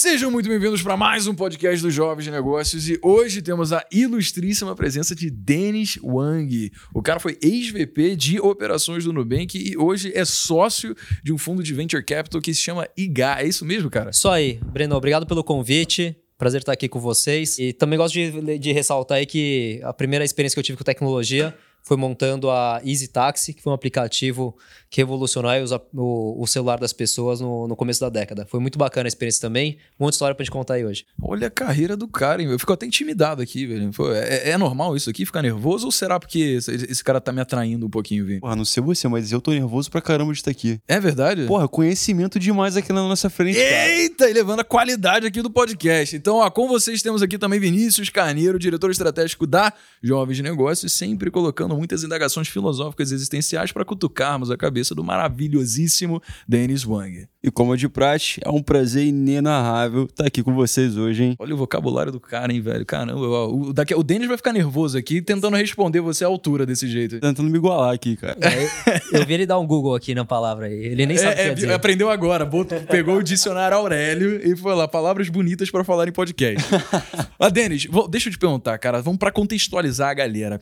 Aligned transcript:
Sejam 0.00 0.30
muito 0.30 0.48
bem-vindos 0.48 0.80
para 0.80 0.96
mais 0.96 1.26
um 1.26 1.34
podcast 1.34 1.82
dos 1.82 1.92
Jovens 1.92 2.22
de 2.22 2.30
Negócios 2.30 2.88
e 2.88 3.00
hoje 3.02 3.42
temos 3.42 3.72
a 3.72 3.84
ilustríssima 3.90 4.72
presença 4.76 5.12
de 5.12 5.28
Denis 5.28 5.98
Wang. 6.00 6.70
O 6.94 7.02
cara 7.02 7.18
foi 7.18 7.36
ex-VP 7.42 8.14
de 8.14 8.38
operações 8.38 9.02
do 9.02 9.12
Nubank 9.12 9.58
e 9.58 9.76
hoje 9.76 10.12
é 10.14 10.24
sócio 10.24 10.94
de 11.20 11.32
um 11.32 11.36
fundo 11.36 11.64
de 11.64 11.74
venture 11.74 12.04
capital 12.04 12.40
que 12.40 12.54
se 12.54 12.60
chama 12.60 12.86
IGA. 12.96 13.40
É 13.40 13.48
isso 13.48 13.64
mesmo, 13.64 13.90
cara? 13.90 14.10
Isso 14.10 14.28
aí. 14.28 14.60
Breno, 14.72 14.94
obrigado 14.94 15.26
pelo 15.26 15.42
convite. 15.42 16.16
Prazer 16.38 16.60
estar 16.60 16.74
aqui 16.74 16.88
com 16.88 17.00
vocês. 17.00 17.58
E 17.58 17.72
também 17.72 17.98
gosto 17.98 18.14
de, 18.14 18.56
de 18.56 18.70
ressaltar 18.70 19.18
aí 19.18 19.26
que 19.26 19.80
a 19.82 19.92
primeira 19.92 20.24
experiência 20.24 20.54
que 20.54 20.60
eu 20.60 20.64
tive 20.64 20.78
com 20.78 20.84
tecnologia 20.84 21.52
foi 21.88 21.96
montando 21.96 22.50
a 22.50 22.82
Easy 22.84 23.08
Taxi, 23.08 23.54
que 23.54 23.62
foi 23.62 23.72
um 23.72 23.74
aplicativo 23.74 24.54
que 24.90 25.00
revolucionou 25.00 25.50
o, 25.94 26.42
o, 26.42 26.46
celular 26.46 26.78
das 26.78 26.92
pessoas 26.92 27.40
no, 27.40 27.66
no, 27.66 27.76
começo 27.76 28.00
da 28.00 28.08
década. 28.08 28.46
Foi 28.46 28.60
muito 28.60 28.78
bacana 28.78 29.06
a 29.06 29.08
experiência 29.08 29.40
também. 29.40 29.78
Muita 29.98 30.14
história 30.14 30.34
pra 30.34 30.44
gente 30.44 30.52
contar 30.52 30.74
aí 30.74 30.84
hoje. 30.84 31.04
Olha 31.20 31.48
a 31.48 31.50
carreira 31.50 31.96
do 31.96 32.08
cara, 32.08 32.42
hein? 32.42 32.50
Eu 32.50 32.58
fico 32.58 32.72
até 32.72 32.86
intimidado 32.86 33.42
aqui, 33.42 33.66
velho. 33.66 33.90
É, 34.14 34.50
é, 34.50 34.58
normal 34.58 34.96
isso 34.96 35.08
aqui, 35.10 35.26
ficar 35.26 35.42
nervoso? 35.42 35.86
Ou 35.86 35.92
será 35.92 36.18
porque 36.18 36.38
esse, 36.38 36.70
esse 36.74 37.04
cara 37.04 37.20
tá 37.20 37.32
me 37.32 37.40
atraindo 37.40 37.86
um 37.86 37.90
pouquinho, 37.90 38.26
velho? 38.26 38.40
Porra, 38.40 38.56
não 38.56 38.64
sei 38.64 38.82
você, 38.82 39.08
mas 39.08 39.32
eu 39.32 39.40
tô 39.40 39.50
nervoso 39.50 39.90
pra 39.90 40.00
caramba 40.00 40.32
de 40.32 40.38
estar 40.38 40.50
aqui. 40.50 40.80
É 40.86 41.00
verdade? 41.00 41.46
Porra, 41.46 41.68
conhecimento 41.68 42.38
demais 42.38 42.76
aqui 42.76 42.92
na 42.92 43.02
nossa 43.02 43.28
frente. 43.28 43.58
Eita, 43.58 44.16
cara. 44.18 44.30
e 44.30 44.34
levando 44.34 44.60
a 44.60 44.64
qualidade 44.64 45.26
aqui 45.26 45.42
do 45.42 45.50
podcast. 45.50 46.16
Então, 46.16 46.36
ó, 46.36 46.50
com 46.50 46.68
vocês 46.68 47.02
temos 47.02 47.22
aqui 47.22 47.38
também 47.38 47.60
Vinícius 47.60 48.08
Carneiro, 48.10 48.58
diretor 48.58 48.90
estratégico 48.90 49.46
da 49.46 49.72
Jovens 50.02 50.36
de 50.36 50.42
Negócios, 50.42 50.92
sempre 50.92 51.30
colocando 51.30 51.74
muitas 51.78 52.02
indagações 52.02 52.48
filosóficas 52.48 53.12
existenciais 53.12 53.70
para 53.70 53.84
cutucarmos 53.84 54.50
a 54.50 54.56
cabeça 54.56 54.94
do 54.94 55.04
maravilhosíssimo 55.04 56.20
Dennis 56.46 56.84
Wang. 56.84 57.28
E 57.40 57.52
como 57.52 57.76
de 57.76 57.88
praxe, 57.88 58.40
é 58.44 58.50
um 58.50 58.60
prazer 58.60 59.06
inenarrável 59.06 60.04
estar 60.06 60.26
aqui 60.26 60.42
com 60.42 60.52
vocês 60.52 60.96
hoje, 60.96 61.22
hein? 61.22 61.36
Olha 61.38 61.54
o 61.54 61.56
vocabulário 61.56 62.10
do 62.10 62.18
cara, 62.18 62.52
hein, 62.52 62.60
velho? 62.60 62.84
Caramba, 62.84 63.20
o, 63.20 63.72
daqui, 63.72 63.94
o 63.94 64.02
Denis 64.02 64.26
vai 64.26 64.36
ficar 64.36 64.52
nervoso 64.52 64.98
aqui 64.98 65.22
tentando 65.22 65.56
responder 65.56 66.00
você 66.00 66.24
à 66.24 66.26
altura 66.26 66.66
desse 66.66 66.88
jeito. 66.88 67.20
Tentando 67.20 67.48
me 67.48 67.56
igualar 67.56 67.94
aqui, 67.94 68.16
cara. 68.16 68.36
É, 68.40 69.18
eu 69.20 69.24
vi 69.24 69.34
ele 69.34 69.46
dar 69.46 69.58
um 69.60 69.66
Google 69.66 69.94
aqui 69.94 70.16
na 70.16 70.24
palavra 70.24 70.66
aí. 70.66 70.74
Ele 70.74 71.06
nem 71.06 71.16
sabe 71.16 71.40
é, 71.40 71.52
o 71.52 71.54
que 71.54 71.64
é, 71.64 71.72
Aprendeu 71.72 72.10
agora. 72.10 72.44
Botou, 72.44 72.80
pegou 72.80 73.18
o 73.18 73.22
dicionário 73.22 73.76
Aurélio 73.76 74.40
e 74.44 74.56
foi 74.56 74.74
lá, 74.74 74.88
palavras 74.88 75.28
bonitas 75.28 75.70
para 75.70 75.84
falar 75.84 76.08
em 76.08 76.12
podcast. 76.12 76.68
Mas, 77.38 77.52
Denis, 77.52 77.86
vou, 77.86 78.08
deixa 78.08 78.28
eu 78.28 78.32
te 78.32 78.38
perguntar, 78.38 78.76
cara. 78.78 79.00
Vamos 79.00 79.18
para 79.18 79.30
contextualizar 79.30 80.10
a 80.10 80.14
galera. 80.14 80.60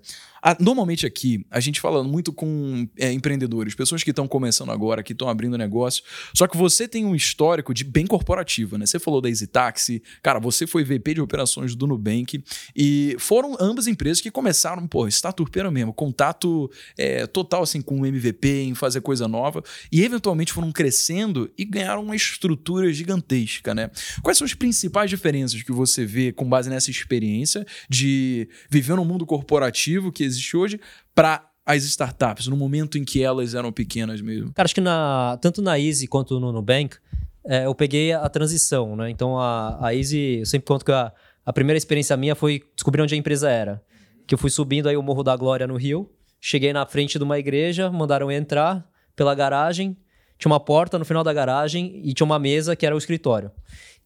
Normalmente 0.61 1.07
aqui, 1.07 1.45
a 1.51 1.59
gente 1.59 1.81
falando 1.81 2.09
muito 2.09 2.33
com 2.33 2.89
é, 2.97 3.13
empreendedores, 3.13 3.75
pessoas 3.75 4.03
que 4.03 4.11
estão 4.11 4.29
começando 4.29 4.71
agora, 4.71 5.03
que 5.03 5.13
estão 5.13 5.29
abrindo 5.29 5.59
negócio. 5.59 6.05
Só 6.35 6.47
que 6.47 6.57
você 6.57 6.87
tem 6.87 7.05
um 7.05 7.15
histórico 7.15 7.75
de 7.75 7.85
bem 7.85 8.07
corporativo, 8.07 8.79
né? 8.79 8.87
Você 8.87 8.99
falou 8.99 9.21
da 9.21 9.29
Easy 9.29 9.47
Taxi, 9.47 10.03
cara, 10.23 10.39
você 10.39 10.67
foi 10.67 10.85
VP 10.85 11.15
de 11.15 11.21
operações 11.21 11.75
do 11.75 11.87
Nubank 11.87 12.43
e 12.75 13.17
foram 13.19 13.57
ambas 13.59 13.87
empresas 13.87 14.21
que 14.21 14.31
começaram, 14.31 14.87
pô, 14.87 15.07
turpeira 15.35 15.71
mesmo, 15.71 15.93
contato 15.93 16.71
é, 16.97 17.27
total 17.27 17.63
assim 17.63 17.81
com 17.81 18.01
o 18.01 18.07
MVP, 18.07 18.63
em 18.63 18.75
fazer 18.75 19.01
coisa 19.01 19.27
nova 19.27 19.63
e 19.91 20.05
eventualmente 20.05 20.53
foram 20.53 20.71
crescendo 20.71 21.51
e 21.59 21.65
ganharam 21.65 22.03
uma 22.03 22.15
estrutura 22.15 22.93
gigantesca, 22.93 23.75
né? 23.75 23.91
Quais 24.23 24.39
são 24.39 24.45
as 24.45 24.55
principais 24.55 25.11
diferenças 25.11 25.63
que 25.63 25.73
você 25.73 26.05
vê 26.05 26.33
com 26.33 26.49
base 26.49 26.71
nessa 26.71 26.91
experiência 26.91 27.67
de 27.89 28.49
viver 28.71 28.97
num 28.97 29.05
mundo 29.05 29.27
corporativo 29.27 30.13
que 30.13 30.23
existe 30.23 30.36
existe 30.37 30.57
hoje 30.57 30.81
para 31.15 31.49
as 31.65 31.83
startups, 31.83 32.47
no 32.47 32.57
momento 32.57 32.97
em 32.97 33.05
que 33.05 33.23
elas 33.23 33.55
eram 33.55 33.73
pequenas 33.73 34.21
mesmo? 34.21 34.53
Cara, 34.53 34.67
acho 34.67 34.75
que 34.75 34.81
na, 34.81 35.37
tanto 35.43 35.61
na 35.61 35.79
Easy 35.79 36.07
quanto 36.07 36.39
no 36.39 36.53
Nubank, 36.53 36.97
é, 37.45 37.67
eu 37.67 37.75
peguei 37.75 38.13
a 38.13 38.29
transição, 38.29 38.95
né? 38.95 39.11
Então 39.11 39.39
a, 39.39 39.87
a 39.87 39.95
Easy, 39.95 40.39
eu 40.41 40.47
sempre 40.47 40.67
conto 40.67 40.85
que 40.85 40.93
a, 40.93 41.13
a 41.45 41.53
primeira 41.53 41.77
experiência 41.77 42.17
minha 42.17 42.35
foi 42.35 42.63
descobrir 42.75 43.03
onde 43.03 43.15
a 43.15 43.19
empresa 43.19 43.51
era. 43.51 43.83
Que 44.27 44.35
eu 44.35 44.39
fui 44.39 44.51
subindo 44.51 44.89
aí 44.89 44.97
o 44.97 45.03
Morro 45.03 45.23
da 45.23 45.37
Glória 45.37 45.67
no 45.67 45.77
Rio, 45.77 46.11
cheguei 46.41 46.73
na 46.73 46.87
frente 46.87 47.19
de 47.19 47.25
uma 47.25 47.39
igreja, 47.39 47.91
mandaram 47.91 48.31
entrar 48.31 48.89
pela 49.15 49.35
garagem, 49.35 49.97
tinha 50.39 50.51
uma 50.51 50.61
porta 50.61 50.99
no 50.99 51.05
final 51.05 51.25
da 51.25 51.33
garagem 51.33 52.01
e 52.05 52.13
tinha 52.13 52.25
uma 52.25 52.39
mesa 52.39 52.77
que 52.77 52.85
era 52.85 52.95
o 52.95 52.99
escritório. 52.99 53.51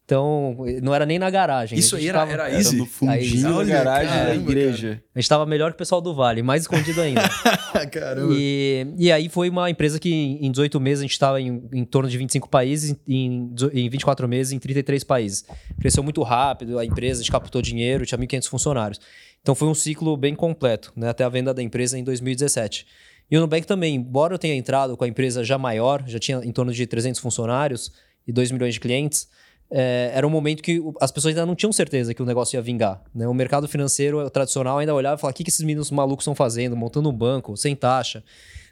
Então, 0.05 0.57
não 0.81 0.93
era 0.93 1.05
nem 1.05 1.17
na 1.17 1.29
garagem. 1.29 1.79
Isso 1.79 1.95
aí 1.95 2.09
era, 2.09 2.19
tava, 2.19 2.31
era 2.33 2.51
easy? 2.51 2.75
Era 2.75 2.77
no 2.77 2.85
fundinho 2.85 3.57
da 3.57 3.63
garagem 3.63 4.09
caramba, 4.09 4.27
da 4.27 4.35
igreja. 4.35 4.87
Cara. 4.89 5.03
A 5.15 5.19
gente 5.19 5.23
estava 5.23 5.45
melhor 5.45 5.71
que 5.71 5.75
o 5.75 5.77
pessoal 5.77 6.01
do 6.01 6.13
Vale, 6.13 6.43
mais 6.43 6.63
escondido 6.63 6.99
ainda. 6.99 7.21
caramba. 7.89 8.33
E, 8.35 8.87
e 8.97 9.11
aí 9.11 9.29
foi 9.29 9.49
uma 9.49 9.69
empresa 9.69 9.99
que 9.99 10.11
em 10.11 10.51
18 10.51 10.79
meses 10.81 10.99
a 10.99 11.03
gente 11.03 11.13
estava 11.13 11.39
em, 11.39 11.63
em 11.71 11.85
torno 11.85 12.09
de 12.09 12.17
25 12.17 12.49
países, 12.49 12.95
em, 13.07 13.53
em 13.73 13.89
24 13.89 14.27
meses 14.27 14.51
em 14.51 14.59
33 14.59 15.03
países. 15.05 15.45
Cresceu 15.79 16.03
muito 16.03 16.21
rápido 16.23 16.77
a 16.77 16.83
empresa, 16.83 17.21
a 17.21 17.23
gente 17.23 17.31
captou 17.31 17.61
dinheiro, 17.61 18.05
tinha 18.05 18.17
1.500 18.17 18.47
funcionários. 18.49 18.99
Então 19.41 19.55
foi 19.55 19.69
um 19.69 19.73
ciclo 19.73 20.17
bem 20.17 20.35
completo, 20.35 20.91
né, 20.95 21.09
até 21.09 21.23
a 21.23 21.29
venda 21.29 21.53
da 21.53 21.63
empresa 21.63 21.97
em 21.97 22.03
2017. 22.03 22.85
E 23.29 23.37
o 23.37 23.39
Nubank 23.39 23.65
também, 23.65 23.95
embora 23.95 24.33
eu 24.33 24.37
tenha 24.37 24.55
entrado 24.55 24.97
com 24.97 25.05
a 25.05 25.07
empresa 25.07 25.41
já 25.41 25.57
maior, 25.57 26.03
já 26.05 26.19
tinha 26.19 26.39
em 26.43 26.51
torno 26.51 26.73
de 26.73 26.85
300 26.85 27.19
funcionários 27.19 27.91
e 28.27 28.31
2 28.33 28.51
milhões 28.51 28.73
de 28.73 28.79
clientes, 28.81 29.29
é, 29.73 30.11
era 30.13 30.27
um 30.27 30.29
momento 30.29 30.61
que 30.61 30.83
as 30.99 31.11
pessoas 31.11 31.31
ainda 31.31 31.45
não 31.45 31.55
tinham 31.55 31.71
certeza 31.71 32.13
que 32.13 32.21
o 32.21 32.25
negócio 32.25 32.57
ia 32.57 32.61
vingar. 32.61 33.01
Né? 33.15 33.25
O 33.25 33.33
mercado 33.33 33.69
financeiro 33.69 34.29
tradicional 34.29 34.79
ainda 34.79 34.93
olhava 34.93 35.15
e 35.15 35.19
falava: 35.19 35.33
o 35.33 35.37
que, 35.37 35.45
que 35.45 35.49
esses 35.49 35.61
meninos 35.61 35.89
malucos 35.89 36.23
estão 36.23 36.35
fazendo? 36.35 36.75
Montando 36.75 37.09
um 37.09 37.13
banco, 37.13 37.55
sem 37.55 37.73
taxa. 37.73 38.21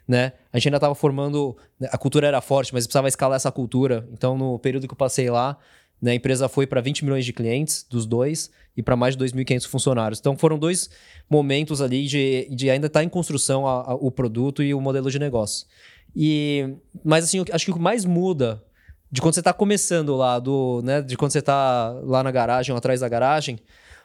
Né? 0.06 0.32
A 0.52 0.58
gente 0.58 0.68
ainda 0.68 0.76
estava 0.76 0.94
formando. 0.94 1.56
Né, 1.78 1.88
a 1.90 1.96
cultura 1.96 2.26
era 2.26 2.40
forte, 2.42 2.74
mas 2.74 2.86
precisava 2.86 3.08
escalar 3.08 3.36
essa 3.36 3.50
cultura. 3.50 4.06
Então, 4.12 4.36
no 4.36 4.58
período 4.58 4.86
que 4.86 4.92
eu 4.92 4.96
passei 4.96 5.30
lá, 5.30 5.56
né, 6.02 6.10
a 6.10 6.14
empresa 6.14 6.50
foi 6.50 6.66
para 6.66 6.82
20 6.82 7.04
milhões 7.04 7.24
de 7.24 7.32
clientes, 7.32 7.86
dos 7.88 8.04
dois, 8.04 8.50
e 8.76 8.82
para 8.82 8.94
mais 8.94 9.16
de 9.16 9.24
2.500 9.24 9.66
funcionários. 9.68 10.20
Então, 10.20 10.36
foram 10.36 10.58
dois 10.58 10.90
momentos 11.30 11.80
ali 11.80 12.06
de, 12.06 12.46
de 12.50 12.68
ainda 12.68 12.88
estar 12.88 13.00
tá 13.00 13.04
em 13.04 13.08
construção 13.08 13.66
a, 13.66 13.92
a, 13.92 13.94
o 13.94 14.10
produto 14.10 14.62
e 14.62 14.74
o 14.74 14.80
modelo 14.82 15.10
de 15.10 15.18
negócio. 15.18 15.66
E, 16.14 16.74
mas, 17.02 17.24
assim, 17.24 17.42
acho 17.50 17.64
que 17.64 17.70
o 17.70 17.74
que 17.74 17.80
mais 17.80 18.04
muda 18.04 18.62
de 19.10 19.20
quando 19.20 19.34
você 19.34 19.40
está 19.40 19.52
começando 19.52 20.14
lá, 20.16 20.38
do, 20.38 20.80
né, 20.84 21.02
de 21.02 21.16
quando 21.16 21.32
você 21.32 21.40
está 21.40 21.90
lá 22.04 22.22
na 22.22 22.30
garagem 22.30 22.72
ou 22.72 22.78
atrás 22.78 23.00
da 23.00 23.08
garagem, 23.08 23.58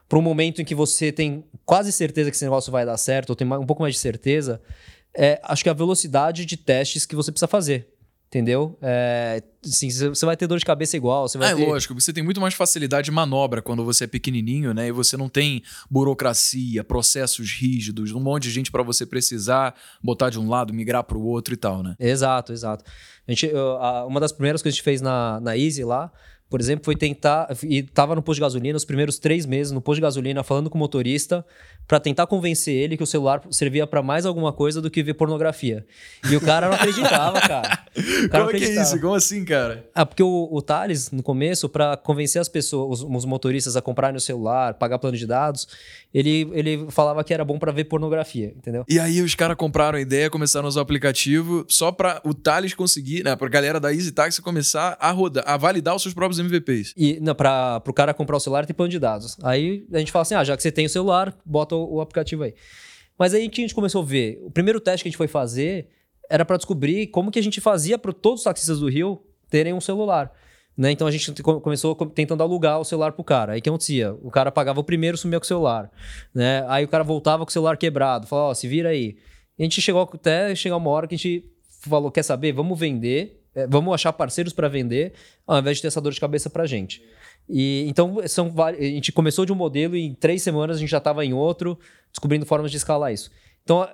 para 0.07 0.17
um 0.17 0.21
momento 0.21 0.61
em 0.61 0.65
que 0.65 0.75
você 0.75 1.11
tem 1.11 1.43
quase 1.65 1.91
certeza 1.91 2.29
que 2.29 2.35
esse 2.35 2.45
negócio 2.45 2.71
vai 2.71 2.85
dar 2.85 2.97
certo, 2.97 3.31
ou 3.31 3.35
tem 3.35 3.47
um 3.47 3.65
pouco 3.65 3.81
mais 3.81 3.95
de 3.95 3.99
certeza, 3.99 4.61
é, 5.15 5.39
acho 5.43 5.63
que 5.63 5.69
é 5.69 5.71
a 5.71 5.75
velocidade 5.75 6.45
de 6.45 6.57
testes 6.57 7.05
que 7.05 7.15
você 7.15 7.31
precisa 7.31 7.47
fazer. 7.47 7.94
Entendeu? 8.35 8.77
É, 8.81 9.41
sim, 9.61 9.89
você 9.89 10.25
vai 10.25 10.35
ter 10.35 10.45
dor 10.45 10.59
de 10.59 10.65
cabeça 10.65 10.97
igual. 10.97 11.25
Você 11.25 11.37
vai 11.37 11.53
é 11.53 11.55
ter... 11.55 11.65
lógico, 11.65 11.93
você 11.93 12.11
tem 12.11 12.21
muito 12.21 12.41
mais 12.41 12.53
facilidade 12.53 13.05
de 13.05 13.11
manobra 13.11 13.61
quando 13.61 13.85
você 13.85 14.03
é 14.03 14.07
pequenininho, 14.07 14.73
né? 14.73 14.89
E 14.89 14.91
você 14.91 15.15
não 15.15 15.29
tem 15.29 15.63
burocracia, 15.89 16.83
processos 16.83 17.49
rígidos, 17.49 18.11
um 18.11 18.19
monte 18.19 18.43
de 18.43 18.51
gente 18.51 18.69
para 18.69 18.83
você 18.83 19.05
precisar 19.05 19.73
botar 20.03 20.29
de 20.29 20.37
um 20.37 20.49
lado, 20.49 20.73
migrar 20.73 21.05
para 21.05 21.17
o 21.17 21.25
outro 21.25 21.53
e 21.53 21.57
tal, 21.57 21.81
né? 21.81 21.95
Exato, 21.97 22.51
exato. 22.51 22.83
A 23.25 23.31
gente, 23.31 23.49
uma 24.05 24.19
das 24.19 24.33
primeiras 24.33 24.61
coisas 24.61 24.77
que 24.77 24.79
a 24.79 24.81
gente 24.81 24.83
fez 24.83 24.99
na, 24.99 25.39
na 25.39 25.57
Easy 25.57 25.85
lá 25.85 26.11
por 26.49 26.59
exemplo, 26.59 26.85
foi 26.85 26.95
tentar. 26.95 27.47
E 27.63 27.81
tava 27.81 28.15
no 28.15 28.21
posto 28.21 28.37
de 28.37 28.41
gasolina 28.41 28.77
os 28.77 28.85
primeiros 28.85 29.17
três 29.17 29.45
meses 29.45 29.71
no 29.71 29.81
posto 29.81 29.95
de 29.95 30.01
gasolina, 30.01 30.43
falando 30.43 30.69
com 30.69 30.77
o 30.77 30.79
motorista, 30.79 31.45
para 31.87 31.99
tentar 31.99 32.27
convencer 32.27 32.73
ele 32.73 32.97
que 32.97 33.03
o 33.03 33.07
celular 33.07 33.41
servia 33.51 33.85
para 33.85 34.01
mais 34.01 34.25
alguma 34.25 34.53
coisa 34.53 34.81
do 34.81 34.89
que 34.89 35.03
ver 35.03 35.13
pornografia. 35.13 35.85
E 36.29 36.35
o 36.35 36.41
cara 36.41 36.67
não 36.67 36.75
acreditava, 36.75 37.39
cara. 37.41 37.85
Como 38.31 38.49
é 38.49 38.53
que 38.57 38.65
é 38.65 38.81
isso? 38.81 38.99
Como 38.99 39.13
assim, 39.13 39.45
cara? 39.45 39.87
Ah, 39.93 40.05
porque 40.05 40.23
o, 40.23 40.49
o 40.51 40.61
Thales, 40.61 41.11
no 41.11 41.23
começo, 41.23 41.69
para 41.69 41.95
convencer 41.95 42.41
as 42.41 42.49
pessoas, 42.49 43.01
os, 43.01 43.07
os, 43.09 43.25
motoristas 43.25 43.75
a 43.75 43.81
comprarem 43.81 44.17
o 44.17 44.21
celular, 44.21 44.73
pagar 44.75 44.99
plano 44.99 45.15
de 45.15 45.25
dados, 45.25 45.67
ele, 46.13 46.49
ele 46.53 46.87
falava 46.89 47.23
que 47.23 47.33
era 47.33 47.45
bom 47.45 47.59
para 47.59 47.71
ver 47.71 47.85
pornografia, 47.85 48.53
entendeu? 48.55 48.83
E 48.89 48.99
aí 48.99 49.21
os 49.21 49.35
caras 49.35 49.55
compraram 49.55 49.97
a 49.97 50.01
ideia, 50.01 50.29
começaram 50.29 50.65
a 50.65 50.69
usar 50.69 50.81
o 50.81 50.83
aplicativo 50.83 51.65
só 51.67 51.91
para 51.91 52.21
o 52.23 52.33
Thales 52.33 52.73
conseguir, 52.73 53.23
né, 53.23 53.35
pra 53.35 53.47
galera 53.47 53.79
da 53.79 53.93
Easy 53.93 54.11
Taxi 54.11 54.41
começar 54.41 54.97
a 54.99 55.11
rodar, 55.11 55.43
a 55.47 55.57
validar 55.57 55.95
os 55.95 56.01
seus 56.01 56.13
próprios 56.13 56.34
MVPs. 56.39 56.93
E 56.97 57.19
para 57.35 57.81
o 57.87 57.93
cara 57.93 58.13
comprar 58.13 58.37
o 58.37 58.39
celular 58.39 58.65
tem 58.65 58.75
plano 58.75 58.89
de 58.89 58.99
dados. 58.99 59.37
Aí 59.43 59.85
a 59.91 59.99
gente 59.99 60.11
fala 60.11 60.23
assim: 60.23 60.35
ah, 60.35 60.43
já 60.43 60.55
que 60.55 60.63
você 60.63 60.71
tem 60.71 60.85
o 60.85 60.89
celular, 60.89 61.37
bota 61.45 61.75
o, 61.75 61.95
o 61.95 62.01
aplicativo 62.01 62.43
aí. 62.43 62.53
Mas 63.17 63.33
aí 63.33 63.47
que 63.49 63.61
a 63.61 63.63
gente 63.63 63.75
começou 63.75 64.01
a 64.01 64.05
ver. 64.05 64.39
O 64.43 64.51
primeiro 64.51 64.79
teste 64.79 65.03
que 65.03 65.07
a 65.07 65.11
gente 65.11 65.17
foi 65.17 65.27
fazer 65.27 65.89
era 66.29 66.43
para 66.43 66.57
descobrir 66.57 67.07
como 67.07 67.31
que 67.31 67.39
a 67.39 67.43
gente 67.43 67.61
fazia 67.61 67.97
para 67.97 68.11
todos 68.11 68.41
os 68.41 68.43
taxistas 68.43 68.79
do 68.79 68.89
Rio 68.89 69.21
terem 69.49 69.73
um 69.73 69.81
celular. 69.81 70.31
Né? 70.77 70.91
Então 70.91 71.07
a 71.07 71.11
gente 71.11 71.31
começou 71.41 71.95
tentando 72.07 72.43
alugar 72.43 72.79
o 72.79 72.83
celular 72.83 73.13
pro 73.13 73.23
cara. 73.23 73.53
Aí 73.53 73.59
o 73.59 73.61
que 73.61 73.69
acontecia? 73.69 74.13
O 74.21 74.29
cara 74.29 74.51
pagava 74.51 74.79
o 74.79 74.83
primeiro, 74.83 75.17
sumia 75.17 75.39
com 75.39 75.45
o 75.45 75.47
celular. 75.47 75.89
Né? 76.33 76.65
Aí 76.67 76.83
o 76.83 76.87
cara 76.87 77.03
voltava 77.03 77.45
com 77.45 77.49
o 77.49 77.53
celular 77.53 77.77
quebrado. 77.77 78.27
Falava, 78.27 78.49
ó, 78.49 78.51
oh, 78.51 78.55
se 78.55 78.67
vira 78.67 78.89
aí. 78.89 79.17
E 79.57 79.63
a 79.63 79.63
gente 79.63 79.81
chegou 79.81 80.01
até 80.01 80.53
chegar 80.53 80.75
uma 80.75 80.89
hora 80.89 81.07
que 81.07 81.15
a 81.15 81.17
gente 81.17 81.45
falou: 81.81 82.11
quer 82.11 82.23
saber? 82.23 82.51
Vamos 82.51 82.77
vender 82.77 83.44
vamos 83.69 83.93
achar 83.93 84.11
parceiros 84.13 84.53
para 84.53 84.67
vender, 84.67 85.13
ao 85.45 85.59
invés 85.59 85.77
de 85.77 85.81
ter 85.81 85.87
essa 85.87 86.01
dor 86.01 86.11
de 86.11 86.19
cabeça 86.19 86.49
para 86.49 86.63
a 86.63 86.67
gente. 86.67 87.01
E, 87.47 87.85
então, 87.87 88.17
são, 88.27 88.53
a 88.57 88.73
gente 88.73 89.11
começou 89.11 89.45
de 89.45 89.53
um 89.53 89.55
modelo 89.55 89.95
e 89.95 90.01
em 90.01 90.13
três 90.13 90.41
semanas 90.41 90.77
a 90.77 90.79
gente 90.79 90.89
já 90.89 90.97
estava 90.97 91.23
em 91.25 91.33
outro, 91.33 91.77
descobrindo 92.11 92.45
formas 92.45 92.71
de 92.71 92.77
escalar 92.77 93.13
isso. 93.13 93.29
Então, 93.63 93.87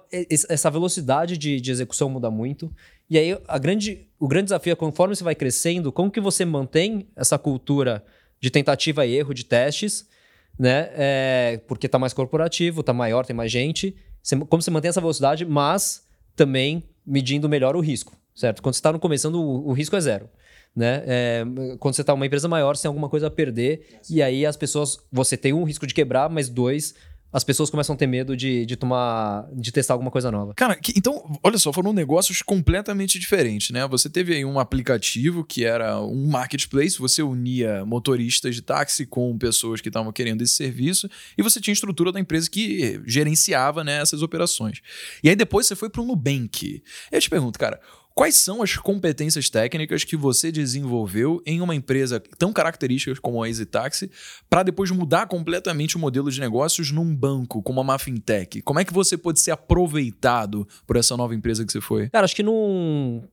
essa 0.50 0.70
velocidade 0.70 1.38
de, 1.38 1.62
de, 1.62 1.72
execução 1.72 2.10
muda 2.10 2.30
muito. 2.30 2.74
E 3.10 3.18
aí, 3.18 3.38
a 3.48 3.58
grande, 3.58 4.06
o 4.20 4.28
grande 4.28 4.46
desafio 4.46 4.74
é, 4.74 4.76
conforme 4.76 5.16
você 5.16 5.24
vai 5.24 5.34
crescendo, 5.34 5.92
como 5.94 6.12
que 6.12 6.20
você 6.20 6.44
mantém 6.44 7.08
essa 7.16 7.38
cultura 7.38 8.04
de 8.40 8.50
tentativa 8.50 9.06
e 9.06 9.16
erro 9.16 9.34
de 9.34 9.46
testes, 9.46 10.06
né? 10.60 10.90
É, 10.94 11.62
porque 11.68 11.88
tá 11.88 11.98
mais 11.98 12.12
corporativo, 12.12 12.84
tá 12.84 12.92
maior, 12.92 13.26
tem 13.26 13.36
mais 13.36 13.50
gente. 13.50 13.96
Você, 14.22 14.36
como 14.36 14.62
você 14.62 14.70
mantém 14.70 14.90
essa 14.90 15.00
velocidade, 15.00 15.46
mas 15.46 16.06
também 16.36 16.84
medindo 17.06 17.48
melhor 17.48 17.76
o 17.76 17.80
risco, 17.80 18.16
certo? 18.36 18.62
Quando 18.62 18.76
você 18.76 18.80
está 18.80 18.92
no 18.92 19.00
começando, 19.00 19.36
o, 19.36 19.68
o 19.70 19.74
risco 19.74 19.96
é 19.96 20.02
zero. 20.02 20.30
Né? 20.76 21.04
É, 21.06 21.44
quando 21.80 21.96
você 21.96 22.02
está 22.02 22.14
uma 22.14 22.26
empresa 22.26 22.48
maior, 22.48 22.76
você 22.76 22.84
tem 22.84 22.90
alguma 22.90 23.10
coisa 23.10 23.28
a 23.28 23.32
perder, 23.32 24.00
e 24.10 24.22
aí 24.22 24.46
as 24.46 24.56
pessoas. 24.56 24.98
Você 25.12 25.36
tem 25.36 25.52
um 25.52 25.64
risco 25.66 25.86
de 25.86 25.94
quebrar, 25.94 26.30
mas 26.30 26.48
dois, 26.48 26.96
as 27.34 27.44
pessoas 27.44 27.70
começam 27.70 27.94
a 27.94 27.98
ter 27.98 28.08
medo 28.08 28.38
de, 28.38 28.66
de 28.66 28.78
tomar. 28.78 29.50
de 29.54 29.70
testar 29.70 29.96
alguma 29.96 30.10
coisa 30.10 30.32
nova. 30.32 30.54
Cara, 30.54 30.78
que- 30.78 30.94
então, 30.96 31.38
olha 31.44 31.58
só, 31.58 31.74
foram 31.74 31.92
negócios 31.92 32.42
completamente 32.42 33.20
diferentes, 33.20 33.72
né? 33.72 33.86
Você 33.88 34.10
teve 34.10 34.34
aí 34.34 34.46
um 34.46 34.60
aplicativo 34.60 35.44
que 35.44 35.66
era 35.66 36.00
um 36.02 36.28
marketplace, 36.30 36.98
você 36.98 37.22
unia 37.22 37.86
motoristas 37.86 38.56
de 38.56 38.62
táxi 38.62 39.06
com 39.06 39.38
pessoas 39.38 39.82
que 39.82 39.90
estavam 39.90 40.14
querendo 40.14 40.42
esse 40.42 40.54
serviço, 40.54 41.10
e 41.38 41.42
você 41.44 41.60
tinha 41.60 41.74
a 41.74 41.76
estrutura 41.76 42.14
da 42.14 42.20
empresa 42.20 42.50
que 42.50 43.02
gerenciava 43.06 43.84
né, 43.84 44.02
essas 44.02 44.22
operações. 44.22 44.82
E 45.22 45.28
aí 45.30 45.36
depois 45.36 45.68
você 45.68 45.76
foi 45.76 45.90
para 45.90 46.02
o 46.02 46.06
Nubank. 46.06 46.82
Eu 47.12 47.20
te 47.20 47.30
pergunto, 47.30 47.60
cara. 47.60 47.80
Quais 48.14 48.36
são 48.36 48.62
as 48.62 48.76
competências 48.76 49.50
técnicas 49.50 50.04
que 50.04 50.18
você 50.18 50.52
desenvolveu 50.52 51.42
em 51.46 51.62
uma 51.62 51.74
empresa 51.74 52.22
tão 52.38 52.52
característica 52.52 53.16
como 53.22 53.42
a 53.42 53.48
Easy 53.48 53.66
Taxi 53.66 54.12
para 54.50 54.64
depois 54.64 54.92
mudar 54.92 55.28
completamente 55.28 55.96
o 55.96 56.00
modelo 56.00 56.30
de 56.30 56.40
negócios 56.40 56.92
num 56.92 57.16
banco, 57.16 57.62
como 57.64 57.80
uma 57.82 57.98
fintech? 57.98 58.62
Como 58.62 58.80
é 58.80 58.86
que 58.86 58.94
você 58.94 59.18
pode 59.18 59.40
ser 59.40 59.52
aproveitado 59.52 60.68
por 60.86 60.98
essa 60.98 61.16
nova 61.16 61.34
empresa 61.34 61.66
que 61.66 61.72
você 61.72 61.80
foi? 61.82 62.10
Cara, 62.10 62.26
acho 62.26 62.36
que 62.36 62.44
não. 62.44 63.24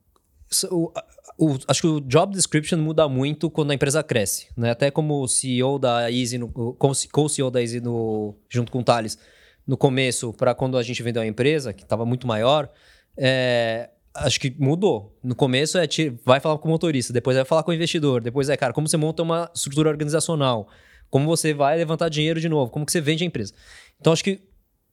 o- 0.71 0.91
o- 1.39 1.59
acho 1.69 1.81
que 1.83 1.87
o 1.87 2.01
job 2.01 2.33
description 2.35 2.79
muda 2.79 3.07
muito 3.09 3.51
quando 3.51 3.71
a 3.71 3.75
empresa 3.75 4.03
cresce, 4.03 4.49
né? 4.57 4.71
Até 4.71 4.91
como 4.91 5.27
CEO 5.29 5.79
da 5.79 6.11
Easy, 6.11 6.39
no- 6.39 6.49
como 6.49 6.95
C- 6.95 7.07
co-CEO 7.13 7.51
da 7.51 7.61
Easy 7.61 7.81
no, 7.81 8.35
junto 8.49 8.73
com 8.73 8.79
o 8.79 8.83
Thales, 8.85 9.19
no 9.67 9.77
começo, 9.77 10.33
para 10.33 10.55
quando 10.55 10.79
a 10.79 10.83
gente 10.83 11.03
vendeu 11.03 11.21
a 11.21 11.27
empresa, 11.27 11.75
que 11.75 11.83
estava 11.83 12.07
muito 12.07 12.27
maior, 12.27 12.71
é, 13.17 13.91
acho 14.21 14.41
que 14.41 14.55
mudou. 14.59 15.17
No 15.23 15.35
começo 15.35 15.79
é 15.79 15.87
ti- 15.87 16.15
vai 16.25 16.41
falar 16.41 16.59
com 16.59 16.69
o 16.69 16.71
motorista, 16.71 17.13
depois 17.13 17.37
vai 17.37 17.45
falar 17.45 17.63
com 17.63 17.71
o 17.71 17.75
investidor, 17.75 18.21
depois 18.21 18.49
é, 18.49 18.57
cara, 18.57 18.73
como 18.73 18.89
você 18.89 18.97
monta 18.97 19.23
uma 19.23 19.51
estrutura 19.55 19.89
organizacional, 19.89 20.69
como 21.11 21.27
você 21.27 21.55
vai 21.55 21.77
levantar 21.77 22.09
dinheiro 22.09 22.41
de 22.41 22.49
novo, 22.49 22.71
como 22.71 22.85
que 22.87 22.93
você 22.93 23.01
vende 23.01 23.25
a 23.25 23.27
empresa. 23.27 23.53
Então 24.01 24.13
acho 24.13 24.23
que 24.25 24.41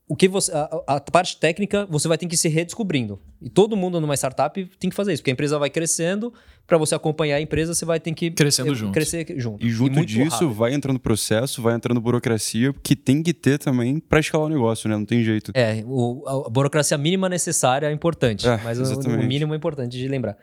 o 0.07 0.15
que 0.15 0.27
você 0.27 0.51
a, 0.53 0.83
a 0.87 0.99
parte 1.01 1.37
técnica 1.39 1.85
você 1.89 2.07
vai 2.07 2.17
ter 2.17 2.27
que 2.27 2.37
se 2.37 2.47
redescobrindo. 2.47 3.19
E 3.41 3.49
todo 3.49 3.75
mundo 3.75 3.99
numa 3.99 4.13
startup 4.15 4.63
tem 4.79 4.89
que 4.89 4.95
fazer 4.95 5.13
isso, 5.13 5.21
porque 5.21 5.31
a 5.31 5.33
empresa 5.33 5.57
vai 5.57 5.69
crescendo, 5.69 6.31
para 6.67 6.77
você 6.77 6.93
acompanhar 6.95 7.37
a 7.37 7.41
empresa, 7.41 7.73
você 7.73 7.85
vai 7.85 7.99
ter 7.99 8.13
que 8.13 8.29
Crescendo 8.31 8.71
eh, 8.71 8.75
junto. 8.75 8.91
Crescer 8.93 9.25
junto. 9.39 9.65
E 9.65 9.69
junto 9.69 9.93
muito 9.93 10.07
disso, 10.07 10.29
rápido. 10.29 10.53
vai 10.53 10.73
entrando 10.73 10.99
processo, 10.99 11.61
vai 11.61 11.73
entrando 11.75 11.99
burocracia, 11.99 12.73
que 12.83 12.95
tem 12.95 13.23
que 13.23 13.33
ter 13.33 13.57
também 13.57 13.99
para 13.99 14.19
escalar 14.19 14.45
o 14.47 14.49
negócio, 14.49 14.87
né? 14.89 14.95
Não 14.95 15.05
tem 15.05 15.23
jeito. 15.23 15.51
É, 15.55 15.83
o- 15.87 16.23
a 16.45 16.49
burocracia 16.49 16.97
mínima 16.97 17.27
necessária 17.27 17.87
é 17.87 17.91
importante, 17.91 18.47
É, 18.47 18.57
mas 18.63 18.79
o, 18.79 19.09
mínimo 19.09 19.53
é 19.53 19.57
importante 19.57 19.97
de 19.97 20.07
lembrar. 20.07 20.37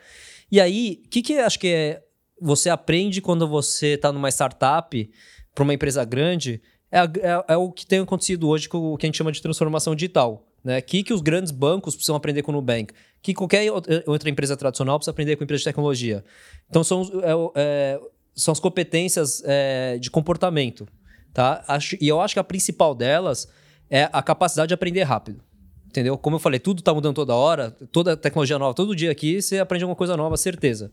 E 0.51 0.61
aí, 0.61 1.03
o 1.07 1.09
que, 1.09 1.23
que 1.23 1.39
acho 1.39 1.59
que 1.59 1.69
é, 1.69 2.03
você 2.41 2.69
aprende 2.69 3.21
quando 3.21 3.47
você 3.49 3.95
está 3.95 4.13
numa 4.13 4.29
startup 4.29 5.11
para 5.55 5.63
uma 5.65 5.75
empresa 5.75 6.05
grande 6.05 6.61
é, 6.93 6.99
a- 7.01 7.13
é- 7.49 7.55
é 7.55 7.57
o 7.57 7.73
que 7.73 7.85
tem 7.87 7.99
acontecido 8.01 8.49
hoje 8.49 8.69
com 8.69 8.93
o 8.93 8.97
que 8.97 9.07
a 9.07 9.09
gente 9.09 9.17
chama 9.17 9.33
de 9.33 9.43
transformação 9.43 9.95
digital. 9.95 10.47
Né? 10.63 10.81
Que, 10.81 11.03
que 11.03 11.13
os 11.13 11.21
grandes 11.21 11.51
bancos 11.51 11.97
precisam 11.97 12.15
aprender 12.15 12.43
com 12.43 12.53
o 12.53 12.55
Nubank? 12.55 12.93
que 13.21 13.35
qualquer 13.35 13.71
outra 13.73 14.03
outra 14.07 14.29
empresa 14.31 14.57
tradicional 14.57 14.99
precisa 14.99 15.11
aprender 15.13 15.37
com 15.37 15.45
empresa 15.45 15.61
de 15.61 15.65
tecnologia. 15.65 16.25
Então, 16.69 16.83
são, 16.85 17.03
é 17.03 17.61
é, 17.63 18.01
são 18.35 18.51
as 18.53 18.59
competências 18.61 19.43
é, 19.45 19.97
de 19.99 20.11
comportamento. 20.11 20.87
Tá? 21.33 21.65
Acho, 21.69 21.97
e 22.01 22.07
eu 22.09 22.21
acho 22.21 22.35
que 22.35 22.41
a 22.41 22.45
principal 22.45 22.95
delas 22.95 23.49
é 23.89 24.09
a 24.13 24.23
capacidade 24.23 24.69
de 24.69 24.75
aprender 24.75 25.03
rápido. 25.03 25.41
Entendeu? 25.87 26.17
Como 26.19 26.37
eu 26.37 26.41
falei, 26.41 26.59
tudo 26.59 26.79
está 26.81 26.93
mudando 26.95 27.15
toda 27.15 27.35
hora, 27.35 27.71
toda 27.93 28.17
tecnologia 28.17 28.59
nova, 28.59 28.75
todo 28.75 28.97
dia 28.97 29.11
aqui 29.11 29.41
você 29.43 29.59
aprende 29.59 29.85
alguma 29.85 29.97
coisa 29.97 30.17
nova, 30.17 30.37
certeza. 30.37 30.91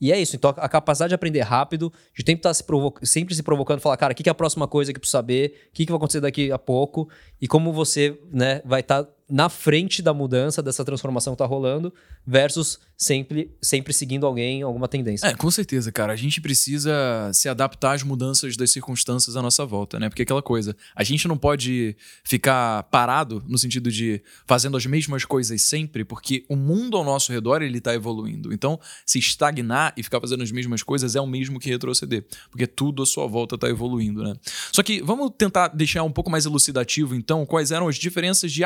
E 0.00 0.12
é 0.12 0.18
isso, 0.18 0.36
então 0.36 0.54
a 0.56 0.68
capacidade 0.68 1.10
de 1.10 1.14
aprender 1.14 1.40
rápido, 1.40 1.92
de 2.16 2.24
tempo 2.24 2.38
estar 2.38 2.54
se 2.54 2.64
provo- 2.64 2.94
sempre 3.02 3.34
se 3.34 3.42
provocando, 3.42 3.80
falar, 3.80 3.96
cara, 3.96 4.12
o 4.12 4.16
que, 4.16 4.22
que 4.22 4.28
é 4.28 4.32
a 4.32 4.34
próxima 4.34 4.66
coisa 4.66 4.92
que 4.92 4.96
eu 4.96 5.00
preciso 5.00 5.18
saber, 5.18 5.68
o 5.70 5.72
que, 5.74 5.84
que 5.84 5.92
vai 5.92 5.96
acontecer 5.96 6.20
daqui 6.20 6.50
a 6.50 6.58
pouco, 6.58 7.08
e 7.40 7.46
como 7.46 7.72
você 7.72 8.18
né, 8.32 8.62
vai 8.64 8.80
estar 8.80 9.06
na 9.30 9.48
frente 9.48 10.02
da 10.02 10.12
mudança, 10.12 10.62
dessa 10.62 10.84
transformação 10.84 11.32
que 11.32 11.36
está 11.36 11.46
rolando, 11.46 11.92
versus 12.26 12.78
sempre, 12.96 13.50
sempre 13.62 13.94
seguindo 13.94 14.26
alguém, 14.26 14.62
alguma 14.62 14.86
tendência. 14.86 15.26
É, 15.26 15.34
com 15.34 15.50
certeza, 15.50 15.90
cara. 15.90 16.12
A 16.12 16.16
gente 16.16 16.40
precisa 16.40 17.30
se 17.32 17.48
adaptar 17.48 17.94
às 17.94 18.02
mudanças 18.02 18.56
das 18.56 18.70
circunstâncias 18.70 19.36
à 19.36 19.42
nossa 19.42 19.64
volta, 19.64 19.98
né? 19.98 20.08
Porque 20.10 20.20
é 20.20 20.24
aquela 20.24 20.42
coisa, 20.42 20.76
a 20.94 21.02
gente 21.02 21.26
não 21.26 21.38
pode 21.38 21.96
ficar 22.22 22.82
parado 22.84 23.42
no 23.48 23.56
sentido 23.56 23.90
de 23.90 24.22
fazendo 24.46 24.76
as 24.76 24.84
mesmas 24.84 25.24
coisas 25.24 25.62
sempre, 25.62 26.04
porque 26.04 26.44
o 26.48 26.56
mundo 26.56 26.96
ao 26.96 27.04
nosso 27.04 27.32
redor 27.32 27.62
ele 27.62 27.80
tá 27.80 27.94
evoluindo. 27.94 28.52
Então, 28.52 28.78
se 29.06 29.18
estagnar 29.18 29.94
e 29.96 30.02
ficar 30.02 30.20
fazendo 30.20 30.42
as 30.42 30.52
mesmas 30.52 30.82
coisas 30.82 31.16
é 31.16 31.20
o 31.20 31.26
mesmo 31.26 31.58
que 31.58 31.70
retroceder, 31.70 32.26
porque 32.50 32.66
tudo 32.66 33.02
à 33.02 33.06
sua 33.06 33.26
volta 33.26 33.56
tá 33.56 33.68
evoluindo, 33.68 34.22
né? 34.22 34.34
Só 34.72 34.82
que 34.82 35.00
vamos 35.02 35.32
tentar 35.38 35.68
deixar 35.68 36.02
um 36.02 36.12
pouco 36.12 36.30
mais 36.30 36.44
elucidativo, 36.44 37.14
então, 37.14 37.46
quais 37.46 37.70
eram 37.70 37.88
as 37.88 37.96
diferenças 37.96 38.52
de 38.52 38.62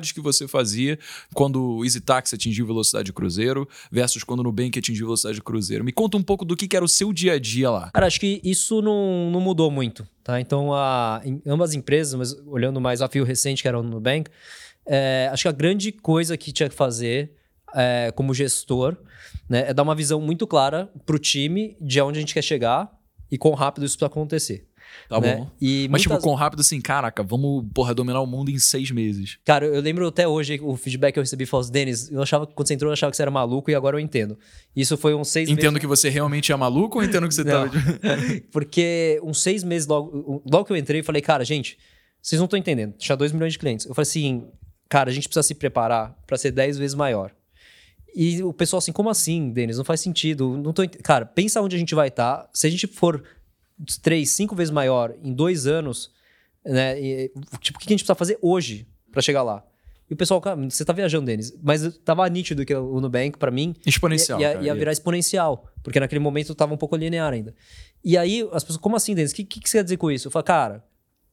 que 0.00 0.20
você 0.20 0.48
fazia 0.48 0.98
quando 1.34 1.76
o 1.76 1.84
Easy 1.84 2.00
Taxi 2.00 2.34
atingiu 2.34 2.66
velocidade 2.66 3.06
de 3.06 3.12
cruzeiro 3.12 3.68
versus 3.90 4.24
quando 4.24 4.40
o 4.40 4.42
Nubank 4.44 4.78
atingiu 4.78 5.06
velocidade 5.06 5.36
de 5.36 5.42
cruzeiro. 5.42 5.84
Me 5.84 5.92
conta 5.92 6.16
um 6.16 6.22
pouco 6.22 6.44
do 6.44 6.56
que, 6.56 6.74
era 6.74 6.84
o 6.84 6.88
seu 6.88 7.12
dia 7.12 7.34
a 7.34 7.38
dia 7.38 7.70
lá. 7.70 7.90
Cara, 7.92 8.06
acho 8.06 8.18
que 8.18 8.40
isso 8.42 8.80
não, 8.80 9.30
não 9.30 9.40
mudou 9.40 9.70
muito, 9.70 10.06
tá? 10.24 10.40
Então, 10.40 10.72
a, 10.72 11.20
em 11.24 11.42
ambas 11.46 11.74
empresas, 11.74 12.14
mas 12.14 12.32
olhando 12.46 12.80
mais 12.80 13.02
a 13.02 13.08
fio 13.08 13.24
recente, 13.24 13.60
que 13.60 13.68
era 13.68 13.78
o 13.78 13.82
Nubank, 13.82 14.30
é, 14.86 15.28
acho 15.30 15.42
que 15.42 15.48
a 15.48 15.52
grande 15.52 15.92
coisa 15.92 16.36
que 16.36 16.52
tinha 16.52 16.68
que 16.68 16.74
fazer 16.74 17.32
é, 17.74 18.12
como 18.14 18.34
gestor 18.34 18.96
né, 19.48 19.68
é 19.68 19.74
dar 19.74 19.82
uma 19.82 19.94
visão 19.94 20.20
muito 20.20 20.46
clara 20.46 20.90
pro 21.04 21.18
time 21.18 21.76
de 21.80 22.00
onde 22.00 22.18
a 22.18 22.20
gente 22.20 22.34
quer 22.34 22.42
chegar 22.42 22.90
e 23.30 23.38
quão 23.38 23.54
rápido 23.54 23.86
isso 23.86 23.96
precisa 23.96 24.06
acontecer. 24.06 24.68
Tá 25.08 25.20
né? 25.20 25.36
bom? 25.36 25.50
E 25.60 25.88
Mas, 25.90 26.04
muitas- 26.04 26.18
tipo, 26.18 26.18
com 26.30 26.34
rápido 26.34 26.60
assim, 26.60 26.80
caraca, 26.80 27.22
vamos, 27.22 27.64
porra, 27.74 27.94
dominar 27.94 28.20
o 28.20 28.26
mundo 28.26 28.50
em 28.50 28.58
seis 28.58 28.90
meses. 28.90 29.38
Cara, 29.44 29.66
eu 29.66 29.80
lembro 29.80 30.06
até 30.06 30.26
hoje 30.26 30.58
o 30.62 30.76
feedback 30.76 31.14
que 31.14 31.18
eu 31.18 31.22
recebi 31.22 31.46
falou 31.46 31.62
assim, 31.62 31.72
Denis, 31.72 32.10
eu 32.10 32.22
achava 32.22 32.46
que 32.46 32.54
quando 32.54 32.68
você 32.68 32.74
entrou, 32.74 32.88
eu 32.90 32.92
achava 32.92 33.10
que 33.10 33.16
você 33.16 33.22
era 33.22 33.30
maluco 33.30 33.70
e 33.70 33.74
agora 33.74 33.96
eu 33.96 34.00
entendo. 34.00 34.38
Isso 34.74 34.96
foi 34.96 35.14
uns 35.14 35.28
seis 35.28 35.48
Entendo 35.48 35.64
meses. 35.72 35.80
que 35.80 35.86
você 35.86 36.08
realmente 36.08 36.50
é 36.52 36.56
maluco 36.56 36.98
ou 36.98 37.04
entendo 37.04 37.28
que 37.28 37.34
você 37.34 37.44
Não. 37.44 37.68
tá. 37.68 37.74
Porque 38.50 39.20
uns 39.22 39.42
seis 39.42 39.62
meses 39.64 39.86
logo, 39.86 40.42
logo 40.50 40.64
que 40.64 40.72
eu 40.72 40.76
entrei, 40.76 41.00
eu 41.00 41.04
falei, 41.04 41.22
cara, 41.22 41.44
gente, 41.44 41.78
vocês 42.20 42.38
não 42.38 42.44
estão 42.46 42.58
entendendo. 42.58 42.94
Tinha 42.98 43.16
2 43.16 43.32
milhões 43.32 43.52
de 43.52 43.58
clientes. 43.58 43.86
Eu 43.86 43.94
falei 43.94 44.08
assim, 44.08 44.46
cara, 44.88 45.10
a 45.10 45.12
gente 45.12 45.28
precisa 45.28 45.42
se 45.42 45.54
preparar 45.54 46.16
para 46.26 46.36
ser 46.36 46.50
10 46.52 46.78
vezes 46.78 46.94
maior. 46.94 47.32
E 48.14 48.42
o 48.42 48.52
pessoal 48.52 48.78
assim, 48.78 48.92
como 48.92 49.08
assim, 49.08 49.50
Denis? 49.50 49.78
Não 49.78 49.84
faz 49.84 50.00
sentido. 50.00 50.56
Não 50.58 50.72
tô 50.72 50.82
ent... 50.82 50.96
Cara, 51.02 51.24
pensa 51.24 51.60
onde 51.62 51.74
a 51.76 51.78
gente 51.78 51.94
vai 51.94 52.08
estar. 52.08 52.48
Se 52.52 52.66
a 52.66 52.70
gente 52.70 52.86
for 52.86 53.22
três, 54.02 54.30
cinco 54.30 54.54
vezes 54.54 54.70
maior 54.70 55.14
em 55.22 55.32
dois 55.32 55.66
anos, 55.66 56.10
né? 56.64 57.00
e, 57.00 57.32
tipo, 57.60 57.78
o 57.78 57.80
que 57.80 57.88
a 57.88 57.90
gente 57.92 58.00
precisa 58.00 58.14
fazer 58.14 58.38
hoje 58.40 58.86
para 59.10 59.20
chegar 59.22 59.42
lá? 59.42 59.64
E 60.10 60.14
o 60.14 60.16
pessoal, 60.16 60.40
cara, 60.42 60.56
você 60.68 60.84
tá 60.84 60.92
viajando, 60.92 61.24
Denis. 61.26 61.54
Mas 61.62 61.96
tava 62.04 62.28
nítido 62.28 62.66
que 62.66 62.74
o 62.74 63.00
Nubank, 63.00 63.38
para 63.38 63.50
mim, 63.50 63.74
Exponencial. 63.86 64.38
ia, 64.40 64.54
ia, 64.54 64.62
ia 64.64 64.74
virar 64.74 64.92
exponencial, 64.92 65.66
porque 65.82 65.98
naquele 65.98 66.18
momento 66.18 66.54
tava 66.54 66.74
um 66.74 66.76
pouco 66.76 66.94
linear 66.96 67.32
ainda. 67.32 67.54
E 68.04 68.18
aí 68.18 68.46
as 68.52 68.62
pessoas, 68.62 68.80
como 68.80 68.94
assim, 68.94 69.14
Denis? 69.14 69.32
O 69.32 69.34
que, 69.34 69.44
que, 69.44 69.60
que 69.60 69.70
você 69.70 69.78
quer 69.78 69.84
dizer 69.84 69.96
com 69.96 70.10
isso? 70.10 70.26
Eu 70.28 70.30
falo, 70.32 70.44
cara, 70.44 70.84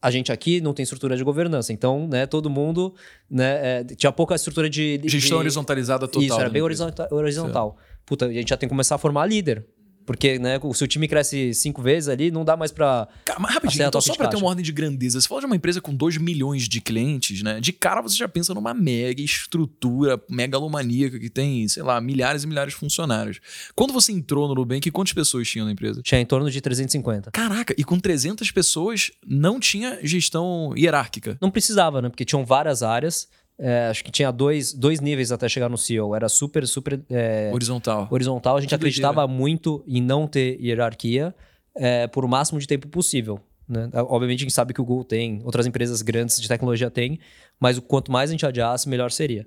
a 0.02 0.10
gente 0.10 0.32
aqui 0.32 0.62
não 0.62 0.74
tem 0.74 0.84
estrutura 0.84 1.18
de 1.18 1.24
governança, 1.26 1.74
então, 1.74 2.08
né, 2.08 2.26
todo 2.26 2.50
mundo, 2.50 2.96
né, 3.30 3.80
é, 3.82 3.84
tinha 3.84 4.14
pouca 4.14 4.34
estrutura 4.36 4.70
de... 4.70 4.98
de- 5.00 5.10
Gestão 5.10 5.40
de- 5.40 5.42
horizontalizada 5.42 6.08
total. 6.08 6.22
Isso, 6.24 6.36
era 6.36 6.44
da 6.46 6.50
bem 6.50 6.62
horizontal. 6.62 7.78
Puta, 8.06 8.28
a 8.28 8.32
gente 8.34 8.48
já 8.50 8.56
tem 8.56 8.70
que 8.70 8.72
começar 8.72 8.96
a 8.96 8.98
formar 8.98 9.26
líder. 9.26 9.66
Porque, 10.10 10.40
né, 10.40 10.60
se 10.74 10.84
o 10.84 10.88
time 10.88 11.08
cresce 11.08 11.54
cinco 11.54 11.84
vezes 11.84 12.10
ali, 12.10 12.32
não 12.32 12.44
dá 12.44 12.58
mais 12.58 12.72
pra. 12.72 13.08
Cara, 13.24 13.40
mas 13.40 13.54
rapidinho, 13.54 13.86
então 13.86 14.02
só 14.02 14.16
pra 14.16 14.28
ter 14.28 14.38
uma 14.38 14.48
ordem 14.48 14.66
de 14.66 14.72
grandeza, 14.72 15.22
você 15.22 15.28
fala 15.28 15.42
de 15.42 15.46
uma 15.46 15.56
empresa 15.56 15.80
com 15.80 15.94
2 15.94 16.18
milhões 16.18 16.68
de 16.68 16.82
clientes, 16.82 17.44
né? 17.44 17.60
De 17.62 17.72
cara 17.72 18.02
você 18.02 18.18
já 18.18 18.28
pensa 18.28 18.52
numa 18.56 18.74
mega 18.74 19.22
estrutura 19.22 20.20
megalomaníaca 20.28 21.20
que 21.20 21.30
tem, 21.30 21.68
sei 21.68 21.84
lá, 21.84 22.02
milhares 22.02 22.44
e 22.44 22.48
milhares 22.48 22.74
de 22.74 22.80
funcionários. 22.80 23.40
Quando 23.76 23.94
você 23.94 24.12
entrou 24.12 24.48
no 24.48 24.56
Nubank, 24.56 24.90
quantas 24.90 25.14
pessoas 25.14 25.48
tinham 25.48 25.68
na 25.68 25.74
empresa? 25.74 26.02
Tinha 26.02 26.20
em 26.20 26.26
torno 26.26 26.50
de 26.50 26.60
350. 26.60 27.30
Caraca, 27.30 27.76
e 27.78 27.84
com 27.84 28.00
300 28.00 28.50
pessoas 28.50 29.12
não 29.24 29.60
tinha 29.60 30.00
gestão 30.02 30.74
hierárquica. 30.76 31.38
Não 31.40 31.52
precisava, 31.52 32.02
né? 32.02 32.10
Porque 32.10 32.26
tinham 32.26 32.44
várias 32.44 32.82
áreas. 32.82 33.28
É, 33.60 33.88
acho 33.88 34.04
que 34.04 34.12
tinha 34.12 34.32
dois, 34.32 34.72
dois 34.74 35.02
níveis 35.02 35.32
até 35.32 35.50
chegar 35.50 35.68
no 35.70 35.78
CEO. 35.78 36.16
Era 36.16 36.30
super, 36.30 36.66
super 36.66 37.00
é, 37.10 37.52
Horizontal. 37.54 38.08
horizontal. 38.10 38.56
A 38.56 38.62
gente 38.62 38.70
Que 38.70 38.76
acreditava 38.76 39.28
muito 39.28 39.84
em 39.86 40.02
não 40.02 40.26
ter 40.26 40.58
hierarquia 40.62 41.36
é, 41.76 42.08
por 42.08 42.24
o 42.24 42.28
máximo 42.28 42.60
de 42.60 42.66
tempo 42.66 42.88
possível. 42.88 43.40
Né? 43.68 43.90
Obviamente, 43.94 44.40
a 44.40 44.44
gente 44.44 44.54
sabe 44.54 44.74
que 44.74 44.82
o 44.82 44.86
Google 44.86 45.04
tem, 45.04 45.42
outras 45.44 45.68
empresas 45.68 46.02
grandes 46.02 46.40
de 46.40 46.48
tecnologia 46.48 46.90
têm, 46.90 47.20
mas 47.60 47.78
o 47.78 47.82
quanto 47.82 48.12
mais 48.12 48.30
a 48.30 48.34
gente 48.34 48.46
adiasse, 48.46 48.88
melhor 48.88 49.12
seria. 49.12 49.46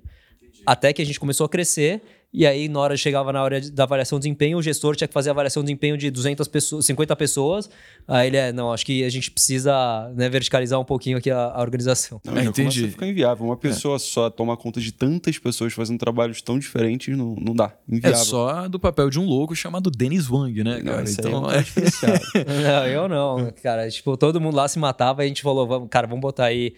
Até 0.65 0.93
que 0.93 1.01
a 1.01 1.05
gente 1.05 1.19
começou 1.19 1.45
a 1.45 1.49
crescer 1.49 2.01
E 2.33 2.47
aí, 2.47 2.67
na 2.67 2.79
hora 2.79 2.97
chegava 2.97 3.31
na 3.31 3.43
hora 3.43 3.61
da 3.69 3.83
avaliação 3.83 4.17
de 4.17 4.23
desempenho, 4.23 4.57
o 4.57 4.61
gestor 4.61 4.95
tinha 4.95 5.07
que 5.07 5.13
fazer 5.13 5.29
a 5.29 5.33
avaliação 5.33 5.61
de 5.61 5.67
desempenho 5.67 5.95
de 5.95 6.09
200 6.09 6.47
pessoas, 6.47 6.83
50 6.85 7.15
pessoas. 7.15 7.69
Aí 8.07 8.25
ele 8.27 8.37
é, 8.37 8.51
não, 8.51 8.73
acho 8.73 8.83
que 8.85 9.03
a 9.03 9.09
gente 9.09 9.29
precisa 9.29 10.11
né, 10.15 10.27
verticalizar 10.29 10.79
um 10.79 10.83
pouquinho 10.83 11.17
aqui 11.19 11.29
a, 11.29 11.37
a 11.53 11.61
organização. 11.61 12.19
Não, 12.25 12.35
É, 12.35 12.45
entendi. 12.45 12.79
começa 12.79 12.85
a 12.87 12.89
ficar 12.89 13.07
inviável. 13.07 13.45
Uma 13.45 13.55
pessoa 13.55 13.99
só 13.99 14.31
tomar 14.31 14.57
conta 14.57 14.81
de 14.81 14.91
tantas 14.91 15.37
pessoas 15.37 15.73
fazendo 15.73 15.99
trabalhos 15.99 16.41
tão 16.41 16.57
diferentes, 16.57 17.15
não, 17.15 17.35
não 17.35 17.53
dá. 17.53 17.71
É 17.91 17.95
Inviável. 17.95 18.17
só 18.17 18.67
do 18.67 18.79
papel 18.79 19.11
de 19.11 19.19
um 19.19 19.25
louco 19.25 19.55
chamado 19.55 19.91
Dennis 19.91 20.27
Wang, 20.27 20.63
né, 20.63 20.77
Não, 20.83 20.91
cara? 20.93 21.03
aí 21.07 21.13
Então, 21.13 21.51
é 21.51 21.57
é-. 21.59 22.43
Não, 22.63 22.87
eu 22.87 23.07
não, 23.07 23.51
cara. 23.61 23.87
Tipo, 23.89 24.17
todo 24.17 24.41
mundo 24.41 24.55
lá 24.55 24.67
se 24.67 24.79
matava 24.79 25.23
e 25.23 25.25
a 25.25 25.27
gente 25.27 25.41
falou, 25.43 25.67
vamos, 25.67 25.87
cara, 25.89 26.07
vamos 26.07 26.21
botar 26.21 26.45
aí 26.45 26.73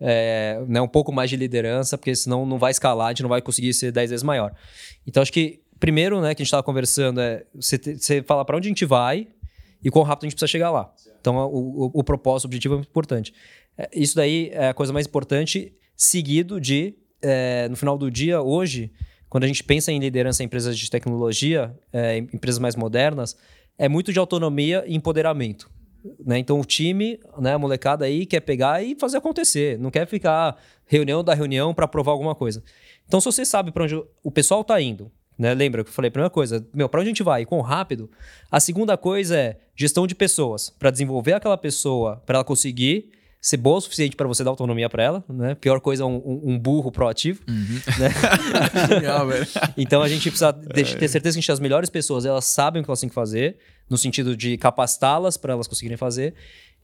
é, 0.00 0.62
né, 0.66 0.80
um 0.80 0.88
pouco 0.88 1.12
mais 1.12 1.28
de 1.28 1.36
liderança, 1.36 1.98
porque 1.98 2.14
senão 2.14 2.46
não 2.46 2.58
vai 2.58 2.70
escalar, 2.70 3.08
a 3.08 3.10
gente 3.10 3.22
não 3.22 3.28
vai 3.28 3.42
conseguir 3.42 3.74
ser 3.74 3.92
10 3.92 4.10
vezes 4.10 4.22
maior. 4.22 4.52
Então, 5.06 5.22
acho 5.22 5.32
que, 5.32 5.60
primeiro, 5.78 6.20
né, 6.20 6.34
que 6.34 6.42
a 6.42 6.44
gente 6.44 6.48
estava 6.48 6.62
conversando, 6.62 7.20
é 7.20 7.44
você, 7.54 7.78
você 7.78 8.22
falar 8.22 8.44
para 8.44 8.56
onde 8.56 8.68
a 8.68 8.70
gente 8.70 8.84
vai 8.84 9.28
e 9.82 9.90
quão 9.90 10.04
rápido 10.04 10.24
a 10.24 10.26
gente 10.28 10.34
precisa 10.34 10.50
chegar 10.50 10.70
lá. 10.70 10.92
Então, 11.20 11.36
o, 11.46 11.86
o, 11.86 11.90
o 12.00 12.04
propósito, 12.04 12.46
o 12.46 12.48
objetivo 12.48 12.74
é 12.74 12.76
muito 12.78 12.88
importante. 12.88 13.34
É, 13.76 13.88
Isso 13.94 14.16
daí 14.16 14.50
é 14.52 14.68
a 14.68 14.74
coisa 14.74 14.92
mais 14.92 15.06
importante, 15.06 15.72
seguido 15.96 16.60
de, 16.60 16.94
é, 17.22 17.68
no 17.68 17.76
final 17.76 17.98
do 17.98 18.10
dia, 18.10 18.40
hoje, 18.40 18.90
quando 19.28 19.44
a 19.44 19.46
gente 19.46 19.62
pensa 19.62 19.92
em 19.92 19.98
liderança 19.98 20.42
em 20.42 20.46
empresas 20.46 20.78
de 20.78 20.90
tecnologia, 20.90 21.74
é, 21.92 22.18
em 22.18 22.28
empresas 22.32 22.58
mais 22.58 22.74
modernas, 22.74 23.36
é 23.78 23.88
muito 23.88 24.12
de 24.12 24.18
autonomia 24.18 24.84
e 24.86 24.94
empoderamento. 24.94 25.70
Né? 26.24 26.38
Então 26.38 26.60
o 26.60 26.64
time, 26.64 27.18
né, 27.38 27.54
a 27.54 27.58
molecada 27.58 28.04
aí 28.04 28.24
quer 28.26 28.40
pegar 28.40 28.82
e 28.82 28.94
fazer 28.94 29.18
acontecer, 29.18 29.78
não 29.78 29.90
quer 29.90 30.06
ficar 30.06 30.56
reunião 30.86 31.22
da 31.22 31.34
reunião 31.34 31.74
para 31.74 31.86
provar 31.86 32.12
alguma 32.12 32.34
coisa. 32.34 32.62
Então 33.06 33.20
se 33.20 33.26
você 33.26 33.44
sabe 33.44 33.70
para 33.70 33.84
onde 33.84 34.02
o 34.22 34.30
pessoal 34.30 34.64
tá 34.64 34.80
indo, 34.80 35.10
né, 35.38 35.54
lembra 35.54 35.82
que 35.82 35.90
eu 35.90 35.94
falei 35.94 36.08
a 36.08 36.12
primeira 36.12 36.30
coisa, 36.30 36.66
meu, 36.74 36.88
para 36.88 37.00
onde 37.00 37.08
a 37.08 37.12
gente 37.12 37.22
vai, 37.22 37.44
quão 37.46 37.60
rápido. 37.60 38.10
A 38.50 38.60
segunda 38.60 38.96
coisa 38.96 39.36
é 39.36 39.56
gestão 39.74 40.06
de 40.06 40.14
pessoas, 40.14 40.70
para 40.70 40.90
desenvolver 40.90 41.32
aquela 41.32 41.56
pessoa, 41.56 42.22
para 42.26 42.36
ela 42.36 42.44
conseguir 42.44 43.10
ser 43.40 43.56
boa 43.56 43.78
o 43.78 43.80
suficiente 43.80 44.14
para 44.16 44.28
você 44.28 44.44
dar 44.44 44.50
autonomia 44.50 44.88
para 44.90 45.02
ela, 45.02 45.24
né? 45.28 45.54
Pior 45.54 45.80
coisa 45.80 46.02
é 46.02 46.06
um, 46.06 46.16
um- 46.44 46.58
burro 46.58 46.92
proativo, 46.92 47.40
né? 47.48 48.10
Genial, 48.88 49.26
velho. 49.26 49.46
Então 49.76 50.02
a 50.02 50.08
gente 50.08 50.28
precisa 50.30 50.52
de- 50.52 50.96
ter 50.96 51.08
certeza 51.08 51.34
que 51.34 51.38
a 51.38 51.40
gente 51.40 51.52
as 51.52 51.60
melhores 51.60 51.88
pessoas, 51.88 52.26
elas 52.26 52.44
sabem 52.44 52.82
o 52.82 52.84
que 52.84 52.90
elas 52.90 53.00
têm 53.00 53.08
que 53.08 53.14
fazer, 53.14 53.56
no 53.88 53.96
sentido 53.96 54.36
de 54.36 54.56
capacitá-las 54.58 55.36
para 55.36 55.52
elas 55.54 55.66
conseguirem 55.66 55.96
fazer. 55.96 56.34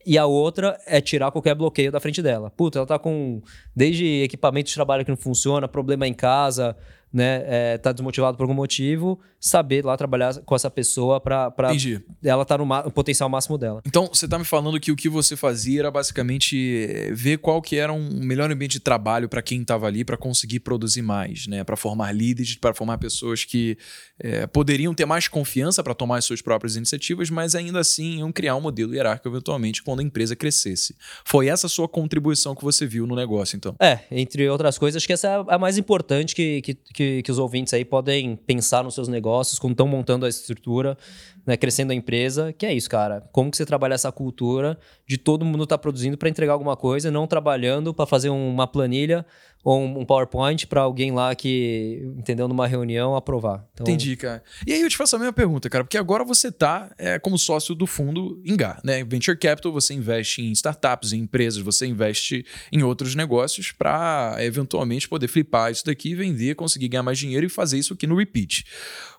E 0.08 0.16
a 0.16 0.24
outra 0.24 0.78
é 0.86 1.00
tirar 1.00 1.32
qualquer 1.32 1.54
bloqueio 1.54 1.90
da 1.90 1.98
frente 1.98 2.22
dela. 2.22 2.48
Puta, 2.50 2.78
ela 2.78 2.86
tá 2.86 2.96
com 2.98 3.42
desde 3.74 4.22
equipamento 4.22 4.68
de 4.68 4.74
trabalho 4.74 5.04
que 5.04 5.10
não 5.10 5.16
funciona, 5.16 5.66
problema 5.66 6.06
em 6.06 6.14
casa, 6.14 6.76
né? 7.12 7.42
É, 7.46 7.78
tá 7.78 7.92
desmotivado 7.92 8.36
por 8.36 8.44
algum 8.44 8.54
motivo, 8.54 9.18
saber 9.40 9.84
lá 9.84 9.96
trabalhar 9.96 10.34
com 10.44 10.54
essa 10.54 10.70
pessoa 10.70 11.20
para 11.20 11.52
Entendi. 11.68 12.02
ela 12.22 12.44
tá 12.44 12.58
no, 12.58 12.64
no 12.64 12.90
potencial 12.90 13.28
máximo 13.28 13.56
dela. 13.56 13.80
Então, 13.86 14.08
você 14.12 14.26
tá 14.26 14.38
me 14.38 14.44
falando 14.44 14.78
que 14.80 14.90
o 14.90 14.96
que 14.96 15.08
você 15.08 15.36
fazia 15.36 15.80
era 15.80 15.90
basicamente 15.90 16.86
eh, 16.88 17.10
ver 17.12 17.38
qual 17.38 17.62
que 17.62 17.76
era 17.76 17.92
um 17.92 18.20
melhor 18.20 18.50
ambiente 18.50 18.72
de 18.72 18.80
trabalho 18.80 19.28
para 19.28 19.40
quem 19.40 19.62
estava 19.62 19.86
ali 19.86 20.04
para 20.04 20.16
conseguir 20.16 20.60
produzir 20.60 21.02
mais, 21.02 21.46
né? 21.46 21.62
Para 21.64 21.76
formar 21.76 22.12
líderes, 22.12 22.56
para 22.56 22.74
formar 22.74 22.98
pessoas 22.98 23.44
que 23.44 23.78
eh, 24.18 24.46
poderiam 24.46 24.94
ter 24.94 25.06
mais 25.06 25.28
confiança 25.28 25.82
para 25.82 25.94
tomar 25.94 26.18
as 26.18 26.24
suas 26.24 26.42
próprias 26.42 26.76
iniciativas, 26.76 27.30
mas 27.30 27.54
ainda 27.54 27.80
assim 27.80 28.18
iam 28.18 28.32
criar 28.32 28.56
um 28.56 28.60
modelo 28.60 28.94
hierárquico 28.94 29.28
eventualmente 29.28 29.82
quando 29.82 30.00
a 30.00 30.02
empresa 30.02 30.34
crescesse. 30.34 30.96
Foi 31.24 31.48
essa 31.48 31.66
a 31.66 31.70
sua 31.70 31.88
contribuição 31.88 32.54
que 32.54 32.64
você 32.64 32.86
viu 32.86 33.06
no 33.06 33.14
negócio, 33.14 33.56
então. 33.56 33.74
É, 33.80 34.00
entre 34.10 34.48
outras 34.48 34.78
coisas, 34.78 34.98
acho 34.98 35.06
que 35.06 35.12
essa 35.12 35.28
é 35.28 35.54
a 35.54 35.58
mais 35.58 35.78
importante 35.78 36.34
que, 36.34 36.62
que, 36.62 36.74
que, 36.96 37.22
que 37.22 37.30
os 37.30 37.38
ouvintes 37.38 37.74
aí 37.74 37.84
podem 37.84 38.34
pensar 38.34 38.82
nos 38.82 38.94
seus 38.94 39.06
negócios, 39.06 39.58
quando 39.58 39.72
estão 39.72 39.86
montando 39.86 40.24
a 40.24 40.30
estrutura, 40.30 40.96
né, 41.46 41.54
crescendo 41.54 41.92
a 41.92 41.94
empresa, 41.94 42.54
que 42.54 42.64
é 42.64 42.72
isso, 42.72 42.88
cara. 42.88 43.20
Como 43.32 43.50
que 43.50 43.56
você 43.58 43.66
trabalha 43.66 43.92
essa 43.92 44.10
cultura 44.10 44.78
de 45.06 45.18
todo 45.18 45.44
mundo 45.44 45.64
estar 45.64 45.76
produzindo 45.76 46.16
para 46.16 46.30
entregar 46.30 46.54
alguma 46.54 46.74
coisa, 46.74 47.10
não 47.10 47.26
trabalhando 47.26 47.92
para 47.92 48.06
fazer 48.06 48.30
uma 48.30 48.66
planilha 48.66 49.26
ou 49.66 49.82
um 49.82 50.04
PowerPoint 50.04 50.64
para 50.68 50.82
alguém 50.82 51.10
lá 51.10 51.34
que, 51.34 52.00
entendeu, 52.16 52.46
numa 52.46 52.68
reunião 52.68 53.16
aprovar. 53.16 53.66
Então, 53.74 53.82
Entendi, 53.82 54.14
cara. 54.14 54.40
E 54.64 54.72
aí 54.72 54.80
eu 54.80 54.88
te 54.88 54.96
faço 54.96 55.16
a 55.16 55.18
mesma 55.18 55.32
pergunta, 55.32 55.68
cara, 55.68 55.82
porque 55.82 55.98
agora 55.98 56.22
você 56.24 56.52
tá 56.52 56.94
é, 56.96 57.18
como 57.18 57.36
sócio 57.36 57.74
do 57.74 57.84
fundo 57.84 58.40
Ingá, 58.44 58.80
né? 58.84 59.02
Venture 59.02 59.36
Capital, 59.36 59.72
você 59.72 59.92
investe 59.92 60.40
em 60.40 60.52
startups, 60.52 61.12
em 61.12 61.22
empresas, 61.22 61.60
você 61.64 61.84
investe 61.84 62.46
em 62.70 62.84
outros 62.84 63.16
negócios 63.16 63.72
para 63.72 64.36
eventualmente 64.38 65.08
poder 65.08 65.26
flipar 65.26 65.72
isso 65.72 65.84
daqui, 65.84 66.14
vender, 66.14 66.54
conseguir 66.54 66.86
ganhar 66.86 67.02
mais 67.02 67.18
dinheiro 67.18 67.44
e 67.44 67.48
fazer 67.48 67.76
isso 67.76 67.92
aqui 67.92 68.06
no 68.06 68.14
repeat. 68.14 68.64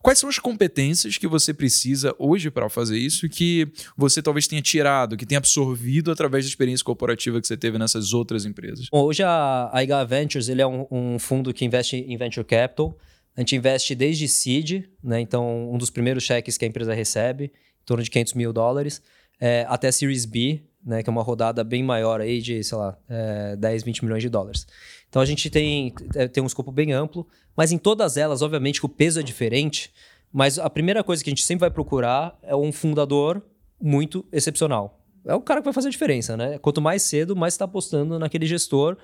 Quais 0.02 0.18
são 0.18 0.30
as 0.30 0.40
competências 0.40 1.18
que 1.18 1.28
você 1.28 1.54
precisa 1.54 2.16
hoje 2.18 2.50
para 2.50 2.70
fazer 2.70 2.98
isso 2.98 3.28
que 3.28 3.68
você 3.98 4.22
talvez 4.22 4.48
tenha 4.48 4.62
tirado, 4.62 5.18
que 5.18 5.26
tenha 5.26 5.40
absorvido 5.40 6.10
através 6.10 6.46
da 6.46 6.50
experiência 6.50 6.86
corporativa 6.86 7.42
que 7.42 7.48
você 7.48 7.58
teve 7.58 7.78
nessas 7.78 8.14
outras 8.14 8.46
empresas? 8.46 8.88
Bom, 8.90 9.04
hoje 9.04 9.24
a, 9.24 9.70
a 9.74 9.84
IGA 9.84 10.06
Ventures 10.38 10.50
ele 10.50 10.62
é 10.62 10.68
um, 10.68 10.86
um 10.92 11.20
fundo 11.20 11.54
que 11.54 11.66
investe 11.66 11.98
em 11.98 12.16
venture 12.16 12.46
capital. 12.46 12.96
A 13.36 13.42
gente 13.42 13.56
investe 13.56 13.96
desde 13.96 14.28
seed, 14.28 14.86
né? 15.04 15.20
Então, 15.20 15.72
um 15.72 15.78
dos 15.78 15.90
primeiros 15.90 16.24
cheques 16.24 16.58
que 16.58 16.66
a 16.66 16.68
empresa 16.68 16.94
recebe, 16.94 17.46
em 17.46 17.86
torno 17.86 18.04
de 18.04 18.10
500 18.10 18.34
mil 18.34 18.54
dólares, 18.54 19.02
é, 19.40 19.66
até 19.68 19.92
Series 19.92 20.26
B, 20.26 20.62
né? 20.84 21.04
Que 21.04 21.10
é 21.10 21.12
uma 21.12 21.22
rodada 21.22 21.64
bem 21.64 21.84
maior 21.84 22.22
aí 22.22 22.42
de, 22.42 22.64
sei 22.64 22.78
lá, 22.78 22.98
é, 23.10 23.56
10, 23.56 23.84
20 23.84 24.06
milhões 24.06 24.24
de 24.24 24.30
dólares. 24.30 24.66
Então, 25.10 25.22
a 25.22 25.26
gente 25.26 25.50
tem, 25.50 25.94
é, 26.16 26.28
tem 26.28 26.42
um 26.42 26.48
escopo 26.48 26.72
bem 26.72 26.94
amplo, 26.94 27.28
mas 27.56 27.72
em 27.72 27.78
todas 27.78 28.18
elas, 28.18 28.42
obviamente, 28.42 28.80
que 28.80 28.86
o 28.86 28.90
peso 28.90 29.20
é 29.20 29.24
diferente, 29.24 29.92
mas 30.32 30.60
a 30.60 30.70
primeira 30.70 31.04
coisa 31.04 31.24
que 31.24 31.30
a 31.30 31.32
gente 31.32 31.44
sempre 31.44 31.62
vai 31.62 31.72
procurar 31.72 32.38
é 32.44 32.56
um 32.56 32.72
fundador 32.72 33.42
muito 33.80 34.26
excepcional. 34.32 35.00
É 35.26 35.36
o 35.36 35.42
cara 35.42 35.60
que 35.60 35.66
vai 35.66 35.74
fazer 35.74 35.90
a 35.90 35.92
diferença, 35.92 36.36
né? 36.36 36.58
Quanto 36.58 36.82
mais 36.82 37.04
cedo, 37.04 37.36
mais 37.36 37.54
você 37.54 37.60
tá 37.60 37.66
apostando 37.66 38.18
naquele 38.18 38.46
gestor, 38.46 38.98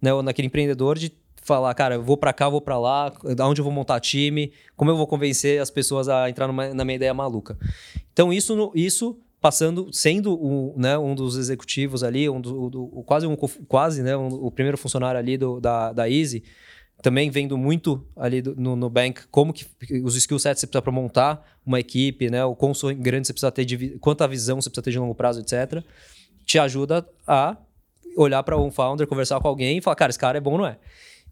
né, 0.00 0.12
ou 0.12 0.22
naquele 0.22 0.46
empreendedor 0.46 0.98
de 0.98 1.12
falar, 1.42 1.72
cara, 1.74 1.94
eu 1.94 2.02
vou 2.02 2.16
para 2.16 2.32
cá, 2.32 2.48
vou 2.48 2.60
para 2.60 2.78
lá, 2.78 3.12
aonde 3.40 3.60
eu 3.60 3.64
vou 3.64 3.72
montar 3.72 3.98
time, 4.00 4.52
como 4.76 4.90
eu 4.90 4.96
vou 4.96 5.06
convencer 5.06 5.60
as 5.60 5.70
pessoas 5.70 6.08
a 6.08 6.28
entrar 6.28 6.46
numa- 6.46 6.74
na 6.74 6.84
minha 6.84 6.96
ideia 6.96 7.14
maluca. 7.14 7.56
Então 8.12 8.30
isso, 8.32 8.70
isso 8.74 9.18
passando, 9.40 9.88
sendo 9.92 10.34
o, 10.34 10.74
né, 10.76 10.98
um 10.98 11.14
dos 11.14 11.36
executivos 11.38 12.02
ali, 12.02 12.28
um 12.28 12.40
do, 12.40 12.68
do- 12.68 12.86
quase 13.06 13.26
um 13.26 13.34
quase, 13.36 14.02
né, 14.02 14.16
um- 14.16 14.26
o 14.28 14.50
primeiro 14.50 14.76
funcionário 14.76 15.18
ali 15.18 15.38
do, 15.38 15.58
da, 15.60 15.92
da 15.92 16.10
Easy, 16.10 16.42
também 17.00 17.30
vendo 17.30 17.56
muito 17.56 18.04
ali 18.16 18.42
do- 18.42 18.56
no, 18.56 18.74
no 18.76 18.90
Bank 18.90 19.22
como 19.30 19.52
que 19.52 19.64
os 20.04 20.16
skill 20.16 20.38
sets 20.38 20.60
você 20.60 20.66
precisa 20.66 20.82
para 20.82 20.92
montar 20.92 21.46
uma 21.64 21.78
equipe, 21.80 22.28
né, 22.28 22.44
o 22.44 22.54
quão 22.56 22.72
grande 22.98 23.26
você 23.28 23.32
precisa 23.32 23.52
ter, 23.52 23.64
de, 23.64 23.90
quanta 24.00 24.26
visão 24.28 24.60
você 24.60 24.68
precisa 24.68 24.82
ter 24.82 24.90
de 24.90 24.98
longo 24.98 25.14
prazo, 25.14 25.40
etc. 25.40 25.82
Te 26.44 26.58
ajuda 26.58 27.08
a 27.26 27.56
olhar 28.22 28.42
para 28.42 28.58
um 28.58 28.70
founder, 28.70 29.06
conversar 29.06 29.40
com 29.40 29.48
alguém 29.48 29.78
e 29.78 29.80
falar, 29.80 29.96
cara, 29.96 30.10
esse 30.10 30.18
cara 30.18 30.38
é 30.38 30.40
bom 30.40 30.52
ou 30.52 30.58
não 30.58 30.66
é? 30.66 30.78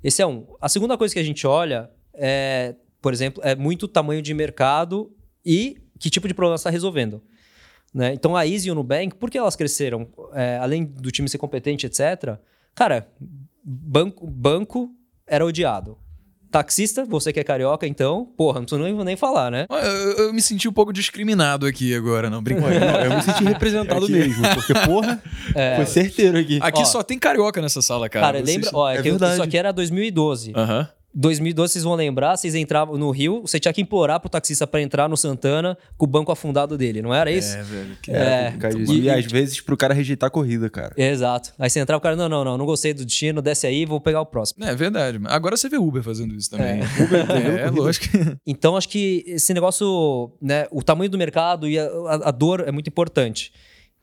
Esse 0.03 0.23
é 0.23 0.27
um. 0.27 0.47
A 0.61 0.69
segunda 0.69 0.97
coisa 0.97 1.13
que 1.13 1.21
a 1.21 1.25
gente 1.25 1.47
olha 1.47 1.91
é, 2.15 2.75
por 3.03 3.13
exemplo, 3.13 3.43
é 3.45 3.55
muito 3.55 3.89
tamanho 3.89 4.23
de 4.23 4.33
mercado 4.33 5.13
e 5.45 5.77
que 5.99 6.11
tipo 6.11 6.29
de 6.29 6.35
problema 6.35 6.57
está 6.57 6.71
resolvendo. 6.71 7.23
Né? 7.93 8.13
Então 8.13 8.37
a 8.37 8.47
Easy 8.47 8.69
e 8.69 8.71
o 8.71 8.75
Nubank, 8.75 9.17
por 9.17 9.31
que 9.31 9.39
elas 9.39 9.57
cresceram? 9.57 10.09
É, 10.33 10.59
além 10.59 10.85
do 10.85 11.11
time 11.11 11.29
ser 11.29 11.39
competente, 11.39 11.87
etc. 11.87 12.39
Cara, 12.75 13.09
banco, 13.65 14.27
banco 14.27 14.91
era 15.27 15.45
odiado. 15.45 15.99
Taxista, 16.51 17.05
você 17.05 17.33
que 17.33 17.41
é 17.41 17.45
carioca, 17.45 17.87
então, 17.87 18.27
porra, 18.37 18.61
não 18.61 18.67
preciso 18.67 18.83
nem, 18.83 19.05
nem 19.05 19.17
falar, 19.17 19.51
né? 19.51 19.67
Ah, 19.69 19.79
Eu, 19.79 20.13
eu 20.27 20.33
me 20.33 20.41
senti 20.41 20.69
um 20.69 20.73
pouco 20.73 20.93
discriminado 20.93 21.67
aqui 21.67 21.95
agora, 21.95 22.31
não, 22.31 22.43
brincadeira. 22.43 23.05
Eu 23.05 23.17
me 23.17 23.23
senti 23.23 23.45
representado 23.45 24.05
Aqui. 24.05 24.13
mesmo, 24.13 24.43
porque, 24.55 24.73
porra, 24.87 25.23
foi 25.77 25.87
certeiro 25.87 26.39
aqui. 26.39 26.59
Aqui 26.63 26.81
Ó. 26.81 26.85
só 26.85 27.03
tem 27.03 27.19
carioca 27.19 27.61
nessa 27.61 27.83
sala, 27.83 28.09
cara. 28.09 28.27
Cara, 28.33 28.45
lembra? 28.45 28.71
Ó, 28.73 28.89
é 28.89 28.97
é 28.99 29.03
que 29.03 29.09
eu- 29.09 29.17
isso 29.17 29.43
aqui 29.43 29.59
era 29.59 29.73
2012. 29.73 30.53
Aham. 30.55 30.89
2012, 31.19 31.73
vocês 31.73 31.83
vão 31.85 31.95
lembrar, 31.95 32.37
vocês 32.37 32.55
entravam 32.55 32.99
no 32.99 33.11
Rio, 33.11 33.41
você 33.41 33.59
tinha 33.59 33.73
que 33.73 33.81
implorar 33.81 34.21
pro 34.21 34.29
taxista 34.29 34.67
pra 34.67 34.83
entrar 34.83 35.09
no 35.09 35.17
Santana 35.17 35.77
com 35.97 36.05
o 36.05 36.09
banco 36.09 36.31
afundado 36.31 36.77
dele, 36.77 37.01
não 37.01 37.15
era 37.15 37.31
isso? 37.31 37.57
É, 37.57 37.63
velho. 37.63 37.97
que- 38.03 38.11
É. 38.11 38.45
Complicadíssimo. 38.53 38.99
E- 38.99 39.03
E, 39.07 39.11
às 39.11 39.25
vezes 39.25 39.61
pro 39.63 39.77
cara 39.77 39.95
rejeitar 39.95 40.27
a 40.29 40.31
corrida, 40.31 40.69
cara. 40.69 40.93
Exato. 40.97 41.55
Aí 41.59 41.71
você 41.71 41.81
entrava, 41.81 41.99
o 41.99 42.03
cara, 42.03 42.15
não, 42.17 42.29
não, 42.29 42.45
não, 42.45 42.59
não 42.59 42.67
gostei 42.67 42.93
do 42.93 43.05
destino, 43.05 43.41
desce 43.41 43.67
aí, 43.67 43.87
vou 43.87 43.99
pegar 44.01 44.21
o 44.21 44.27
próximo. 44.27 44.63
É 44.65 44.75
verdade. 44.75 45.19
Agora 45.25 45.57
você 45.57 45.69
vê 45.71 45.79
Uber 45.79 46.03
fazendo 46.03 46.35
isso 46.35 46.51
também. 46.51 46.81
É. 46.81 46.85
Uber, 47.03 47.31
é, 47.61 47.71
lógico. 47.71 48.07
Então, 48.47 48.77
acho 48.77 48.89
que 48.91 49.25
esse 49.27 49.55
negócio, 49.55 50.31
né, 50.43 50.67
o 50.71 50.83
tamanho 50.83 51.11
do 51.11 51.17
mercado 51.17 51.67
e 51.67 51.79
a, 51.79 51.85
a- 51.87 52.29
a 52.29 52.31
dor 52.31 52.63
é 52.67 52.71
muito 52.71 52.89
importante. 52.89 53.53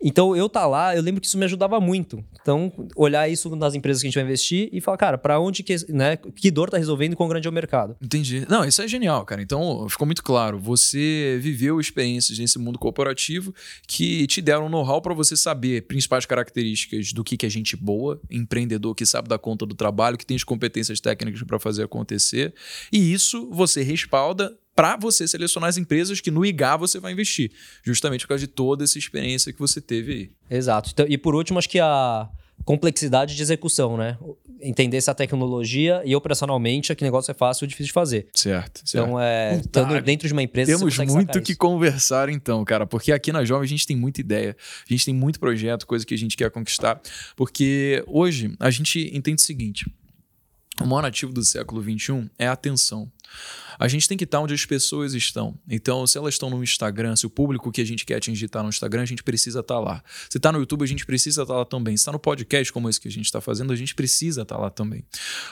Então, 0.04 0.36
eu 0.36 0.50
tá 0.50 0.68
lá, 0.68 0.94
eu 0.94 1.02
lembro 1.02 1.22
que 1.22 1.28
isso 1.28 1.38
me 1.38 1.46
ajudava 1.46 1.80
muito. 1.80 2.24
Então, 2.42 2.72
olhar 2.96 3.30
isso 3.30 3.56
nas 3.56 3.74
empresas 3.74 4.02
que 4.02 4.08
a 4.08 4.10
gente 4.10 4.16
vai 4.16 4.26
investir 4.26 4.68
e 4.74 4.82
falar, 4.82 4.98
cara, 4.98 5.18
para 5.18 5.40
onde 5.40 5.64
que, 5.64 5.76
né, 5.90 6.18
que 6.18 6.52
dor 6.52 6.70
tá 6.70 6.78
resolvendo 6.78 7.14
e 7.14 7.16
quão 7.16 7.30
grande 7.30 7.48
é 7.48 7.50
o 7.50 7.54
mercado. 7.54 7.96
Entendi. 8.02 8.46
Não, 8.50 8.66
isso 8.66 8.82
é 8.82 8.88
genial, 8.88 9.24
cara. 9.26 9.42
Então, 9.42 9.88
ficou 9.88 10.06
muito 10.06 10.22
claro. 10.22 10.60
Você 10.60 11.40
viveu 11.42 11.80
experiências 11.80 12.38
nesse 12.38 12.60
mundo 12.60 12.78
corporativo 12.78 13.56
que 13.88 14.28
te 14.28 14.42
deram 14.42 14.68
know-how 14.68 15.02
para 15.02 15.14
você 15.14 15.38
saber 15.38 15.84
principais 15.84 16.26
características 16.26 17.14
do 17.14 17.24
que, 17.24 17.38
que 17.38 17.46
é 17.46 17.50
gente 17.50 17.78
boa, 17.78 18.20
empreendedor 18.30 18.94
que 18.94 19.06
sabe 19.06 19.30
dar 19.30 19.38
conta 19.38 19.66
do 19.66 19.74
trabalho, 19.74 20.18
que 20.18 20.26
tem 20.26 20.36
as 20.36 20.44
competências 20.44 21.00
técnicas 21.00 21.42
para 21.44 21.60
fazer 21.60 21.84
acontecer. 21.84 22.54
E 22.92 23.14
isso 23.14 23.50
você 23.52 23.82
respalda 23.82 24.54
para 24.76 24.98
você 24.98 25.28
selecionar 25.28 25.70
as 25.70 25.78
empresas 25.78 26.20
que 26.20 26.32
no 26.32 26.46
IGA 26.46 26.78
você 26.78 27.00
vai 27.00 27.12
investir, 27.12 27.52
justamente 27.84 28.22
por 28.22 28.30
causa 28.30 28.42
de 28.42 28.48
toda 28.48 28.84
essa 28.84 28.98
experiência 28.98 29.54
que 29.54 29.60
você 29.60 29.80
teve 29.80 30.12
aí. 30.12 30.32
Exato. 30.58 30.90
Então, 30.94 31.06
e 31.08 31.18
por 31.18 31.36
último, 31.36 31.60
acho 31.60 31.70
que 31.70 31.80
a 31.80 32.30
complexidade 32.66 33.36
de 33.36 33.42
execução, 33.42 33.98
né? 33.98 34.18
Entender 34.62 34.98
essa 34.98 35.14
tecnologia 35.14 36.02
e 36.06 36.16
operacionalmente 36.16 36.96
que 36.96 37.04
negócio 37.04 37.32
é 37.32 37.34
fácil 37.34 37.66
ou 37.66 37.68
difícil 37.68 37.88
de 37.88 37.94
fazer. 37.94 38.28
Certo. 38.34 38.82
certo. 38.86 39.06
Então, 39.06 39.20
é, 39.20 39.58
estando 39.58 40.02
dentro 40.02 40.28
de 40.28 40.34
uma 40.34 40.42
empresa. 40.42 40.78
Temos 40.78 40.98
muito 40.98 41.42
que 41.42 41.56
conversar, 41.56 42.30
então, 42.30 42.64
cara, 42.64 42.86
porque 42.86 43.12
aqui 43.12 43.32
na 43.32 43.44
Jovem 43.44 43.66
a 43.66 43.68
gente 43.68 43.86
tem 43.86 43.98
muita 43.98 44.22
ideia, 44.22 44.56
a 44.90 44.94
gente 44.94 45.06
tem 45.06 45.14
muito 45.14 45.40
projeto, 45.40 45.86
coisa 45.86 46.06
que 46.06 46.14
a 46.14 46.18
gente 46.18 46.38
quer 46.38 46.50
conquistar. 46.50 47.02
Porque 47.36 48.04
hoje 48.08 48.56
a 48.60 48.70
gente 48.70 49.12
entende 49.14 49.42
o 49.42 49.46
seguinte: 49.46 49.86
o 50.82 50.86
maior 50.88 51.06
ativo 51.06 51.34
do 51.34 51.44
século 51.44 51.82
XXI 51.84 52.30
é 52.40 52.48
a 52.48 52.54
atenção. 52.54 53.12
A 53.80 53.88
gente 53.88 54.08
tem 54.08 54.18
que 54.18 54.24
estar 54.24 54.40
onde 54.40 54.54
as 54.54 54.66
pessoas 54.66 55.14
estão. 55.14 55.58
Então, 55.68 56.06
se 56.06 56.18
elas 56.18 56.36
estão 56.36 56.50
no 56.50 56.64
Instagram, 56.64 57.16
se 57.16 57.26
o 57.26 57.30
público 57.30 57.72
que 57.72 57.82
a 57.82 57.86
gente 57.86 58.06
quer 58.06 58.16
atingir 58.16 58.46
está 58.46 58.62
no 58.62 58.70
Instagram, 58.70 59.02
a 59.02 59.06
gente 59.06 59.24
precisa 59.24 59.62
estar 59.62 59.80
lá. 59.80 60.04
Se 60.30 60.38
está 60.38 60.52
no 60.52 60.60
YouTube, 60.60 60.84
a 60.84 60.88
gente 60.88 61.06
precisa 61.06 61.42
estar 61.42 61.56
lá 61.56 61.66
também. 61.66 61.98
Se 61.98 62.02
está 62.02 62.12
no 62.12 62.20
podcast, 62.20 62.72
como 62.72 62.90
esse 62.90 63.00
que 63.00 63.08
a 63.08 63.12
gente 63.12 63.26
está 63.26 63.42
fazendo, 63.42 63.74
a 63.74 63.76
gente 63.76 63.96
precisa 63.96 64.44
estar 64.44 64.58
lá 64.58 64.70
também. 64.70 65.04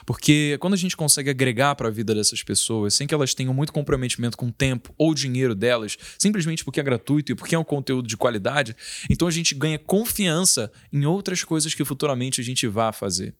Porque 0.05 0.57
quando 0.59 0.73
a 0.73 0.77
gente 0.77 0.95
consegue 0.95 1.29
agregar 1.29 1.75
para 1.75 1.87
a 1.87 1.91
vida 1.91 2.13
dessas 2.13 2.43
pessoas, 2.43 2.93
sem 2.93 3.07
que 3.07 3.13
elas 3.13 3.33
tenham 3.33 3.53
muito 3.53 3.73
comprometimento 3.73 4.37
com 4.37 4.47
o 4.47 4.51
tempo 4.51 4.93
ou 4.97 5.13
dinheiro 5.13 5.55
delas, 5.55 5.97
simplesmente 6.17 6.63
porque 6.63 6.79
é 6.79 6.83
gratuito 6.83 7.31
e 7.31 7.35
porque 7.35 7.55
é 7.55 7.59
um 7.59 7.63
conteúdo 7.63 8.07
de 8.07 8.17
qualidade, 8.17 8.75
então 9.09 9.27
a 9.27 9.31
gente 9.31 9.55
ganha 9.55 9.79
confiança 9.79 10.71
em 10.91 11.05
outras 11.05 11.43
coisas 11.43 11.73
que 11.73 11.83
futuramente 11.83 12.41
a 12.41 12.43
gente 12.43 12.67
vá 12.67 12.91
fazer. 12.91 13.35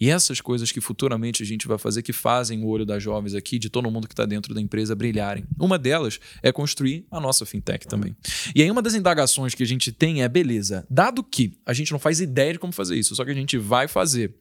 E 0.00 0.10
essas 0.10 0.40
coisas 0.40 0.72
que 0.72 0.80
futuramente 0.80 1.42
a 1.42 1.46
gente 1.46 1.68
vai 1.68 1.78
fazer 1.78 2.02
que 2.02 2.12
fazem 2.12 2.62
o 2.62 2.66
olho 2.66 2.84
das 2.84 3.02
jovens 3.02 3.34
aqui, 3.34 3.58
de 3.58 3.70
todo 3.70 3.90
mundo 3.90 4.08
que 4.08 4.12
está 4.12 4.26
dentro 4.26 4.52
da 4.52 4.60
empresa, 4.60 4.94
brilharem. 4.94 5.44
Uma 5.58 5.78
delas 5.78 6.18
é 6.42 6.50
construir 6.50 7.06
a 7.10 7.20
nossa 7.20 7.46
fintech 7.46 7.86
também. 7.86 8.16
E 8.54 8.62
aí, 8.62 8.70
uma 8.70 8.82
das 8.82 8.94
indagações 8.94 9.54
que 9.54 9.62
a 9.62 9.66
gente 9.66 9.92
tem 9.92 10.22
é: 10.22 10.28
beleza, 10.28 10.86
dado 10.90 11.22
que 11.22 11.56
a 11.64 11.72
gente 11.72 11.92
não 11.92 11.98
faz 11.98 12.20
ideia 12.20 12.52
de 12.54 12.58
como 12.58 12.72
fazer 12.72 12.96
isso, 12.96 13.14
só 13.14 13.24
que 13.24 13.30
a 13.30 13.34
gente 13.34 13.56
vai 13.56 13.86
fazer. 13.86 14.34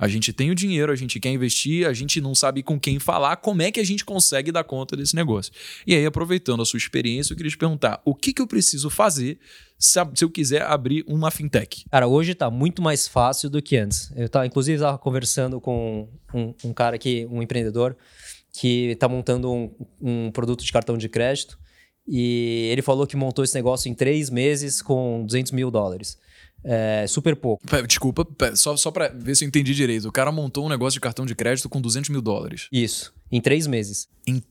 A 0.00 0.08
gente 0.08 0.32
tem 0.32 0.50
o 0.50 0.54
dinheiro, 0.54 0.90
a 0.90 0.96
gente 0.96 1.20
quer 1.20 1.28
investir, 1.28 1.86
a 1.86 1.92
gente 1.92 2.22
não 2.22 2.34
sabe 2.34 2.62
com 2.62 2.80
quem 2.80 2.98
falar, 2.98 3.36
como 3.36 3.60
é 3.60 3.70
que 3.70 3.78
a 3.78 3.84
gente 3.84 4.02
consegue 4.02 4.50
dar 4.50 4.64
conta 4.64 4.96
desse 4.96 5.14
negócio? 5.14 5.52
E 5.86 5.94
aí, 5.94 6.06
aproveitando 6.06 6.62
a 6.62 6.64
sua 6.64 6.78
experiência, 6.78 7.34
eu 7.34 7.36
queria 7.36 7.50
te 7.50 7.58
perguntar: 7.58 8.00
o 8.02 8.14
que, 8.14 8.32
que 8.32 8.40
eu 8.40 8.46
preciso 8.46 8.88
fazer 8.88 9.38
se 9.78 10.00
eu 10.22 10.30
quiser 10.30 10.62
abrir 10.62 11.04
uma 11.06 11.30
fintech? 11.30 11.84
Cara, 11.90 12.08
hoje 12.08 12.32
está 12.32 12.50
muito 12.50 12.80
mais 12.80 13.06
fácil 13.06 13.50
do 13.50 13.60
que 13.60 13.76
antes. 13.76 14.10
Eu 14.16 14.26
tava, 14.26 14.46
inclusive, 14.46 14.76
estava 14.76 14.96
conversando 14.96 15.60
com 15.60 16.08
um, 16.32 16.54
um, 16.64 16.72
cara 16.72 16.96
aqui, 16.96 17.26
um 17.30 17.42
empreendedor, 17.42 17.94
que 18.54 18.92
está 18.92 19.06
montando 19.06 19.52
um, 19.52 19.70
um 20.00 20.30
produto 20.30 20.64
de 20.64 20.72
cartão 20.72 20.96
de 20.96 21.10
crédito. 21.10 21.58
E 22.08 22.70
ele 22.72 22.80
falou 22.80 23.06
que 23.06 23.16
montou 23.16 23.44
esse 23.44 23.54
negócio 23.54 23.90
em 23.90 23.94
três 23.94 24.30
meses 24.30 24.80
com 24.80 25.24
200 25.26 25.52
mil 25.52 25.70
dólares. 25.70 26.18
É 26.62 27.06
super 27.06 27.34
pouco. 27.36 27.64
Desculpa, 27.86 28.26
só, 28.54 28.76
só 28.76 28.90
para 28.90 29.08
ver 29.08 29.34
se 29.34 29.44
eu 29.44 29.48
entendi 29.48 29.74
direito. 29.74 30.08
O 30.08 30.12
cara 30.12 30.30
montou 30.30 30.66
um 30.66 30.68
negócio 30.68 30.94
de 30.94 31.00
cartão 31.00 31.24
de 31.24 31.34
crédito 31.34 31.68
com 31.68 31.80
200 31.80 32.10
mil 32.10 32.20
dólares. 32.20 32.68
Isso. 32.70 33.12
Em 33.32 33.40
três 33.40 33.66
meses. 33.66 34.08
Em... 34.26 34.42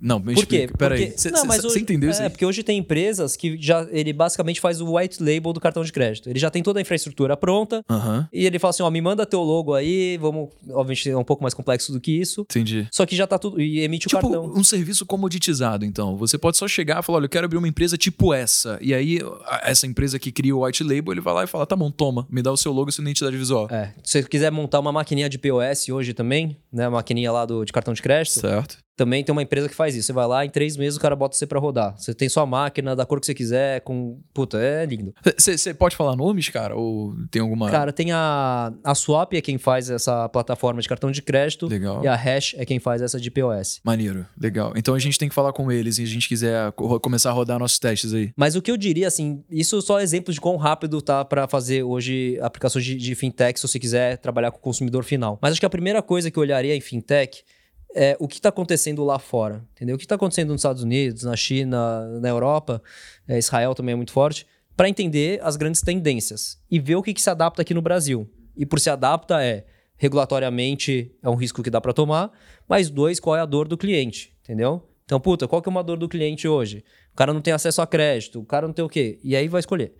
Não, 0.00 0.18
me 0.18 0.34
Por 0.34 0.46
quê? 0.46 0.68
Peraí. 0.76 1.12
Você 1.16 1.30
entendeu 1.78 2.10
isso? 2.10 2.20
É, 2.20 2.28
porque 2.28 2.44
hoje 2.44 2.62
tem 2.62 2.78
empresas 2.78 3.36
que 3.36 3.56
já 3.58 3.86
ele 3.90 4.12
basicamente 4.12 4.60
faz 4.60 4.80
o 4.80 4.96
white 4.96 5.22
label 5.22 5.52
do 5.52 5.60
cartão 5.60 5.82
de 5.82 5.92
crédito. 5.92 6.28
Ele 6.28 6.38
já 6.38 6.50
tem 6.50 6.62
toda 6.62 6.78
a 6.78 6.82
infraestrutura 6.82 7.36
pronta. 7.36 7.82
Uhum. 7.88 8.26
E 8.32 8.44
ele 8.44 8.58
fala 8.58 8.70
assim: 8.70 8.82
ó, 8.82 8.90
me 8.90 9.00
manda 9.00 9.24
teu 9.24 9.40
logo 9.40 9.74
aí, 9.74 10.18
vamos. 10.18 10.50
Obviamente 10.68 11.10
é 11.10 11.16
um 11.16 11.24
pouco 11.24 11.42
mais 11.42 11.54
complexo 11.54 11.92
do 11.92 12.00
que 12.00 12.12
isso. 12.12 12.42
Entendi. 12.42 12.86
Só 12.92 13.06
que 13.06 13.16
já 13.16 13.26
tá 13.26 13.38
tudo. 13.38 13.60
E 13.60 13.80
emite 13.80 14.06
tipo, 14.08 14.18
o 14.18 14.30
cartão. 14.30 14.52
Um 14.54 14.62
serviço 14.62 15.06
comoditizado, 15.06 15.84
então. 15.84 16.16
Você 16.16 16.36
pode 16.36 16.58
só 16.58 16.68
chegar 16.68 17.00
e 17.00 17.02
falar: 17.02 17.18
olha, 17.18 17.24
eu 17.24 17.30
quero 17.30 17.46
abrir 17.46 17.56
uma 17.56 17.68
empresa 17.68 17.96
tipo 17.96 18.34
essa. 18.34 18.78
E 18.82 18.92
aí, 18.92 19.18
essa 19.62 19.86
empresa 19.86 20.18
que 20.18 20.30
cria 20.30 20.54
o 20.54 20.64
white 20.64 20.84
label, 20.84 21.12
ele 21.12 21.20
vai 21.22 21.32
lá 21.32 21.44
e 21.44 21.46
fala: 21.46 21.64
tá 21.64 21.74
bom, 21.74 21.90
toma, 21.90 22.26
me 22.30 22.42
dá 22.42 22.52
o 22.52 22.56
seu 22.56 22.72
logo 22.72 22.90
e 22.90 22.92
sua 22.92 23.02
identidade 23.02 23.36
visual. 23.36 23.68
É. 23.70 23.94
Se 24.04 24.22
você 24.22 24.28
quiser 24.28 24.52
montar 24.52 24.80
uma 24.80 24.92
maquininha 24.92 25.28
de 25.28 25.38
POS 25.38 25.88
hoje 25.88 26.12
também, 26.12 26.56
né? 26.70 26.84
A 26.84 26.90
maquininha 26.90 27.32
lá 27.32 27.46
do, 27.46 27.64
de 27.64 27.72
cartão 27.72 27.94
de 27.94 28.02
crédito. 28.02 28.15
Certo. 28.24 28.78
Também 28.96 29.22
tem 29.22 29.30
uma 29.30 29.42
empresa 29.42 29.68
que 29.68 29.74
faz 29.74 29.94
isso. 29.94 30.06
Você 30.06 30.12
vai 30.14 30.26
lá, 30.26 30.44
em 30.46 30.48
três 30.48 30.74
meses 30.76 30.96
o 30.96 31.00
cara 31.00 31.14
bota 31.14 31.36
você 31.36 31.46
pra 31.46 31.60
rodar. 31.60 31.94
Você 31.98 32.14
tem 32.14 32.30
sua 32.30 32.46
máquina 32.46 32.96
da 32.96 33.04
cor 33.04 33.20
que 33.20 33.26
você 33.26 33.34
quiser, 33.34 33.82
com. 33.82 34.18
Puta, 34.32 34.58
é 34.58 34.86
lindo. 34.86 35.14
Você 35.36 35.74
pode 35.74 35.94
falar 35.94 36.16
nomes, 36.16 36.48
cara? 36.48 36.74
Ou 36.74 37.14
tem 37.30 37.42
alguma. 37.42 37.70
Cara, 37.70 37.92
tem 37.92 38.10
a. 38.10 38.72
A 38.82 38.94
Swap 38.94 39.34
é 39.34 39.40
quem 39.42 39.58
faz 39.58 39.90
essa 39.90 40.26
plataforma 40.30 40.80
de 40.80 40.88
cartão 40.88 41.10
de 41.10 41.20
crédito. 41.20 41.66
Legal. 41.66 42.02
E 42.02 42.08
a 42.08 42.14
Hash 42.14 42.54
é 42.56 42.64
quem 42.64 42.78
faz 42.78 43.02
essa 43.02 43.20
de 43.20 43.30
POS. 43.30 43.80
Maneiro, 43.84 44.24
legal. 44.40 44.72
Então 44.74 44.94
a 44.94 44.98
gente 44.98 45.18
tem 45.18 45.28
que 45.28 45.34
falar 45.34 45.52
com 45.52 45.70
eles 45.70 45.98
e 45.98 46.02
a 46.02 46.06
gente 46.06 46.26
quiser 46.26 46.72
começar 46.72 47.30
a 47.30 47.32
rodar 47.34 47.58
nossos 47.58 47.78
testes 47.78 48.14
aí. 48.14 48.32
Mas 48.34 48.56
o 48.56 48.62
que 48.62 48.70
eu 48.70 48.78
diria, 48.78 49.08
assim, 49.08 49.44
isso 49.50 49.82
só 49.82 50.00
exemplos 50.00 50.36
de 50.36 50.40
quão 50.40 50.56
rápido 50.56 51.02
tá 51.02 51.22
para 51.22 51.46
fazer 51.46 51.82
hoje 51.82 52.38
aplicações 52.40 52.84
de, 52.84 52.94
de 52.94 53.14
fintech, 53.14 53.60
se 53.60 53.68
você 53.68 53.78
quiser 53.78 54.16
trabalhar 54.16 54.50
com 54.50 54.58
o 54.58 54.60
consumidor 54.60 55.04
final. 55.04 55.38
Mas 55.42 55.52
acho 55.52 55.60
que 55.60 55.66
a 55.66 55.70
primeira 55.70 56.00
coisa 56.00 56.30
que 56.30 56.38
eu 56.38 56.42
olharia 56.42 56.74
em 56.74 56.80
fintech 56.80 57.44
é, 57.96 58.14
o 58.20 58.28
que 58.28 58.34
está 58.34 58.50
acontecendo 58.50 59.02
lá 59.02 59.18
fora, 59.18 59.64
entendeu? 59.74 59.96
O 59.96 59.98
que 59.98 60.04
está 60.04 60.16
acontecendo 60.16 60.50
nos 60.50 60.60
Estados 60.60 60.82
Unidos, 60.82 61.22
na 61.22 61.34
China, 61.34 62.20
na 62.20 62.28
Europa, 62.28 62.82
é, 63.26 63.38
Israel 63.38 63.74
também 63.74 63.94
é 63.94 63.96
muito 63.96 64.12
forte, 64.12 64.46
para 64.76 64.86
entender 64.86 65.40
as 65.42 65.56
grandes 65.56 65.80
tendências 65.80 66.60
e 66.70 66.78
ver 66.78 66.96
o 66.96 67.02
que, 67.02 67.14
que, 67.14 67.22
se 67.22 67.30
adapta 67.30 67.62
aqui 67.62 67.72
no 67.72 67.80
Brasil. 67.80 68.30
E 68.54 68.66
por 68.66 68.78
se 68.78 68.90
adapta 68.90 69.42
é 69.42 69.64
regulatoriamente 69.96 71.10
é 71.22 71.30
um 71.30 71.34
risco 71.34 71.62
que 71.62 71.70
dá 71.70 71.80
para 71.80 71.94
tomar, 71.94 72.30
mas 72.68 72.90
dois, 72.90 73.18
qual 73.18 73.34
é 73.34 73.40
a 73.40 73.46
dor 73.46 73.66
do 73.66 73.78
cliente, 73.78 74.36
entendeu? 74.42 74.86
Então, 75.06 75.18
puta, 75.18 75.48
qual 75.48 75.62
que 75.62 75.68
é 75.68 75.70
uma 75.70 75.82
dor 75.82 75.96
do 75.96 76.06
cliente 76.06 76.46
hoje? 76.46 76.84
O 77.14 77.16
cara 77.16 77.32
não 77.32 77.40
tem 77.40 77.54
acesso 77.54 77.80
a 77.80 77.86
crédito, 77.86 78.40
o 78.40 78.44
cara 78.44 78.66
não 78.66 78.74
tem 78.74 78.84
o 78.84 78.88
quê? 78.88 79.18
E 79.24 79.34
aí 79.34 79.48
vai 79.48 79.60
escolher. 79.60 79.94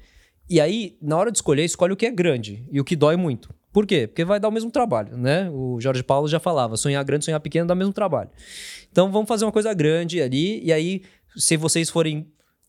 E 0.51 0.61
aí, 0.61 0.99
na 1.01 1.17
hora 1.17 1.33
de 1.33 1.39
escolher, 1.39 1.65
escolhe 1.65 1.95
o 1.95 1.97
que 1.97 2.05
é 2.05 2.11
grande 2.11 2.69
e 2.71 2.79
o 2.79 2.85
que 2.85 2.95
dói 2.95 3.17
muito. 3.17 3.55
Por 3.77 3.87
quê? 3.87 4.07
Porque 4.07 4.25
vai 4.25 4.41
dar 4.41 4.49
o 4.49 4.51
mesmo 4.51 4.71
trabalho, 4.71 5.19
né? 5.19 5.51
O 5.51 5.79
Jorge 5.79 6.03
Paulo 6.03 6.27
já 6.27 6.41
falava, 6.41 6.79
sonhar 6.79 7.05
grande, 7.05 7.27
sonhar 7.27 7.39
pequeno 7.39 7.67
dá 7.67 7.75
o 7.75 7.77
mesmo 7.77 7.93
trabalho. 7.93 8.31
Então 8.91 9.13
vamos 9.13 9.29
fazer 9.29 9.45
uma 9.45 9.53
coisa 9.53 9.75
grande 9.75 10.23
ali, 10.23 10.65
e 10.65 10.73
aí, 10.73 11.03
se 11.37 11.59
vocês 11.59 11.91
forem. 11.91 12.27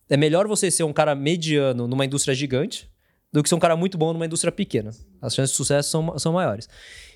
É 0.09 0.17
melhor 0.17 0.49
você 0.49 0.69
ser 0.69 0.83
um 0.83 0.91
cara 0.91 1.15
mediano 1.15 1.87
numa 1.87 2.03
indústria 2.03 2.35
gigante 2.35 2.91
do 3.31 3.41
que 3.41 3.47
ser 3.47 3.55
um 3.55 3.59
cara 3.59 3.77
muito 3.77 3.97
bom 3.97 4.11
numa 4.11 4.25
indústria 4.25 4.51
pequena. 4.51 4.91
As 5.21 5.33
chances 5.33 5.51
de 5.51 5.55
sucesso 5.55 5.89
são, 5.89 6.19
são 6.19 6.33
maiores. 6.33 6.67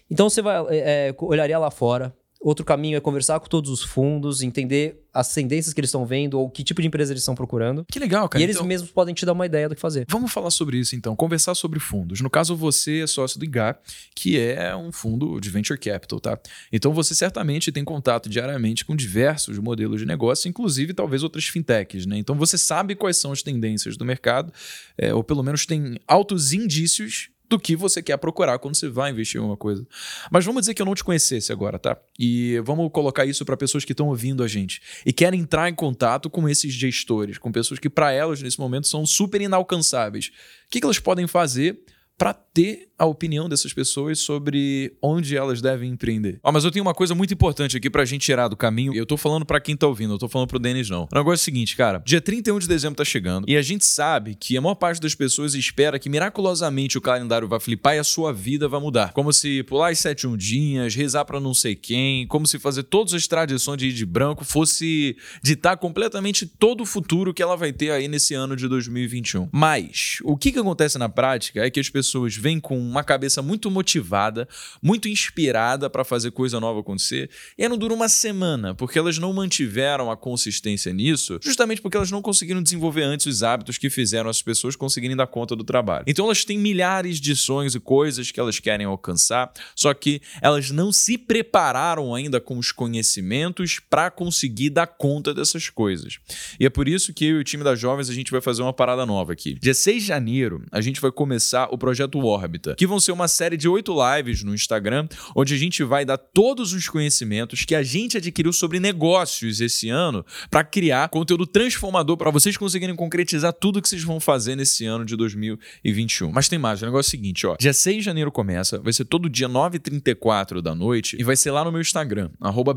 Então 0.09 0.29
você 0.29 0.41
vai, 0.41 0.63
é, 0.69 1.09
é 1.09 1.15
olharia 1.19 1.59
lá 1.59 1.69
fora, 1.69 2.15
Outro 2.41 2.65
caminho 2.65 2.97
é 2.97 2.99
conversar 2.99 3.39
com 3.39 3.47
todos 3.47 3.69
os 3.69 3.83
fundos, 3.83 4.41
entender 4.41 4.99
as 5.13 5.31
tendências 5.31 5.75
que 5.75 5.79
eles 5.79 5.89
estão 5.89 6.05
vendo 6.07 6.39
ou 6.39 6.49
que 6.49 6.63
tipo 6.63 6.81
de 6.81 6.87
empresa 6.87 7.13
eles 7.13 7.21
estão 7.21 7.35
procurando. 7.35 7.85
Que 7.85 7.99
legal, 7.99 8.27
cara. 8.27 8.41
E 8.41 8.43
eles 8.43 8.55
então, 8.55 8.65
mesmos 8.65 8.89
podem 8.89 9.13
te 9.13 9.23
dar 9.27 9.33
uma 9.33 9.45
ideia 9.45 9.69
do 9.69 9.75
que 9.75 9.81
fazer. 9.81 10.07
Vamos 10.09 10.31
falar 10.31 10.49
sobre 10.49 10.77
isso 10.77 10.95
então, 10.95 11.15
conversar 11.15 11.53
sobre 11.53 11.79
fundos. 11.79 12.19
No 12.19 12.31
caso, 12.31 12.55
você 12.55 13.01
é 13.01 13.07
sócio 13.07 13.37
do 13.37 13.45
IGA, 13.45 13.77
que 14.15 14.39
é 14.39 14.75
um 14.75 14.91
fundo 14.91 15.39
de 15.39 15.51
venture 15.51 15.79
capital, 15.79 16.19
tá? 16.19 16.39
Então 16.71 16.91
você 16.91 17.13
certamente 17.13 17.71
tem 17.71 17.83
contato 17.83 18.27
diariamente 18.27 18.85
com 18.85 18.95
diversos 18.95 19.59
modelos 19.59 19.99
de 20.01 20.07
negócio, 20.07 20.49
inclusive 20.49 20.95
talvez 20.95 21.21
outras 21.21 21.45
fintechs, 21.45 22.07
né? 22.07 22.17
Então 22.17 22.35
você 22.35 22.57
sabe 22.57 22.95
quais 22.95 23.17
são 23.17 23.31
as 23.31 23.43
tendências 23.43 23.95
do 23.95 24.03
mercado, 24.03 24.51
é, 24.97 25.13
ou 25.13 25.23
pelo 25.23 25.43
menos 25.43 25.67
tem 25.67 25.99
altos 26.07 26.53
indícios 26.53 27.29
do 27.51 27.59
que 27.59 27.75
você 27.75 28.01
quer 28.01 28.15
procurar 28.15 28.57
quando 28.59 28.75
você 28.75 28.87
vai 28.87 29.11
investir 29.11 29.39
em 29.39 29.43
uma 29.43 29.57
coisa. 29.57 29.85
Mas 30.31 30.45
vamos 30.45 30.61
dizer 30.61 30.73
que 30.73 30.81
eu 30.81 30.85
não 30.85 30.95
te 30.95 31.03
conhecesse 31.03 31.51
agora, 31.51 31.77
tá? 31.77 31.97
E 32.17 32.57
vamos 32.63 32.89
colocar 32.93 33.25
isso 33.25 33.43
para 33.43 33.57
pessoas 33.57 33.83
que 33.83 33.91
estão 33.91 34.07
ouvindo 34.07 34.41
a 34.41 34.47
gente 34.47 34.81
e 35.05 35.11
querem 35.11 35.41
entrar 35.41 35.69
em 35.69 35.75
contato 35.75 36.29
com 36.29 36.47
esses 36.47 36.73
gestores, 36.73 37.37
com 37.37 37.51
pessoas 37.51 37.77
que 37.77 37.89
para 37.89 38.13
elas 38.13 38.41
nesse 38.41 38.57
momento 38.57 38.87
são 38.87 39.05
super 39.05 39.41
inalcançáveis. 39.41 40.27
O 40.27 40.71
que, 40.71 40.79
que 40.79 40.85
elas 40.85 40.97
podem 40.97 41.27
fazer 41.27 41.83
para 42.17 42.33
ter 42.33 42.90
a 43.01 43.05
opinião 43.05 43.49
dessas 43.49 43.73
pessoas 43.73 44.19
sobre 44.19 44.93
onde 45.01 45.35
elas 45.35 45.59
devem 45.59 45.89
empreender. 45.89 46.39
Ó, 46.43 46.51
mas 46.51 46.63
eu 46.63 46.69
tenho 46.69 46.85
uma 46.85 46.93
coisa 46.93 47.15
muito 47.15 47.33
importante 47.33 47.75
aqui 47.75 47.89
pra 47.89 48.05
gente 48.05 48.21
tirar 48.21 48.47
do 48.47 48.55
caminho. 48.55 48.93
Eu 48.93 49.07
tô 49.07 49.17
falando 49.17 49.43
para 49.43 49.59
quem 49.59 49.75
tá 49.75 49.87
ouvindo, 49.87 50.13
eu 50.13 50.19
tô 50.19 50.29
falando 50.29 50.47
pro 50.47 50.59
Denis 50.59 50.87
não. 50.87 51.07
O 51.11 51.15
negócio 51.15 51.31
é 51.31 51.41
o 51.41 51.45
seguinte, 51.45 51.75
cara. 51.75 52.03
Dia 52.05 52.21
31 52.21 52.59
de 52.59 52.67
dezembro 52.67 52.97
tá 52.97 53.03
chegando 53.03 53.49
e 53.49 53.57
a 53.57 53.61
gente 53.63 53.87
sabe 53.87 54.35
que 54.35 54.55
a 54.55 54.61
maior 54.61 54.75
parte 54.75 55.01
das 55.01 55.15
pessoas 55.15 55.55
espera 55.55 55.97
que 55.97 56.09
miraculosamente 56.09 56.95
o 56.95 57.01
calendário 57.01 57.47
vai 57.47 57.59
flipar 57.59 57.95
e 57.95 57.97
a 57.97 58.03
sua 58.03 58.31
vida 58.31 58.67
vai 58.67 58.79
mudar. 58.79 59.13
Como 59.13 59.33
se 59.33 59.63
pular 59.63 59.89
as 59.89 59.97
sete 59.97 60.27
ondinhas, 60.27 60.93
rezar 60.93 61.25
para 61.25 61.39
não 61.39 61.55
sei 61.55 61.73
quem, 61.73 62.27
como 62.27 62.45
se 62.45 62.59
fazer 62.59 62.83
todas 62.83 63.15
as 63.15 63.25
tradições 63.25 63.79
de 63.79 63.87
ir 63.87 63.93
de 63.93 64.05
branco 64.05 64.45
fosse 64.45 65.17
ditar 65.41 65.75
completamente 65.77 66.45
todo 66.45 66.81
o 66.81 66.85
futuro 66.85 67.33
que 67.33 67.41
ela 67.41 67.57
vai 67.57 67.73
ter 67.73 67.89
aí 67.89 68.07
nesse 68.07 68.35
ano 68.35 68.55
de 68.55 68.67
2021. 68.67 69.49
Mas 69.51 70.19
o 70.23 70.37
que, 70.37 70.51
que 70.51 70.59
acontece 70.59 70.99
na 70.99 71.09
prática 71.09 71.65
é 71.65 71.71
que 71.71 71.79
as 71.79 71.89
pessoas 71.89 72.35
vêm 72.35 72.59
com 72.59 72.90
uma 72.91 73.03
cabeça 73.03 73.41
muito 73.41 73.71
motivada, 73.71 74.47
muito 74.81 75.07
inspirada 75.07 75.89
para 75.89 76.03
fazer 76.03 76.31
coisa 76.31 76.59
nova 76.59 76.81
acontecer, 76.81 77.29
e 77.57 77.63
aí 77.63 77.69
não 77.69 77.77
dura 77.77 77.93
uma 77.93 78.09
semana, 78.09 78.75
porque 78.75 78.99
elas 78.99 79.17
não 79.17 79.33
mantiveram 79.33 80.11
a 80.11 80.17
consistência 80.17 80.93
nisso, 80.93 81.39
justamente 81.41 81.81
porque 81.81 81.97
elas 81.97 82.11
não 82.11 82.21
conseguiram 82.21 82.61
desenvolver 82.61 83.03
antes 83.03 83.25
os 83.25 83.43
hábitos 83.43 83.77
que 83.77 83.89
fizeram 83.89 84.29
as 84.29 84.41
pessoas 84.41 84.75
conseguirem 84.75 85.15
dar 85.15 85.27
conta 85.27 85.55
do 85.55 85.63
trabalho. 85.63 86.05
Então 86.07 86.25
elas 86.25 86.43
têm 86.43 86.57
milhares 86.57 87.19
de 87.19 87.35
sonhos 87.35 87.75
e 87.75 87.79
coisas 87.79 88.31
que 88.31 88.39
elas 88.39 88.59
querem 88.59 88.85
alcançar, 88.85 89.51
só 89.75 89.93
que 89.93 90.21
elas 90.41 90.71
não 90.71 90.91
se 90.91 91.17
prepararam 91.17 92.13
ainda 92.13 92.39
com 92.39 92.57
os 92.57 92.71
conhecimentos 92.71 93.79
para 93.79 94.11
conseguir 94.11 94.69
dar 94.69 94.87
conta 94.87 95.33
dessas 95.33 95.69
coisas. 95.69 96.19
E 96.59 96.65
é 96.65 96.69
por 96.69 96.87
isso 96.87 97.13
que 97.13 97.25
eu 97.25 97.37
e 97.37 97.41
o 97.41 97.43
time 97.43 97.63
das 97.63 97.79
jovens 97.79 98.09
a 98.09 98.13
gente 98.13 98.31
vai 98.31 98.41
fazer 98.41 98.61
uma 98.61 98.73
parada 98.73 99.05
nova 99.05 99.33
aqui. 99.33 99.57
Dia 99.61 99.73
6 99.73 100.01
de 100.01 100.07
janeiro, 100.07 100.63
a 100.71 100.81
gente 100.81 100.99
vai 100.99 101.11
começar 101.11 101.67
o 101.71 101.77
projeto 101.77 102.19
Órbita, 102.19 102.75
que 102.81 102.87
vão 102.87 102.99
ser 102.99 103.11
uma 103.11 103.27
série 103.27 103.57
de 103.57 103.69
oito 103.69 103.93
lives 103.93 104.41
no 104.41 104.55
Instagram, 104.55 105.07
onde 105.35 105.53
a 105.53 105.57
gente 105.57 105.83
vai 105.83 106.03
dar 106.03 106.17
todos 106.17 106.73
os 106.73 106.89
conhecimentos 106.89 107.63
que 107.63 107.75
a 107.75 107.83
gente 107.83 108.17
adquiriu 108.17 108.51
sobre 108.51 108.79
negócios 108.79 109.61
esse 109.61 109.87
ano 109.87 110.25
para 110.49 110.63
criar 110.63 111.07
conteúdo 111.09 111.45
transformador 111.45 112.17
para 112.17 112.31
vocês 112.31 112.57
conseguirem 112.57 112.95
concretizar 112.95 113.53
tudo 113.53 113.79
que 113.83 113.87
vocês 113.87 114.03
vão 114.03 114.19
fazer 114.19 114.55
nesse 114.55 114.83
ano 114.83 115.05
de 115.05 115.15
2021. 115.15 116.31
Mas 116.31 116.49
tem 116.49 116.57
mais, 116.57 116.81
o 116.81 116.85
negócio 116.85 117.09
é 117.09 117.09
o 117.09 117.11
seguinte, 117.11 117.45
ó. 117.45 117.55
Dia 117.55 117.71
6 117.71 117.97
de 117.97 118.01
janeiro 118.01 118.31
começa, 118.31 118.79
vai 118.79 118.91
ser 118.91 119.05
todo 119.05 119.29
dia 119.29 119.47
9h34 119.47 120.59
da 120.59 120.73
noite 120.73 121.15
e 121.19 121.23
vai 121.23 121.35
ser 121.35 121.51
lá 121.51 121.63
no 121.63 121.71
meu 121.71 121.81
Instagram, 121.81 122.31
arroba. 122.41 122.73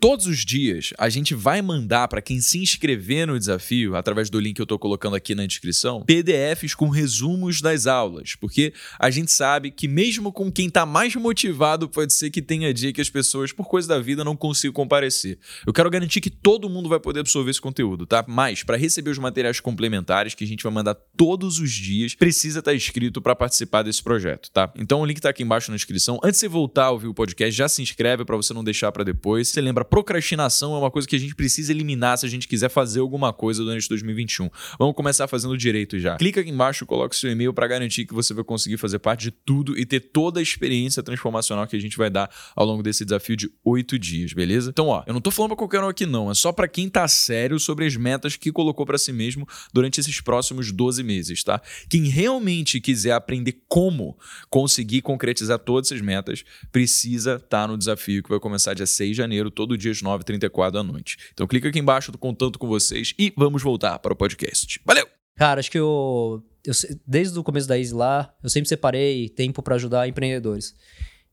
Todos 0.00 0.28
os 0.28 0.44
dias 0.44 0.92
a 0.96 1.08
gente 1.08 1.34
vai 1.34 1.60
mandar 1.60 2.06
para 2.06 2.22
quem 2.22 2.40
se 2.40 2.58
inscrever 2.58 3.26
no 3.26 3.36
desafio, 3.36 3.96
através 3.96 4.30
do 4.30 4.38
link 4.38 4.54
que 4.54 4.62
eu 4.62 4.66
tô 4.66 4.78
colocando 4.78 5.16
aqui 5.16 5.34
na 5.34 5.44
descrição, 5.44 6.04
PDFs 6.04 6.76
com 6.76 6.88
resumos 6.88 7.60
das 7.60 7.88
aulas, 7.88 8.36
porque 8.36 8.72
a 8.96 9.10
gente 9.14 9.32
sabe 9.32 9.70
que 9.70 9.88
mesmo 9.88 10.32
com 10.32 10.50
quem 10.50 10.68
tá 10.68 10.84
mais 10.84 11.14
motivado, 11.14 11.88
pode 11.88 12.12
ser 12.12 12.30
que 12.30 12.42
tenha 12.42 12.72
dia 12.74 12.92
que 12.92 13.00
as 13.00 13.08
pessoas, 13.08 13.52
por 13.52 13.66
coisa 13.66 13.88
da 13.88 13.98
vida, 13.98 14.24
não 14.24 14.36
consigam 14.36 14.74
comparecer. 14.74 15.38
Eu 15.66 15.72
quero 15.72 15.88
garantir 15.88 16.20
que 16.20 16.30
todo 16.30 16.68
mundo 16.68 16.88
vai 16.88 17.00
poder 17.00 17.20
absorver 17.20 17.50
esse 17.50 17.60
conteúdo, 17.60 18.06
tá? 18.06 18.24
Mas 18.26 18.62
para 18.62 18.76
receber 18.76 19.10
os 19.10 19.18
materiais 19.18 19.60
complementares 19.60 20.34
que 20.34 20.44
a 20.44 20.46
gente 20.46 20.62
vai 20.62 20.72
mandar 20.72 20.94
todos 21.16 21.58
os 21.58 21.70
dias, 21.70 22.14
precisa 22.14 22.58
estar 22.58 22.72
tá 22.72 22.76
inscrito 22.76 23.22
para 23.22 23.34
participar 23.34 23.82
desse 23.82 24.02
projeto, 24.02 24.50
tá? 24.50 24.72
Então 24.76 25.00
o 25.00 25.06
link 25.06 25.20
tá 25.20 25.30
aqui 25.30 25.42
embaixo 25.42 25.70
na 25.70 25.76
descrição. 25.76 26.18
Antes 26.22 26.40
de 26.40 26.46
você 26.46 26.48
voltar 26.48 26.86
a 26.86 26.90
ouvir 26.90 27.08
o 27.08 27.14
podcast, 27.14 27.56
já 27.56 27.68
se 27.68 27.80
inscreve 27.80 28.24
para 28.24 28.36
você 28.36 28.52
não 28.52 28.64
deixar 28.64 28.90
para 28.92 29.04
depois. 29.04 29.48
Você 29.48 29.60
lembra, 29.60 29.84
procrastinação 29.84 30.74
é 30.74 30.78
uma 30.78 30.90
coisa 30.90 31.06
que 31.06 31.16
a 31.16 31.18
gente 31.18 31.34
precisa 31.34 31.72
eliminar 31.72 32.18
se 32.18 32.26
a 32.26 32.28
gente 32.28 32.48
quiser 32.48 32.68
fazer 32.68 33.00
alguma 33.00 33.32
coisa 33.32 33.62
durante 33.62 33.88
2021. 33.88 34.50
Vamos 34.78 34.94
começar 34.94 35.26
fazendo 35.28 35.56
direito 35.56 35.98
já. 35.98 36.16
Clica 36.16 36.40
aqui 36.40 36.50
embaixo, 36.50 36.84
coloque 36.84 37.16
seu 37.16 37.30
e-mail 37.30 37.52
para 37.52 37.66
garantir 37.66 38.04
que 38.06 38.14
você 38.14 38.34
vai 38.34 38.44
conseguir 38.44 38.76
fazer 38.76 38.98
parte 39.04 39.24
de 39.24 39.30
tudo 39.30 39.78
e 39.78 39.84
ter 39.84 40.00
toda 40.00 40.40
a 40.40 40.42
experiência 40.42 41.02
transformacional 41.02 41.66
que 41.66 41.76
a 41.76 41.78
gente 41.78 41.98
vai 41.98 42.08
dar 42.08 42.30
ao 42.56 42.64
longo 42.64 42.82
desse 42.82 43.04
desafio 43.04 43.36
de 43.36 43.50
oito 43.62 43.98
dias, 43.98 44.32
beleza? 44.32 44.70
Então, 44.70 44.86
ó, 44.88 45.04
eu 45.06 45.12
não 45.12 45.20
tô 45.20 45.30
falando 45.30 45.50
pra 45.50 45.58
qualquer 45.58 45.82
um 45.82 45.88
aqui 45.88 46.06
não, 46.06 46.30
é 46.30 46.34
só 46.34 46.50
para 46.50 46.66
quem 46.66 46.88
tá 46.88 47.06
sério 47.06 47.60
sobre 47.60 47.84
as 47.84 47.94
metas 47.96 48.34
que 48.34 48.50
colocou 48.50 48.86
para 48.86 48.96
si 48.96 49.12
mesmo 49.12 49.46
durante 49.74 50.00
esses 50.00 50.22
próximos 50.22 50.72
12 50.72 51.02
meses, 51.02 51.44
tá? 51.44 51.60
Quem 51.90 52.04
realmente 52.08 52.80
quiser 52.80 53.12
aprender 53.12 53.60
como 53.68 54.16
conseguir 54.48 55.02
concretizar 55.02 55.58
todas 55.58 55.92
essas 55.92 56.00
metas, 56.00 56.42
precisa 56.72 57.34
estar 57.34 57.46
tá 57.46 57.68
no 57.68 57.76
desafio 57.76 58.22
que 58.22 58.30
vai 58.30 58.40
começar 58.40 58.72
dia 58.72 58.86
6 58.86 59.10
de 59.10 59.16
janeiro, 59.16 59.50
todo 59.50 59.76
dia 59.76 59.92
às 59.92 60.00
9h34 60.00 60.70
da 60.70 60.82
noite. 60.82 61.18
Então 61.34 61.46
clica 61.46 61.68
aqui 61.68 61.78
embaixo, 61.78 62.10
tô 62.10 62.16
contando 62.16 62.58
com 62.58 62.66
vocês 62.66 63.12
e 63.18 63.34
vamos 63.36 63.62
voltar 63.62 63.98
para 63.98 64.14
o 64.14 64.16
podcast. 64.16 64.80
Valeu! 64.82 65.23
Cara, 65.36 65.60
acho 65.60 65.70
que 65.70 65.78
eu, 65.78 66.42
eu 66.64 66.72
desde 67.06 67.38
o 67.38 67.42
começo 67.42 67.66
da 67.66 67.78
Easy 67.78 67.92
lá, 67.92 68.32
eu 68.42 68.48
sempre 68.48 68.68
separei 68.68 69.28
tempo 69.28 69.62
para 69.62 69.74
ajudar 69.74 70.08
empreendedores. 70.08 70.74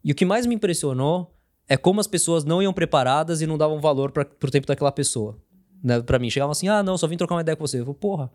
E 0.03 0.11
o 0.11 0.15
que 0.15 0.25
mais 0.25 0.45
me 0.45 0.55
impressionou 0.55 1.35
é 1.67 1.77
como 1.77 1.99
as 1.99 2.07
pessoas 2.07 2.43
não 2.43 2.61
iam 2.61 2.73
preparadas 2.73 3.41
e 3.41 3.47
não 3.47 3.57
davam 3.57 3.79
valor 3.79 4.11
para 4.11 4.23
o 4.23 4.51
tempo 4.51 4.67
daquela 4.67 4.91
pessoa. 4.91 5.37
Né? 5.83 6.01
Para 6.01 6.19
mim, 6.19 6.29
chegavam 6.29 6.51
assim: 6.51 6.67
ah, 6.67 6.83
não, 6.83 6.97
só 6.97 7.07
vim 7.07 7.17
trocar 7.17 7.35
uma 7.35 7.41
ideia 7.41 7.55
com 7.55 7.65
você. 7.65 7.79
Eu 7.79 7.85
falei, 7.85 7.99
porra, 7.99 8.31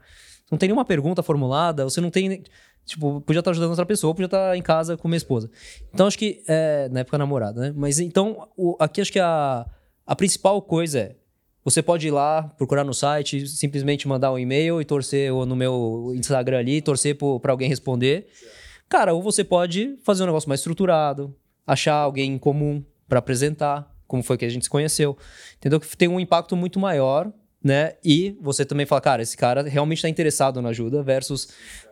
não 0.51 0.57
tem 0.57 0.69
nenhuma 0.69 0.85
pergunta 0.85 1.23
formulada, 1.23 1.85
você 1.85 2.01
não 2.01 2.11
tem. 2.11 2.43
Tipo, 2.85 3.21
podia 3.21 3.41
estar 3.41 3.51
ajudando 3.51 3.71
outra 3.71 3.85
pessoa, 3.85 4.15
podia 4.15 4.27
estar 4.27 4.57
em 4.57 4.63
casa 4.63 4.97
com 4.97 5.09
minha 5.09 5.17
esposa. 5.17 5.51
Então, 5.93 6.07
acho 6.07 6.19
que. 6.19 6.43
É, 6.47 6.89
na 6.89 7.01
época 7.01 7.19
namorada, 7.19 7.61
né? 7.61 7.75
Mas 7.77 7.99
então, 7.99 8.49
o, 8.57 8.77
aqui 8.79 9.01
acho 9.01 9.13
que 9.13 9.19
a, 9.19 9.67
a 10.07 10.17
principal 10.17 10.63
coisa 10.63 11.01
é 11.01 11.17
você 11.67 11.83
pode 11.83 12.07
ir 12.07 12.13
lá, 12.13 12.45
procurar 12.57 12.85
no 12.85 12.95
site, 12.95 13.45
simplesmente 13.49 14.07
mandar 14.07 14.31
um 14.31 14.39
e-mail 14.39 14.81
e 14.81 14.85
torcer 14.85 15.35
ou 15.35 15.45
no 15.45 15.57
meu 15.57 16.13
Instagram 16.15 16.61
ali, 16.61 16.81
torcer 16.81 17.19
para 17.43 17.51
alguém 17.51 17.69
responder. 17.69 18.29
Cara, 18.89 19.13
ou 19.13 19.21
você 19.21 19.43
pode 19.43 19.99
fazer 20.05 20.23
um 20.23 20.27
negócio 20.27 20.49
mais 20.49 20.61
estruturado, 20.61 21.35
achar 21.67 21.97
alguém 21.97 22.35
em 22.35 22.39
comum 22.39 22.85
para 23.09 23.19
apresentar, 23.19 23.93
como 24.07 24.23
foi 24.23 24.39
que 24.39 24.45
a 24.45 24.49
gente 24.49 24.63
se 24.63 24.71
conheceu. 24.71 25.19
Entendeu? 25.57 25.81
Que 25.81 25.97
tem 25.97 26.07
um 26.07 26.21
impacto 26.21 26.55
muito 26.55 26.79
maior 26.79 27.33
né? 27.63 27.95
E 28.05 28.37
você 28.41 28.65
também 28.65 28.87
fala, 28.87 29.01
cara, 29.01 29.23
esse 29.23 29.37
cara 29.37 29.63
realmente 29.63 29.99
está 29.99 30.09
interessado 30.09 30.63
na 30.63 30.69
ajuda 30.69 31.03
versus, 31.03 31.49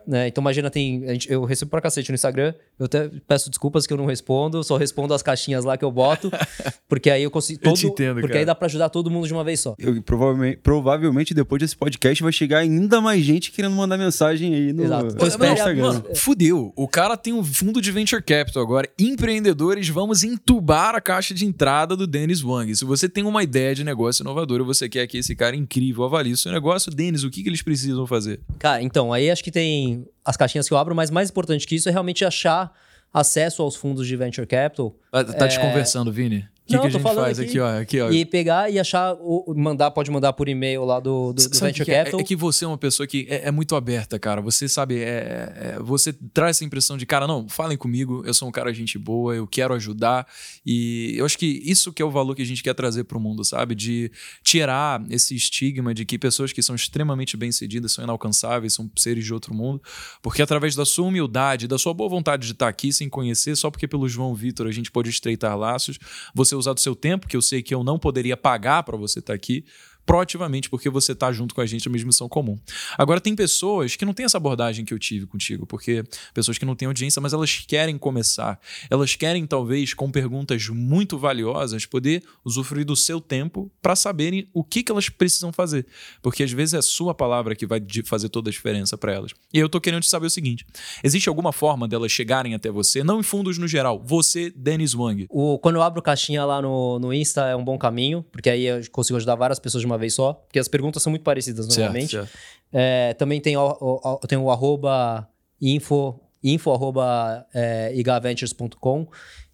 né? 0.07 0.27
Então 0.27 0.41
imagina 0.41 0.69
tem, 0.69 1.05
gente, 1.07 1.31
eu 1.31 1.43
recebo 1.43 1.71
pra 1.71 1.81
cacete 1.81 2.11
no 2.11 2.15
Instagram, 2.15 2.53
eu 2.79 2.85
até 2.85 3.09
peço 3.27 3.49
desculpas 3.49 3.85
que 3.85 3.91
eu 3.91 3.97
não 3.97 4.05
respondo, 4.05 4.63
só 4.63 4.77
respondo 4.77 5.13
as 5.13 5.21
caixinhas 5.21 5.65
lá 5.65 5.77
que 5.77 5.83
eu 5.83 5.91
boto, 5.91 6.31
porque 6.87 7.09
aí 7.09 7.23
eu 7.23 7.31
consigo 7.31 7.59
todo, 7.59 7.73
eu 7.73 7.77
te 7.77 7.87
entendo, 7.87 8.15
porque 8.15 8.27
cara. 8.27 8.39
aí 8.39 8.45
dá 8.45 8.55
para 8.55 8.67
ajudar 8.67 8.89
todo 8.89 9.09
mundo 9.09 9.27
de 9.27 9.33
uma 9.33 9.43
vez 9.43 9.59
só. 9.59 9.75
Eu, 9.77 10.01
provavelmente, 10.01 10.57
provavelmente 10.57 11.33
depois 11.33 11.59
desse 11.59 11.75
podcast 11.75 12.23
vai 12.23 12.31
chegar 12.31 12.59
ainda 12.59 13.01
mais 13.01 13.23
gente 13.23 13.51
querendo 13.51 13.75
mandar 13.75 13.97
mensagem 13.97 14.53
aí 14.53 14.73
no, 14.73 14.83
Exato. 14.83 15.15
no 15.15 15.27
Instagram. 15.27 15.81
Mano, 15.81 16.05
fudeu. 16.15 16.71
O 16.75 16.87
cara 16.87 17.17
tem 17.17 17.33
um 17.33 17.43
fundo 17.43 17.81
de 17.81 17.91
venture 17.91 18.21
capital 18.21 18.63
agora. 18.63 18.89
Empreendedores, 18.99 19.89
vamos 19.89 20.23
entubar 20.23 20.95
a 20.95 21.01
caixa 21.01 21.33
de 21.33 21.45
entrada 21.45 21.95
do 21.95 22.07
Dennis 22.07 22.41
Wang. 22.41 22.73
Se 22.75 22.85
você 22.85 23.09
tem 23.09 23.23
uma 23.23 23.43
ideia 23.43 23.75
de 23.75 23.83
negócio 23.83 24.23
inovador, 24.23 24.63
você 24.63 24.87
quer 24.87 25.07
que 25.07 25.17
esse 25.17 25.35
cara 25.35 25.54
incrível, 25.55 26.03
avalie 26.03 26.33
o 26.33 26.37
seu 26.37 26.51
negócio. 26.51 26.91
Denis, 26.91 27.23
o 27.23 27.29
que, 27.29 27.41
que 27.41 27.49
eles 27.49 27.61
precisam 27.61 28.05
fazer? 28.05 28.39
Cara, 28.59 28.81
então, 28.81 29.11
aí 29.11 29.31
acho 29.31 29.43
que 29.43 29.51
tem 29.51 30.07
as 30.23 30.37
caixinhas 30.37 30.67
que 30.67 30.73
eu 30.73 30.77
abro, 30.77 30.95
mas 30.95 31.09
mais 31.09 31.29
importante 31.29 31.65
que 31.65 31.75
isso 31.75 31.89
é 31.89 31.91
realmente 31.91 32.25
achar 32.25 32.73
acesso 33.13 33.61
aos 33.61 33.75
fundos 33.75 34.05
de 34.05 34.15
venture 34.15 34.45
capital. 34.45 34.95
Tá, 35.11 35.23
tá 35.23 35.45
é... 35.45 35.47
te 35.47 35.59
conversando, 35.59 36.11
Vini? 36.11 36.47
O 36.65 36.67
que, 36.67 36.79
que 36.79 36.87
a 36.87 36.89
gente 36.89 37.03
faz 37.03 37.39
aqui, 37.39 37.49
aqui, 37.49 37.59
ó, 37.59 37.79
aqui, 37.79 38.01
ó? 38.01 38.09
E 38.09 38.25
pegar 38.25 38.71
e 38.71 38.79
achar, 38.79 39.15
mandar, 39.55 39.91
pode 39.91 40.09
mandar 40.09 40.33
por 40.33 40.49
e-mail 40.49 40.83
lá 40.83 40.99
do, 40.99 41.31
do, 41.31 41.47
do 41.47 41.59
Venture 41.59 41.85
que 41.85 41.91
é? 41.91 41.99
Capital. 41.99 42.19
É, 42.19 42.23
é, 42.23 42.25
que 42.25 42.35
você 42.35 42.65
é 42.65 42.67
uma 42.67 42.77
pessoa 42.77 43.05
que 43.05 43.27
é, 43.29 43.49
é 43.49 43.51
muito 43.51 43.75
aberta, 43.75 44.17
cara. 44.17 44.41
Você 44.41 44.67
sabe, 44.67 44.99
é, 44.99 45.75
é, 45.75 45.79
você 45.79 46.11
traz 46.33 46.57
essa 46.57 46.65
impressão 46.65 46.97
de, 46.97 47.05
cara, 47.05 47.27
não, 47.27 47.47
falem 47.47 47.77
comigo, 47.77 48.23
eu 48.25 48.33
sou 48.33 48.47
um 48.47 48.51
cara 48.51 48.73
gente 48.73 48.97
boa, 48.97 49.35
eu 49.35 49.45
quero 49.45 49.75
ajudar. 49.75 50.27
E 50.65 51.13
eu 51.15 51.25
acho 51.25 51.37
que 51.37 51.61
isso 51.63 51.93
que 51.93 52.01
é 52.01 52.05
o 52.05 52.09
valor 52.09 52.35
que 52.35 52.41
a 52.41 52.45
gente 52.45 52.63
quer 52.63 52.73
trazer 52.73 53.03
para 53.03 53.17
o 53.17 53.21
mundo, 53.21 53.45
sabe? 53.45 53.75
De 53.75 54.11
tirar 54.43 55.05
esse 55.11 55.35
estigma 55.35 55.93
de 55.93 56.03
que 56.03 56.17
pessoas 56.17 56.51
que 56.51 56.63
são 56.63 56.75
extremamente 56.75 57.37
bem-sucedidas 57.37 57.91
são 57.91 58.03
inalcançáveis, 58.03 58.73
são 58.73 58.89
seres 58.97 59.23
de 59.23 59.31
outro 59.31 59.53
mundo. 59.53 59.79
Porque 60.19 60.41
através 60.41 60.73
da 60.73 60.83
sua 60.83 61.05
humildade, 61.05 61.67
da 61.67 61.77
sua 61.77 61.93
boa 61.93 62.09
vontade 62.09 62.47
de 62.47 62.53
estar 62.53 62.67
aqui 62.67 62.91
sem 62.91 63.07
conhecer, 63.07 63.55
só 63.55 63.69
porque 63.69 63.87
pelo 63.87 64.09
João 64.09 64.33
Vitor 64.33 64.65
a 64.65 64.71
gente 64.71 64.89
pode 64.89 65.11
estreitar 65.11 65.55
laços, 65.55 65.99
você 66.33 66.54
usar 66.55 66.73
do 66.73 66.79
seu 66.79 66.95
tempo, 66.95 67.27
que 67.27 67.35
que 67.35 67.37
eu 67.37 67.41
sei 67.41 67.61
que 67.61 67.73
eu 67.73 67.83
não 67.83 67.99
poderia 67.99 68.37
pagar 68.37 68.83
para 68.83 68.97
você 68.97 69.19
estar 69.19 69.33
tá 69.33 69.35
aqui, 69.35 69.65
proativamente, 70.05 70.69
porque 70.69 70.89
você 70.89 71.13
está 71.13 71.31
junto 71.31 71.55
com 71.55 71.61
a 71.61 71.65
gente 71.65 71.87
na 71.87 71.91
mesma 71.91 72.07
missão 72.07 72.29
comum. 72.29 72.57
Agora, 72.97 73.19
tem 73.19 73.35
pessoas 73.35 73.95
que 73.95 74.05
não 74.05 74.13
têm 74.13 74.25
essa 74.25 74.37
abordagem 74.37 74.85
que 74.85 74.93
eu 74.93 74.99
tive 74.99 75.25
contigo, 75.25 75.65
porque 75.65 76.03
pessoas 76.33 76.57
que 76.57 76.65
não 76.65 76.75
têm 76.75 76.87
audiência, 76.87 77.21
mas 77.21 77.33
elas 77.33 77.63
querem 77.67 77.97
começar. 77.97 78.59
Elas 78.89 79.15
querem, 79.15 79.45
talvez, 79.45 79.93
com 79.93 80.11
perguntas 80.11 80.67
muito 80.69 81.17
valiosas, 81.17 81.85
poder 81.85 82.23
usufruir 82.43 82.85
do 82.85 82.95
seu 82.95 83.19
tempo 83.19 83.71
para 83.81 83.95
saberem 83.95 84.47
o 84.53 84.63
que, 84.63 84.83
que 84.83 84.91
elas 84.91 85.09
precisam 85.09 85.51
fazer. 85.51 85.85
Porque 86.21 86.43
às 86.43 86.51
vezes 86.51 86.73
é 86.73 86.77
a 86.77 86.81
sua 86.81 87.13
palavra 87.13 87.55
que 87.55 87.65
vai 87.65 87.81
fazer 88.05 88.29
toda 88.29 88.49
a 88.49 88.51
diferença 88.51 88.97
para 88.97 89.13
elas. 89.13 89.31
E 89.53 89.59
eu 89.59 89.69
tô 89.69 89.81
querendo 89.81 90.01
te 90.01 90.09
saber 90.09 90.27
o 90.27 90.29
seguinte: 90.29 90.65
existe 91.03 91.29
alguma 91.29 91.51
forma 91.51 91.87
delas 91.87 92.11
chegarem 92.11 92.53
até 92.53 92.69
você, 92.69 93.03
não 93.03 93.19
em 93.19 93.23
fundos 93.23 93.57
no 93.57 93.67
geral, 93.67 94.01
você, 94.03 94.51
Denis 94.55 94.93
Wang? 94.93 95.25
O, 95.29 95.57
quando 95.59 95.75
eu 95.75 95.81
abro 95.81 96.01
caixinha 96.01 96.45
lá 96.45 96.61
no, 96.61 96.99
no 96.99 97.13
Insta 97.13 97.47
é 97.47 97.55
um 97.55 97.63
bom 97.63 97.77
caminho, 97.77 98.23
porque 98.31 98.49
aí 98.49 98.65
eu 98.65 98.81
consigo 98.91 99.17
ajudar 99.17 99.35
várias 99.35 99.59
pessoas 99.59 99.81
de 99.81 99.85
uma 99.85 99.94
uma 99.95 99.99
vez 99.99 100.13
só, 100.13 100.33
porque 100.33 100.59
as 100.59 100.67
perguntas 100.67 101.01
são 101.01 101.09
muito 101.09 101.23
parecidas 101.23 101.67
normalmente. 101.67 102.11
Certo, 102.11 102.27
certo. 102.27 102.37
É, 102.71 103.13
também 103.13 103.41
tem 103.41 103.57
o, 103.57 103.63
o, 103.63 104.19
tem 104.27 104.37
o 104.37 104.51
arroba 104.51 105.27
info 105.61 106.19
info.igaventures.com. 106.43 109.01
É, 109.01 109.05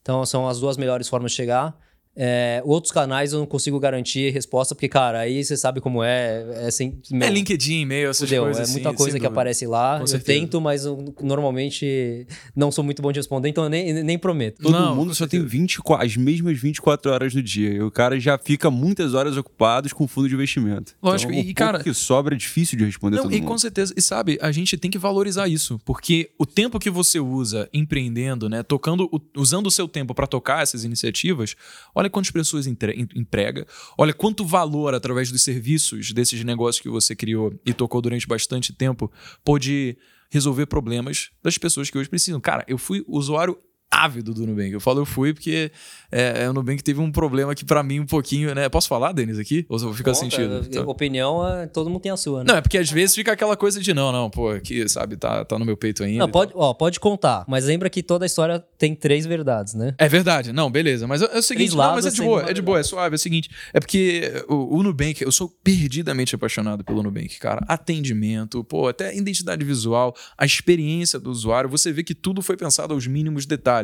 então, 0.02 0.26
são 0.26 0.48
as 0.48 0.60
duas 0.60 0.78
melhores 0.78 1.08
formas 1.08 1.32
de 1.32 1.38
chegar. 1.38 1.78
É, 2.16 2.62
outros 2.66 2.92
canais 2.92 3.32
eu 3.32 3.40
não 3.40 3.46
consigo 3.46 3.80
garantir 3.80 4.32
resposta, 4.32 4.76
porque, 4.76 4.90
cara, 4.90 5.20
aí 5.20 5.44
você 5.44 5.56
sabe 5.56 5.80
como 5.80 6.04
é. 6.04 6.68
É, 6.68 6.72
sem, 6.72 7.00
é 7.10 7.30
LinkedIn, 7.30 7.82
e-mail, 7.82 8.10
essas 8.10 8.28
Fudeu, 8.28 8.44
coisas. 8.44 8.70
É 8.70 8.72
muita 8.74 8.90
assim, 8.90 8.98
coisa 8.98 9.20
que 9.20 9.26
aparece 9.26 9.66
lá. 9.66 9.98
Com 9.98 10.04
eu 10.04 10.08
certeza. 10.08 10.40
tento, 10.40 10.60
mas 10.60 10.86
eu, 10.86 11.14
normalmente 11.22 12.28
não 12.56 12.72
sou 12.72 12.84
muito 12.84 13.02
bom 13.02 13.12
de 13.12 13.20
responder, 13.20 13.50
então 13.50 13.64
eu 13.64 13.70
nem, 13.70 14.04
nem 14.04 14.18
prometo. 14.18 14.62
Todo 14.62 14.72
não, 14.72 14.96
mundo 14.96 15.16
só 15.16 15.26
tem 15.26 15.44
24, 15.44 16.06
as 16.06 16.18
mesmas 16.18 16.60
24 16.60 17.12
horas 17.12 17.34
no 17.34 17.42
dia. 17.42 17.70
E 17.74 17.82
o 17.82 17.90
cara 17.90 18.20
já 18.20 18.38
fica 18.38 18.70
muitas 18.70 19.14
horas 19.14 19.38
ocupados 19.38 19.94
com 19.94 20.08
fundo 20.08 20.28
de 20.28 20.36
investimento. 20.36 20.94
Lógico, 21.02 21.32
então, 21.32 21.50
e, 21.50 21.54
cara. 21.54 21.80
que 21.82 21.94
sobra 21.94 22.36
é 22.36 22.38
difícil 22.38 22.78
de 22.78 22.86
responder 22.86 23.16
não, 23.16 23.24
todo 23.24 23.34
e 23.34 23.40
mundo. 23.40 23.48
com 23.48 23.58
certeza. 23.58 23.94
E 23.96 24.02
sabe, 24.02 24.38
a 24.42 24.52
gente 24.52 24.78
tem 24.78 24.92
que 24.92 24.98
valorizar 24.98 25.48
isso, 25.48 25.80
porque 25.86 26.30
o 26.38 26.46
tempo 26.46 26.78
que 26.78 26.90
você 26.90 27.20
usa 27.20 27.70
empreendendo, 27.74 28.50
né, 28.50 28.64
tocando, 28.64 29.10
usando 29.36 29.68
o 29.68 29.72
seu 29.72 29.88
tempo 29.88 30.14
para 30.14 30.28
tocar 30.28 30.62
essas 30.62 30.84
iniciativas, 30.84 31.56
olha 31.96 32.01
quantas 32.10 32.32
pessoas 32.32 32.68
emprega. 32.68 33.66
Olha 33.98 34.14
quanto 34.14 34.46
valor, 34.46 34.94
através 34.94 35.32
dos 35.32 35.44
serviços 35.44 36.12
desses 36.12 36.44
negócios 36.44 36.82
que 36.82 36.90
você 36.90 37.16
criou 37.16 37.54
e 37.66 37.74
tocou 37.74 38.02
durante 38.02 38.28
bastante 38.28 38.74
tempo, 38.74 39.12
pôde 39.44 39.98
resolver 40.30 40.66
problemas 40.66 41.30
das 41.44 41.58
pessoas 41.58 41.90
que 41.90 41.98
hoje 41.98 42.10
precisam. 42.10 42.40
Cara, 42.40 42.64
eu 42.68 42.78
fui 42.78 43.04
usuário 43.08 43.58
ávido 43.92 44.34
do 44.34 44.48
Nubank. 44.48 44.72
Eu 44.72 44.80
falo 44.80 45.02
eu 45.02 45.06
fui 45.06 45.34
porque 45.34 45.70
é, 46.12 46.44
é 46.44 46.50
o 46.50 46.54
Nubank 46.54 46.82
teve 46.82 47.02
um 47.02 47.12
problema 47.12 47.54
que 47.54 47.66
para 47.66 47.84
mim 47.84 48.00
um 48.00 48.06
pouquinho, 48.06 48.56
né? 48.56 48.70
Posso 48.70 48.88
falar, 48.88 49.12
Denis, 49.12 49.38
aqui? 49.38 49.66
Ou 49.68 49.94
fica 49.94 50.14
sentido? 50.14 50.64
Então... 50.66 50.88
Opinião, 50.88 51.48
é, 51.48 51.68
todo 51.68 51.90
mundo 51.90 52.02
tem 52.02 52.12
a 52.12 52.18
sua, 52.18 52.40
né? 52.40 52.46
Não, 52.48 52.58
é 52.58 52.62
porque 52.62 52.78
às 52.78 52.90
vezes 52.90 53.16
fica 53.16 53.34
aquela 53.34 53.58
coisa 53.58 53.82
de 53.82 53.94
não, 53.94 54.12
não, 54.12 54.30
pô, 54.30 54.52
aqui, 54.52 54.88
sabe, 54.88 55.18
tá, 55.18 55.44
tá 55.44 55.60
no 55.60 55.66
meu 55.66 55.76
peito 55.76 56.04
ainda. 56.04 56.20
Não, 56.20 56.30
pode, 56.30 56.54
ó, 56.56 56.74
pode 56.74 57.00
contar, 57.00 57.44
mas 57.48 57.66
lembra 57.66 57.90
que 57.90 58.02
toda 58.02 58.24
a 58.26 58.28
história 58.28 58.64
tem 58.78 58.96
três 58.96 59.26
verdades, 59.26 59.74
né? 59.74 59.94
É 59.98 60.08
verdade, 60.08 60.54
não, 60.54 60.72
beleza. 60.72 61.08
Mas 61.08 61.22
é, 61.22 61.26
é 61.26 61.40
o 61.40 61.42
seguinte, 61.42 61.76
não, 61.76 61.96
mas 61.96 62.06
é 62.06 62.10
de 62.10 62.22
boa, 62.22 62.50
é 62.50 62.54
de 62.54 62.62
boa, 62.62 62.80
é 62.80 62.84
suave, 62.84 63.16
é 63.16 63.18
o 63.18 63.20
seguinte. 63.20 63.50
É 63.74 63.80
porque 63.80 64.44
o, 64.48 64.78
o 64.78 64.84
Nubank, 64.84 65.22
eu 65.22 65.32
sou 65.32 65.50
perdidamente 65.64 66.34
apaixonado 66.36 66.84
pelo 66.84 67.04
Nubank, 67.04 67.40
cara. 67.40 67.64
Atendimento, 67.68 68.64
pô, 68.64 68.88
até 68.88 69.16
identidade 69.16 69.66
visual, 69.66 70.16
a 70.38 70.46
experiência 70.46 71.20
do 71.20 71.30
usuário, 71.30 71.70
você 71.70 71.92
vê 71.92 72.04
que 72.04 72.16
tudo 72.16 72.42
foi 72.42 72.56
pensado 72.56 72.94
aos 72.94 73.08
mínimos 73.08 73.46
detalhes. 73.46 73.81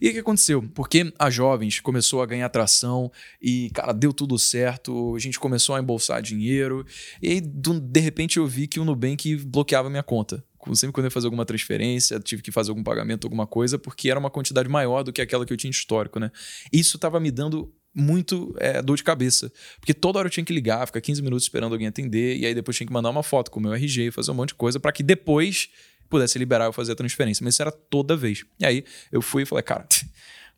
E 0.00 0.08
o 0.08 0.12
que 0.12 0.18
aconteceu? 0.18 0.62
Porque 0.74 1.12
a 1.18 1.30
Jovens 1.30 1.80
começou 1.80 2.22
a 2.22 2.26
ganhar 2.26 2.48
tração 2.48 3.10
e, 3.40 3.70
cara, 3.70 3.92
deu 3.92 4.12
tudo 4.12 4.38
certo, 4.38 5.14
a 5.14 5.18
gente 5.18 5.38
começou 5.38 5.74
a 5.74 5.80
embolsar 5.80 6.22
dinheiro 6.22 6.86
e 7.22 7.40
de 7.40 8.00
repente 8.00 8.38
eu 8.38 8.46
vi 8.46 8.66
que 8.66 8.80
o 8.80 8.84
Nubank 8.84 9.36
bloqueava 9.36 9.90
minha 9.90 10.02
conta 10.02 10.44
sempre 10.74 10.92
quando 10.92 11.04
eu 11.04 11.08
ia 11.08 11.10
fazer 11.10 11.26
alguma 11.26 11.44
transferência, 11.44 12.20
tive 12.20 12.40
que 12.40 12.52
fazer 12.52 12.70
algum 12.70 12.82
pagamento, 12.82 13.26
alguma 13.26 13.46
coisa, 13.46 13.78
porque 13.78 14.08
era 14.08 14.18
uma 14.18 14.30
quantidade 14.30 14.68
maior 14.68 15.02
do 15.02 15.12
que 15.12 15.20
aquela 15.20 15.44
que 15.44 15.52
eu 15.52 15.56
tinha 15.56 15.70
histórico, 15.70 16.20
né? 16.20 16.30
Isso 16.72 16.96
estava 16.96 17.18
me 17.18 17.30
dando 17.30 17.72
muito 17.94 18.54
é, 18.58 18.80
dor 18.80 18.96
de 18.96 19.04
cabeça. 19.04 19.52
Porque 19.78 19.92
toda 19.92 20.18
hora 20.18 20.26
eu 20.26 20.30
tinha 20.30 20.44
que 20.44 20.52
ligar, 20.52 20.86
ficar 20.86 21.00
15 21.00 21.20
minutos 21.20 21.44
esperando 21.44 21.72
alguém 21.72 21.88
atender, 21.88 22.36
e 22.36 22.46
aí 22.46 22.54
depois 22.54 22.76
tinha 22.76 22.86
que 22.86 22.92
mandar 22.92 23.10
uma 23.10 23.22
foto 23.22 23.50
com 23.50 23.60
o 23.60 23.62
meu 23.62 23.74
RG, 23.74 24.10
fazer 24.12 24.30
um 24.30 24.34
monte 24.34 24.50
de 24.50 24.54
coisa, 24.54 24.78
para 24.80 24.92
que 24.92 25.02
depois 25.02 25.68
pudesse 26.12 26.38
liberar 26.38 26.66
eu 26.66 26.72
fazer 26.72 26.92
a 26.92 26.94
transferência. 26.94 27.42
Mas 27.42 27.54
isso 27.54 27.62
era 27.62 27.72
toda 27.72 28.16
vez. 28.16 28.44
E 28.60 28.66
aí 28.66 28.84
eu 29.10 29.20
fui 29.20 29.42
e 29.42 29.46
falei, 29.46 29.62
cara, 29.62 29.86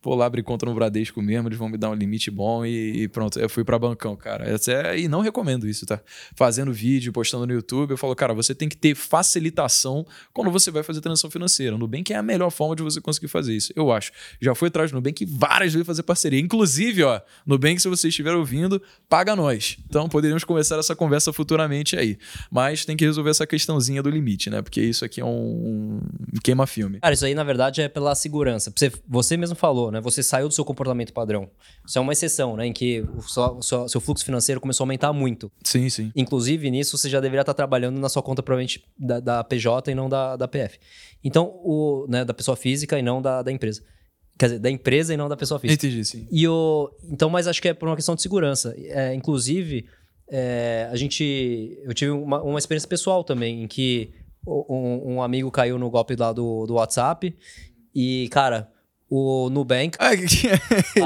vou 0.05 0.15
lá 0.15 0.25
abrir 0.25 0.43
conta 0.43 0.65
no 0.65 0.73
Bradesco 0.73 1.21
mesmo, 1.21 1.47
eles 1.47 1.57
vão 1.57 1.67
me 1.67 1.77
dar 1.77 1.89
um 1.89 1.95
limite 1.95 2.29
bom 2.29 2.65
e, 2.65 3.03
e 3.03 3.07
pronto. 3.07 3.39
Eu 3.39 3.49
fui 3.49 3.63
para 3.63 3.77
bancão, 3.79 4.15
cara. 4.15 4.45
É, 4.67 4.99
e 4.99 5.07
não 5.07 5.21
recomendo 5.21 5.67
isso, 5.67 5.85
tá? 5.85 5.99
Fazendo 6.35 6.71
vídeo, 6.71 7.11
postando 7.11 7.47
no 7.47 7.53
YouTube, 7.53 7.91
eu 7.91 7.97
falo, 7.97 8.15
cara, 8.15 8.33
você 8.33 8.53
tem 8.53 8.69
que 8.69 8.77
ter 8.77 8.95
facilitação 8.95 10.05
quando 10.31 10.51
você 10.51 10.69
vai 10.69 10.83
fazer 10.83 11.01
transação 11.01 11.29
financeira. 11.29 11.75
O 11.75 11.79
Nubank 11.79 12.13
é 12.13 12.17
a 12.17 12.23
melhor 12.23 12.51
forma 12.51 12.75
de 12.75 12.83
você 12.83 13.01
conseguir 13.01 13.27
fazer 13.27 13.55
isso, 13.55 13.73
eu 13.75 13.91
acho. 13.91 14.11
Já 14.39 14.53
fui 14.53 14.67
atrás 14.67 14.91
do 14.91 14.95
Nubank 14.95 15.25
várias 15.25 15.73
vezes 15.73 15.87
fazer 15.87 16.03
parceria. 16.03 16.39
Inclusive, 16.39 17.03
ó, 17.03 17.19
Nubank, 17.45 17.81
se 17.81 17.87
você 17.87 18.07
estiver 18.09 18.35
ouvindo, 18.35 18.81
paga 19.09 19.35
nós. 19.35 19.77
Então 19.89 20.07
poderíamos 20.07 20.43
começar 20.43 20.77
essa 20.77 20.95
conversa 20.95 21.33
futuramente 21.33 21.97
aí. 21.97 22.17
Mas 22.51 22.85
tem 22.85 22.95
que 22.95 23.05
resolver 23.05 23.31
essa 23.31 23.47
questãozinha 23.47 24.03
do 24.03 24.09
limite, 24.09 24.49
né? 24.49 24.61
Porque 24.61 24.81
isso 24.81 25.03
aqui 25.03 25.19
é 25.19 25.25
um, 25.25 25.99
um 26.33 26.39
queima-filme. 26.43 26.99
Cara, 26.99 27.13
isso 27.13 27.25
aí, 27.25 27.33
na 27.33 27.43
verdade, 27.43 27.81
é 27.81 27.89
pela 27.89 28.13
segurança. 28.15 28.71
Você, 28.75 28.91
você 29.07 29.37
mesmo 29.37 29.55
falou, 29.55 29.91
né? 29.91 29.94
Você 30.01 30.23
saiu 30.23 30.47
do 30.47 30.53
seu 30.53 30.65
comportamento 30.65 31.13
padrão. 31.13 31.49
Isso 31.85 31.97
é 31.97 32.01
uma 32.01 32.13
exceção, 32.13 32.55
né? 32.55 32.65
Em 32.67 32.73
que 32.73 33.01
o 33.01 33.21
seu, 33.21 33.61
seu, 33.61 33.89
seu 33.89 34.01
fluxo 34.01 34.25
financeiro 34.25 34.61
começou 34.61 34.83
a 34.83 34.85
aumentar 34.85 35.13
muito. 35.13 35.51
Sim, 35.63 35.89
sim. 35.89 36.11
Inclusive, 36.15 36.69
nisso 36.71 36.97
você 36.97 37.09
já 37.09 37.19
deveria 37.19 37.41
estar 37.41 37.53
trabalhando 37.53 37.99
na 37.99 38.09
sua 38.09 38.21
conta, 38.21 38.41
provavelmente, 38.41 38.83
da, 38.97 39.19
da 39.19 39.43
PJ 39.43 39.91
e 39.91 39.95
não 39.95 40.09
da, 40.09 40.35
da 40.35 40.47
PF. 40.47 40.79
Então, 41.23 41.45
o, 41.63 42.05
né, 42.09 42.23
da 42.23 42.33
pessoa 42.33 42.55
física 42.55 42.97
e 42.97 43.01
não 43.01 43.21
da, 43.21 43.41
da 43.41 43.51
empresa. 43.51 43.81
Quer 44.37 44.47
dizer, 44.47 44.59
da 44.59 44.69
empresa 44.69 45.13
e 45.13 45.17
não 45.17 45.29
da 45.29 45.37
pessoa 45.37 45.59
física. 45.59 45.85
Entendi, 45.85 46.03
sim. 46.03 46.27
E 46.29 46.47
o, 46.47 46.91
então, 47.05 47.29
mas 47.29 47.47
acho 47.47 47.61
que 47.61 47.69
é 47.69 47.73
por 47.73 47.87
uma 47.87 47.95
questão 47.95 48.15
de 48.15 48.21
segurança. 48.21 48.75
É, 48.77 49.13
inclusive, 49.13 49.85
é, 50.29 50.89
a 50.91 50.95
gente. 50.95 51.79
Eu 51.83 51.93
tive 51.93 52.11
uma, 52.11 52.41
uma 52.41 52.59
experiência 52.59 52.89
pessoal 52.89 53.23
também, 53.23 53.63
em 53.63 53.67
que 53.67 54.13
um, 54.45 55.15
um, 55.15 55.21
amigo 55.21 55.49
caiu 55.51 55.79
no 55.79 55.89
golpe 55.89 56.15
lá 56.15 56.33
do, 56.33 56.65
do 56.65 56.75
WhatsApp. 56.75 57.35
E, 57.93 58.27
cara, 58.29 58.69
o 59.09 59.49
Nubank. 59.49 59.97
Ah, 59.99 60.13
ele 60.15 60.27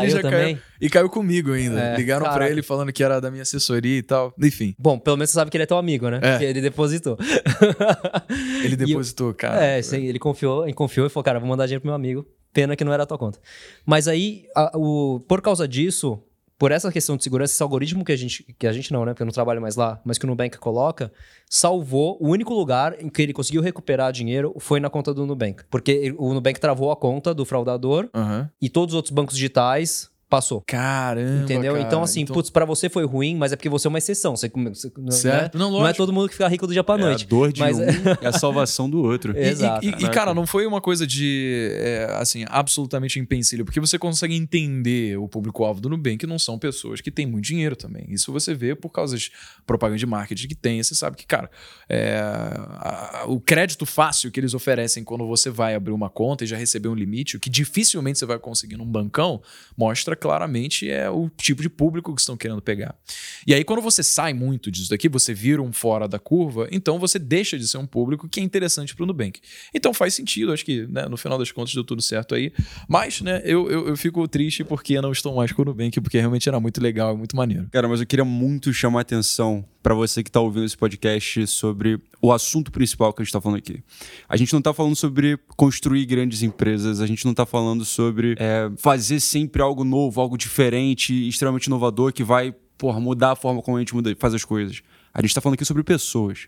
já 0.10 0.22
também. 0.22 0.56
Caiu, 0.56 0.60
e 0.82 0.90
caiu 0.90 1.10
comigo 1.10 1.52
ainda. 1.52 1.80
É, 1.80 1.98
Ligaram 1.98 2.26
para 2.26 2.50
ele 2.50 2.62
falando 2.62 2.92
que 2.94 3.04
era 3.04 3.20
da 3.20 3.30
minha 3.30 3.44
assessoria 3.44 3.98
e 3.98 4.04
tal. 4.04 4.34
Enfim. 4.42 4.76
Bom, 4.78 4.98
pelo 4.98 5.18
menos 5.18 5.30
você 5.30 5.36
sabe 5.36 5.52
que 5.52 5.58
ele 5.58 5.64
é 5.64 5.68
teu 5.68 5.78
amigo, 5.78 6.10
né? 6.10 6.20
É. 6.22 6.32
Porque 6.32 6.46
ele 6.46 6.62
depositou. 6.62 7.18
ele 8.64 8.76
depositou, 8.76 9.34
cara. 9.34 9.64
É, 9.64 9.82
sim, 9.82 10.06
ele 10.06 10.20
confiou, 10.20 10.64
ele 10.66 10.74
confiou 10.74 11.08
e 11.08 11.10
falou, 11.10 11.24
cara, 11.24 11.40
vou 11.40 11.50
mandar 11.50 11.66
dinheiro 11.66 11.82
pro 11.82 11.90
meu 11.90 11.96
amigo. 11.96 12.26
Pena 12.52 12.76
que 12.76 12.84
não 12.84 12.92
era 12.92 13.04
a 13.04 13.06
tua 13.06 13.18
conta. 13.18 13.40
Mas 13.86 14.08
aí, 14.08 14.46
a, 14.56 14.72
o, 14.76 15.20
por 15.28 15.42
causa 15.42 15.68
disso, 15.68 16.20
por 16.60 16.74
essa 16.74 16.92
questão 16.92 17.16
de 17.16 17.24
segurança, 17.24 17.54
esse 17.54 17.64
algoritmo 17.64 18.04
que 18.04 18.12
a 18.12 18.18
gente, 18.18 18.44
que 18.60 18.68
a 18.68 18.74
gente 18.74 18.92
não, 18.92 19.06
né? 19.06 19.14
Porque 19.14 19.24
eu 19.24 19.26
não 19.26 19.32
trabalho 19.32 19.62
mais 19.62 19.78
lá, 19.78 20.00
mas 20.04 20.18
que 20.18 20.26
o 20.26 20.28
Nubank 20.28 20.58
coloca, 20.58 21.10
salvou. 21.50 22.18
O 22.20 22.28
único 22.28 22.54
lugar 22.54 23.02
em 23.02 23.08
que 23.08 23.22
ele 23.22 23.32
conseguiu 23.32 23.62
recuperar 23.62 24.12
dinheiro 24.12 24.54
foi 24.60 24.82
na 24.82 24.90
conta 24.90 25.14
do 25.14 25.26
Nubank. 25.26 25.64
Porque 25.72 26.14
o 26.18 26.34
Nubank 26.34 26.60
travou 26.60 26.92
a 26.92 26.98
conta 26.98 27.34
do 27.34 27.46
fraudador 27.46 28.10
uhum. 28.14 28.46
e 28.62 28.70
todos 28.70 28.94
os 28.94 28.98
outros 28.98 29.14
bancos 29.14 29.36
digitais 29.36 30.12
passou. 30.30 30.62
Caramba. 30.62 31.44
Entendeu? 31.44 31.74
Cara. 31.74 31.86
Então, 31.86 32.04
assim, 32.04 32.22
então... 32.22 32.34
putz, 32.34 32.50
pra 32.50 32.64
você 32.64 32.88
foi 32.88 33.04
ruim, 33.06 33.36
mas 33.36 33.52
é 33.52 33.56
porque 33.56 33.68
você 33.68 33.88
é 33.88 33.90
uma 33.90 33.98
exceção. 33.98 34.36
Você, 34.36 34.50
você 34.50 34.92
certo. 35.10 35.58
Né? 35.58 35.64
Não, 35.64 35.72
não, 35.72 35.88
é 35.88 35.92
todo 35.92 36.14
mundo 36.14 36.28
que 36.28 36.36
fica 36.36 36.48
rico 36.48 36.68
do 36.68 36.74
dia 36.74 36.84
pra 36.84 36.98
noite. 36.98 37.24
É 37.24 37.26
a 37.26 37.30
dor 37.30 37.52
de 37.52 37.60
mas... 37.60 37.80
um 37.80 37.84
é 38.22 38.28
a 38.28 38.32
salvação 38.32 38.88
do 38.90 39.02
outro. 39.02 39.36
Exato. 39.36 39.84
E, 39.84 39.90
e, 39.90 40.06
e, 40.06 40.10
cara, 40.10 40.34
não 40.34 40.46
foi 40.46 40.68
uma 40.68 40.80
coisa 40.80 41.08
de, 41.08 41.72
é, 41.74 42.16
assim, 42.20 42.46
absolutamente 42.48 43.20
empecilho, 43.20 43.66
porque 43.66 43.80
você 43.80 43.98
consegue 43.98 44.36
entender 44.36 45.18
o 45.18 45.28
público-alvo 45.28 45.82
do 45.82 45.90
Nubank, 45.90 46.18
que 46.18 46.28
não 46.28 46.38
são 46.38 46.60
pessoas 46.60 47.02
que 47.02 47.10
têm 47.10 47.26
muito 47.26 47.46
dinheiro 47.46 47.76
também. 47.76 48.06
Isso 48.10 48.32
você 48.32 48.54
vê 48.54 48.76
por 48.76 48.90
causa 48.90 49.18
de 49.18 49.32
propaganda 49.66 49.98
de 49.98 50.06
marketing 50.06 50.48
que 50.48 50.56
tem. 50.56 50.84
Você 50.84 50.94
sabe 50.94 51.18
que, 51.18 51.26
cara, 51.26 51.50
é, 51.88 52.20
a, 52.20 53.24
o 53.28 53.40
crédito 53.40 53.86
fácil 53.86 54.32
que 54.32 54.40
eles 54.40 54.54
oferecem 54.54 55.04
quando 55.04 55.26
você 55.26 55.50
vai 55.50 55.74
abrir 55.74 55.92
uma 55.92 56.10
conta 56.10 56.44
e 56.44 56.48
já 56.48 56.56
receber 56.56 56.88
um 56.88 56.96
limite, 56.96 57.38
o 57.38 57.40
que 57.40 57.50
dificilmente 57.50 58.20
você 58.20 58.26
vai 58.26 58.38
conseguir 58.38 58.78
num 58.78 58.86
bancão, 58.86 59.42
mostra 59.76 60.19
claramente 60.20 60.90
é 60.90 61.10
o 61.10 61.30
tipo 61.30 61.62
de 61.62 61.70
público 61.70 62.14
que 62.14 62.22
estão 62.22 62.38
querendo 62.38 62.62
pegar. 62.62 62.96
E 63.48 63.54
aí, 63.54 63.64
quando 63.64 63.82
você 63.82 64.04
sai 64.04 64.34
muito 64.34 64.70
disso 64.70 64.90
daqui, 64.90 65.10
você 65.10 65.34
vira 65.34 65.62
um 65.62 65.72
fora 65.72 66.08
da 66.08 66.20
curva, 66.20 66.68
então 66.72 67.00
você 67.00 67.18
deixa 67.18 67.58
de 67.58 67.68
ser 67.68 67.78
um 67.78 67.86
público 67.86 68.28
que 68.28 68.40
é 68.40 68.44
interessante 68.44 68.96
para 68.96 69.04
o 69.04 69.08
Nubank. 69.08 69.40
Então 69.74 69.94
faz 69.94 70.14
sentido, 70.14 70.52
acho 70.52 70.66
que 70.66 70.86
né, 70.88 71.08
no 71.08 71.18
final 71.18 71.38
das 71.38 71.52
contas 71.52 71.74
deu 71.74 71.84
tudo 71.84 72.02
certo 72.02 72.36
aí. 72.36 72.52
Mas, 72.88 73.22
né, 73.22 73.42
eu, 73.44 73.70
eu, 73.70 73.88
eu 73.88 73.98
fico 73.98 74.28
triste 74.28 74.64
porque 74.64 75.00
não 75.02 75.12
estou 75.12 75.36
mais 75.36 75.52
com 75.52 75.62
o 75.62 75.66
Nubank, 75.66 76.00
porque 76.02 76.20
realmente 76.20 76.48
era 76.48 76.60
muito 76.60 76.82
legal 76.82 77.16
e 77.16 77.18
muito 77.18 77.36
maneiro. 77.36 77.68
Cara, 77.72 77.88
mas 77.88 78.00
eu 78.00 78.06
queria 78.06 78.26
muito 78.26 78.74
chamar 78.74 79.00
a 79.00 79.02
atenção 79.02 79.66
para 79.82 79.94
você 79.96 80.22
que 80.22 80.30
está 80.30 80.42
ouvindo 80.42 80.66
esse 80.66 80.78
podcast 80.78 81.48
sobre 81.48 82.00
o 82.22 82.34
assunto 82.34 82.72
principal 82.72 83.14
que 83.14 83.22
a 83.22 83.24
gente 83.24 83.30
está 83.30 83.40
falando 83.40 83.60
aqui. 83.60 83.82
A 84.28 84.36
gente 84.36 84.52
não 84.52 84.60
está 84.60 84.74
falando 84.74 84.96
sobre 84.96 85.38
construir 85.56 86.06
grandes 86.06 86.44
empresas, 86.44 87.00
a 87.00 87.08
gente 87.08 87.24
não 87.24 87.32
está 87.32 87.46
falando 87.46 87.86
sobre 87.86 88.36
é, 88.38 88.70
fazer 88.78 89.20
sempre 89.22 89.62
algo 89.62 89.84
novo, 89.84 90.09
algo 90.18 90.38
diferente, 90.38 91.28
extremamente 91.28 91.66
inovador 91.66 92.14
que 92.14 92.24
vai 92.24 92.54
porra, 92.80 93.00
mudar 93.00 93.32
a 93.32 93.36
forma 93.36 93.62
como 93.62 93.78
a 93.78 93.80
gente 93.82 93.94
muda, 93.94 94.16
faz 94.18 94.34
as 94.34 94.46
coisas. 94.46 94.82
A 95.14 95.22
gente 95.22 95.32
está 95.32 95.42
falando 95.42 95.56
aqui 95.56 95.66
sobre 95.66 95.84
pessoas. 95.84 96.48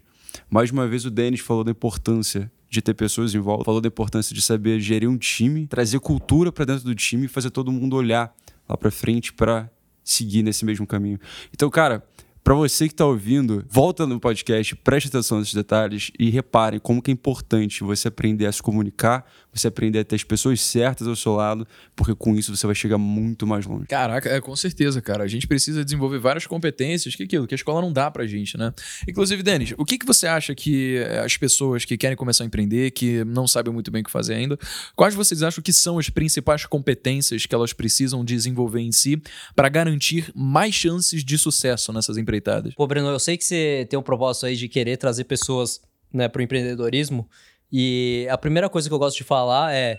Mais 0.49 0.71
uma 0.71 0.87
vez 0.87 1.05
o 1.05 1.11
Denis 1.11 1.41
falou 1.41 1.63
da 1.63 1.71
importância 1.71 2.49
de 2.69 2.81
ter 2.81 2.93
pessoas 2.93 3.35
em 3.35 3.39
volta, 3.39 3.65
falou 3.65 3.81
da 3.81 3.89
importância 3.89 4.33
de 4.33 4.41
saber 4.41 4.79
gerir 4.79 5.09
um 5.09 5.17
time, 5.17 5.67
trazer 5.67 5.99
cultura 5.99 6.51
para 6.51 6.63
dentro 6.63 6.85
do 6.85 6.95
time 6.95 7.25
e 7.25 7.27
fazer 7.27 7.49
todo 7.49 7.69
mundo 7.69 7.97
olhar 7.97 8.33
lá 8.67 8.77
para 8.77 8.89
frente 8.89 9.33
para 9.33 9.69
seguir 10.03 10.41
nesse 10.41 10.63
mesmo 10.63 10.87
caminho. 10.87 11.19
Então, 11.53 11.69
cara, 11.69 12.01
Para 12.43 12.55
você 12.55 12.87
que 12.87 12.93
está 12.95 13.05
ouvindo, 13.05 13.63
volta 13.69 14.07
no 14.07 14.19
podcast, 14.19 14.75
preste 14.77 15.07
atenção 15.09 15.37
nesses 15.37 15.53
detalhes 15.53 16.11
e 16.17 16.31
repare 16.31 16.79
como 16.79 16.99
que 16.99 17.11
é 17.11 17.13
importante 17.13 17.83
você 17.83 18.07
aprender 18.07 18.47
a 18.47 18.51
se 18.51 18.63
comunicar, 18.63 19.23
você 19.53 19.67
aprender 19.67 19.99
a 19.99 20.03
ter 20.03 20.15
as 20.15 20.23
pessoas 20.23 20.59
certas 20.59 21.07
ao 21.07 21.15
seu 21.15 21.33
lado, 21.33 21.67
porque 21.95 22.15
com 22.15 22.35
isso 22.35 22.55
você 22.55 22.65
vai 22.65 22.73
chegar 22.73 22.97
muito 22.97 23.45
mais 23.45 23.67
longe. 23.67 23.85
Caraca, 23.85 24.27
é 24.27 24.41
com 24.41 24.55
certeza, 24.55 24.99
cara. 25.03 25.23
A 25.23 25.27
gente 25.27 25.47
precisa 25.47 25.85
desenvolver 25.85 26.17
várias 26.17 26.47
competências 26.47 27.15
que 27.15 27.23
aquilo 27.23 27.45
que 27.45 27.53
a 27.53 27.57
escola 27.57 27.79
não 27.79 27.93
dá 27.93 28.09
pra 28.09 28.25
gente, 28.25 28.57
né? 28.57 28.73
Inclusive, 29.07 29.43
Denis, 29.43 29.75
o 29.77 29.85
que, 29.85 29.99
que 29.99 30.05
você 30.05 30.25
acha 30.25 30.55
que 30.55 30.97
as 31.23 31.37
pessoas 31.37 31.85
que 31.85 31.95
querem 31.95 32.17
começar 32.17 32.43
a 32.43 32.47
empreender, 32.47 32.89
que 32.89 33.23
não 33.23 33.47
sabem 33.47 33.71
muito 33.71 33.91
bem 33.91 34.01
o 34.01 34.05
que 34.05 34.11
fazer 34.11 34.33
ainda, 34.33 34.57
quais 34.95 35.13
vocês 35.13 35.43
acham 35.43 35.61
que 35.61 35.71
são 35.71 35.99
as 35.99 36.09
principais 36.09 36.65
competências 36.65 37.45
que 37.45 37.53
elas 37.53 37.71
precisam 37.71 38.25
desenvolver 38.25 38.81
em 38.81 38.91
si 38.91 39.21
para 39.55 39.69
garantir 39.69 40.31
mais 40.35 40.73
chances 40.73 41.23
de 41.23 41.37
sucesso 41.37 41.93
nessas 41.93 42.17
empreitadas? 42.31 42.73
Pô, 42.73 42.87
Breno, 42.87 43.09
eu 43.09 43.19
sei 43.19 43.37
que 43.37 43.43
você 43.43 43.85
tem 43.89 43.99
um 43.99 44.03
propósito 44.03 44.45
aí 44.45 44.55
de 44.55 44.67
querer 44.69 44.97
trazer 44.97 45.25
pessoas 45.25 45.81
né, 46.13 46.27
para 46.27 46.39
o 46.39 46.43
empreendedorismo. 46.43 47.27
E 47.71 48.27
a 48.29 48.37
primeira 48.37 48.69
coisa 48.69 48.87
que 48.87 48.93
eu 48.93 48.99
gosto 48.99 49.17
de 49.17 49.23
falar 49.23 49.73
é: 49.73 49.97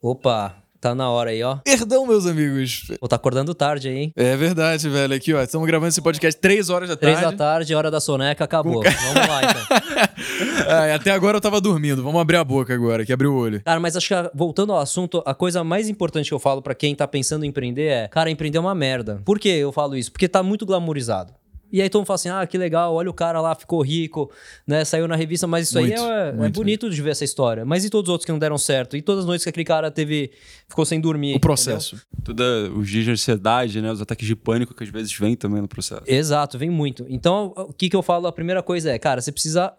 opa, 0.00 0.54
tá 0.80 0.94
na 0.94 1.08
hora 1.10 1.30
aí, 1.30 1.42
ó. 1.42 1.56
Perdão, 1.64 2.06
meus 2.06 2.26
amigos. 2.26 2.92
Pô, 3.00 3.08
tá 3.08 3.16
acordando 3.16 3.54
tarde 3.54 3.88
aí, 3.88 3.96
hein? 3.96 4.12
É 4.14 4.36
verdade, 4.36 4.86
velho. 4.90 5.14
Aqui, 5.14 5.32
ó, 5.32 5.42
estamos 5.42 5.66
gravando 5.66 5.88
esse 5.88 6.02
podcast 6.02 6.38
3 6.38 6.68
horas 6.68 6.90
da 6.90 6.96
Três 6.96 7.18
tarde. 7.18 7.36
da 7.36 7.44
tarde, 7.44 7.74
hora 7.74 7.90
da 7.90 8.00
soneca, 8.00 8.44
acabou. 8.44 8.82
Vamos 8.82 9.28
lá, 9.28 9.40
então. 9.42 10.68
Ai, 10.68 10.92
até 10.92 11.10
agora 11.12 11.38
eu 11.38 11.40
tava 11.40 11.58
dormindo. 11.62 12.02
Vamos 12.02 12.20
abrir 12.20 12.36
a 12.36 12.44
boca 12.44 12.74
agora, 12.74 13.06
que 13.06 13.12
abriu 13.12 13.32
o 13.32 13.36
olho. 13.38 13.62
Cara, 13.64 13.80
mas 13.80 13.96
acho 13.96 14.08
que 14.08 14.14
voltando 14.34 14.74
ao 14.74 14.78
assunto, 14.78 15.22
a 15.24 15.34
coisa 15.34 15.64
mais 15.64 15.88
importante 15.88 16.28
que 16.28 16.34
eu 16.34 16.38
falo 16.38 16.60
pra 16.60 16.74
quem 16.74 16.94
tá 16.94 17.08
pensando 17.08 17.46
em 17.46 17.48
empreender 17.48 17.86
é: 17.86 18.08
cara, 18.08 18.30
empreender 18.30 18.58
é 18.58 18.60
uma 18.60 18.74
merda. 18.74 19.22
Por 19.24 19.38
que 19.38 19.48
eu 19.48 19.72
falo 19.72 19.96
isso? 19.96 20.12
Porque 20.12 20.28
tá 20.28 20.42
muito 20.42 20.66
glamourizado. 20.66 21.32
E 21.74 21.82
aí 21.82 21.90
todo 21.90 22.02
mundo 22.02 22.06
fala 22.06 22.14
assim: 22.14 22.28
ah, 22.28 22.46
que 22.46 22.56
legal, 22.56 22.94
olha 22.94 23.10
o 23.10 23.12
cara 23.12 23.40
lá, 23.40 23.52
ficou 23.52 23.82
rico, 23.82 24.30
né? 24.64 24.84
Saiu 24.84 25.08
na 25.08 25.16
revista, 25.16 25.44
mas 25.44 25.66
isso 25.66 25.80
Muito, 25.80 26.00
aí 26.00 26.08
é, 26.08 26.28
é 26.28 26.32
muito. 26.32 26.54
bonito 26.54 26.88
de 26.88 27.02
ver 27.02 27.10
essa 27.10 27.24
história. 27.24 27.64
Mas 27.64 27.84
e 27.84 27.90
todos 27.90 28.08
os 28.08 28.12
outros 28.12 28.24
que 28.24 28.30
não 28.30 28.38
deram 28.38 28.56
certo? 28.56 28.96
E 28.96 29.02
todas 29.02 29.22
as 29.22 29.26
noites 29.26 29.42
que 29.42 29.50
aquele 29.50 29.64
cara 29.64 29.90
teve. 29.90 30.30
ficou 30.68 30.84
sem 30.84 31.00
dormir. 31.00 31.34
O 31.34 31.40
processo. 31.40 32.00
Toda 32.22 32.70
os 32.70 32.88
dias 32.88 33.04
de 33.04 33.10
ansiedade, 33.10 33.82
né? 33.82 33.90
Os 33.90 34.00
ataques 34.00 34.24
de 34.24 34.36
pânico 34.36 34.72
que 34.72 34.84
às 34.84 34.88
vezes 34.88 35.12
vêm 35.18 35.34
também 35.34 35.60
no 35.60 35.66
processo. 35.66 36.04
Exato, 36.06 36.56
vem 36.56 36.70
muito. 36.70 37.04
Então, 37.08 37.52
o 37.56 37.72
que, 37.72 37.90
que 37.90 37.96
eu 37.96 38.02
falo? 38.02 38.28
A 38.28 38.32
primeira 38.32 38.62
coisa 38.62 38.92
é, 38.92 38.98
cara, 38.98 39.20
você 39.20 39.32
precisa 39.32 39.74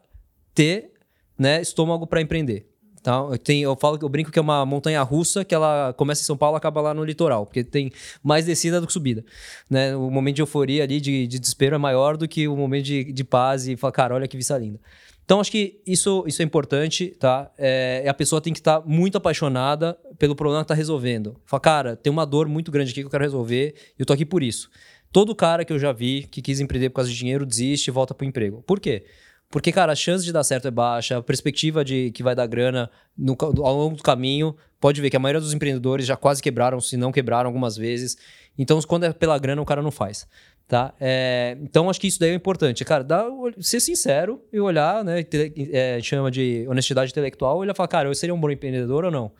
ter 0.53 0.91
né, 1.39 1.61
estômago 1.61 2.05
para 2.05 2.19
empreender. 2.19 2.67
Então, 3.05 3.31
eu, 3.31 3.37
tenho, 3.37 3.69
eu 3.69 3.75
falo 3.75 3.99
que 3.99 4.03
eu 4.03 4.09
brinco 4.09 4.31
que 4.31 4.39
é 4.39 4.41
uma 4.41 4.65
montanha 4.65 4.99
russa 5.03 5.45
que 5.45 5.53
ela 5.53 5.93
começa 5.93 6.23
em 6.23 6.25
São 6.25 6.35
Paulo 6.35 6.55
e 6.55 6.57
acaba 6.57 6.81
lá 6.81 6.91
no 6.91 7.03
litoral, 7.05 7.45
porque 7.45 7.63
tem 7.63 7.91
mais 8.23 8.47
descida 8.47 8.81
do 8.81 8.87
que 8.87 8.93
subida. 8.93 9.23
Né? 9.69 9.95
O 9.95 10.09
momento 10.09 10.37
de 10.37 10.41
euforia 10.41 10.81
ali, 10.81 10.99
de, 10.99 11.27
de 11.27 11.37
desespero, 11.37 11.75
é 11.75 11.77
maior 11.77 12.17
do 12.17 12.27
que 12.27 12.47
o 12.47 12.57
momento 12.57 12.85
de, 12.85 13.13
de 13.13 13.23
paz 13.23 13.67
e 13.67 13.77
falar, 13.77 13.91
cara, 13.91 14.15
olha 14.15 14.27
que 14.27 14.35
vista 14.35 14.57
linda. 14.57 14.79
Então, 15.23 15.39
acho 15.39 15.51
que 15.51 15.79
isso, 15.85 16.23
isso 16.25 16.41
é 16.41 16.45
importante, 16.45 17.09
tá? 17.19 17.51
É, 17.59 18.05
a 18.09 18.13
pessoa 18.13 18.41
tem 18.41 18.51
que 18.51 18.59
estar 18.59 18.81
muito 18.83 19.19
apaixonada 19.19 19.95
pelo 20.17 20.35
problema 20.35 20.63
que 20.63 20.69
tá 20.69 20.73
resolvendo. 20.73 21.35
Fala, 21.45 21.61
cara, 21.61 21.95
tem 21.95 22.11
uma 22.11 22.25
dor 22.25 22.47
muito 22.47 22.71
grande 22.71 22.89
aqui 22.89 23.01
que 23.01 23.05
eu 23.05 23.11
quero 23.11 23.23
resolver 23.23 23.75
e 23.99 24.01
eu 24.01 24.05
tô 24.07 24.13
aqui 24.13 24.25
por 24.25 24.41
isso. 24.41 24.67
Todo 25.11 25.35
cara 25.35 25.63
que 25.63 25.71
eu 25.71 25.77
já 25.77 25.91
vi 25.91 26.27
que 26.31 26.41
quis 26.41 26.59
empreender 26.59 26.89
por 26.89 26.95
causa 26.95 27.11
de 27.11 27.15
dinheiro 27.15 27.45
desiste 27.45 27.87
e 27.87 27.91
volta 27.91 28.15
pro 28.15 28.25
emprego. 28.25 28.63
Por 28.65 28.79
quê? 28.79 29.05
Porque, 29.49 29.71
cara, 29.71 29.93
a 29.93 29.95
chance 29.95 30.25
de 30.25 30.33
dar 30.33 30.43
certo 30.43 30.67
é 30.67 30.71
baixa, 30.71 31.17
a 31.17 31.21
perspectiva 31.21 31.85
de 31.85 32.11
que 32.11 32.23
vai 32.23 32.35
dar 32.35 32.47
grana 32.47 32.89
no 33.17 33.37
ao 33.39 33.75
longo 33.75 33.95
do 33.95 34.03
caminho. 34.03 34.55
Pode 34.79 35.01
ver 35.01 35.09
que 35.09 35.15
a 35.15 35.19
maioria 35.19 35.39
dos 35.39 35.53
empreendedores 35.53 36.05
já 36.05 36.15
quase 36.15 36.41
quebraram, 36.41 36.79
se 36.81 36.97
não 36.97 37.11
quebraram 37.11 37.47
algumas 37.47 37.77
vezes. 37.77 38.17
Então, 38.57 38.79
quando 38.81 39.05
é 39.05 39.13
pela 39.13 39.37
grana, 39.37 39.61
o 39.61 39.65
cara 39.65 39.81
não 39.81 39.91
faz. 39.91 40.27
Tá? 40.67 40.95
É, 40.99 41.55
então, 41.61 41.89
acho 41.91 42.01
que 42.01 42.07
isso 42.07 42.19
daí 42.19 42.31
é 42.31 42.33
importante. 42.33 42.83
Cara, 42.83 43.03
dá, 43.03 43.25
ser 43.59 43.79
sincero 43.79 44.43
e 44.51 44.59
olhar, 44.59 45.03
né? 45.03 45.23
É, 45.71 45.99
chama 46.01 46.31
de 46.31 46.65
honestidade 46.67 47.11
intelectual, 47.11 47.57
olhar 47.57 47.73
e 47.73 47.75
falar, 47.75 47.87
cara, 47.87 48.09
eu 48.09 48.15
seria 48.15 48.33
um 48.33 48.39
bom 48.39 48.49
empreendedor 48.49 49.05
ou 49.05 49.11
não? 49.11 49.31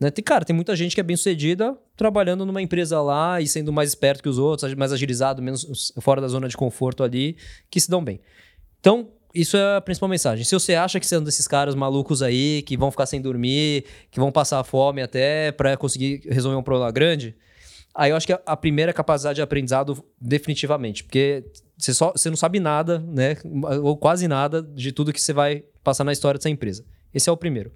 Né? 0.00 0.10
Tem, 0.10 0.24
cara, 0.24 0.44
tem 0.44 0.56
muita 0.56 0.74
gente 0.74 0.94
que 0.94 1.00
é 1.00 1.04
bem 1.04 1.14
sucedida 1.14 1.78
trabalhando 1.94 2.46
numa 2.46 2.62
empresa 2.62 3.00
lá 3.02 3.40
e 3.40 3.46
sendo 3.46 3.72
mais 3.72 3.90
esperto 3.90 4.22
que 4.22 4.28
os 4.28 4.38
outros, 4.38 4.74
mais 4.74 4.92
agilizado, 4.92 5.42
menos 5.42 5.92
fora 6.00 6.20
da 6.20 6.28
zona 6.28 6.48
de 6.48 6.56
conforto 6.56 7.04
ali, 7.04 7.36
que 7.70 7.78
se 7.78 7.90
dão 7.90 8.02
bem. 8.02 8.20
Então, 8.80 9.10
isso 9.34 9.56
é 9.56 9.76
a 9.76 9.80
principal 9.80 10.08
mensagem. 10.08 10.44
Se 10.44 10.54
você 10.54 10.74
acha 10.74 11.00
que 11.00 11.06
você 11.06 11.14
é 11.14 11.18
um 11.18 11.22
desses 11.24 11.48
caras 11.48 11.74
malucos 11.74 12.22
aí, 12.22 12.62
que 12.62 12.76
vão 12.76 12.90
ficar 12.90 13.06
sem 13.06 13.20
dormir, 13.20 13.84
que 14.10 14.20
vão 14.20 14.30
passar 14.30 14.62
fome 14.64 15.02
até 15.02 15.52
para 15.52 15.76
conseguir 15.76 16.22
resolver 16.28 16.56
um 16.56 16.62
problema 16.62 16.90
grande, 16.90 17.34
aí 17.94 18.10
eu 18.10 18.16
acho 18.16 18.26
que 18.26 18.32
a, 18.32 18.56
primeira 18.56 18.90
é 18.90 18.92
a 18.92 18.94
capacidade 18.94 19.36
de 19.36 19.42
aprendizado, 19.42 20.04
definitivamente. 20.20 21.04
Porque 21.04 21.44
você, 21.76 21.94
só, 21.94 22.12
você 22.12 22.28
não 22.28 22.36
sabe 22.36 22.60
nada, 22.60 22.98
né? 22.98 23.36
Ou 23.82 23.96
quase 23.96 24.28
nada 24.28 24.62
de 24.62 24.92
tudo 24.92 25.12
que 25.12 25.20
você 25.20 25.32
vai 25.32 25.64
passar 25.82 26.04
na 26.04 26.12
história 26.12 26.38
dessa 26.38 26.50
empresa. 26.50 26.84
Esse 27.14 27.28
é 27.28 27.32
o 27.32 27.36
primeiro. 27.36 27.72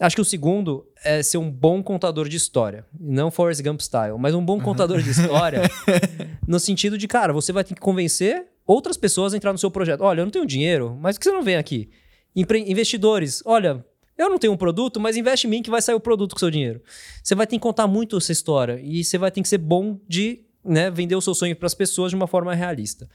Acho 0.00 0.14
que 0.14 0.22
o 0.22 0.24
segundo 0.24 0.86
é 1.04 1.22
ser 1.24 1.38
um 1.38 1.50
bom 1.50 1.82
contador 1.82 2.28
de 2.28 2.36
história. 2.36 2.84
Não 2.98 3.32
Forrest 3.32 3.62
Gump 3.62 3.80
style, 3.80 4.16
mas 4.16 4.32
um 4.32 4.44
bom 4.44 4.60
contador 4.60 5.02
de 5.02 5.10
história 5.10 5.62
no 6.46 6.60
sentido 6.60 6.96
de, 6.96 7.08
cara, 7.08 7.32
você 7.32 7.52
vai 7.52 7.64
ter 7.64 7.74
que 7.74 7.80
convencer 7.80 8.46
outras 8.68 8.98
pessoas 8.98 9.32
a 9.32 9.36
entrar 9.38 9.50
no 9.50 9.58
seu 9.58 9.70
projeto. 9.70 10.02
Olha, 10.02 10.20
eu 10.20 10.26
não 10.26 10.30
tenho 10.30 10.46
dinheiro, 10.46 10.96
mas 11.00 11.16
por 11.16 11.20
que 11.20 11.24
você 11.30 11.32
não 11.32 11.42
vem 11.42 11.56
aqui? 11.56 11.88
Empre- 12.36 12.70
investidores, 12.70 13.42
olha, 13.46 13.82
eu 14.16 14.28
não 14.28 14.38
tenho 14.38 14.52
um 14.52 14.56
produto, 14.56 15.00
mas 15.00 15.16
investe 15.16 15.46
em 15.46 15.50
mim 15.50 15.62
que 15.62 15.70
vai 15.70 15.80
sair 15.80 15.94
o 15.94 16.00
produto 16.00 16.32
com 16.32 16.36
o 16.36 16.40
seu 16.40 16.50
dinheiro. 16.50 16.82
Você 17.22 17.34
vai 17.34 17.46
ter 17.46 17.56
que 17.56 17.62
contar 17.62 17.86
muito 17.86 18.18
essa 18.18 18.30
história 18.30 18.78
e 18.82 19.02
você 19.02 19.16
vai 19.16 19.30
ter 19.30 19.40
que 19.40 19.48
ser 19.48 19.58
bom 19.58 19.98
de 20.06 20.44
né, 20.62 20.90
vender 20.90 21.16
o 21.16 21.20
seu 21.20 21.34
sonho 21.34 21.56
para 21.56 21.66
as 21.66 21.74
pessoas 21.74 22.10
de 22.10 22.16
uma 22.16 22.26
forma 22.26 22.54
realista. 22.54 23.08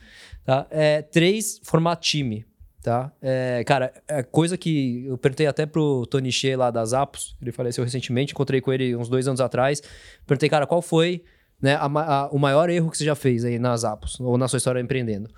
Tá? 0.44 0.66
É, 0.70 1.02
três, 1.02 1.60
formar 1.62 1.96
time. 1.96 2.44
Tá? 2.82 3.12
É, 3.22 3.62
cara, 3.64 3.94
é 4.08 4.22
coisa 4.22 4.58
que 4.58 5.06
eu 5.06 5.16
perguntei 5.16 5.46
até 5.46 5.64
pro 5.64 6.04
Tony 6.06 6.30
Shea 6.30 6.58
lá 6.58 6.70
das 6.70 6.92
Apos, 6.92 7.34
ele 7.40 7.50
faleceu 7.50 7.82
recentemente, 7.82 8.32
encontrei 8.32 8.60
com 8.60 8.70
ele 8.70 8.94
uns 8.94 9.08
dois 9.08 9.26
anos 9.26 9.40
atrás. 9.40 9.82
Perguntei, 10.26 10.50
cara, 10.50 10.66
qual 10.66 10.82
foi 10.82 11.22
né, 11.64 11.76
a 11.76 11.86
a- 11.86 12.28
o 12.30 12.38
maior 12.38 12.68
erro 12.68 12.90
que 12.90 12.98
você 12.98 13.04
já 13.06 13.14
fez 13.14 13.42
aí 13.44 13.58
nas 13.58 13.84
Apos, 13.84 14.20
ou 14.20 14.36
na 14.36 14.46
sua 14.48 14.58
história 14.58 14.78
empreendendo? 14.80 15.30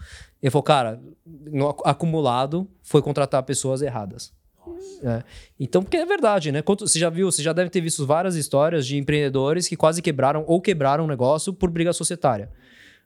Ele 0.42 0.50
falou, 0.50 0.62
cara, 0.64 1.00
no 1.24 1.68
ac- 1.70 1.82
acumulado 1.84 2.68
foi 2.82 3.00
contratar 3.00 3.42
pessoas 3.44 3.80
erradas. 3.80 4.32
É. 5.04 5.22
Então, 5.60 5.82
porque 5.82 5.96
é 5.96 6.04
verdade, 6.04 6.50
né? 6.50 6.60
Quanto- 6.62 6.88
você 6.88 6.98
já 6.98 7.08
viu, 7.08 7.30
você 7.30 7.42
já 7.42 7.52
deve 7.52 7.70
ter 7.70 7.80
visto 7.80 8.04
várias 8.04 8.34
histórias 8.34 8.84
de 8.84 8.96
empreendedores 8.98 9.68
que 9.68 9.76
quase 9.76 10.02
quebraram 10.02 10.42
ou 10.48 10.60
quebraram 10.60 11.04
um 11.04 11.06
negócio 11.06 11.52
por 11.52 11.70
briga 11.70 11.92
societária. 11.92 12.50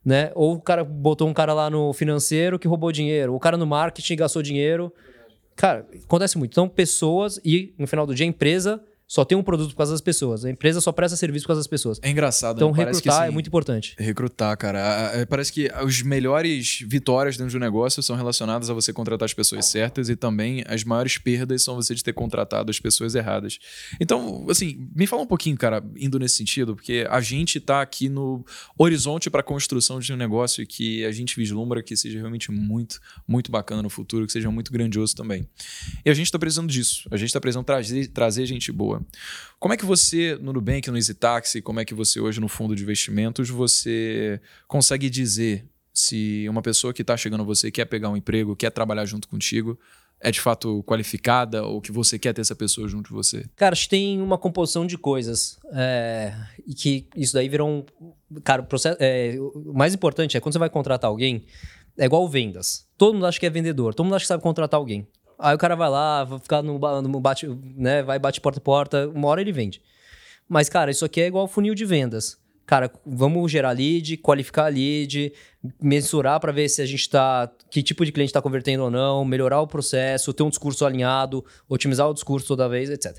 Né? 0.03 0.33
Ou 0.35 0.55
o 0.55 0.61
cara 0.61 0.83
botou 0.83 1.29
um 1.29 1.35
cara 1.35 1.53
lá 1.53 1.69
no 1.69 1.93
financeiro 1.93 2.59
que 2.59 2.67
roubou 2.67 2.91
dinheiro, 2.91 3.35
o 3.35 3.39
cara 3.39 3.59
no 3.59 3.67
marketing 3.67 4.17
gastou 4.17 4.41
dinheiro. 4.43 4.91
Cara, 5.55 5.87
acontece 6.05 6.39
muito. 6.39 6.53
Então, 6.53 6.67
pessoas 6.67 7.39
e, 7.45 7.75
no 7.79 7.87
final 7.87 8.07
do 8.07 8.15
dia, 8.15 8.25
a 8.25 8.29
empresa 8.29 8.81
só 9.11 9.25
tem 9.25 9.37
um 9.37 9.43
produto 9.43 9.71
por 9.71 9.79
causa 9.79 9.91
das 9.91 10.01
pessoas. 10.01 10.45
A 10.45 10.51
empresa 10.51 10.81
só 10.81 10.93
presta 10.93 11.17
serviço 11.17 11.43
por 11.43 11.49
causa 11.49 11.59
das 11.59 11.67
pessoas. 11.67 11.99
É 12.01 12.09
engraçado, 12.09 12.59
Então, 12.59 12.71
né? 12.71 12.77
Parece 12.77 13.03
que, 13.03 13.09
recrutar 13.09 13.25
é 13.25 13.27
assim, 13.27 13.35
muito 13.35 13.49
importante. 13.49 13.97
Recrutar, 13.99 14.57
cara. 14.57 15.27
Parece 15.29 15.53
que 15.53 15.69
os 15.85 16.01
melhores 16.01 16.79
vitórias 16.87 17.37
dentro 17.37 17.55
do 17.55 17.59
negócio 17.59 18.05
são 18.05 18.15
relacionadas 18.15 18.71
a 18.71 18.73
você 18.73 18.93
contratar 18.93 19.27
as 19.27 19.35
pessoas 19.35 19.67
certas 19.67 20.09
e 20.09 20.15
também 20.15 20.63
as 20.69 20.85
maiores 20.85 21.19
perdas 21.19 21.61
são 21.65 21.75
você 21.75 21.93
de 21.93 22.05
ter 22.05 22.13
contratado 22.13 22.71
as 22.71 22.79
pessoas 22.79 23.17
erradas. 23.17 23.59
Então, 24.01 24.47
assim, 24.49 24.89
me 24.95 25.09
fala 25.09 25.23
um 25.23 25.27
pouquinho, 25.27 25.57
cara, 25.57 25.83
indo 25.97 26.17
nesse 26.17 26.37
sentido, 26.37 26.77
porque 26.77 27.05
a 27.11 27.21
gente 27.21 27.59
tá 27.59 27.83
aqui 27.83 28.09
no 28.09 28.45
horizonte 28.79 29.29
para 29.29 29.41
a 29.41 29.45
construção 29.45 29.99
de 29.99 30.13
um 30.13 30.17
negócio 30.17 30.65
que 30.65 31.05
a 31.05 31.11
gente 31.11 31.35
vislumbra 31.35 31.83
que 31.83 31.97
seja 31.97 32.17
realmente 32.17 32.53
muito, 32.53 33.01
muito 33.27 33.51
bacana 33.51 33.83
no 33.83 33.91
futuro, 33.91 34.25
que 34.25 34.33
seja 34.33 34.53
muito 34.53 34.73
grandioso 34.73 35.17
também. 35.17 35.49
E 36.05 36.11
a 36.11 36.15
gente 36.15 36.31
tá 36.31 36.39
precisando 36.39 36.71
disso. 36.71 37.09
A 37.11 37.17
gente 37.17 37.33
tá 37.33 37.41
precisando 37.41 37.65
trazer, 37.65 38.07
trazer 38.07 38.47
gente 38.47 38.71
boa. 38.71 39.00
Como 39.59 39.75
é 39.75 39.77
que 39.77 39.85
você, 39.85 40.39
no 40.41 40.53
Nubank, 40.53 40.91
no 40.91 40.97
Easy 40.97 41.15
Taxi, 41.15 41.61
como 41.61 41.81
é 41.81 41.85
que 41.85 41.95
você 41.95 42.19
hoje 42.19 42.41
no 42.41 42.49
fundo 42.49 42.75
de 42.75 42.83
investimentos, 42.83 43.51
você 43.51 44.41
consegue 44.67 45.11
dizer 45.11 45.67
se 45.93 46.47
uma 46.49 46.63
pessoa 46.63 46.95
que 46.95 47.03
está 47.03 47.17
chegando 47.17 47.43
a 47.43 47.45
você 47.45 47.71
quer 47.71 47.85
pegar 47.85 48.09
um 48.09 48.17
emprego, 48.17 48.57
quer 48.57 48.71
trabalhar 48.71 49.05
junto 49.05 49.29
contigo, 49.29 49.79
é 50.21 50.31
de 50.31 50.41
fato 50.41 50.83
qualificada 50.85 51.65
ou 51.65 51.81
que 51.81 51.91
você 51.91 52.19
quer 52.19 52.35
ter 52.35 52.43
essa 52.43 52.55
pessoa 52.55 52.87
junto 52.87 53.09
de 53.09 53.15
você? 53.15 53.47
Cara, 53.57 53.73
acho 53.73 53.85
que 53.85 53.91
tem 53.91 54.21
uma 54.21 54.37
composição 54.37 54.87
de 54.87 54.99
coisas. 54.99 55.59
é, 55.73 56.35
e 56.67 56.75
que 56.75 57.07
isso 57.17 57.33
daí 57.33 57.49
virou 57.49 57.69
um. 57.69 58.41
Cara, 58.43 58.63
o, 58.63 58.67
processo, 58.67 58.97
é, 59.01 59.37
o 59.39 59.73
mais 59.73 59.95
importante 59.95 60.37
é 60.37 60.41
quando 60.41 60.53
você 60.53 60.59
vai 60.59 60.71
contratar 60.71 61.09
alguém, 61.09 61.45
é 61.99 62.05
igual 62.05 62.29
vendas. 62.29 62.87
Todo 62.99 63.15
mundo 63.15 63.27
acha 63.27 63.41
que 63.41 63.47
é 63.47 63.51
vendedor, 63.51 63.95
todo 63.95 64.05
mundo 64.05 64.15
acha 64.15 64.25
que 64.25 64.29
sabe 64.29 64.43
contratar 64.43 64.79
alguém. 64.79 65.07
Aí 65.41 65.55
o 65.55 65.59
cara 65.59 65.75
vai 65.75 65.89
lá, 65.89 66.25
vai 66.25 66.39
ficar 66.39 66.63
no, 66.63 66.79
no 66.79 67.21
bate, 67.21 67.47
né? 67.77 68.03
Vai 68.03 68.19
bate 68.19 68.41
porta 68.41 68.59
a 68.59 68.63
porta, 68.63 69.09
uma 69.09 69.29
hora 69.29 69.41
ele 69.41 69.53
vende. 69.53 69.83
Mas, 70.49 70.69
cara, 70.69 70.91
isso 70.91 71.05
aqui 71.05 71.21
é 71.21 71.27
igual 71.27 71.47
funil 71.47 71.75
de 71.75 71.85
vendas. 71.85 72.39
Cara, 72.67 72.91
vamos 73.05 73.51
gerar 73.51 73.73
lead, 73.73 74.17
qualificar 74.19 74.67
lead, 74.73 75.33
mensurar 75.83 76.39
para 76.39 76.53
ver 76.53 76.69
se 76.69 76.81
a 76.81 76.87
gente 76.87 77.09
tá. 77.09 77.51
que 77.71 77.83
tipo 77.83 78.05
de 78.05 78.13
cliente 78.13 78.31
está 78.31 78.41
convertendo 78.41 78.85
ou 78.85 78.91
não, 78.91 79.25
melhorar 79.25 79.61
o 79.61 79.67
processo, 79.67 80.33
ter 80.33 80.43
um 80.43 80.49
discurso 80.49 80.87
alinhado, 80.87 81.45
otimizar 81.69 82.09
o 82.09 82.15
discurso 82.15 82.47
toda 82.47 82.69
vez, 82.69 82.91
etc. 82.91 83.17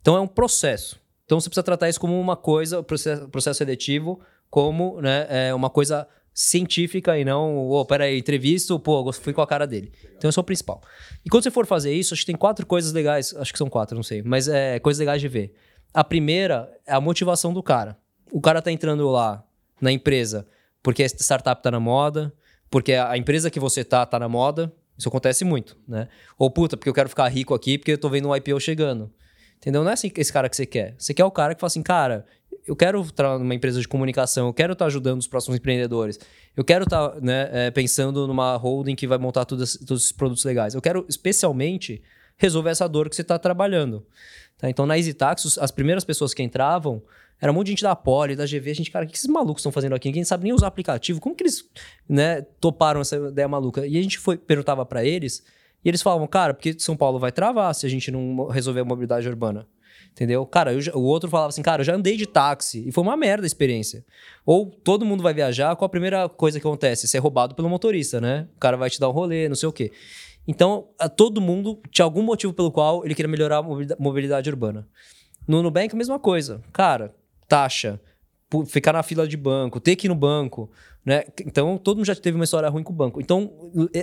Então 0.00 0.16
é 0.16 0.20
um 0.20 0.26
processo. 0.26 1.00
Então 1.24 1.38
você 1.38 1.48
precisa 1.48 1.62
tratar 1.62 1.88
isso 1.88 2.00
como 2.00 2.18
uma 2.18 2.36
coisa, 2.36 2.82
processo, 2.82 3.28
processo 3.28 3.58
seletivo, 3.58 4.20
como 4.50 5.00
né, 5.00 5.26
é 5.28 5.54
uma 5.54 5.70
coisa 5.70 6.08
científica 6.40 7.18
e 7.18 7.24
não, 7.24 7.68
oh, 7.68 7.84
peraí, 7.84 8.16
entrevisto, 8.16 8.78
pô, 8.78 9.12
fui 9.12 9.32
com 9.32 9.42
a 9.42 9.46
cara 9.46 9.66
dele. 9.66 9.90
Então 10.16 10.30
esse 10.30 10.38
é 10.38 10.40
o 10.40 10.44
principal. 10.44 10.80
E 11.26 11.28
quando 11.28 11.42
você 11.42 11.50
for 11.50 11.66
fazer 11.66 11.92
isso, 11.92 12.14
acho 12.14 12.22
que 12.22 12.26
tem 12.26 12.36
quatro 12.36 12.64
coisas 12.64 12.92
legais, 12.92 13.34
acho 13.36 13.50
que 13.50 13.58
são 13.58 13.68
quatro, 13.68 13.96
não 13.96 14.04
sei, 14.04 14.22
mas 14.22 14.46
é 14.46 14.78
coisas 14.78 15.00
legais 15.00 15.20
de 15.20 15.26
ver. 15.26 15.52
A 15.92 16.04
primeira 16.04 16.72
é 16.86 16.94
a 16.94 17.00
motivação 17.00 17.52
do 17.52 17.60
cara. 17.60 17.98
O 18.30 18.40
cara 18.40 18.62
tá 18.62 18.70
entrando 18.70 19.08
lá 19.08 19.44
na 19.80 19.90
empresa 19.90 20.46
porque 20.80 21.02
a 21.02 21.06
startup 21.06 21.60
tá 21.60 21.72
na 21.72 21.80
moda, 21.80 22.32
porque 22.70 22.92
a 22.92 23.16
empresa 23.18 23.50
que 23.50 23.58
você 23.58 23.82
tá 23.82 24.06
tá 24.06 24.20
na 24.20 24.28
moda. 24.28 24.72
Isso 24.96 25.08
acontece 25.08 25.44
muito, 25.44 25.76
né? 25.86 26.08
Ou 26.36 26.50
puta, 26.50 26.76
porque 26.76 26.88
eu 26.88 26.94
quero 26.94 27.08
ficar 27.08 27.26
rico 27.28 27.52
aqui 27.52 27.78
porque 27.78 27.92
eu 27.92 27.98
tô 27.98 28.08
vendo 28.08 28.28
um 28.28 28.36
IPO 28.36 28.60
chegando. 28.60 29.12
Entendeu? 29.56 29.82
Não 29.82 29.90
é 29.90 29.94
assim 29.94 30.10
esse 30.16 30.32
cara 30.32 30.48
que 30.48 30.56
você 30.56 30.66
quer. 30.66 30.94
Você 30.98 31.12
quer 31.12 31.24
o 31.24 31.30
cara 31.30 31.54
que 31.54 31.60
fala 31.60 31.68
assim, 31.68 31.82
cara, 31.82 32.24
eu 32.68 32.76
quero 32.76 33.00
estar 33.00 33.38
numa 33.38 33.54
empresa 33.54 33.80
de 33.80 33.88
comunicação, 33.88 34.46
eu 34.46 34.52
quero 34.52 34.74
estar 34.74 34.86
ajudando 34.86 35.20
os 35.20 35.26
próximos 35.26 35.58
empreendedores, 35.58 36.20
eu 36.56 36.62
quero 36.62 36.84
estar 36.84 37.20
né, 37.20 37.48
é, 37.50 37.70
pensando 37.70 38.26
numa 38.26 38.56
holding 38.56 38.94
que 38.94 39.06
vai 39.06 39.16
montar 39.16 39.44
todos, 39.44 39.80
esses 39.80 40.12
produtos 40.12 40.44
legais. 40.44 40.74
Eu 40.74 40.82
quero 40.82 41.06
especialmente 41.08 42.02
resolver 42.36 42.70
essa 42.70 42.88
dor 42.88 43.08
que 43.08 43.16
você 43.16 43.22
está 43.22 43.38
trabalhando. 43.38 44.06
Tá? 44.58 44.68
Então, 44.68 44.84
na 44.86 44.96
EasyTax, 44.98 45.58
as 45.58 45.70
primeiras 45.70 46.04
pessoas 46.04 46.34
que 46.34 46.42
entravam 46.42 47.02
era 47.40 47.50
um 47.52 47.54
monte 47.54 47.66
de 47.66 47.72
gente 47.72 47.82
da 47.82 47.94
Poli, 47.94 48.34
da 48.36 48.44
GV. 48.44 48.70
A 48.70 48.74
gente, 48.74 48.90
cara, 48.90 49.04
o 49.04 49.08
que 49.08 49.16
esses 49.16 49.28
malucos 49.28 49.60
estão 49.60 49.72
fazendo 49.72 49.94
aqui? 49.94 50.08
Ninguém 50.08 50.24
sabe 50.24 50.44
nem 50.44 50.52
usar 50.52 50.66
aplicativo. 50.66 51.20
Como 51.20 51.34
que 51.34 51.44
eles 51.44 51.64
né, 52.08 52.42
toparam 52.60 53.00
essa 53.00 53.16
ideia 53.16 53.48
maluca? 53.48 53.86
E 53.86 53.96
a 53.96 54.02
gente 54.02 54.18
foi, 54.18 54.36
perguntava 54.36 54.84
para 54.84 55.04
eles, 55.04 55.44
e 55.84 55.88
eles 55.88 56.02
falavam, 56.02 56.26
cara, 56.26 56.52
porque 56.52 56.74
São 56.78 56.96
Paulo 56.96 57.18
vai 57.18 57.30
travar 57.30 57.74
se 57.74 57.86
a 57.86 57.88
gente 57.88 58.10
não 58.10 58.48
resolver 58.48 58.80
a 58.80 58.84
mobilidade 58.84 59.28
urbana. 59.28 59.66
Entendeu? 60.18 60.44
Cara, 60.44 60.80
já, 60.80 60.92
o 60.96 61.02
outro 61.02 61.30
falava 61.30 61.50
assim, 61.50 61.62
cara, 61.62 61.82
eu 61.82 61.84
já 61.84 61.94
andei 61.94 62.16
de 62.16 62.26
táxi 62.26 62.82
e 62.88 62.90
foi 62.90 63.04
uma 63.04 63.16
merda 63.16 63.44
a 63.44 63.46
experiência. 63.46 64.04
Ou 64.44 64.66
todo 64.66 65.04
mundo 65.04 65.22
vai 65.22 65.32
viajar, 65.32 65.76
qual 65.76 65.86
a 65.86 65.88
primeira 65.88 66.28
coisa 66.28 66.58
que 66.58 66.66
acontece? 66.66 67.06
Ser 67.06 67.18
roubado 67.20 67.54
pelo 67.54 67.68
motorista, 67.68 68.20
né? 68.20 68.48
O 68.56 68.58
cara 68.58 68.76
vai 68.76 68.90
te 68.90 68.98
dar 68.98 69.08
um 69.08 69.12
rolê, 69.12 69.48
não 69.48 69.54
sei 69.54 69.68
o 69.68 69.72
quê. 69.72 69.92
Então, 70.44 70.88
todo 71.16 71.40
mundo 71.40 71.80
tinha 71.92 72.04
algum 72.04 72.20
motivo 72.20 72.52
pelo 72.52 72.72
qual 72.72 73.04
ele 73.04 73.14
queria 73.14 73.28
melhorar 73.28 73.58
a 73.58 73.62
mobilidade 73.96 74.50
urbana. 74.50 74.88
No 75.46 75.62
Nubank, 75.62 75.94
a 75.94 75.96
mesma 75.96 76.18
coisa. 76.18 76.64
Cara, 76.72 77.14
taxa, 77.46 78.00
ficar 78.66 78.94
na 78.94 79.04
fila 79.04 79.28
de 79.28 79.36
banco, 79.36 79.78
ter 79.78 79.94
que 79.94 80.08
ir 80.08 80.10
no 80.10 80.16
banco, 80.16 80.68
né? 81.08 81.24
Então, 81.46 81.78
todo 81.78 81.96
mundo 81.96 82.04
já 82.04 82.14
teve 82.14 82.36
uma 82.36 82.44
história 82.44 82.68
ruim 82.68 82.82
com 82.82 82.92
o 82.92 82.94
banco. 82.94 83.18
Então, 83.18 83.50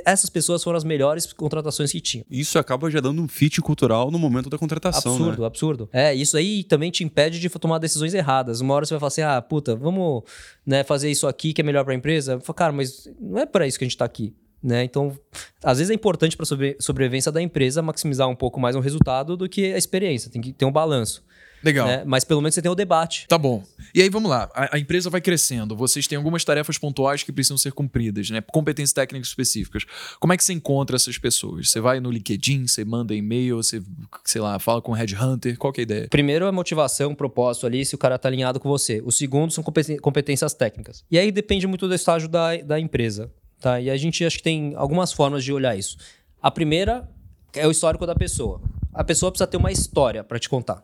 essas 0.03 0.27
pessoas 0.27 0.63
foram 0.63 0.75
as 0.75 0.83
melhores 0.83 1.31
contratações 1.31 1.91
que 1.91 2.01
tinham. 2.01 2.25
Isso 2.27 2.57
acaba 2.57 2.89
já 2.89 2.99
dando 2.99 3.21
um 3.21 3.27
fit 3.27 3.61
cultural 3.61 4.09
no 4.09 4.17
momento 4.17 4.49
da 4.49 4.57
contratação, 4.57 5.11
Absurdo, 5.11 5.41
né? 5.41 5.45
absurdo. 5.45 5.89
É, 5.93 6.15
isso 6.15 6.35
aí 6.35 6.63
também 6.63 6.89
te 6.89 7.03
impede 7.03 7.39
de 7.39 7.47
tomar 7.47 7.77
decisões 7.77 8.15
erradas. 8.15 8.59
Uma 8.59 8.73
hora 8.73 8.87
você 8.87 8.95
vai 8.95 8.99
falar 8.99 9.07
assim, 9.09 9.21
ah, 9.21 9.39
puta, 9.39 9.75
vamos 9.75 10.23
né, 10.65 10.83
fazer 10.83 11.11
isso 11.11 11.27
aqui 11.27 11.53
que 11.53 11.61
é 11.61 11.63
melhor 11.63 11.83
para 11.83 11.93
a 11.93 11.95
empresa. 11.95 12.39
Falo, 12.39 12.55
cara, 12.55 12.73
mas 12.73 13.07
não 13.21 13.39
é 13.39 13.45
para 13.45 13.67
isso 13.67 13.77
que 13.77 13.83
a 13.83 13.87
gente 13.87 13.93
está 13.93 14.05
aqui. 14.05 14.33
Né? 14.63 14.83
Então, 14.83 15.15
às 15.63 15.77
vezes 15.77 15.91
é 15.91 15.93
importante 15.93 16.35
para 16.35 16.43
a 16.43 16.47
sobre 16.47 16.75
sobrevivência 16.79 17.31
da 17.31 17.39
empresa 17.39 17.83
maximizar 17.83 18.27
um 18.27 18.35
pouco 18.35 18.59
mais 18.59 18.75
o 18.75 18.79
resultado 18.79 19.37
do 19.37 19.47
que 19.47 19.73
a 19.73 19.77
experiência. 19.77 20.31
Tem 20.31 20.41
que 20.41 20.51
ter 20.51 20.65
um 20.65 20.71
balanço. 20.71 21.23
Legal. 21.65 21.87
Né? 21.87 22.03
Mas 22.05 22.23
pelo 22.23 22.41
menos 22.41 22.53
você 22.53 22.61
tem 22.61 22.71
o 22.71 22.75
debate. 22.75 23.25
Tá 23.27 23.39
bom. 23.39 23.63
E 23.93 23.99
aí 23.99 24.07
vamos 24.07 24.29
lá. 24.29 24.47
A, 24.53 24.75
a, 24.75 24.79
empresa 24.79 25.09
vai 25.09 25.19
crescendo. 25.19 25.75
Vocês 25.75 26.05
têm 26.05 26.15
algumas 26.15 26.43
tarefas 26.43 26.77
pontuais 26.77 27.23
que 27.23 27.31
precisam 27.31 27.57
ser 27.57 27.71
cumpridas, 27.71 28.29
né? 28.29 28.39
Competências 28.39 28.93
técnicas 28.93 29.29
específicas. 29.29 29.83
Como 30.19 30.31
é 30.31 30.37
que 30.37 30.43
você 30.43 30.53
encontra 30.53 30.95
essas 30.95 31.17
pessoas? 31.17 31.71
Você 31.71 31.79
vai 31.79 31.99
no 31.99 32.11
LinkedIn, 32.11 32.67
você 32.67 32.85
manda 32.85 33.15
e-mail, 33.15 33.57
você, 33.57 33.81
sei 34.23 34.41
lá, 34.41 34.59
fala 34.59 34.79
com 34.79 34.91
o 34.91 34.95
Headhunter? 34.95 35.57
Qual 35.57 35.73
que 35.73 35.81
é 35.81 35.83
a 35.83 35.83
ideia? 35.83 36.07
Primeiro, 36.07 36.45
a 36.45 36.51
motivação, 36.51 37.15
propósito 37.15 37.65
ali, 37.65 37.83
se 37.83 37.95
o 37.95 37.97
cara 37.97 38.19
tá 38.19 38.29
alinhado 38.29 38.59
com 38.59 38.69
você. 38.69 39.01
O 39.03 39.11
segundo 39.11 39.51
são 39.51 39.63
competências 39.63 40.53
técnicas. 40.53 41.03
E 41.09 41.17
aí 41.17 41.31
depende 41.31 41.65
muito 41.65 41.87
do 41.87 41.95
estágio 41.95 42.29
da, 42.29 42.55
da 42.57 42.79
empresa. 42.79 43.31
Tá? 43.59 43.81
E 43.81 43.89
a 43.89 43.97
gente 43.97 44.23
acho 44.23 44.37
que 44.37 44.43
tem 44.43 44.73
algumas 44.75 45.11
formas 45.11 45.43
de 45.43 45.51
olhar 45.51 45.75
isso. 45.75 45.97
A 46.39 46.51
primeira 46.51 47.09
é 47.55 47.67
o 47.67 47.71
histórico 47.71 48.05
da 48.05 48.13
pessoa. 48.13 48.61
A 48.93 49.03
pessoa 49.03 49.31
precisa 49.31 49.47
ter 49.47 49.57
uma 49.57 49.71
história 49.71 50.23
para 50.23 50.37
te 50.37 50.47
contar. 50.47 50.83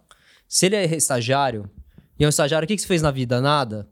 Se 0.52 0.66
ele 0.66 0.76
é 0.76 0.84
estagiário, 0.84 1.70
e 2.20 2.26
é 2.26 2.28
um 2.28 2.30
estagiário, 2.30 2.66
o 2.66 2.68
que, 2.68 2.76
que 2.76 2.82
você 2.82 2.88
fez 2.88 3.02
na 3.02 3.10
vida? 3.10 3.40
Nada. 3.40 3.88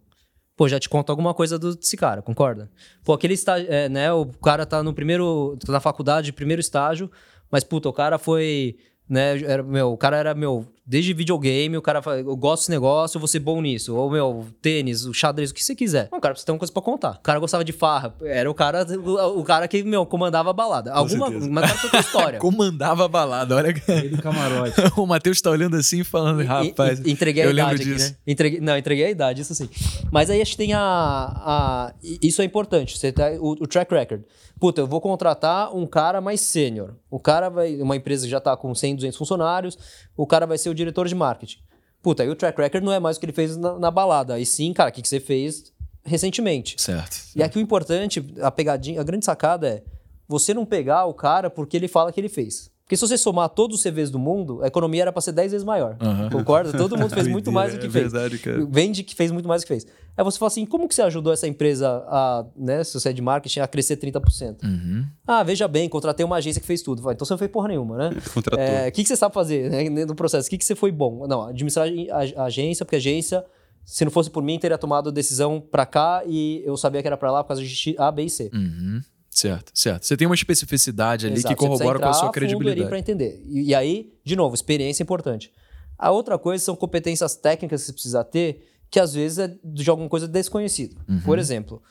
Pô, 0.58 0.68
já 0.68 0.78
te 0.78 0.90
conta 0.90 1.10
alguma 1.10 1.34
coisa 1.34 1.58
desse 1.58 1.96
cara, 1.96 2.22
concorda? 2.22 2.70
Pô, 3.02 3.14
aquele 3.14 3.34
estágio, 3.34 3.72
é, 3.72 3.88
né? 3.88 4.12
O 4.12 4.26
cara 4.26 4.66
tá 4.66 4.84
no 4.84 4.94
primeiro. 4.94 5.58
tá 5.66 5.72
na 5.72 5.80
faculdade, 5.80 6.34
primeiro 6.34 6.60
estágio, 6.60 7.10
mas, 7.50 7.64
puta, 7.64 7.88
o 7.88 7.94
cara 7.94 8.18
foi. 8.18 8.76
Né, 9.08 9.42
era, 9.42 9.64
meu, 9.64 9.94
o 9.94 9.98
cara 9.98 10.18
era, 10.18 10.36
meu, 10.36 10.68
Desde 10.90 11.14
videogame, 11.14 11.78
o 11.78 11.84
cara 11.84 12.02
fala, 12.02 12.18
eu 12.18 12.36
gosto 12.36 12.62
desse 12.62 12.72
negócio, 12.72 13.18
eu 13.18 13.20
vou 13.20 13.28
ser 13.28 13.38
bom 13.38 13.62
nisso. 13.62 13.96
Ou, 13.96 14.10
meu, 14.10 14.48
tênis, 14.60 15.06
o 15.06 15.14
xadrez, 15.14 15.52
o 15.52 15.54
que 15.54 15.64
você 15.64 15.76
quiser. 15.76 16.10
Não, 16.12 16.20
cara, 16.20 16.34
você 16.34 16.44
tem 16.44 16.52
uma 16.52 16.58
coisa 16.58 16.74
pra 16.74 16.82
contar. 16.82 17.12
O 17.12 17.22
cara 17.22 17.38
gostava 17.38 17.64
de 17.64 17.72
farra. 17.72 18.16
Era 18.24 18.50
o 18.50 18.56
cara, 18.56 18.84
o, 18.98 19.40
o 19.40 19.44
cara 19.44 19.68
que, 19.68 19.84
meu, 19.84 20.04
comandava 20.04 20.50
a 20.50 20.54
balada. 20.54 20.92
Alguma, 20.92 21.30
mas 21.30 21.72
cara 21.72 21.92
tem 21.92 22.00
história. 22.00 22.40
comandava 22.42 23.06
a 23.06 23.08
balada, 23.08 23.56
olha. 23.56 23.68
Ele 23.88 24.18
camarote. 24.18 24.74
o 24.98 25.06
Matheus 25.06 25.40
tá 25.40 25.52
olhando 25.52 25.76
assim 25.76 26.04
falando, 26.04 26.42
rapaz. 26.44 27.00
E, 27.06 27.12
entreguei 27.12 27.44
a 27.44 27.52
idade 27.52 27.84
aqui, 27.84 27.92
né? 27.92 28.16
Entreguei, 28.26 28.60
não, 28.60 28.76
entreguei 28.76 29.06
a 29.06 29.12
idade, 29.12 29.44
isso 29.44 29.54
sim. 29.54 29.70
Mas 30.12 30.32
aí 30.32 30.42
acho 30.42 30.54
que 30.54 30.58
tem 30.58 30.74
a. 30.74 30.82
a 30.82 31.94
isso 32.02 32.42
é 32.42 32.46
importante, 32.46 32.98
você 32.98 33.12
tá, 33.12 33.30
o, 33.40 33.52
o 33.52 33.68
track 33.68 33.94
record. 33.94 34.24
Puta, 34.60 34.82
eu 34.82 34.88
vou 34.88 35.00
contratar 35.00 35.74
um 35.74 35.88
cara 35.88 36.20
mais 36.20 36.42
sênior. 36.42 36.96
O 37.10 37.20
cara 37.20 37.48
vai. 37.48 37.82
Uma 37.82 37.96
empresa 37.96 38.26
que 38.26 38.32
já 38.32 38.42
tá 38.42 38.58
com 38.58 38.76
100, 38.76 38.96
200 38.96 39.18
funcionários, 39.18 39.78
o 40.18 40.28
cara 40.28 40.46
vai 40.46 40.58
ser 40.58 40.70
o 40.70 40.76
diretor 40.80 41.08
de 41.08 41.16
marketing. 41.16 41.60
Puta, 42.02 42.24
aí 42.24 42.30
o 42.30 42.36
track 42.36 42.60
record 42.60 42.84
não 42.84 42.94
é 42.94 43.00
mais 43.00 43.18
o 43.18 43.20
que 43.20 43.26
ele 43.26 43.34
fez 43.34 43.58
na, 43.58 43.78
na 43.78 43.92
balada. 43.92 44.34
Aí 44.36 44.46
sim, 44.46 44.72
cara, 44.74 44.90
o 44.90 44.94
que, 44.94 45.02
que 45.02 45.08
você 45.08 45.20
fez 45.20 45.72
recentemente. 46.04 46.82
Certo. 46.82 47.18
E 47.36 47.44
aqui 47.44 47.58
o 47.58 47.62
importante, 47.62 48.26
a 48.42 48.50
pegadinha, 48.50 49.00
a 49.00 49.04
grande 49.04 49.26
sacada 49.26 49.68
é 49.68 49.84
você 50.28 50.54
não 50.54 50.66
pegar 50.66 51.06
o 51.06 51.14
cara 51.14 51.50
porque 51.50 51.76
ele 51.76 51.88
fala 51.88 52.12
que 52.12 52.20
ele 52.20 52.30
fez. 52.30 52.72
Porque 52.90 52.98
se 52.98 53.08
você 53.08 53.20
somar 53.20 53.48
todos 53.50 53.78
os 53.78 53.84
CVs 53.84 54.10
do 54.10 54.18
mundo, 54.18 54.64
a 54.64 54.68
economia 54.68 55.04
era 55.04 55.12
para 55.12 55.22
ser 55.22 55.32
10 55.32 55.52
vezes 55.52 55.64
maior. 55.64 55.96
Uhum. 56.02 56.28
Concorda? 56.32 56.76
Todo 56.76 56.98
mundo 56.98 57.14
fez 57.14 57.28
muito 57.30 57.52
mais 57.52 57.72
do 57.72 57.80
que 57.80 57.86
é 57.86 57.90
fez. 57.92 58.12
Verdade, 58.12 58.40
cara. 58.40 58.66
Vende 58.68 59.04
que 59.04 59.14
fez 59.14 59.30
muito 59.30 59.48
mais 59.48 59.62
do 59.62 59.68
que 59.68 59.74
fez. 59.74 59.86
Aí 60.18 60.24
você 60.24 60.40
fala 60.40 60.48
assim: 60.48 60.66
como 60.66 60.88
que 60.88 60.96
você 60.96 61.04
ajudou 61.04 61.32
essa 61.32 61.48
empresa 61.48 62.04
a, 62.08 62.44
né, 62.58 62.84
se 62.84 63.00
você 63.00 63.10
é 63.10 63.14
de 63.14 63.22
marketing, 63.22 63.60
a 63.60 63.68
crescer 63.68 63.96
30%? 63.98 64.64
Uhum. 64.64 65.06
Ah, 65.28 65.44
veja 65.44 65.68
bem, 65.68 65.88
contratei 65.88 66.26
uma 66.26 66.38
agência 66.38 66.60
que 66.60 66.66
fez 66.66 66.82
tudo. 66.82 67.00
Então 67.12 67.24
você 67.24 67.32
não 67.32 67.38
fez 67.38 67.52
porra 67.52 67.68
nenhuma, 67.68 67.96
né? 67.96 68.10
Contratou. 68.34 68.60
É, 68.60 68.88
o 68.88 68.92
que, 68.92 69.04
que 69.04 69.08
você 69.08 69.16
sabe 69.16 69.36
fazer 69.36 69.70
né, 69.70 69.88
no 70.06 70.16
processo? 70.16 70.48
O 70.48 70.50
que, 70.50 70.58
que 70.58 70.66
você 70.66 70.74
foi 70.74 70.92
bom? 70.92 71.28
Não, 71.28 71.44
administrar 71.44 71.88
a 72.36 72.46
agência, 72.46 72.84
porque 72.84 72.96
a 72.96 72.98
agência 72.98 73.46
se 73.86 74.04
não 74.04 74.12
fosse 74.12 74.32
por 74.32 74.42
mim, 74.42 74.58
teria 74.58 74.80
tomado 74.80 75.10
a 75.10 75.12
decisão 75.12 75.60
para 75.60 75.86
cá 75.86 76.24
e 76.26 76.64
eu 76.66 76.76
sabia 76.76 77.02
que 77.02 77.08
era 77.08 77.18
para 77.18 77.32
lá 77.32 77.44
por 77.44 77.50
causa 77.50 77.64
de 77.64 77.96
A, 78.00 78.12
B 78.12 78.24
e 78.24 78.30
C. 78.30 78.50
Uhum. 78.52 79.02
Certo, 79.30 79.72
certo. 79.74 80.06
Você 80.06 80.18
tem 80.18 80.28
uma 80.28 80.36
especificidade 80.36 81.28
ali 81.28 81.36
Exato. 81.36 81.56
que 81.56 81.60
corrobora 81.60 82.00
com 82.00 82.08
a 82.08 82.14
sua 82.14 82.32
credibilidade. 82.32 82.90
para 82.90 83.00
entender. 83.00 83.42
E, 83.48 83.70
e, 83.70 83.76
aí, 83.76 84.12
de 84.24 84.36
novo, 84.36 84.56
experiência 84.56 85.04
é 85.04 85.06
importante. 85.06 85.52
A 85.98 86.12
outra 86.12 86.38
coisa 86.38 86.64
são 86.64 86.76
competências 86.76 87.36
técnicas 87.36 87.82
que 87.82 87.88
você 87.88 87.94
precisa 87.94 88.24
ter, 88.24 88.68
que 88.90 89.00
às 89.00 89.14
vezes 89.14 89.38
é 89.38 89.56
de 89.64 89.90
alguma 89.90 90.10
coisa 90.10 90.28
desconhecida. 90.28 90.96
Uhum. 91.08 91.22
Por 91.22 91.38
exemplo, 91.38 91.82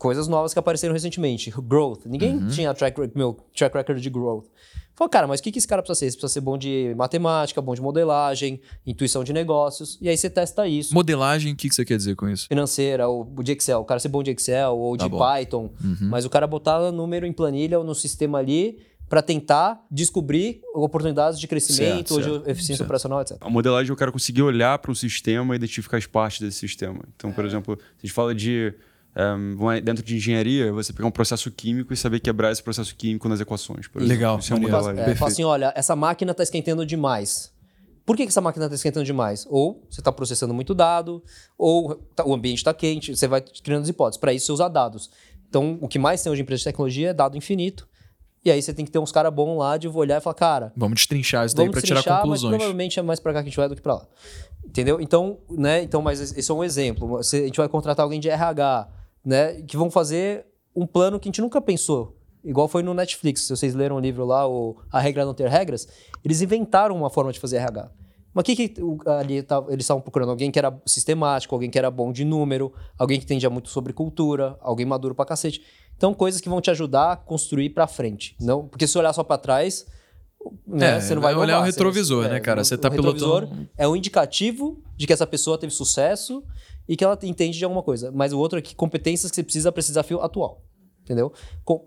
coisas 0.00 0.26
novas 0.26 0.54
que 0.54 0.58
apareceram 0.58 0.94
recentemente. 0.94 1.50
Growth. 1.50 2.06
Ninguém 2.06 2.34
uhum. 2.34 2.48
tinha 2.48 2.72
track, 2.72 2.98
meu, 3.14 3.36
track 3.54 3.76
record 3.76 4.00
de 4.00 4.08
growth. 4.08 4.46
Falei, 4.94 5.10
cara, 5.10 5.26
mas 5.26 5.40
o 5.40 5.42
que, 5.42 5.52
que 5.52 5.58
esse 5.58 5.68
cara 5.68 5.82
precisa 5.82 5.98
ser? 5.98 6.04
Ele 6.06 6.12
precisa 6.12 6.32
ser 6.32 6.40
bom 6.40 6.56
de 6.56 6.94
matemática, 6.96 7.60
bom 7.60 7.74
de 7.74 7.82
modelagem, 7.82 8.62
intuição 8.86 9.22
de 9.22 9.34
negócios. 9.34 9.98
E 10.00 10.08
aí 10.08 10.16
você 10.16 10.30
testa 10.30 10.66
isso. 10.66 10.94
Modelagem, 10.94 11.52
o 11.52 11.56
que, 11.56 11.68
que 11.68 11.74
você 11.74 11.84
quer 11.84 11.98
dizer 11.98 12.16
com 12.16 12.26
isso? 12.30 12.48
Financeira, 12.48 13.08
ou 13.08 13.26
de 13.42 13.52
Excel. 13.52 13.80
O 13.80 13.84
cara 13.84 14.00
ser 14.00 14.08
bom 14.08 14.22
de 14.22 14.30
Excel 14.30 14.74
ou 14.74 14.96
tá 14.96 15.04
de 15.04 15.10
bom. 15.10 15.18
Python. 15.18 15.70
Uhum. 15.84 16.08
Mas 16.08 16.24
o 16.24 16.30
cara 16.30 16.46
botar 16.46 16.90
número 16.90 17.26
em 17.26 17.32
planilha 17.32 17.78
ou 17.78 17.84
no 17.84 17.94
sistema 17.94 18.38
ali 18.38 18.78
para 19.06 19.20
tentar 19.20 19.84
descobrir 19.90 20.62
oportunidades 20.74 21.38
de 21.38 21.46
crescimento 21.46 22.14
certo, 22.14 22.14
ou 22.14 22.22
certo, 22.22 22.44
de 22.44 22.50
eficiência 22.50 22.76
certo. 22.76 22.86
operacional, 22.86 23.20
etc. 23.20 23.36
A 23.38 23.50
modelagem, 23.50 23.92
o 23.92 23.96
cara 23.96 24.10
conseguir 24.10 24.42
olhar 24.42 24.78
para 24.78 24.90
um 24.90 24.94
sistema 24.94 25.54
e 25.54 25.56
identificar 25.56 25.98
as 25.98 26.06
partes 26.06 26.40
desse 26.40 26.58
sistema. 26.58 27.00
Então, 27.16 27.30
por 27.32 27.44
é. 27.44 27.46
exemplo, 27.46 27.78
a 27.78 28.00
gente 28.00 28.14
fala 28.14 28.34
de 28.34 28.72
um, 29.16 29.80
dentro 29.82 30.04
de 30.04 30.16
engenharia, 30.16 30.72
você 30.72 30.92
pegar 30.92 31.08
um 31.08 31.12
processo 31.12 31.50
químico 31.50 31.92
e 31.92 31.96
saber 31.96 32.20
quebrar 32.20 32.52
esse 32.52 32.62
processo 32.62 32.94
químico 32.94 33.28
nas 33.28 33.40
equações. 33.40 33.86
Legal. 33.94 34.38
Isso 34.38 34.54
é, 34.54 35.10
é, 35.10 35.14
fala 35.14 35.30
assim, 35.30 35.44
olha, 35.44 35.72
essa 35.74 35.96
máquina 35.96 36.30
está 36.30 36.42
esquentando 36.42 36.86
demais. 36.86 37.52
Por 38.06 38.16
que, 38.16 38.24
que 38.24 38.28
essa 38.28 38.40
máquina 38.40 38.64
está 38.66 38.74
esquentando 38.74 39.04
demais? 39.04 39.46
Ou 39.48 39.86
você 39.90 40.00
está 40.00 40.10
processando 40.10 40.54
muito 40.54 40.74
dado, 40.74 41.22
ou 41.56 41.94
tá, 42.14 42.24
o 42.24 42.34
ambiente 42.34 42.58
está 42.58 42.72
quente, 42.72 43.16
você 43.16 43.28
vai 43.28 43.40
criando 43.40 43.82
as 43.82 43.88
hipóteses. 43.88 44.18
Para 44.18 44.32
isso, 44.32 44.46
você 44.46 44.52
usa 44.52 44.68
dados. 44.68 45.10
Então, 45.48 45.78
o 45.80 45.88
que 45.88 45.98
mais 45.98 46.22
tem 46.22 46.30
hoje 46.30 46.40
em 46.40 46.44
empresas 46.44 46.60
de 46.60 46.64
tecnologia 46.64 47.10
é 47.10 47.14
dado 47.14 47.36
infinito. 47.36 47.88
E 48.44 48.50
aí 48.50 48.62
você 48.62 48.72
tem 48.72 48.86
que 48.86 48.90
ter 48.90 48.98
uns 48.98 49.12
caras 49.12 49.32
bons 49.32 49.58
lá 49.58 49.76
de 49.76 49.86
olhar 49.86 50.18
e 50.18 50.20
falar, 50.20 50.34
cara. 50.34 50.72
Vamos 50.74 50.94
destrinchar 50.94 51.44
isso 51.44 51.54
daí 51.54 51.68
para 51.68 51.82
tirar 51.82 52.02
conclusões. 52.02 52.42
Mas 52.42 52.58
provavelmente 52.58 52.98
é 52.98 53.02
mais 53.02 53.20
para 53.20 53.34
cá 53.34 53.40
que 53.40 53.48
a 53.48 53.50
gente 53.50 53.56
vai 53.56 53.68
do 53.68 53.76
que 53.76 53.82
para 53.82 53.94
lá. 53.94 54.06
Entendeu? 54.64 54.98
Então, 55.00 55.38
né? 55.50 55.82
Então, 55.82 56.00
mas 56.00 56.20
esse 56.20 56.50
é 56.50 56.54
um 56.54 56.64
exemplo. 56.64 57.18
a 57.18 57.22
gente 57.22 57.58
vai 57.58 57.68
contratar 57.68 58.02
alguém 58.02 58.18
de 58.18 58.30
RH 58.30 58.88
né, 59.24 59.60
que 59.62 59.76
vão 59.76 59.90
fazer 59.90 60.46
um 60.74 60.86
plano 60.86 61.18
que 61.18 61.28
a 61.28 61.30
gente 61.30 61.40
nunca 61.40 61.60
pensou. 61.60 62.16
Igual 62.42 62.68
foi 62.68 62.82
no 62.82 62.94
Netflix, 62.94 63.42
se 63.42 63.54
vocês 63.54 63.74
leram 63.74 63.96
o 63.96 64.00
livro 64.00 64.24
lá, 64.24 64.48
o 64.48 64.76
A 64.90 64.98
Regra 64.98 65.24
Não 65.26 65.34
Ter 65.34 65.48
Regras, 65.48 65.86
eles 66.24 66.40
inventaram 66.40 66.96
uma 66.96 67.10
forma 67.10 67.32
de 67.32 67.38
fazer 67.40 67.56
RH. 67.58 67.90
Mas 68.32 68.42
o 68.42 68.44
que, 68.46 68.56
que 68.68 68.80
ali 69.06 69.42
tá- 69.42 69.62
eles 69.68 69.84
estavam 69.84 70.00
procurando? 70.00 70.30
Alguém 70.30 70.50
que 70.50 70.58
era 70.58 70.72
sistemático, 70.86 71.54
alguém 71.54 71.68
que 71.68 71.76
era 71.78 71.90
bom 71.90 72.12
de 72.12 72.24
número, 72.24 72.72
alguém 72.96 73.18
que 73.18 73.24
entendia 73.24 73.50
muito 73.50 73.68
sobre 73.68 73.92
cultura, 73.92 74.56
alguém 74.60 74.86
maduro 74.86 75.14
pra 75.14 75.24
cacete. 75.26 75.60
Então, 75.96 76.14
coisas 76.14 76.40
que 76.40 76.48
vão 76.48 76.60
te 76.60 76.70
ajudar 76.70 77.12
a 77.12 77.16
construir 77.16 77.70
pra 77.70 77.86
frente. 77.86 78.36
Não, 78.40 78.66
porque 78.68 78.86
se 78.86 78.96
olhar 78.96 79.12
só 79.12 79.22
pra 79.24 79.36
trás, 79.36 79.84
né, 80.66 80.96
É, 80.96 81.00
você 81.00 81.14
não 81.14 81.20
vai 81.20 81.34
vai 81.34 81.42
olhar 81.42 81.52
inovar, 81.54 81.68
o 81.68 81.72
você- 81.72 81.76
retrovisor, 81.78 82.24
é, 82.24 82.28
né, 82.30 82.40
cara? 82.40 82.60
o- 82.62 82.64
Você 82.64 82.78
tá 82.78 82.88
o 82.88 82.92
retrovisor 82.92 83.40
pilotando- 83.48 83.68
É 83.76 83.86
um 83.86 83.94
indicativo 83.96 84.82
de 84.96 85.06
que 85.06 85.12
essa 85.12 85.26
pessoa 85.26 85.58
teve 85.58 85.72
sucesso 85.72 86.42
e 86.88 86.96
que 86.96 87.04
ela 87.04 87.18
entende 87.22 87.58
de 87.58 87.64
alguma 87.64 87.82
coisa. 87.82 88.10
Mas 88.12 88.32
o 88.32 88.38
outro 88.38 88.58
é 88.58 88.62
que 88.62 88.74
competências 88.74 89.30
que 89.30 89.36
você 89.36 89.42
precisa 89.42 89.70
para 89.72 89.80
esse 89.80 89.88
desafio 89.90 90.20
atual. 90.20 90.62
Entendeu? 91.02 91.32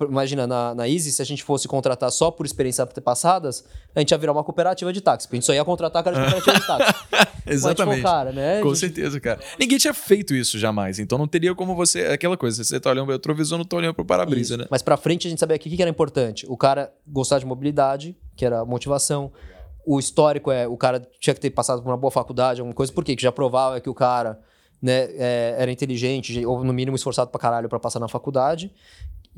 Imagina, 0.10 0.46
na, 0.46 0.76
na 0.76 0.89
Easy, 0.89 1.10
se 1.12 1.22
a 1.22 1.26
gente 1.26 1.44
fosse 1.44 1.66
contratar 1.66 2.12
só 2.12 2.30
por 2.30 2.46
experiências 2.46 2.86
passadas, 3.02 3.64
a 3.96 4.00
gente 4.00 4.12
ia 4.12 4.18
virar 4.18 4.34
uma 4.34 4.44
cooperativa 4.44 4.91
de 4.91 5.00
táxi. 5.00 5.30
A 5.32 5.36
gente 5.36 5.46
só 5.46 5.54
ia 5.54 5.64
contratar 5.64 6.04
cara 6.04 6.18
de 6.18 6.22
cooperativa 6.34 6.60
de 6.60 6.68
táxi. 6.68 7.06
Exatamente. 7.46 7.88
Mas, 7.88 7.98
tipo, 8.00 8.04
cara, 8.10 8.32
né? 8.34 8.60
Com 8.62 8.70
gente- 8.70 8.80
certeza, 8.80 9.20
cara. 9.22 9.39
Ninguém 9.58 9.78
tinha 9.78 9.94
feito 9.94 10.34
isso 10.36 10.60
jamais, 10.60 11.00
então 11.00 11.18
não 11.18 11.28
teria 11.28 11.56
como 11.56 11.74
você. 11.74 12.02
é 12.02 12.14
Aquela 12.14 12.36
coisa, 12.36 12.62
você 12.64 12.78
tá 12.82 12.89
olhando 12.89 13.06
pro 13.06 13.14
retrovisor, 13.14 13.58
não 13.58 13.64
tá 13.64 13.78
olhando 13.78 13.94
pro 13.94 14.04
para-brisa, 14.04 14.58
né? 14.58 14.66
Mas 14.70 14.82
pra 14.82 14.98
frente 14.98 15.26
a 15.28 15.30
gente 15.30 15.39
sabia 15.39 15.58
que 15.58 15.70
o 15.70 15.72
que 15.74 15.82
era 15.82 15.91
importante. 15.91 16.46
O 16.50 16.58
cara 16.58 16.91
gostar 17.08 17.39
de 17.39 17.46
mobilidade, 17.46 18.18
que 18.36 18.44
era 18.46 18.66
motivação. 18.66 19.32
O 19.86 20.00
histórico 20.00 20.52
é 20.52 20.68
o 20.68 20.76
cara 20.76 21.00
tinha 21.22 21.34
que 21.34 21.39
ter 21.39 21.50
passado 21.52 21.82
por 21.82 21.89
uma 21.89 21.98
boa 21.98 22.12
faculdade, 22.12 22.60
alguma 22.60 22.76
coisa. 22.76 22.91
Por 22.91 23.06
quê? 23.06 23.16
Que 23.16 23.22
já 23.24 23.32
provava 23.32 23.80
que 23.80 23.89
o 23.89 23.94
cara 23.94 24.38
né, 24.84 25.04
é, 25.14 25.56
era 25.58 25.72
inteligente, 25.72 26.46
ou 26.46 26.62
no 26.62 26.74
mínimo 26.74 26.98
esforçado 26.98 27.32
pra 27.32 27.40
caralho 27.40 27.70
pra 27.70 27.80
passar 27.80 28.02
na 28.02 28.10
faculdade. 28.10 28.70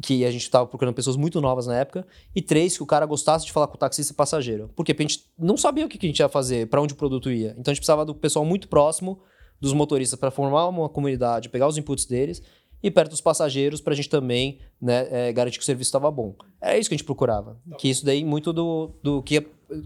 Que 0.01 0.25
a 0.25 0.31
gente 0.31 0.49
tava 0.49 0.65
procurando 0.65 0.95
pessoas 0.95 1.15
muito 1.15 1.39
novas 1.39 1.67
na 1.67 1.77
época. 1.77 2.05
E 2.35 2.41
três, 2.41 2.75
que 2.75 2.83
o 2.83 2.85
cara 2.85 3.05
gostasse 3.05 3.45
de 3.45 3.51
falar 3.51 3.67
com 3.67 3.75
o 3.75 3.77
taxista 3.77 4.11
e 4.11 4.15
passageiro. 4.15 4.69
Porque 4.75 4.91
a 4.91 4.95
gente 4.99 5.23
não 5.37 5.55
sabia 5.55 5.85
o 5.85 5.89
que 5.89 5.99
que 5.99 6.07
a 6.07 6.09
gente 6.09 6.19
ia 6.19 6.27
fazer, 6.27 6.67
pra 6.67 6.81
onde 6.81 6.93
o 6.93 6.97
produto 6.97 7.31
ia. 7.31 7.51
Então 7.51 7.71
a 7.71 7.73
gente 7.73 7.81
precisava 7.81 8.03
do 8.03 8.15
pessoal 8.15 8.43
muito 8.43 8.67
próximo 8.67 9.21
dos 9.61 9.71
motoristas 9.71 10.19
para 10.19 10.31
formar 10.31 10.67
uma 10.67 10.89
comunidade, 10.89 11.47
pegar 11.47 11.67
os 11.67 11.77
inputs 11.77 12.05
deles 12.05 12.41
e 12.83 12.91
perto 12.91 13.11
dos 13.11 13.21
passageiros 13.21 13.79
para 13.79 13.93
a 13.93 13.95
gente 13.95 14.09
também 14.09 14.59
né, 14.81 15.07
é, 15.09 15.31
garantir 15.31 15.57
que 15.57 15.63
o 15.63 15.65
serviço 15.65 15.89
estava 15.89 16.11
bom. 16.11 16.35
Era 16.65 16.79
isso 16.79 16.89
que 16.89 16.95
a 16.95 16.97
gente 16.97 17.05
procurava. 17.05 17.57
Que 17.77 17.89
isso 17.89 18.03
daí 18.03 18.25
muito 18.25 18.51
do, 18.51 18.91
do 19.03 19.21
que, 19.21 19.37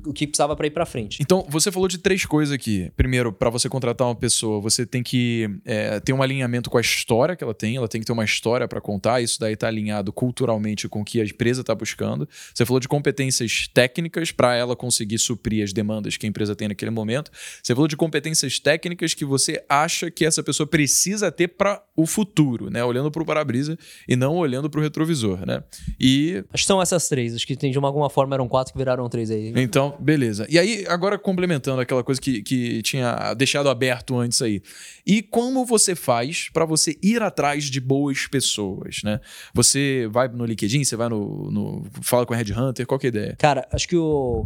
o 0.06 0.14
que 0.14 0.26
precisava 0.26 0.56
para 0.56 0.66
ir 0.66 0.70
para 0.70 0.86
frente. 0.86 1.22
Então, 1.22 1.46
você 1.50 1.70
falou 1.74 1.90
de 1.90 1.98
três 1.98 2.26
coisas 2.26 2.54
aqui. 2.54 2.90
Primeiro, 2.96 3.34
para 3.34 3.50
você 3.50 3.68
contratar 3.68 4.08
uma 4.08 4.16
pessoa, 4.16 4.62
você 4.62 4.86
tem 4.86 5.04
que 5.04 5.50
é, 5.66 6.00
ter 6.00 6.14
um 6.14 6.24
alinhamento 6.24 6.70
com 6.70 6.78
a 6.78 6.82
história 6.82 7.36
que 7.36 7.44
ela 7.44 7.54
tem. 7.54 7.76
Ela 7.76 7.90
tem 7.90 8.00
que 8.00 8.08
ter 8.08 8.14
uma 8.14 8.24
história 8.24 8.66
para 8.66 8.80
contar. 8.80 9.20
Isso 9.20 9.38
daí 9.42 9.58
tá 9.58 9.68
alinhado 9.68 10.14
culturalmente 10.14 10.88
com 10.88 11.02
o 11.02 11.06
que 11.06 11.20
a 11.20 11.26
empresa 11.26 11.60
está 11.60 11.76
buscando. 11.76 12.28
Você 12.54 12.66
falou 12.66 12.80
de 12.80 12.88
competências 12.88 13.68
técnicas 13.68 14.32
para 14.32 14.56
ela 14.56 14.74
conseguir 14.74 15.20
suprir 15.20 15.66
as 15.66 15.74
demandas 15.74 16.16
que 16.16 16.26
a 16.26 16.30
empresa 16.30 16.56
tem 16.56 16.70
naquele 16.70 16.92
momento. 16.92 17.30
Você 17.62 17.76
falou 17.76 17.90
de 17.90 17.98
competências 17.98 18.58
técnicas 18.58 19.14
que 19.14 19.26
você 19.26 19.62
acha 19.68 20.10
que 20.10 20.24
essa 20.24 20.42
pessoa 20.42 20.66
precisa 20.66 21.30
ter 21.30 21.50
para 21.50 21.84
o 21.94 22.06
futuro, 22.06 22.70
né? 22.70 22.82
Olhando 22.86 23.12
para 23.12 23.22
o 23.22 23.26
para-brisa 23.26 23.78
e 24.08 24.16
não 24.16 24.38
olhando 24.38 24.70
para 24.70 24.80
o 24.80 24.84
retrovisor, 24.84 25.46
né? 25.46 25.62
E 26.00 26.30
Acho 26.54 26.64
que 26.64 26.68
são 26.70 26.80
essas 26.80 27.08
três. 27.10 27.34
Acho 27.34 27.48
que 27.48 27.56
tem, 27.56 27.72
de 27.72 27.78
alguma 27.80 28.10
forma 28.12 28.36
eram 28.36 28.48
quatro 28.48 28.72
que 28.72 28.78
viraram 28.78 29.10
três 29.10 29.32
aí. 29.32 29.52
então, 29.56 29.96
beleza. 30.00 30.46
E 30.48 30.60
aí, 30.60 30.86
agora 30.88 31.18
complementando 31.18 31.82
aquela 31.82 32.04
coisa 32.04 32.22
que, 32.22 32.44
que 32.44 32.82
tinha 32.84 33.34
deixado 33.34 33.70
aberto 33.70 34.16
antes 34.16 34.40
aí. 34.40 34.62
E 35.06 35.24
como 35.24 35.66
você 35.66 35.96
faz 35.96 36.48
para 36.54 36.66
você 36.66 36.96
ir 37.02 37.24
atrás 37.24 37.64
de 37.66 37.80
boas 37.82 38.28
pessoas, 38.28 39.02
né? 39.04 39.20
Você 39.54 40.08
vai 40.12 40.28
no 40.28 40.46
LinkedIn, 40.46 40.84
você 40.84 40.96
vai 40.96 41.10
no. 41.10 41.50
no 41.50 41.86
fala 42.04 42.24
com 42.26 42.36
a 42.36 42.38
Red 42.38 42.54
Hunter, 42.54 42.86
qual 42.86 43.00
que 43.00 43.08
é 43.08 43.10
a 43.10 43.14
ideia? 43.16 43.36
Cara, 43.40 43.68
acho 43.72 43.88
que 43.88 43.96
o, 43.98 44.46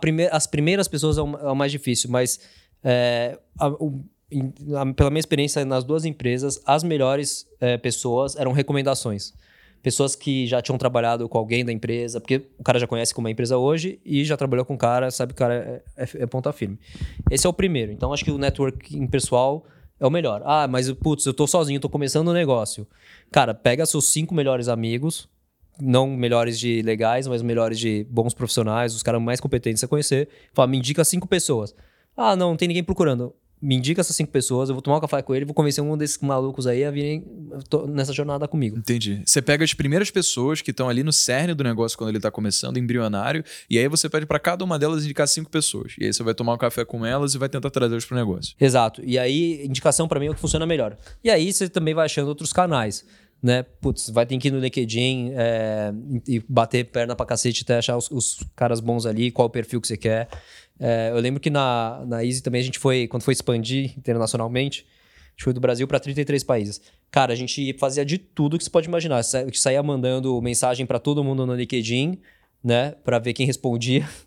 prime, 0.00 0.26
as 0.32 0.46
primeiras 0.48 0.88
pessoas 0.88 1.16
é 1.16 1.22
o, 1.22 1.36
é 1.36 1.52
o 1.52 1.54
mais 1.54 1.70
difícil, 1.70 2.10
mas 2.10 2.40
é, 2.82 3.38
a- 3.58 3.68
o- 3.68 4.02
pela 4.96 5.10
minha 5.10 5.20
experiência 5.20 5.64
nas 5.64 5.84
duas 5.84 6.04
empresas, 6.04 6.60
as 6.66 6.82
melhores 6.82 7.46
é, 7.60 7.76
pessoas 7.78 8.36
eram 8.36 8.52
recomendações. 8.52 9.32
Pessoas 9.82 10.14
que 10.14 10.46
já 10.46 10.60
tinham 10.60 10.76
trabalhado 10.76 11.28
com 11.28 11.38
alguém 11.38 11.64
da 11.64 11.72
empresa, 11.72 12.20
porque 12.20 12.42
o 12.58 12.62
cara 12.62 12.78
já 12.78 12.86
conhece 12.86 13.14
como 13.14 13.28
é 13.28 13.30
a 13.30 13.32
empresa 13.32 13.56
hoje 13.56 13.98
e 14.04 14.24
já 14.24 14.36
trabalhou 14.36 14.64
com 14.64 14.74
o 14.74 14.78
cara, 14.78 15.10
sabe 15.10 15.32
que 15.32 15.36
o 15.36 15.38
cara 15.38 15.82
é, 15.96 16.02
é- 16.04 16.22
é 16.22 16.26
ponta 16.26 16.52
firme. 16.52 16.78
Esse 17.30 17.46
é 17.46 17.50
o 17.50 17.52
primeiro. 17.52 17.90
Então, 17.90 18.12
acho 18.12 18.24
que 18.24 18.30
o 18.30 18.36
networking 18.38 19.06
pessoal 19.06 19.64
é 19.98 20.06
o 20.06 20.10
melhor. 20.10 20.42
Ah, 20.44 20.68
mas, 20.68 20.90
putz, 20.92 21.24
eu 21.24 21.32
tô 21.32 21.46
sozinho, 21.46 21.80
tô 21.80 21.88
começando 21.88 22.28
o 22.28 22.32
negócio. 22.32 22.86
Cara, 23.30 23.54
pega 23.54 23.86
seus 23.86 24.06
cinco 24.08 24.34
melhores 24.34 24.68
amigos, 24.68 25.28
não 25.80 26.06
melhores 26.08 26.58
de 26.58 26.82
legais, 26.82 27.26
mas 27.26 27.40
melhores 27.40 27.78
de 27.78 28.06
bons 28.10 28.34
profissionais, 28.34 28.94
os 28.94 29.02
caras 29.02 29.20
mais 29.22 29.40
competentes 29.40 29.82
a 29.82 29.88
conhecer. 29.88 30.28
Fala, 30.52 30.68
me 30.68 30.76
indica 30.76 31.02
cinco 31.04 31.26
pessoas. 31.26 31.74
Ah, 32.16 32.36
não, 32.36 32.50
não 32.50 32.56
tem 32.56 32.68
ninguém 32.68 32.84
procurando. 32.84 33.34
Me 33.62 33.74
indica 33.74 34.00
essas 34.00 34.16
cinco 34.16 34.32
pessoas, 34.32 34.68
eu 34.68 34.74
vou 34.74 34.82
tomar 34.82 34.96
um 34.96 35.00
café 35.00 35.20
com 35.22 35.34
ele, 35.34 35.44
vou 35.44 35.54
convencer 35.54 35.84
um 35.84 35.96
desses 35.96 36.18
malucos 36.18 36.66
aí 36.66 36.84
a 36.84 36.90
virem 36.90 37.24
nessa 37.88 38.12
jornada 38.12 38.48
comigo. 38.48 38.78
Entendi. 38.78 39.22
Você 39.24 39.42
pega 39.42 39.64
as 39.64 39.74
primeiras 39.74 40.10
pessoas 40.10 40.62
que 40.62 40.70
estão 40.70 40.88
ali 40.88 41.02
no 41.02 41.12
cerne 41.12 41.54
do 41.54 41.62
negócio 41.62 41.98
quando 41.98 42.08
ele 42.08 42.18
está 42.18 42.30
começando, 42.30 42.78
embrionário, 42.78 43.44
e 43.68 43.78
aí 43.78 43.86
você 43.88 44.08
pede 44.08 44.24
para 44.24 44.38
cada 44.38 44.64
uma 44.64 44.78
delas 44.78 45.04
indicar 45.04 45.28
cinco 45.28 45.50
pessoas. 45.50 45.94
E 45.98 46.06
aí 46.06 46.12
você 46.12 46.22
vai 46.22 46.34
tomar 46.34 46.54
um 46.54 46.58
café 46.58 46.84
com 46.84 47.04
elas 47.04 47.34
e 47.34 47.38
vai 47.38 47.48
tentar 47.48 47.70
trazê-las 47.70 48.04
pro 48.04 48.16
negócio. 48.16 48.54
Exato. 48.58 49.02
E 49.04 49.18
aí, 49.18 49.64
indicação 49.66 50.08
pra 50.08 50.18
mim 50.18 50.26
é 50.26 50.30
o 50.30 50.34
que 50.34 50.40
funciona 50.40 50.66
melhor. 50.66 50.96
E 51.22 51.30
aí 51.30 51.52
você 51.52 51.68
também 51.68 51.94
vai 51.94 52.06
achando 52.06 52.28
outros 52.28 52.52
canais. 52.52 53.04
Né? 53.42 53.62
Putz, 53.62 54.10
vai 54.10 54.26
ter 54.26 54.36
que 54.36 54.48
ir 54.48 54.50
no 54.50 54.58
LinkedIn 54.58 55.32
é, 55.34 55.94
e 56.28 56.44
bater 56.46 56.84
perna 56.84 57.16
pra 57.16 57.24
cacete 57.24 57.62
até 57.62 57.78
achar 57.78 57.96
os, 57.96 58.10
os 58.10 58.44
caras 58.54 58.80
bons 58.80 59.06
ali, 59.06 59.30
qual 59.30 59.48
o 59.48 59.50
perfil 59.50 59.80
que 59.80 59.88
você 59.88 59.96
quer. 59.96 60.28
É, 60.80 61.10
eu 61.12 61.20
lembro 61.20 61.38
que 61.40 61.50
na, 61.50 62.02
na 62.06 62.24
Easy 62.24 62.42
também 62.42 62.60
a 62.60 62.64
gente 62.64 62.78
foi, 62.78 63.06
quando 63.06 63.22
foi 63.22 63.32
expandir 63.32 63.92
internacionalmente, 63.98 64.86
a 65.28 65.30
gente 65.32 65.44
foi 65.44 65.52
do 65.52 65.60
Brasil 65.60 65.86
para 65.86 66.00
33 66.00 66.42
países. 66.42 66.80
Cara, 67.10 67.32
a 67.32 67.36
gente 67.36 67.76
fazia 67.78 68.04
de 68.04 68.16
tudo 68.18 68.56
que 68.56 68.64
você 68.64 68.70
pode 68.70 68.88
imaginar. 68.88 69.18
A 69.18 69.22
gente 69.22 69.60
saía 69.60 69.82
mandando 69.82 70.40
mensagem 70.40 70.86
para 70.86 70.98
todo 70.98 71.22
mundo 71.22 71.44
no 71.46 71.54
LinkedIn, 71.54 72.18
né? 72.64 72.94
Pra 73.04 73.18
ver 73.18 73.32
quem 73.34 73.46
respondia. 73.46 74.08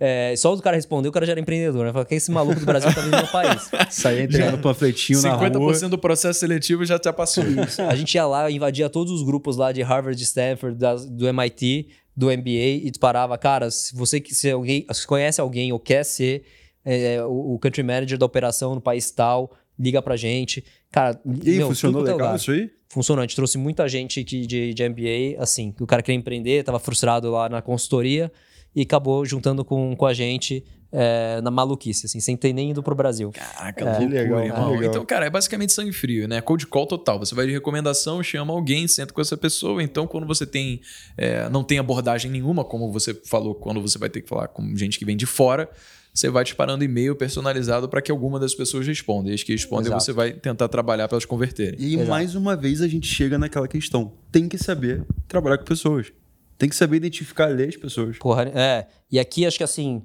É, 0.00 0.34
só 0.36 0.52
o 0.52 0.60
cara 0.60 0.74
respondeu, 0.74 1.10
o 1.10 1.12
cara 1.12 1.24
já 1.24 1.30
era 1.30 1.40
empreendedor, 1.40 1.86
né? 1.86 1.92
Falei, 1.92 2.06
que 2.06 2.14
esse 2.16 2.28
maluco 2.28 2.58
do 2.58 2.66
Brasil 2.66 2.92
tá 2.92 3.00
vindo 3.00 3.12
no 3.12 3.18
meu 3.18 3.28
país. 3.28 3.70
Saía 3.88 4.24
entregando 4.24 4.58
panfletinho 4.58 5.22
na 5.22 5.34
rua. 5.34 5.48
50% 5.48 5.88
do 5.88 5.96
processo 5.96 6.40
seletivo 6.40 6.84
já 6.84 6.98
te 6.98 7.12
passou. 7.12 7.44
A 7.88 7.94
gente 7.94 8.12
ia 8.16 8.26
lá, 8.26 8.50
invadia 8.50 8.90
todos 8.90 9.12
os 9.12 9.22
grupos 9.22 9.56
lá 9.56 9.70
de 9.70 9.80
Harvard, 9.80 10.18
de 10.18 10.24
Stanford, 10.24 10.76
das- 10.76 11.06
do 11.08 11.28
MIT, 11.28 11.86
do 12.18 12.26
MBA 12.32 12.82
e 12.84 12.90
disparava, 12.90 13.38
cara, 13.38 13.70
se 13.70 13.94
você 13.94 14.18
que- 14.20 14.34
se 14.34 14.50
alguém 14.50 14.84
se 14.92 15.06
conhece 15.06 15.40
alguém 15.40 15.72
ou 15.72 15.78
quer 15.78 16.04
ser 16.04 16.42
é, 16.84 17.22
o, 17.24 17.54
o 17.54 17.58
country 17.60 17.82
manager 17.84 18.18
da 18.18 18.26
operação 18.26 18.74
no 18.74 18.80
país 18.80 19.08
tal, 19.12 19.54
liga 19.78 20.02
pra 20.02 20.16
gente. 20.16 20.64
Cara, 20.90 21.20
E 21.44 21.50
meu, 21.58 21.68
funcionou 21.68 22.00
é 22.00 22.04
legal 22.12 22.18
lugar. 22.18 22.36
isso 22.36 22.50
aí? 22.50 22.70
Funcionou. 22.88 23.22
A 23.22 23.26
gente 23.26 23.36
trouxe 23.36 23.56
muita 23.56 23.86
gente 23.88 24.24
que, 24.24 24.46
de, 24.46 24.74
de 24.74 24.88
MBA, 24.88 25.40
assim, 25.40 25.70
que 25.70 25.82
o 25.82 25.86
cara 25.86 26.02
queria 26.02 26.18
empreender, 26.18 26.64
tava 26.64 26.80
frustrado 26.80 27.30
lá 27.30 27.48
na 27.48 27.62
consultoria 27.62 28.32
e 28.74 28.82
acabou 28.82 29.24
juntando 29.24 29.64
com, 29.64 29.94
com 29.94 30.06
a 30.06 30.12
gente 30.14 30.64
é, 30.90 31.40
na 31.42 31.50
maluquice, 31.50 32.06
assim, 32.06 32.20
sem 32.20 32.36
ter 32.36 32.52
nem 32.52 32.70
ido 32.70 32.82
pro 32.82 32.94
Brasil. 32.94 33.30
Caraca, 33.32 33.72
que 33.72 33.84
loucura, 33.84 34.22
legal, 34.22 34.40
que 34.40 34.48
legal. 34.48 34.84
Então, 34.84 35.04
cara, 35.04 35.26
é 35.26 35.30
basicamente 35.30 35.72
sangue 35.72 35.92
frio, 35.92 36.26
né? 36.26 36.40
Cold 36.40 36.66
call 36.66 36.86
total. 36.86 37.18
Você 37.18 37.34
vai 37.34 37.46
de 37.46 37.52
recomendação, 37.52 38.22
chama 38.22 38.52
alguém, 38.52 38.88
senta 38.88 39.12
com 39.12 39.20
essa 39.20 39.36
pessoa. 39.36 39.82
Então, 39.82 40.06
quando 40.06 40.26
você 40.26 40.46
tem 40.46 40.80
é, 41.16 41.48
não 41.50 41.62
tem 41.62 41.78
abordagem 41.78 42.30
nenhuma, 42.30 42.64
como 42.64 42.90
você 42.90 43.14
falou, 43.14 43.54
quando 43.54 43.80
você 43.80 43.98
vai 43.98 44.08
ter 44.08 44.22
que 44.22 44.28
falar 44.28 44.48
com 44.48 44.74
gente 44.76 44.98
que 44.98 45.04
vem 45.04 45.16
de 45.16 45.26
fora, 45.26 45.68
você 46.12 46.30
vai 46.30 46.42
disparando 46.42 46.82
e-mail 46.82 47.14
personalizado 47.14 47.88
para 47.88 48.02
que 48.02 48.10
alguma 48.10 48.40
das 48.40 48.54
pessoas 48.54 48.86
responda. 48.86 49.30
E 49.30 49.34
as 49.34 49.42
que 49.42 49.52
respondem, 49.52 49.88
Exato. 49.88 50.04
você 50.04 50.12
vai 50.12 50.32
tentar 50.32 50.68
trabalhar 50.68 51.06
para 51.06 51.16
elas 51.16 51.24
converterem. 51.24 51.78
E 51.78 51.94
Exato. 51.94 52.08
mais 52.08 52.34
uma 52.34 52.56
vez, 52.56 52.80
a 52.80 52.88
gente 52.88 53.06
chega 53.06 53.38
naquela 53.38 53.68
questão. 53.68 54.12
Tem 54.32 54.48
que 54.48 54.58
saber 54.58 55.04
trabalhar 55.28 55.58
com 55.58 55.64
pessoas. 55.64 56.12
Tem 56.56 56.68
que 56.68 56.74
saber 56.74 56.96
identificar 56.96 57.46
ler 57.46 57.68
as 57.68 57.76
pessoas. 57.76 58.18
Porra, 58.18 58.50
é. 58.54 58.86
E 59.12 59.18
aqui 59.18 59.46
acho 59.46 59.58
que 59.58 59.64
assim, 59.64 60.02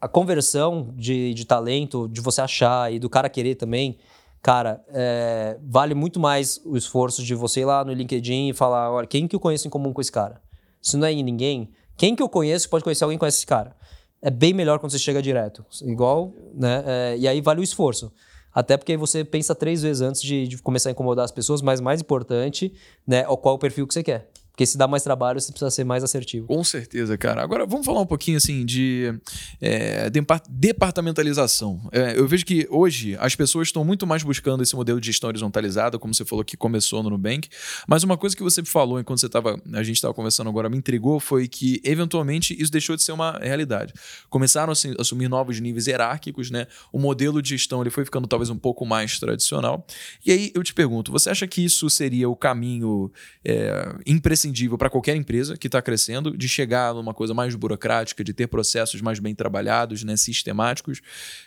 a 0.00 0.08
conversão 0.08 0.92
de, 0.96 1.34
de 1.34 1.44
talento, 1.44 2.08
de 2.08 2.20
você 2.20 2.40
achar 2.40 2.92
e 2.92 2.98
do 2.98 3.10
cara 3.10 3.28
querer 3.28 3.54
também, 3.56 3.98
cara, 4.42 4.84
é, 4.88 5.58
vale 5.62 5.94
muito 5.94 6.20
mais 6.20 6.60
o 6.64 6.76
esforço 6.76 7.22
de 7.22 7.34
você 7.34 7.60
ir 7.60 7.64
lá 7.64 7.84
no 7.84 7.92
LinkedIn 7.92 8.50
e 8.50 8.52
falar: 8.52 8.90
olha, 8.90 9.06
quem 9.06 9.26
que 9.26 9.34
eu 9.34 9.40
conheço 9.40 9.66
em 9.66 9.70
comum 9.70 9.92
com 9.92 10.00
esse 10.00 10.12
cara? 10.12 10.40
Se 10.80 10.96
não 10.96 11.06
é 11.06 11.14
ninguém, 11.14 11.70
quem 11.96 12.14
que 12.14 12.22
eu 12.22 12.28
conheço 12.28 12.68
pode 12.68 12.84
conhecer 12.84 13.04
alguém 13.04 13.18
que 13.18 13.20
conhece 13.20 13.38
esse 13.38 13.46
cara? 13.46 13.76
É 14.22 14.30
bem 14.30 14.52
melhor 14.52 14.78
quando 14.78 14.92
você 14.92 14.98
chega 14.98 15.22
direto. 15.22 15.64
Igual, 15.82 16.32
né? 16.54 16.84
É, 16.86 17.16
e 17.18 17.28
aí 17.28 17.40
vale 17.40 17.60
o 17.60 17.64
esforço. 17.64 18.12
Até 18.52 18.76
porque 18.76 18.96
você 18.96 19.24
pensa 19.24 19.54
três 19.54 19.82
vezes 19.82 20.02
antes 20.02 20.22
de, 20.22 20.48
de 20.48 20.58
começar 20.58 20.90
a 20.90 20.92
incomodar 20.92 21.24
as 21.24 21.30
pessoas, 21.30 21.62
mas 21.62 21.80
mais 21.80 22.00
importante, 22.00 22.72
né, 23.06 23.22
qual 23.22 23.54
o 23.54 23.58
perfil 23.58 23.86
que 23.86 23.94
você 23.94 24.02
quer. 24.02 24.30
Porque 24.58 24.66
se 24.66 24.76
dá 24.76 24.88
mais 24.88 25.04
trabalho, 25.04 25.40
você 25.40 25.52
precisa 25.52 25.70
ser 25.70 25.84
mais 25.84 26.02
assertivo. 26.02 26.48
Com 26.48 26.64
certeza, 26.64 27.16
cara. 27.16 27.40
Agora 27.40 27.64
vamos 27.64 27.86
falar 27.86 28.00
um 28.00 28.06
pouquinho 28.06 28.38
assim 28.38 28.66
de 28.66 29.14
é, 29.60 30.10
departamentalização. 30.50 31.80
É, 31.92 32.18
eu 32.18 32.26
vejo 32.26 32.44
que 32.44 32.66
hoje 32.68 33.16
as 33.20 33.36
pessoas 33.36 33.68
estão 33.68 33.84
muito 33.84 34.04
mais 34.04 34.24
buscando 34.24 34.60
esse 34.60 34.74
modelo 34.74 35.00
de 35.00 35.06
gestão 35.06 35.28
horizontalizada, 35.28 35.96
como 35.96 36.12
você 36.12 36.24
falou 36.24 36.44
que 36.44 36.56
começou 36.56 37.04
no 37.04 37.10
Nubank. 37.10 37.48
Mas 37.86 38.02
uma 38.02 38.16
coisa 38.16 38.34
que 38.34 38.42
você 38.42 38.64
falou 38.64 38.98
enquanto 38.98 39.20
você 39.20 39.28
tava, 39.28 39.62
a 39.72 39.82
gente 39.84 39.94
estava 39.94 40.12
conversando 40.12 40.50
agora, 40.50 40.68
me 40.68 40.76
intrigou 40.76 41.20
foi 41.20 41.46
que 41.46 41.80
eventualmente 41.84 42.60
isso 42.60 42.72
deixou 42.72 42.96
de 42.96 43.04
ser 43.04 43.12
uma 43.12 43.38
realidade. 43.38 43.94
Começaram 44.28 44.72
a 44.72 45.00
assumir 45.00 45.28
novos 45.28 45.60
níveis 45.60 45.86
hierárquicos, 45.86 46.50
né? 46.50 46.66
O 46.92 46.98
modelo 46.98 47.40
de 47.40 47.50
gestão 47.50 47.80
ele 47.80 47.90
foi 47.90 48.04
ficando 48.04 48.26
talvez 48.26 48.50
um 48.50 48.58
pouco 48.58 48.84
mais 48.84 49.20
tradicional. 49.20 49.86
E 50.26 50.32
aí 50.32 50.50
eu 50.52 50.64
te 50.64 50.74
pergunto, 50.74 51.12
você 51.12 51.30
acha 51.30 51.46
que 51.46 51.64
isso 51.64 51.88
seria 51.88 52.28
o 52.28 52.34
caminho 52.34 53.08
é, 53.44 53.94
imprescindível? 54.04 54.47
Imprescindível 54.48 54.78
para 54.78 54.90
qualquer 54.90 55.16
empresa 55.16 55.56
que 55.56 55.66
está 55.66 55.80
crescendo, 55.80 56.36
de 56.36 56.48
chegar 56.48 56.94
numa 56.94 57.14
coisa 57.14 57.34
mais 57.34 57.54
burocrática, 57.54 58.24
de 58.24 58.32
ter 58.32 58.46
processos 58.46 59.00
mais 59.00 59.18
bem 59.18 59.34
trabalhados, 59.34 60.02
né, 60.02 60.16
sistemáticos, 60.16 61.00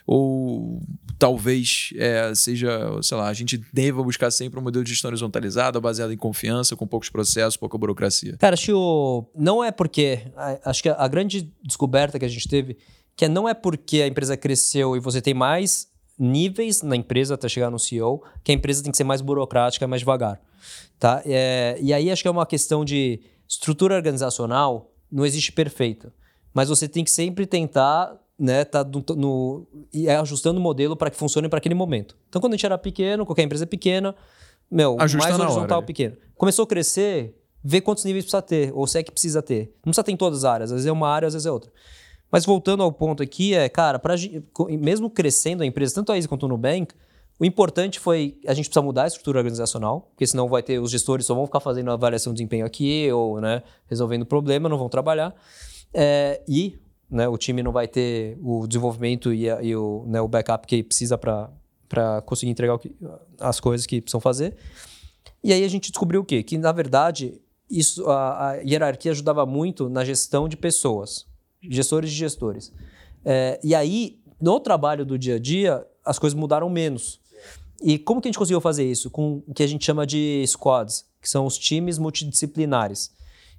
ou 0.05 0.81
talvez 1.17 1.91
é, 1.97 2.33
seja, 2.35 3.01
sei 3.01 3.17
lá, 3.17 3.27
a 3.27 3.33
gente 3.33 3.57
deva 3.73 4.03
buscar 4.03 4.31
sempre 4.31 4.59
um 4.59 4.63
modelo 4.63 4.83
de 4.83 4.91
gestão 4.91 5.09
horizontalizado, 5.09 5.79
baseado 5.81 6.13
em 6.13 6.17
confiança, 6.17 6.75
com 6.75 6.87
poucos 6.87 7.09
processos, 7.09 7.57
pouca 7.57 7.77
burocracia. 7.77 8.37
Cara, 8.37 8.53
acho 8.53 8.65
que 8.65 8.73
o... 8.73 9.25
não 9.35 9.63
é 9.63 9.71
porque. 9.71 10.19
Acho 10.63 10.83
que 10.83 10.89
a 10.89 11.07
grande 11.07 11.51
descoberta 11.63 12.19
que 12.19 12.25
a 12.25 12.29
gente 12.29 12.47
teve 12.47 12.77
que 13.15 13.27
não 13.27 13.47
é 13.47 13.53
porque 13.53 14.01
a 14.01 14.07
empresa 14.07 14.37
cresceu 14.37 14.95
e 14.95 14.99
você 14.99 15.21
tem 15.21 15.33
mais 15.33 15.87
níveis 16.17 16.81
na 16.81 16.95
empresa 16.95 17.35
até 17.35 17.49
chegar 17.49 17.69
no 17.69 17.77
CEO, 17.77 18.23
que 18.43 18.51
a 18.51 18.55
empresa 18.55 18.81
tem 18.81 18.91
que 18.91 18.97
ser 18.97 19.03
mais 19.03 19.21
burocrática, 19.21 19.87
mais 19.87 20.01
devagar. 20.01 20.39
Tá? 20.99 21.21
É, 21.25 21.77
e 21.81 21.93
aí 21.93 22.11
acho 22.11 22.21
que 22.21 22.27
é 22.27 22.31
uma 22.31 22.45
questão 22.45 22.85
de 22.85 23.21
estrutura 23.47 23.95
organizacional, 23.95 24.91
não 25.11 25.25
existe 25.25 25.51
perfeita. 25.51 26.13
Mas 26.53 26.69
você 26.69 26.87
tem 26.87 27.03
que 27.03 27.11
sempre 27.11 27.45
tentar 27.45 28.17
né, 28.41 28.65
tá 28.65 28.83
no, 28.83 29.03
no, 29.15 29.67
e 29.93 30.07
é 30.07 30.15
ajustando 30.15 30.59
o 30.59 30.63
modelo 30.63 30.95
para 30.95 31.11
que 31.11 31.15
funcione 31.15 31.47
para 31.47 31.59
aquele 31.59 31.75
momento. 31.75 32.17
Então, 32.27 32.41
quando 32.41 32.53
a 32.53 32.55
gente 32.55 32.65
era 32.65 32.77
pequeno, 32.77 33.23
qualquer 33.23 33.43
empresa 33.43 33.65
é 33.65 33.67
pequena, 33.67 34.15
meu, 34.69 34.97
Ajusta 34.99 35.29
mais 35.29 35.39
horizontal 35.39 35.77
hora, 35.77 35.85
pequeno. 35.85 36.17
Começou 36.35 36.63
a 36.63 36.67
crescer, 36.67 37.37
vê 37.63 37.79
quantos 37.79 38.03
níveis 38.03 38.25
precisa 38.25 38.41
ter, 38.41 38.71
ou 38.73 38.87
se 38.87 38.97
é 38.97 39.03
que 39.03 39.11
precisa 39.11 39.43
ter. 39.43 39.75
Não 39.85 39.91
precisa 39.91 40.03
ter 40.03 40.11
em 40.11 40.17
todas 40.17 40.39
as 40.39 40.45
áreas, 40.45 40.71
às 40.71 40.75
vezes 40.75 40.87
é 40.87 40.91
uma 40.91 41.07
área, 41.07 41.27
às 41.27 41.33
vezes 41.33 41.45
é 41.45 41.51
outra. 41.51 41.71
Mas 42.31 42.43
voltando 42.43 42.81
ao 42.81 42.91
ponto 42.91 43.21
aqui, 43.21 43.53
é, 43.53 43.69
cara, 43.69 43.99
pra, 43.99 44.15
mesmo 44.79 45.09
crescendo 45.09 45.61
a 45.61 45.65
empresa, 45.65 45.93
tanto 45.93 46.11
a 46.11 46.15
Easy 46.15 46.27
quanto 46.27 46.45
o 46.45 46.49
Nubank, 46.49 46.95
o 47.41 47.45
importante 47.45 47.99
foi 47.99 48.37
a 48.45 48.53
gente 48.53 48.65
precisa 48.65 48.83
mudar 48.83 49.05
a 49.05 49.07
estrutura 49.07 49.39
organizacional, 49.39 50.01
porque 50.11 50.27
senão 50.27 50.47
vai 50.47 50.61
ter 50.61 50.77
os 50.77 50.91
gestores 50.91 51.25
só 51.25 51.33
vão 51.33 51.47
ficar 51.47 51.59
fazendo 51.59 51.89
avaliação 51.89 52.31
de 52.31 52.37
desempenho 52.37 52.63
aqui 52.63 53.11
ou 53.11 53.41
né, 53.41 53.63
resolvendo 53.87 54.23
problema, 54.27 54.69
não 54.69 54.77
vão 54.77 54.87
trabalhar. 54.87 55.33
É, 55.91 56.39
e 56.47 56.79
né, 57.09 57.27
o 57.27 57.35
time 57.39 57.63
não 57.63 57.71
vai 57.71 57.87
ter 57.87 58.37
o 58.43 58.67
desenvolvimento 58.67 59.33
e, 59.33 59.49
a, 59.49 59.59
e 59.59 59.75
o, 59.75 60.05
né, 60.05 60.21
o 60.21 60.27
backup 60.27 60.67
que 60.67 60.83
precisa 60.83 61.17
para 61.17 62.21
conseguir 62.27 62.51
entregar 62.51 62.77
que, 62.77 62.95
as 63.39 63.59
coisas 63.59 63.87
que 63.87 63.99
precisam 64.01 64.21
fazer. 64.21 64.55
E 65.43 65.51
aí 65.51 65.63
a 65.63 65.67
gente 65.67 65.89
descobriu 65.89 66.21
o 66.21 66.23
quê? 66.23 66.43
Que, 66.43 66.59
na 66.59 66.71
verdade, 66.71 67.41
isso, 67.67 68.07
a, 68.07 68.49
a 68.49 68.53
hierarquia 68.57 69.13
ajudava 69.13 69.47
muito 69.47 69.89
na 69.89 70.05
gestão 70.05 70.47
de 70.47 70.55
pessoas, 70.55 71.25
gestores 71.59 72.11
de 72.11 72.17
gestores. 72.17 72.71
É, 73.25 73.59
e 73.63 73.73
aí, 73.73 74.19
no 74.39 74.59
trabalho 74.59 75.03
do 75.03 75.17
dia 75.17 75.37
a 75.37 75.39
dia, 75.39 75.83
as 76.05 76.19
coisas 76.19 76.37
mudaram 76.37 76.69
menos. 76.69 77.19
E 77.81 77.97
como 77.97 78.21
que 78.21 78.27
a 78.27 78.29
gente 78.29 78.37
conseguiu 78.37 78.61
fazer 78.61 78.89
isso? 78.89 79.09
Com 79.09 79.41
o 79.47 79.53
que 79.53 79.63
a 79.63 79.67
gente 79.67 79.83
chama 79.83 80.05
de 80.05 80.43
squads, 80.47 81.05
que 81.21 81.29
são 81.29 81.45
os 81.45 81.57
times 81.57 81.97
multidisciplinares. 81.97 83.11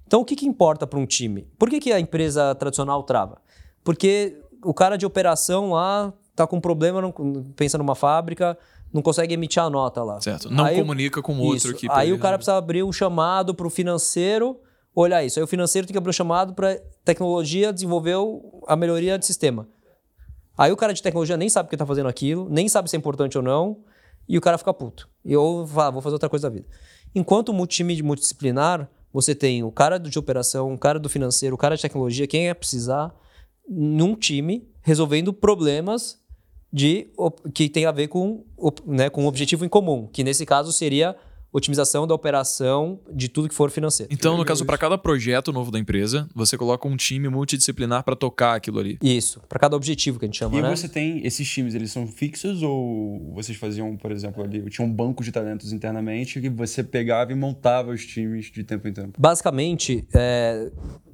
Então, 0.07 0.20
o 0.20 0.25
que, 0.25 0.37
que 0.37 0.47
importa 0.47 0.87
para 0.87 0.99
um 0.99 1.07
time? 1.07 1.49
Por 1.59 1.68
que, 1.68 1.81
que 1.81 1.93
a 1.93 1.99
empresa 1.99 2.55
tradicional 2.55 3.03
trava? 3.03 3.41
Porque 3.83 4.39
o 4.64 4.73
cara 4.73 4.97
de 4.97 5.05
operação 5.05 5.73
lá 5.73 6.12
está 6.31 6.47
com 6.47 6.57
um 6.57 6.61
problema, 6.61 7.01
não, 7.01 7.12
pensa 7.57 7.77
numa 7.79 7.95
fábrica, 7.95 8.57
não 8.93 9.03
consegue 9.03 9.35
emitir 9.35 9.62
a 9.62 9.68
nota 9.68 10.03
lá. 10.03 10.20
Certo. 10.20 10.51
Não 10.51 10.64
aí, 10.64 10.77
comunica 10.79 11.23
com 11.23 11.39
outro 11.39 11.73
aqui. 11.73 11.87
Aí 11.91 12.12
o 12.12 12.18
cara 12.18 12.37
precisa 12.37 12.57
abrir 12.57 12.83
um 12.83 12.93
chamado 12.93 13.55
para 13.55 13.66
o 13.66 13.70
financeiro 13.70 14.59
olhar 14.95 15.25
isso. 15.25 15.39
Aí 15.39 15.43
o 15.43 15.47
financeiro 15.47 15.87
tem 15.87 15.93
que 15.93 15.99
abrir 15.99 16.11
um 16.11 16.12
chamado 16.12 16.53
para 16.53 16.79
tecnologia 17.05 17.73
desenvolver 17.73 18.16
a 18.68 18.77
melhoria 18.77 19.18
de 19.18 19.25
sistema. 19.25 19.66
Aí 20.57 20.70
o 20.70 20.77
cara 20.77 20.93
de 20.93 21.03
tecnologia 21.03 21.37
nem 21.37 21.49
sabe 21.49 21.66
o 21.66 21.70
que 21.70 21.75
está 21.75 21.87
fazendo 21.87 22.09
aquilo, 22.09 22.49
nem 22.51 22.68
sabe 22.68 22.91
se 22.91 22.97
é 22.97 22.99
importante 22.99 23.39
ou 23.39 23.43
não 23.43 23.79
e 24.29 24.39
o 24.39 24.41
cara 24.41 24.59
fica 24.59 24.73
puto. 24.73 25.09
E 25.25 25.33
eu 25.33 25.68
ah, 25.77 25.91
vou 25.91 26.03
fazer 26.03 26.14
outra 26.14 26.29
coisa 26.29 26.49
da 26.49 26.55
vida. 26.55 26.66
Enquanto 27.14 27.53
o 27.53 27.66
time 27.66 28.01
multidisciplinar, 28.03 28.89
você 29.12 29.35
tem 29.35 29.62
o 29.62 29.70
cara 29.70 29.99
de 29.99 30.18
operação, 30.18 30.73
o 30.73 30.79
cara 30.79 30.99
do 30.99 31.09
financeiro, 31.09 31.55
o 31.55 31.59
cara 31.59 31.77
de 31.77 31.83
tecnologia, 31.83 32.27
quem 32.27 32.49
é 32.49 32.55
precisar, 32.55 33.14
num 33.68 34.16
time, 34.16 34.66
resolvendo 34.81 35.33
problemas 35.33 36.20
de, 36.73 37.11
que 37.55 37.68
tem 37.68 37.85
a 37.85 37.93
ver 37.93 38.09
com, 38.09 38.45
né, 38.87 39.11
com 39.11 39.25
um 39.25 39.27
objetivo 39.27 39.64
em 39.64 39.68
comum, 39.68 40.07
que 40.07 40.25
nesse 40.25 40.47
caso 40.47 40.73
seria 40.73 41.14
otimização 41.53 42.07
da 42.07 42.14
operação 42.14 42.98
de 43.12 43.28
tudo 43.28 43.48
que 43.48 43.55
for 43.55 43.70
financeiro. 43.70 44.12
Então, 44.12 44.36
no 44.36 44.44
caso, 44.44 44.64
para 44.64 44.78
cada 44.78 44.96
projeto 44.96 45.53
novo 45.53 45.70
da 45.70 45.78
empresa, 45.78 46.26
você 46.34 46.57
coloca 46.57 46.88
um 46.88 46.96
time 46.96 47.28
multidisciplinar 47.28 48.03
para 48.03 48.16
tocar 48.16 48.55
aquilo 48.55 48.78
ali. 48.78 48.98
Isso, 49.03 49.40
para 49.48 49.59
cada 49.59 49.76
objetivo 49.76 50.18
que 50.18 50.24
a 50.24 50.28
gente 50.28 50.38
chama, 50.38 50.59
e 50.59 50.62
né? 50.62 50.72
E 50.72 50.76
você 50.76 50.88
tem 50.88 51.24
esses 51.26 51.48
times, 51.48 51.74
eles 51.74 51.92
são 51.92 52.07
fixos 52.07 52.62
ou 52.62 53.32
vocês 53.34 53.59
faziam, 53.59 53.96
por 53.96 54.11
exemplo, 54.11 54.42
ali, 54.42 54.68
tinha 54.70 54.86
um 54.86 54.92
banco 54.92 55.22
de 55.22 55.30
talentos 55.30 55.72
internamente 55.72 56.40
que 56.40 56.48
você 56.48 56.82
pegava 56.82 57.32
e 57.32 57.34
montava 57.34 57.90
os 57.90 58.07
times 58.07 58.46
de 58.46 58.64
tempo 58.64 58.88
em 58.88 58.92
tempo? 58.92 59.20
Basicamente, 59.20 60.07
é, 60.14 60.70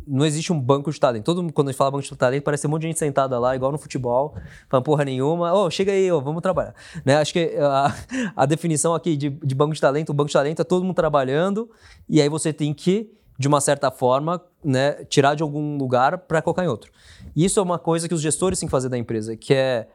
não 0.08 0.24
existe 0.24 0.52
um 0.52 0.60
banco 0.60 0.90
de 0.90 0.98
talento. 0.98 1.24
Todo 1.24 1.52
quando 1.52 1.68
a 1.68 1.70
gente 1.70 1.78
fala 1.78 1.90
banco 1.90 2.02
de 2.02 2.16
talento, 2.16 2.42
parece 2.42 2.66
um 2.66 2.70
monte 2.70 2.82
de 2.82 2.88
gente 2.88 2.98
sentada 2.98 3.38
lá, 3.38 3.54
igual 3.54 3.70
no 3.70 3.78
futebol, 3.78 4.34
falando 4.68 4.84
porra 4.84 5.04
nenhuma. 5.04 5.52
Ô, 5.52 5.66
oh, 5.66 5.70
chega 5.70 5.92
aí, 5.92 6.10
oh, 6.10 6.20
vamos 6.20 6.40
trabalhar. 6.40 6.74
Né? 7.04 7.16
Acho 7.16 7.32
que 7.32 7.54
a, 7.58 7.94
a 8.34 8.46
definição 8.46 8.94
aqui 8.94 9.16
de, 9.16 9.28
de, 9.30 9.54
banco 9.54 9.74
de 9.74 9.80
talento, 9.80 10.10
o 10.10 10.14
banco 10.14 10.28
de 10.28 10.32
talento 10.32 10.62
é 10.62 10.64
todo 10.64 10.84
mundo 10.84 10.94
trabalhando, 10.94 11.70
e 12.08 12.20
aí 12.22 12.28
você 12.28 12.52
tem 12.52 12.72
que, 12.72 13.12
de 13.38 13.46
uma 13.46 13.60
certa 13.60 13.90
forma, 13.90 14.40
né, 14.64 15.04
tirar 15.04 15.34
de 15.34 15.42
algum 15.42 15.76
lugar 15.76 16.18
para 16.18 16.40
colocar 16.40 16.64
em 16.64 16.68
outro. 16.68 16.90
E 17.36 17.44
isso 17.44 17.60
é 17.60 17.62
uma 17.62 17.78
coisa 17.78 18.08
que 18.08 18.14
os 18.14 18.20
gestores 18.20 18.58
têm 18.58 18.66
que 18.66 18.70
fazer 18.70 18.88
da 18.88 18.96
empresa, 18.96 19.36
que 19.36 19.52
é 19.52 19.88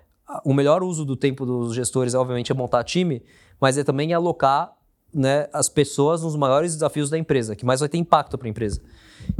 o 0.45 0.53
melhor 0.53 0.83
uso 0.83 1.03
do 1.03 1.15
tempo 1.15 1.45
dos 1.45 1.73
gestores, 1.73 2.13
obviamente, 2.13 2.51
é 2.51 2.55
montar 2.55 2.83
time, 2.83 3.23
mas 3.59 3.77
é 3.77 3.83
também 3.83 4.13
alocar 4.13 4.73
né, 5.13 5.47
as 5.53 5.69
pessoas 5.69 6.23
nos 6.23 6.35
maiores 6.35 6.73
desafios 6.73 7.09
da 7.09 7.17
empresa, 7.17 7.55
que 7.55 7.65
mais 7.65 7.79
vai 7.79 7.89
ter 7.89 7.97
impacto 7.97 8.37
para 8.37 8.47
a 8.47 8.49
empresa. 8.49 8.81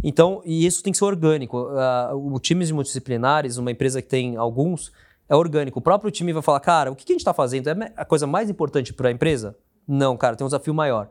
Então, 0.03 0.41
e 0.45 0.65
isso 0.65 0.83
tem 0.83 0.91
que 0.91 0.97
ser 0.97 1.05
orgânico. 1.05 1.57
Uh, 1.57 2.33
o 2.35 2.39
times 2.39 2.71
multidisciplinares, 2.71 3.57
uma 3.57 3.71
empresa 3.71 4.01
que 4.01 4.07
tem 4.07 4.35
alguns, 4.35 4.91
é 5.29 5.35
orgânico. 5.35 5.79
O 5.79 5.81
próprio 5.81 6.11
time 6.11 6.33
vai 6.33 6.41
falar, 6.41 6.59
cara, 6.59 6.91
o 6.91 6.95
que, 6.95 7.03
a 7.11 7.13
gente 7.13 7.21
está 7.21 7.33
fazendo? 7.33 7.69
É 7.69 7.93
a 7.95 8.05
coisa 8.05 8.27
mais 8.27 8.49
importante 8.49 8.93
para 8.93 9.09
a 9.09 9.11
empresa? 9.11 9.55
Não, 9.87 10.17
cara, 10.17 10.35
tem 10.35 10.45
um 10.45 10.47
desafio 10.47 10.73
maior. 10.73 11.09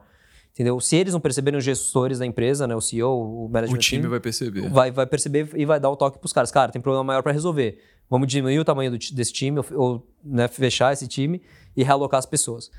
Entendeu? 0.53 0.79
Se 0.81 0.97
eles 0.97 1.14
não 1.14 1.20
perceberem 1.20 1.57
os 1.57 1.64
gestores 1.64 2.18
da 2.18 2.27
empresa, 2.27 2.66
né, 2.66 2.77
o 2.77 2.81
CEO, 2.81 3.47
o 3.47 3.49
management 3.49 3.79
O 3.79 3.81
time 3.81 4.07
vai 4.07 4.20
perceber. 4.20 4.68
Vai, 4.68 4.91
vai 4.91 5.07
perceber 5.07 5.49
e 5.55 5.64
vai 5.64 5.81
dar 5.81 5.89
o 5.89 5.97
toque 5.97 6.18
para 6.18 6.27
os 6.27 6.33
caras. 6.33 6.51
Cara, 6.51 6.70
tem 6.70 6.81
problema 6.81 7.03
maior 7.03 7.23
para 7.23 7.33
resolver. 7.33 7.79
Vamos 8.11 8.29
diminuir 8.29 8.59
o 8.59 8.64
tamanho 8.64 8.91
do, 8.91 8.99
desse 8.99 9.33
time 9.33 9.59
ou, 9.59 9.66
ou 9.73 10.07
né, 10.23 10.47
fechar 10.49 10.93
esse 10.93 11.09
time 11.09 11.41
e 11.75 11.83
realocar 11.83 12.18
as 12.18 12.27
pessoas. 12.27 12.70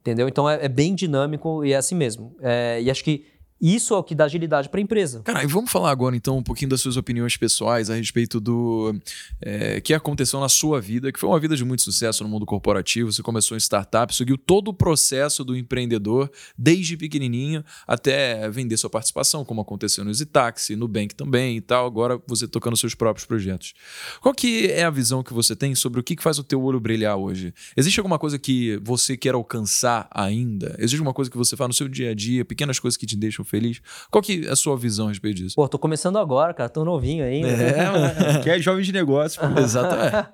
Entendeu? 0.00 0.28
Então 0.28 0.50
é, 0.50 0.66
é 0.66 0.68
bem 0.68 0.94
dinâmico 0.94 1.64
e 1.64 1.72
é 1.72 1.76
assim 1.76 1.94
mesmo. 1.94 2.36
É, 2.40 2.82
e 2.82 2.90
acho 2.90 3.02
que 3.02 3.24
isso 3.62 3.94
é 3.94 3.96
o 3.96 4.02
que 4.02 4.12
dá 4.12 4.24
agilidade 4.24 4.68
para 4.68 4.80
a 4.80 4.82
empresa. 4.82 5.20
Cara, 5.22 5.44
e 5.44 5.46
vamos 5.46 5.70
falar 5.70 5.92
agora 5.92 6.16
então 6.16 6.36
um 6.36 6.42
pouquinho 6.42 6.68
das 6.68 6.80
suas 6.80 6.96
opiniões 6.96 7.36
pessoais 7.36 7.88
a 7.88 7.94
respeito 7.94 8.40
do 8.40 8.92
é, 9.40 9.80
que 9.80 9.94
aconteceu 9.94 10.40
na 10.40 10.48
sua 10.48 10.80
vida, 10.80 11.12
que 11.12 11.20
foi 11.20 11.28
uma 11.28 11.38
vida 11.38 11.54
de 11.56 11.64
muito 11.64 11.82
sucesso 11.82 12.24
no 12.24 12.28
mundo 12.28 12.44
corporativo. 12.44 13.12
Você 13.12 13.22
começou 13.22 13.56
em 13.56 13.60
startup, 13.60 14.12
seguiu 14.12 14.36
todo 14.36 14.68
o 14.68 14.74
processo 14.74 15.44
do 15.44 15.56
empreendedor, 15.56 16.28
desde 16.58 16.96
pequenininho 16.96 17.64
até 17.86 18.50
vender 18.50 18.76
sua 18.76 18.90
participação, 18.90 19.44
como 19.44 19.60
aconteceu 19.60 20.04
no 20.04 20.12
Zitaxi, 20.12 20.74
no 20.74 20.88
Bank 20.88 21.14
também 21.14 21.56
e 21.56 21.60
tal. 21.60 21.86
Agora 21.86 22.20
você 22.26 22.48
tocando 22.48 22.76
seus 22.76 22.96
próprios 22.96 23.24
projetos. 23.24 23.74
Qual 24.20 24.34
que 24.34 24.66
é 24.72 24.82
a 24.82 24.90
visão 24.90 25.22
que 25.22 25.32
você 25.32 25.54
tem 25.54 25.72
sobre 25.76 26.00
o 26.00 26.02
que 26.02 26.20
faz 26.20 26.36
o 26.36 26.42
teu 26.42 26.60
olho 26.60 26.80
brilhar 26.80 27.16
hoje? 27.16 27.54
Existe 27.76 28.00
alguma 28.00 28.18
coisa 28.18 28.40
que 28.40 28.80
você 28.82 29.16
quer 29.16 29.34
alcançar 29.34 30.08
ainda? 30.10 30.74
Existe 30.78 30.96
alguma 30.96 31.14
coisa 31.14 31.30
que 31.30 31.36
você 31.36 31.56
faz 31.56 31.68
no 31.68 31.74
seu 31.74 31.86
dia 31.86 32.10
a 32.10 32.14
dia, 32.14 32.44
pequenas 32.44 32.80
coisas 32.80 32.96
que 32.96 33.06
te 33.06 33.16
deixam 33.16 33.44
feliz. 33.52 33.82
Qual 34.10 34.22
que 34.22 34.46
é 34.46 34.50
a 34.50 34.56
sua 34.56 34.76
visão 34.76 35.06
a 35.06 35.08
respeito 35.10 35.36
disso? 35.36 35.54
Pô, 35.54 35.68
tô 35.68 35.78
começando 35.78 36.16
agora, 36.18 36.54
cara, 36.54 36.70
tô 36.70 36.84
novinho 36.84 37.22
ainda. 37.22 37.48
É, 37.48 37.90
mano. 37.90 38.40
que 38.42 38.48
é 38.48 38.58
jovem 38.58 38.82
de 38.82 38.92
negócio. 38.92 39.40
Exatamente. 39.60 40.28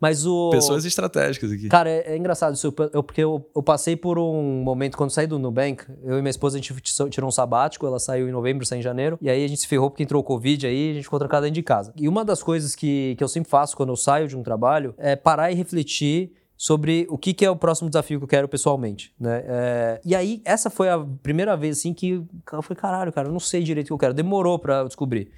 Mas 0.00 0.26
o... 0.26 0.50
Pessoas 0.50 0.84
estratégicas 0.86 1.52
aqui. 1.52 1.68
Cara, 1.68 1.90
é, 1.90 2.14
é 2.14 2.16
engraçado 2.16 2.54
isso, 2.54 2.74
eu, 2.92 3.02
porque 3.02 3.22
eu, 3.22 3.46
eu, 3.54 3.62
passei 3.62 3.94
por 3.94 4.18
um 4.18 4.62
momento, 4.62 4.96
quando 4.96 5.10
saí 5.10 5.26
do 5.26 5.38
Nubank, 5.38 5.84
eu 6.02 6.18
e 6.18 6.22
minha 6.22 6.30
esposa, 6.30 6.56
a 6.56 6.60
gente 6.60 6.74
tirou 7.10 7.28
um 7.28 7.32
sabático, 7.32 7.86
ela 7.86 7.98
saiu 7.98 8.28
em 8.28 8.32
novembro, 8.32 8.64
saiu 8.64 8.80
em 8.80 8.82
janeiro, 8.82 9.18
e 9.20 9.28
aí 9.28 9.44
a 9.44 9.48
gente 9.48 9.60
se 9.60 9.68
ferrou 9.68 9.90
porque 9.90 10.02
entrou 10.02 10.20
o 10.20 10.24
Covid 10.24 10.66
aí, 10.66 10.90
a 10.90 10.94
gente 10.94 11.04
ficou 11.04 11.18
trancado 11.18 11.42
dentro 11.42 11.54
de 11.54 11.62
casa. 11.62 11.92
E 11.96 12.08
uma 12.08 12.24
das 12.24 12.42
coisas 12.42 12.74
que, 12.74 13.14
que 13.16 13.22
eu 13.22 13.28
sempre 13.28 13.50
faço 13.50 13.76
quando 13.76 13.90
eu 13.90 13.96
saio 13.96 14.26
de 14.26 14.36
um 14.36 14.42
trabalho 14.42 14.94
é 14.96 15.14
parar 15.14 15.52
e 15.52 15.54
refletir 15.54 16.32
sobre 16.56 17.06
o 17.10 17.18
que, 17.18 17.34
que 17.34 17.44
é 17.44 17.50
o 17.50 17.56
próximo 17.56 17.88
desafio 17.88 18.18
que 18.18 18.24
eu 18.24 18.28
quero 18.28 18.48
pessoalmente, 18.48 19.12
né? 19.18 19.42
É, 19.46 20.00
e 20.04 20.14
aí, 20.14 20.40
essa 20.44 20.70
foi 20.70 20.88
a 20.88 20.98
primeira 21.22 21.56
vez, 21.56 21.78
assim, 21.78 21.92
que 21.92 22.22
eu 22.52 22.62
falei, 22.62 22.80
caralho, 22.80 23.12
cara, 23.12 23.28
eu 23.28 23.32
não 23.32 23.40
sei 23.40 23.62
direito 23.62 23.86
o 23.86 23.88
que 23.88 23.92
eu 23.92 23.98
quero. 23.98 24.14
Demorou 24.14 24.58
para 24.58 24.84
descobrir. 24.84 25.30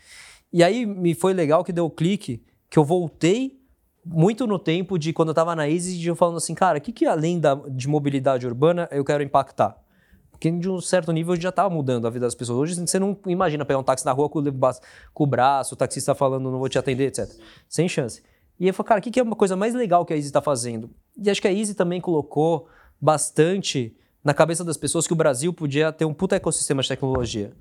E 0.52 0.62
aí, 0.62 0.84
me 0.84 1.14
foi 1.14 1.32
legal 1.32 1.64
que 1.64 1.72
deu 1.72 1.86
o 1.86 1.90
clique, 1.90 2.42
que 2.68 2.78
eu 2.78 2.84
voltei 2.84 3.58
muito 4.04 4.46
no 4.46 4.58
tempo 4.58 4.98
de 4.98 5.12
quando 5.12 5.28
eu 5.28 5.34
tava 5.34 5.56
na 5.56 5.68
Easy, 5.68 5.98
de 5.98 6.08
eu 6.08 6.16
falando 6.16 6.36
assim, 6.36 6.54
cara, 6.54 6.78
o 6.78 6.80
que, 6.80 6.92
que 6.92 7.06
além 7.06 7.40
da, 7.40 7.54
de 7.54 7.88
mobilidade 7.88 8.46
urbana 8.46 8.88
eu 8.92 9.04
quero 9.04 9.22
impactar? 9.22 9.78
Porque 10.30 10.50
de 10.50 10.68
um 10.68 10.80
certo 10.80 11.10
nível 11.12 11.34
já 11.36 11.48
estava 11.48 11.70
mudando 11.70 12.06
a 12.06 12.10
vida 12.10 12.26
das 12.26 12.34
pessoas. 12.34 12.58
Hoje 12.58 12.74
você 12.74 12.98
não 12.98 13.16
imagina 13.26 13.64
pegar 13.64 13.78
um 13.78 13.82
táxi 13.82 14.04
na 14.04 14.12
rua 14.12 14.28
com, 14.28 14.42
com 15.14 15.24
o 15.24 15.26
braço, 15.26 15.74
o 15.74 15.76
taxista 15.76 16.14
falando 16.14 16.50
não 16.50 16.58
vou 16.58 16.68
te 16.68 16.78
atender, 16.78 17.06
etc. 17.06 17.30
Sem 17.68 17.88
chance. 17.88 18.22
E 18.59 18.68
eu 18.68 18.74
falei, 18.74 18.88
cara, 18.88 19.00
o 19.00 19.02
que, 19.02 19.11
que 19.11 19.20
é 19.20 19.22
uma 19.22 19.36
coisa 19.36 19.57
mais 19.57 19.74
legal 19.74 20.05
que 20.05 20.12
a 20.12 20.16
Easy 20.16 20.28
está 20.28 20.40
fazendo? 20.40 20.90
E 21.16 21.28
acho 21.30 21.40
que 21.40 21.48
a 21.48 21.52
Easy 21.52 21.74
também 21.74 22.00
colocou 22.00 22.68
bastante 23.00 23.94
na 24.22 24.32
cabeça 24.32 24.64
das 24.64 24.76
pessoas 24.76 25.07
que 25.07 25.12
o 25.12 25.16
Brasil 25.16 25.52
podia 25.52 25.92
ter 25.92 26.05
um 26.05 26.14
puta 26.14 26.36
ecossistema 26.36 26.82
de 26.82 26.88
tecnologia. 26.88 27.52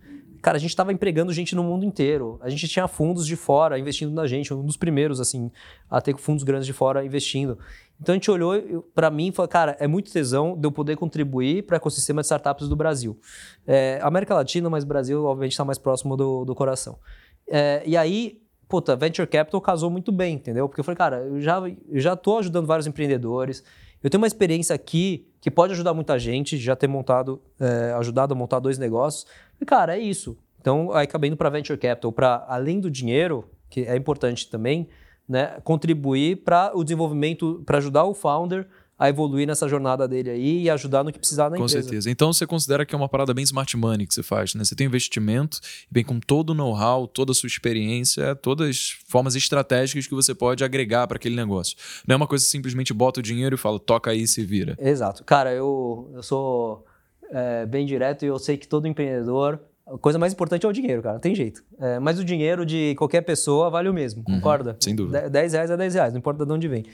Cara, 0.41 0.57
a 0.57 0.59
gente 0.59 0.71
estava 0.71 0.91
empregando 0.91 1.31
gente 1.31 1.55
no 1.55 1.63
mundo 1.63 1.85
inteiro. 1.85 2.37
A 2.41 2.49
gente 2.49 2.67
tinha 2.67 2.85
fundos 2.85 3.25
de 3.25 3.35
fora 3.37 3.79
investindo 3.79 4.13
na 4.13 4.27
gente, 4.27 4.53
um 4.53 4.65
dos 4.65 4.75
primeiros, 4.75 5.21
assim, 5.21 5.49
a 5.89 6.01
ter 6.01 6.17
fundos 6.17 6.43
grandes 6.43 6.65
de 6.65 6.73
fora 6.73 7.03
investindo. 7.03 7.57
Então 7.99 8.11
a 8.11 8.17
gente 8.17 8.29
olhou 8.29 8.83
para 8.93 9.09
mim 9.09 9.29
e 9.29 9.31
falou, 9.31 9.47
cara, 9.47 9.77
é 9.79 9.87
muito 9.87 10.11
tesão 10.11 10.57
de 10.57 10.67
eu 10.67 10.71
poder 10.71 10.97
contribuir 10.97 11.63
para 11.63 11.75
o 11.75 11.77
ecossistema 11.77 12.21
de 12.21 12.25
startups 12.25 12.67
do 12.67 12.75
Brasil. 12.75 13.17
É, 13.65 13.99
América 14.01 14.35
Latina, 14.35 14.69
mas 14.69 14.83
Brasil, 14.83 15.23
obviamente, 15.23 15.53
está 15.53 15.63
mais 15.63 15.77
próximo 15.77 16.17
do, 16.17 16.43
do 16.43 16.53
coração. 16.53 16.99
É, 17.47 17.81
e 17.85 17.95
aí, 17.95 18.42
puta, 18.73 18.95
Venture 18.95 19.27
Capital 19.27 19.61
casou 19.61 19.91
muito 19.91 20.11
bem, 20.11 20.33
entendeu? 20.33 20.67
Porque 20.67 20.79
eu 20.79 20.83
falei, 20.83 20.97
cara, 20.97 21.17
eu 21.17 21.39
já, 21.39 21.59
eu 21.59 21.99
já 21.99 22.15
tô 22.15 22.39
ajudando 22.39 22.65
vários 22.65 22.87
empreendedores, 22.87 23.63
eu 24.01 24.09
tenho 24.09 24.19
uma 24.19 24.25
experiência 24.25 24.73
aqui 24.73 25.27
que 25.39 25.51
pode 25.51 25.73
ajudar 25.73 25.93
muita 25.93 26.17
gente, 26.17 26.57
já 26.57 26.75
ter 26.75 26.87
montado, 26.87 27.39
é, 27.59 27.93
ajudado 27.99 28.33
a 28.33 28.35
montar 28.35 28.57
dois 28.57 28.79
negócios. 28.79 29.27
E, 29.61 29.65
cara, 29.65 29.95
é 29.95 29.99
isso. 29.99 30.35
Então, 30.59 30.91
aí 30.91 31.03
acabei 31.03 31.27
indo 31.27 31.37
para 31.37 31.51
Venture 31.51 31.77
Capital, 31.77 32.11
para 32.11 32.45
além 32.47 32.79
do 32.79 32.89
dinheiro, 32.89 33.47
que 33.69 33.81
é 33.81 33.95
importante 33.95 34.49
também, 34.49 34.89
né, 35.29 35.59
contribuir 35.63 36.37
para 36.37 36.71
o 36.73 36.83
desenvolvimento, 36.83 37.61
para 37.67 37.77
ajudar 37.77 38.05
o 38.05 38.15
founder 38.15 38.67
a 38.97 39.09
evoluir 39.09 39.47
nessa 39.47 39.67
jornada 39.67 40.07
dele 40.07 40.29
aí 40.29 40.63
e 40.63 40.69
ajudar 40.69 41.03
no 41.03 41.11
que 41.11 41.19
precisar 41.19 41.45
na 41.45 41.57
com 41.57 41.63
empresa. 41.63 41.77
Com 41.77 41.83
certeza. 41.83 42.11
Então 42.11 42.31
você 42.31 42.45
considera 42.45 42.85
que 42.85 42.93
é 42.93 42.97
uma 42.97 43.09
parada 43.09 43.33
bem 43.33 43.43
smart 43.43 43.75
money 43.75 44.05
que 44.05 44.13
você 44.13 44.23
faz, 44.23 44.53
né? 44.53 44.63
Você 44.63 44.75
tem 44.75 44.87
investimento, 44.87 45.59
bem 45.91 46.03
com 46.03 46.19
todo 46.19 46.51
o 46.51 46.53
know-how, 46.53 47.07
toda 47.07 47.31
a 47.31 47.35
sua 47.35 47.47
experiência, 47.47 48.35
todas 48.35 48.69
as 48.69 48.89
formas 49.07 49.35
estratégicas 49.35 50.07
que 50.07 50.13
você 50.13 50.33
pode 50.35 50.63
agregar 50.63 51.07
para 51.07 51.17
aquele 51.17 51.35
negócio. 51.35 51.75
Não 52.07 52.13
é 52.13 52.17
uma 52.17 52.27
coisa 52.27 52.43
que 52.45 52.51
simplesmente 52.51 52.93
bota 52.93 53.19
o 53.19 53.23
dinheiro 53.23 53.55
e 53.55 53.57
fala, 53.57 53.79
toca 53.79 54.11
aí 54.11 54.21
e 54.21 54.27
se 54.27 54.45
vira. 54.45 54.77
Exato. 54.79 55.23
Cara, 55.23 55.51
eu, 55.51 56.11
eu 56.13 56.23
sou 56.23 56.85
é, 57.31 57.65
bem 57.65 57.85
direto 57.85 58.23
e 58.23 58.27
eu 58.27 58.37
sei 58.37 58.57
que 58.57 58.67
todo 58.67 58.87
empreendedor 58.87 59.59
a 59.85 59.97
coisa 59.97 60.17
mais 60.17 60.31
importante 60.31 60.65
é 60.65 60.69
o 60.69 60.71
dinheiro, 60.71 61.01
cara. 61.01 61.15
Não 61.15 61.21
tem 61.21 61.35
jeito. 61.35 61.63
É, 61.77 61.99
mas 61.99 62.17
o 62.17 62.23
dinheiro 62.23 62.65
de 62.65 62.95
qualquer 62.95 63.21
pessoa 63.21 63.69
vale 63.69 63.89
o 63.89 63.93
mesmo, 63.93 64.23
uhum, 64.27 64.35
concorda? 64.35 64.77
Sem 64.79 64.95
dúvida. 64.95 65.29
10 65.29 65.53
reais 65.53 65.69
é 65.69 65.77
10 65.77 65.93
reais, 65.93 66.13
não 66.13 66.19
importa 66.19 66.45
de 66.45 66.51
onde 66.51 66.67
vem. 66.67 66.85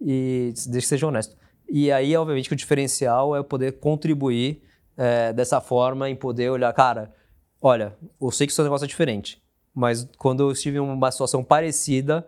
E 0.00 0.52
desde 0.54 0.80
que 0.80 0.86
seja 0.86 1.06
honesto. 1.06 1.36
E 1.68 1.92
aí, 1.92 2.16
obviamente, 2.16 2.48
que 2.48 2.54
o 2.54 2.56
diferencial 2.56 3.36
é 3.36 3.42
poder 3.42 3.78
contribuir 3.78 4.62
é, 4.96 5.32
dessa 5.32 5.60
forma 5.60 6.10
em 6.10 6.16
poder 6.16 6.50
olhar, 6.50 6.72
cara, 6.72 7.12
olha, 7.60 7.96
eu 8.20 8.30
sei 8.30 8.46
que 8.46 8.52
o 8.52 8.54
seu 8.54 8.64
negócio 8.64 8.84
é 8.84 8.88
diferente, 8.88 9.42
mas 9.74 10.08
quando 10.18 10.42
eu 10.42 10.50
estive 10.50 10.78
em 10.78 10.80
uma 10.80 11.10
situação 11.10 11.44
parecida, 11.44 12.26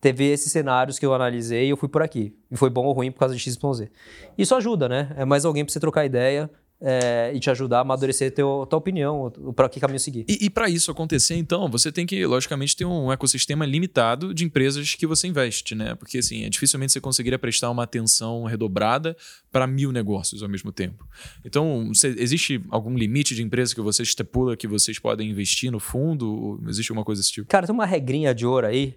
teve 0.00 0.24
esses 0.24 0.52
cenários 0.52 0.98
que 0.98 1.06
eu 1.06 1.12
analisei 1.12 1.66
e 1.66 1.70
eu 1.70 1.76
fui 1.76 1.88
por 1.88 2.02
aqui. 2.02 2.36
E 2.50 2.56
foi 2.56 2.70
bom 2.70 2.84
ou 2.84 2.92
ruim 2.92 3.10
por 3.10 3.18
causa 3.18 3.34
de 3.34 3.40
X, 3.40 3.54
Y, 3.54 3.74
Z. 3.74 3.90
Isso 4.38 4.54
ajuda, 4.54 4.88
né? 4.88 5.12
É 5.16 5.24
mais 5.24 5.44
alguém 5.44 5.64
para 5.64 5.72
você 5.72 5.80
trocar 5.80 6.04
ideia, 6.04 6.48
é, 6.80 7.32
e 7.34 7.40
te 7.40 7.50
ajudar 7.50 7.78
a 7.78 7.80
amadurecer 7.80 8.32
teu, 8.32 8.66
tua 8.68 8.78
opinião, 8.78 9.32
para 9.54 9.68
que 9.68 9.80
caminho 9.80 9.98
seguir. 9.98 10.24
E, 10.28 10.46
e 10.46 10.50
para 10.50 10.68
isso 10.68 10.90
acontecer, 10.90 11.34
então, 11.34 11.68
você 11.70 11.90
tem 11.90 12.06
que, 12.06 12.24
logicamente, 12.26 12.76
ter 12.76 12.84
um 12.84 13.10
ecossistema 13.10 13.64
limitado 13.64 14.34
de 14.34 14.44
empresas 14.44 14.94
que 14.94 15.06
você 15.06 15.26
investe, 15.26 15.74
né? 15.74 15.94
Porque, 15.94 16.18
assim, 16.18 16.44
é 16.44 16.48
dificilmente 16.48 16.92
você 16.92 17.00
conseguiria 17.00 17.38
prestar 17.38 17.70
uma 17.70 17.84
atenção 17.84 18.44
redobrada 18.44 19.16
para 19.50 19.66
mil 19.66 19.90
negócios 19.90 20.42
ao 20.42 20.48
mesmo 20.48 20.70
tempo. 20.70 21.06
Então, 21.44 21.88
você, 21.88 22.14
existe 22.18 22.62
algum 22.70 22.94
limite 22.94 23.34
de 23.34 23.42
empresas 23.42 23.72
que 23.72 23.80
você 23.80 24.02
estipula 24.02 24.56
que 24.56 24.68
vocês 24.68 24.98
podem 24.98 25.30
investir 25.30 25.70
no 25.70 25.80
fundo? 25.80 26.60
Existe 26.68 26.92
alguma 26.92 27.04
coisa 27.04 27.22
desse 27.22 27.32
tipo? 27.32 27.48
Cara, 27.48 27.66
tem 27.66 27.74
uma 27.74 27.86
regrinha 27.86 28.34
de 28.34 28.46
ouro 28.46 28.66
aí, 28.66 28.94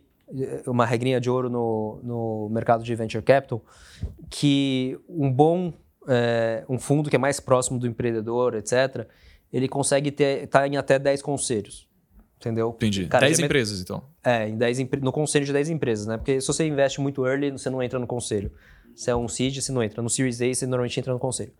uma 0.68 0.86
regrinha 0.86 1.20
de 1.20 1.30
ouro 1.30 1.50
no, 1.50 2.00
no 2.04 2.50
mercado 2.52 2.84
de 2.84 2.94
venture 2.94 3.24
capital, 3.24 3.64
que 4.30 5.00
um 5.08 5.32
bom 5.32 5.74
é, 6.10 6.66
um 6.68 6.80
fundo 6.80 7.10
que 7.10 7.16
é 7.16 7.20
mais 7.20 7.40
próximo 7.40 7.80
do 7.80 7.88
empreendedor, 7.88 8.56
etc., 8.56 9.08
ele 9.54 9.68
consegue 9.68 10.10
estar 10.10 10.48
tá 10.48 10.68
em 10.68 10.76
até 10.76 10.98
10 10.98 11.22
conselhos. 11.22 11.88
Entendeu? 12.38 12.74
Entendi. 12.76 13.06
Cara, 13.08 13.26
10 13.26 13.40
empresas, 13.40 13.82
então. 13.82 14.02
É, 14.24 14.48
em 14.48 14.58
10, 14.58 14.80
no 15.02 15.12
conselho 15.12 15.46
de 15.46 15.52
10 15.52 15.70
empresas, 15.70 16.08
né? 16.08 16.18
Porque 16.18 16.40
se 16.40 16.48
você 16.48 16.66
investe 16.66 17.02
muito 17.02 17.26
early, 17.28 17.52
você 17.52 17.70
não 17.70 17.84
entra 17.84 18.00
no 18.00 18.08
conselho. 18.08 18.52
Se 18.96 19.12
é 19.12 19.16
um 19.16 19.28
seed, 19.28 19.58
você 19.62 19.72
não 19.72 19.84
entra. 19.84 20.02
No 20.02 20.10
Series 20.10 20.42
A, 20.42 20.54
você 20.54 20.66
normalmente 20.66 21.00
entra 21.00 21.14
no 21.14 21.20
conselho. 21.20 21.52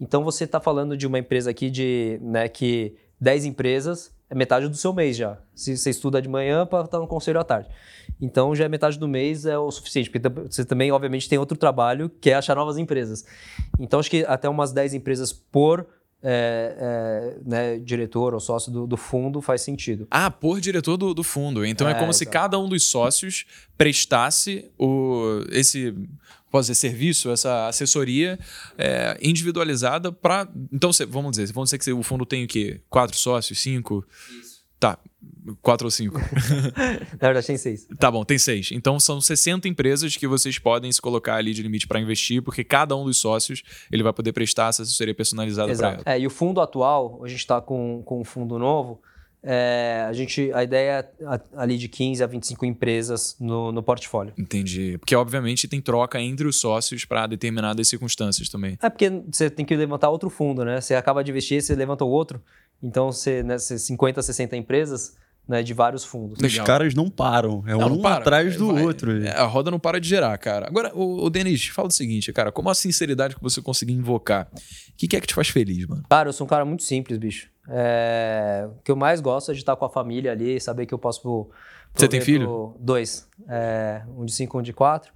Então, 0.00 0.22
você 0.22 0.44
está 0.44 0.60
falando 0.60 0.96
de 0.96 1.06
uma 1.06 1.18
empresa 1.18 1.50
aqui 1.50 1.70
de, 1.70 2.18
né, 2.22 2.48
que 2.48 2.94
10 3.20 3.46
empresas 3.46 4.12
é 4.30 4.34
metade 4.34 4.68
do 4.68 4.76
seu 4.76 4.92
mês 4.92 5.16
já. 5.16 5.38
Se 5.54 5.76
você 5.76 5.90
estuda 5.90 6.20
de 6.20 6.28
manhã 6.28 6.66
para 6.66 6.84
estar 6.84 6.98
no 6.98 7.06
conselho 7.06 7.40
à 7.40 7.44
tarde. 7.44 7.68
Então 8.20 8.54
já 8.54 8.64
é 8.64 8.68
metade 8.68 8.98
do 8.98 9.06
mês 9.06 9.46
é 9.46 9.58
o 9.58 9.70
suficiente, 9.70 10.10
porque 10.10 10.28
você 10.28 10.64
também, 10.64 10.90
obviamente, 10.90 11.28
tem 11.28 11.38
outro 11.38 11.56
trabalho 11.56 12.10
que 12.20 12.30
é 12.30 12.34
achar 12.34 12.56
novas 12.56 12.78
empresas. 12.78 13.24
Então 13.78 14.00
acho 14.00 14.10
que 14.10 14.24
até 14.24 14.48
umas 14.48 14.72
10 14.72 14.94
empresas 14.94 15.32
por 15.32 15.86
é, 16.20 16.74
é, 16.78 17.38
né, 17.48 17.78
diretor 17.78 18.34
ou 18.34 18.40
sócio 18.40 18.72
do, 18.72 18.86
do, 18.86 18.96
fundo 18.96 19.40
faz 19.40 19.62
sentido. 19.62 20.06
Ah, 20.10 20.30
por 20.30 20.60
diretor 20.60 20.96
do, 20.96 21.14
do 21.14 21.22
fundo. 21.22 21.64
Então 21.64 21.86
é, 21.86 21.92
é 21.92 21.94
como 21.94 22.10
exatamente. 22.10 22.18
se 22.18 22.26
cada 22.26 22.58
um 22.58 22.68
dos 22.68 22.84
sócios 22.84 23.46
prestasse 23.76 24.68
o, 24.76 25.44
esse 25.52 25.94
posso 26.50 26.72
dizer, 26.72 26.74
serviço, 26.74 27.30
essa 27.30 27.68
assessoria 27.68 28.38
é, 28.76 29.16
individualizada 29.22 30.10
para. 30.10 30.48
Então, 30.72 30.90
vamos 31.08 31.32
dizer, 31.32 31.52
vamos 31.52 31.70
dizer 31.70 31.78
que 31.78 31.92
o 31.92 32.02
fundo 32.02 32.24
tem 32.26 32.44
o 32.44 32.48
quê? 32.48 32.80
Quatro 32.88 33.16
sócios, 33.16 33.60
cinco? 33.60 34.04
Isso. 34.40 34.47
Tá, 34.78 34.98
quatro 35.62 35.86
ou 35.86 35.90
cinco. 35.90 36.18
Na 37.20 37.28
verdade, 37.28 37.46
tem 37.46 37.56
seis. 37.56 37.86
Tá 37.98 38.10
bom, 38.10 38.24
tem 38.24 38.38
seis. 38.38 38.70
Então 38.72 38.98
são 39.00 39.20
60 39.20 39.68
empresas 39.68 40.16
que 40.16 40.26
vocês 40.26 40.58
podem 40.58 40.90
se 40.92 41.00
colocar 41.00 41.36
ali 41.36 41.52
de 41.52 41.62
limite 41.62 41.86
para 41.86 42.00
investir, 42.00 42.42
porque 42.42 42.62
cada 42.62 42.94
um 42.96 43.04
dos 43.04 43.18
sócios 43.18 43.62
ele 43.90 44.02
vai 44.02 44.12
poder 44.12 44.32
prestar 44.32 44.68
essa 44.68 44.82
assessoria 44.82 45.14
personalizada 45.14 45.74
para 45.74 45.92
ela. 45.92 46.02
É, 46.06 46.18
e 46.18 46.26
o 46.26 46.30
fundo 46.30 46.60
atual, 46.60 47.20
a 47.24 47.28
gente 47.28 47.40
está 47.40 47.60
com, 47.60 48.02
com 48.04 48.20
um 48.20 48.24
fundo 48.24 48.58
novo, 48.58 49.00
é, 49.42 50.04
a 50.08 50.12
gente 50.12 50.52
a 50.52 50.64
ideia 50.64 51.08
é 51.20 51.40
ali 51.56 51.78
de 51.78 51.88
15 51.88 52.24
a 52.24 52.26
25 52.26 52.66
empresas 52.66 53.36
no, 53.38 53.70
no 53.70 53.82
portfólio. 53.82 54.32
Entendi. 54.36 54.98
Porque, 54.98 55.14
obviamente, 55.14 55.68
tem 55.68 55.80
troca 55.80 56.20
entre 56.20 56.46
os 56.46 56.60
sócios 56.60 57.04
para 57.04 57.26
determinadas 57.26 57.86
circunstâncias 57.86 58.48
também. 58.48 58.76
É 58.82 58.90
porque 58.90 59.10
você 59.30 59.48
tem 59.48 59.64
que 59.64 59.76
levantar 59.76 60.10
outro 60.10 60.28
fundo, 60.28 60.64
né? 60.64 60.80
Você 60.80 60.94
acaba 60.94 61.22
de 61.22 61.30
investir, 61.30 61.62
você 61.62 61.74
levanta 61.74 62.04
o 62.04 62.08
outro. 62.08 62.42
Então, 62.82 63.10
você, 63.10 63.42
né, 63.42 63.58
você 63.58 63.78
50, 63.78 64.22
60 64.22 64.56
empresas 64.56 65.16
né, 65.48 65.62
de 65.62 65.72
vários 65.72 66.04
fundos. 66.04 66.38
Os 66.42 66.58
caras 66.58 66.94
não 66.94 67.08
param. 67.08 67.64
É 67.66 67.70
não, 67.70 67.86
um 67.86 67.88
não 67.94 68.02
para. 68.02 68.18
atrás 68.18 68.56
do 68.56 68.72
Vai, 68.74 68.82
outro. 68.84 69.24
É, 69.24 69.30
a 69.30 69.44
roda 69.44 69.70
não 69.70 69.78
para 69.78 69.98
de 69.98 70.06
gerar, 70.06 70.36
cara. 70.36 70.66
Agora, 70.66 70.94
o, 70.94 71.24
o 71.24 71.30
Denis, 71.30 71.68
fala 71.68 71.88
o 71.88 71.90
seguinte, 71.90 72.30
cara. 72.32 72.52
Como 72.52 72.68
a 72.68 72.74
sinceridade 72.74 73.34
que 73.34 73.42
você 73.42 73.62
conseguir 73.62 73.94
invocar, 73.94 74.48
o 74.52 74.96
que, 74.96 75.08
que 75.08 75.16
é 75.16 75.20
que 75.20 75.26
te 75.26 75.34
faz 75.34 75.48
feliz, 75.48 75.86
mano? 75.86 76.02
Cara, 76.08 76.28
eu 76.28 76.32
sou 76.34 76.46
um 76.46 76.48
cara 76.48 76.66
muito 76.66 76.82
simples, 76.82 77.18
bicho. 77.18 77.48
É, 77.66 78.68
o 78.70 78.82
que 78.82 78.90
eu 78.90 78.96
mais 78.96 79.20
gosto 79.20 79.50
é 79.50 79.54
de 79.54 79.60
estar 79.60 79.74
com 79.74 79.84
a 79.86 79.90
família 79.90 80.32
ali, 80.32 80.60
saber 80.60 80.84
que 80.84 80.92
eu 80.92 80.98
posso. 80.98 81.48
Você 81.94 82.06
tem 82.06 82.20
filho? 82.20 82.76
Dois. 82.78 83.26
É, 83.48 84.02
um 84.16 84.26
de 84.26 84.32
cinco, 84.32 84.58
um 84.58 84.62
de 84.62 84.74
quatro. 84.74 85.12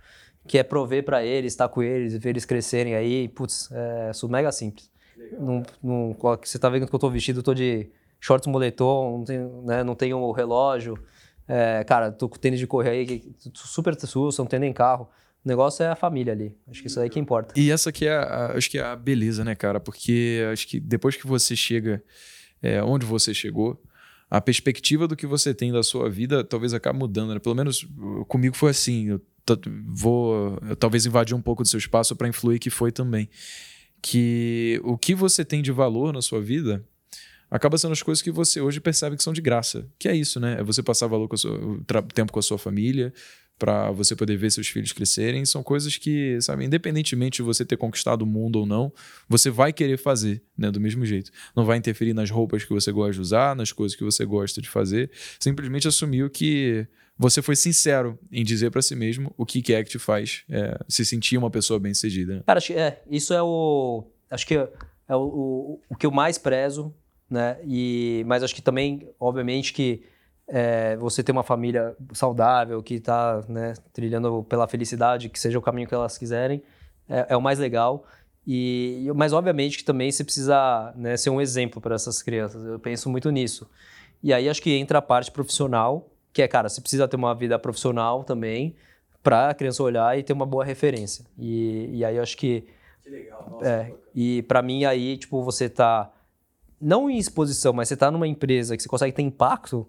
Que 0.49 0.59
é 0.59 0.63
prover 0.63 1.05
para 1.05 1.23
eles, 1.23 1.53
estar 1.53 1.69
com 1.69 1.83
eles, 1.83 2.17
ver 2.17 2.31
eles 2.31 2.45
crescerem 2.45 2.95
aí. 2.95 3.29
Putz, 3.29 3.71
é, 3.71 4.13
sou 4.13 4.29
mega 4.29 4.51
simples. 4.51 4.91
Não, 5.39 5.63
não, 5.83 6.17
você 6.43 6.59
tá 6.59 6.69
vendo 6.69 6.87
que 6.87 6.95
eu 6.95 6.99
tô 6.99 7.11
vestido, 7.11 7.41
eu 7.41 7.43
tô 7.43 7.55
de 7.55 7.91
shorts 8.21 8.47
moletom, 8.47 9.19
não 9.19 9.25
tenho, 9.25 9.63
né, 9.63 9.85
não 9.85 9.95
tenho 9.95 10.19
o 10.19 10.33
relógio. 10.33 10.99
É, 11.49 11.85
cara, 11.85 12.13
tô 12.13 12.29
com 12.29 12.39
tênis 12.39 12.59
de 12.59 12.67
correr 12.67 12.91
aí, 12.91 13.23
super 13.55 13.99
susto, 14.01 14.39
não 14.39 14.47
tenho 14.47 14.61
nem 14.61 14.73
carro. 14.73 15.09
O 15.45 15.49
negócio 15.49 15.83
é 15.83 15.89
a 15.89 15.97
família 15.97 16.33
ali. 16.33 16.57
Acho 16.69 16.81
que 16.81 16.87
isso 16.87 17.01
aí 17.01 17.11
que 17.11 17.19
importa. 17.19 17.53
E 17.59 17.71
essa 17.71 17.91
aqui 17.91 18.07
é 18.07 18.15
a, 18.17 18.53
acho 18.57 18.71
que 18.71 18.79
é 18.79 18.83
a 18.83 18.95
beleza, 18.95 19.45
né, 19.45 19.55
cara? 19.57 19.81
Porque 19.81 20.41
acho 20.53 20.69
que 20.69 20.79
depois 20.79 21.17
que 21.17 21.27
você 21.27 21.57
chega 21.57 22.03
é, 22.63 22.83
onde 22.83 23.05
você 23.05 23.35
chegou, 23.35 23.83
a 24.31 24.41
perspectiva 24.41 25.09
do 25.09 25.17
que 25.17 25.27
você 25.27 25.53
tem 25.53 25.73
da 25.73 25.83
sua 25.83 26.09
vida 26.09 26.45
talvez 26.45 26.73
acabe 26.73 26.99
mudando. 26.99 27.35
Né? 27.35 27.41
Pelo 27.41 27.57
menos 27.57 27.87
comigo 28.29 28.57
foi 28.57 28.71
assim. 28.71 29.09
Eu 29.09 29.21
vou 29.89 30.59
eu 30.69 30.77
talvez 30.77 31.05
invadir 31.05 31.35
um 31.35 31.43
pouco 31.43 31.65
do 31.65 31.69
seu 31.69 31.79
espaço 31.79 32.15
para 32.15 32.29
influir 32.29 32.61
que 32.61 32.71
foi 32.71 32.93
também. 32.93 33.29
Que 34.03 34.81
o 34.83 34.99
que 34.99 35.15
você 35.15 35.45
tem 35.45 35.63
de 35.63 35.71
valor 35.71 36.13
na 36.13 36.21
sua 36.21 36.41
vida 36.41 36.85
acaba 37.51 37.79
sendo 37.79 37.93
as 37.93 38.03
coisas 38.03 38.21
que 38.23 38.31
você 38.31 38.61
hoje 38.61 38.81
percebe 38.81 39.17
que 39.17 39.23
são 39.23 39.33
de 39.33 39.41
graça. 39.41 39.87
Que 39.99 40.09
é 40.09 40.17
isso, 40.17 40.41
né? 40.41 40.57
É 40.59 40.63
você 40.63 40.83
passar 40.83 41.07
valor 41.07 41.29
com 41.29 41.37
seu, 41.37 41.81
tempo 42.15 42.33
com 42.33 42.39
a 42.39 42.43
sua 42.43 42.59
família, 42.59 43.13
para 43.59 43.93
você 43.93 44.17
poder 44.17 44.37
ver 44.37 44.51
seus 44.51 44.67
filhos 44.69 44.91
crescerem, 44.91 45.45
são 45.45 45.63
coisas 45.63 45.97
que, 45.97 46.41
sabe, 46.41 46.65
independentemente 46.65 47.37
de 47.37 47.43
você 47.43 47.65
ter 47.65 47.77
conquistado 47.77 48.23
o 48.23 48.27
mundo 48.27 48.57
ou 48.57 48.67
não, 48.67 48.93
você 49.29 49.51
vai 49.51 49.73
querer 49.73 49.99
fazer, 49.99 50.43
né, 50.59 50.71
do 50.71 50.81
mesmo 50.81 51.07
jeito. 51.07 51.31
Não 51.55 51.65
vai 51.65 51.79
interferir 51.79 52.13
nas 52.13 52.29
roupas 52.29 52.65
que 52.65 52.73
você 52.73 52.91
gosta 52.91 53.13
de 53.13 53.21
usar, 53.21 53.55
nas 53.55 53.71
coisas 53.71 53.97
que 53.97 54.03
você 54.03 54.25
gosta 54.25 54.61
de 54.61 54.69
fazer, 54.69 55.11
simplesmente 55.39 55.87
assumiu 55.87 56.29
que 56.29 56.87
você 57.23 57.41
foi 57.41 57.55
sincero 57.55 58.19
em 58.31 58.43
dizer 58.43 58.71
para 58.71 58.83
si 58.83 58.97
mesmo 58.97 59.33
o 59.37 59.47
que, 59.47 59.73
é 59.73 59.83
que 59.85 59.91
te 59.91 59.99
faz 59.99 60.45
é, 60.51 60.79
se 60.89 61.05
sentir 61.05 61.39
uma 61.39 61.51
pessoa 61.51 61.79
bem-sucedida. 61.79 62.37
Né? 62.37 62.43
Cara, 62.45 62.59
acho 62.59 62.73
é, 62.73 63.01
isso 63.09 63.33
é 63.33 63.43
o. 63.43 64.05
Acho 64.29 64.47
que 64.47 64.55
é 64.55 65.17
o, 65.17 65.21
o, 65.21 65.81
o 65.91 65.97
que 65.97 66.05
eu 66.05 66.11
mais 66.11 66.37
prezo, 66.37 66.93
né? 67.31 67.59
E, 67.65 68.25
mas 68.27 68.43
acho 68.43 68.55
que 68.55 68.63
também, 68.63 69.09
obviamente, 69.21 69.73
que 69.73 70.03
é, 70.49 70.97
você 70.97 71.23
ter 71.23 71.33
uma 71.33 71.45
família 71.45 71.95
saudável, 72.13 72.83
que 72.83 72.95
está 72.95 73.43
né, 73.49 73.75
trilhando 73.93 74.43
pela 74.45 74.67
felicidade, 74.67 75.29
que 75.29 75.39
seja 75.39 75.59
o 75.59 75.63
caminho 75.63 75.87
que 75.87 75.95
elas 75.95 76.19
quiserem, 76.19 76.63
é, 77.09 77.27
é 77.31 77.37
o 77.37 77.41
mais 77.41 77.59
legal. 77.59 78.05
E, 78.45 79.09
mas, 79.15 79.33
obviamente, 79.33 79.79
que 79.79 79.85
também 79.85 80.11
você 80.11 80.25
precisa 80.25 80.93
né, 80.97 81.17
ser 81.17 81.31
um 81.31 81.41
exemplo 81.41 81.81
para 81.81 81.95
essas 81.95 82.21
crianças. 82.21 82.65
Eu 82.65 82.81
penso 82.81 83.09
muito 83.09 83.31
nisso. 83.31 83.71
E 84.23 84.33
aí 84.33 84.49
acho 84.49 84.63
que 84.63 84.73
entra 84.73 84.99
a 84.99 85.03
parte 85.03 85.31
profissional, 85.31 86.12
que 86.33 86.43
é, 86.43 86.49
cara, 86.49 86.69
você 86.69 86.81
precisa 86.81 87.07
ter 87.07 87.17
uma 87.17 87.35
vida 87.35 87.59
profissional 87.59 88.25
também 88.25 88.75
para 89.23 89.51
a 89.51 89.55
criança 89.55 89.83
olhar 89.83 90.19
e 90.19 90.23
ter 90.23 90.33
uma 90.33 90.47
boa 90.47 90.65
referência. 90.65 91.25
E, 91.39 91.91
e 91.93 92.05
aí 92.05 92.17
eu 92.17 92.23
acho 92.23 92.37
que. 92.37 92.67
Que 93.03 93.11
legal. 93.11 93.49
Nossa, 93.51 93.69
é, 93.69 93.95
e 94.15 94.43
para 94.43 94.63
mim 94.63 94.85
aí, 94.85 95.17
tipo, 95.17 95.43
você 95.43 95.69
tá 95.69 96.13
não 96.81 97.09
em 97.09 97.17
exposição, 97.17 97.73
mas 97.73 97.89
você 97.89 97.97
tá 97.97 98.11
numa 98.11 98.27
empresa 98.27 98.77
que 98.77 98.83
você 98.83 98.89
consegue 98.89 99.13
ter 99.15 99.23
impacto. 99.23 99.89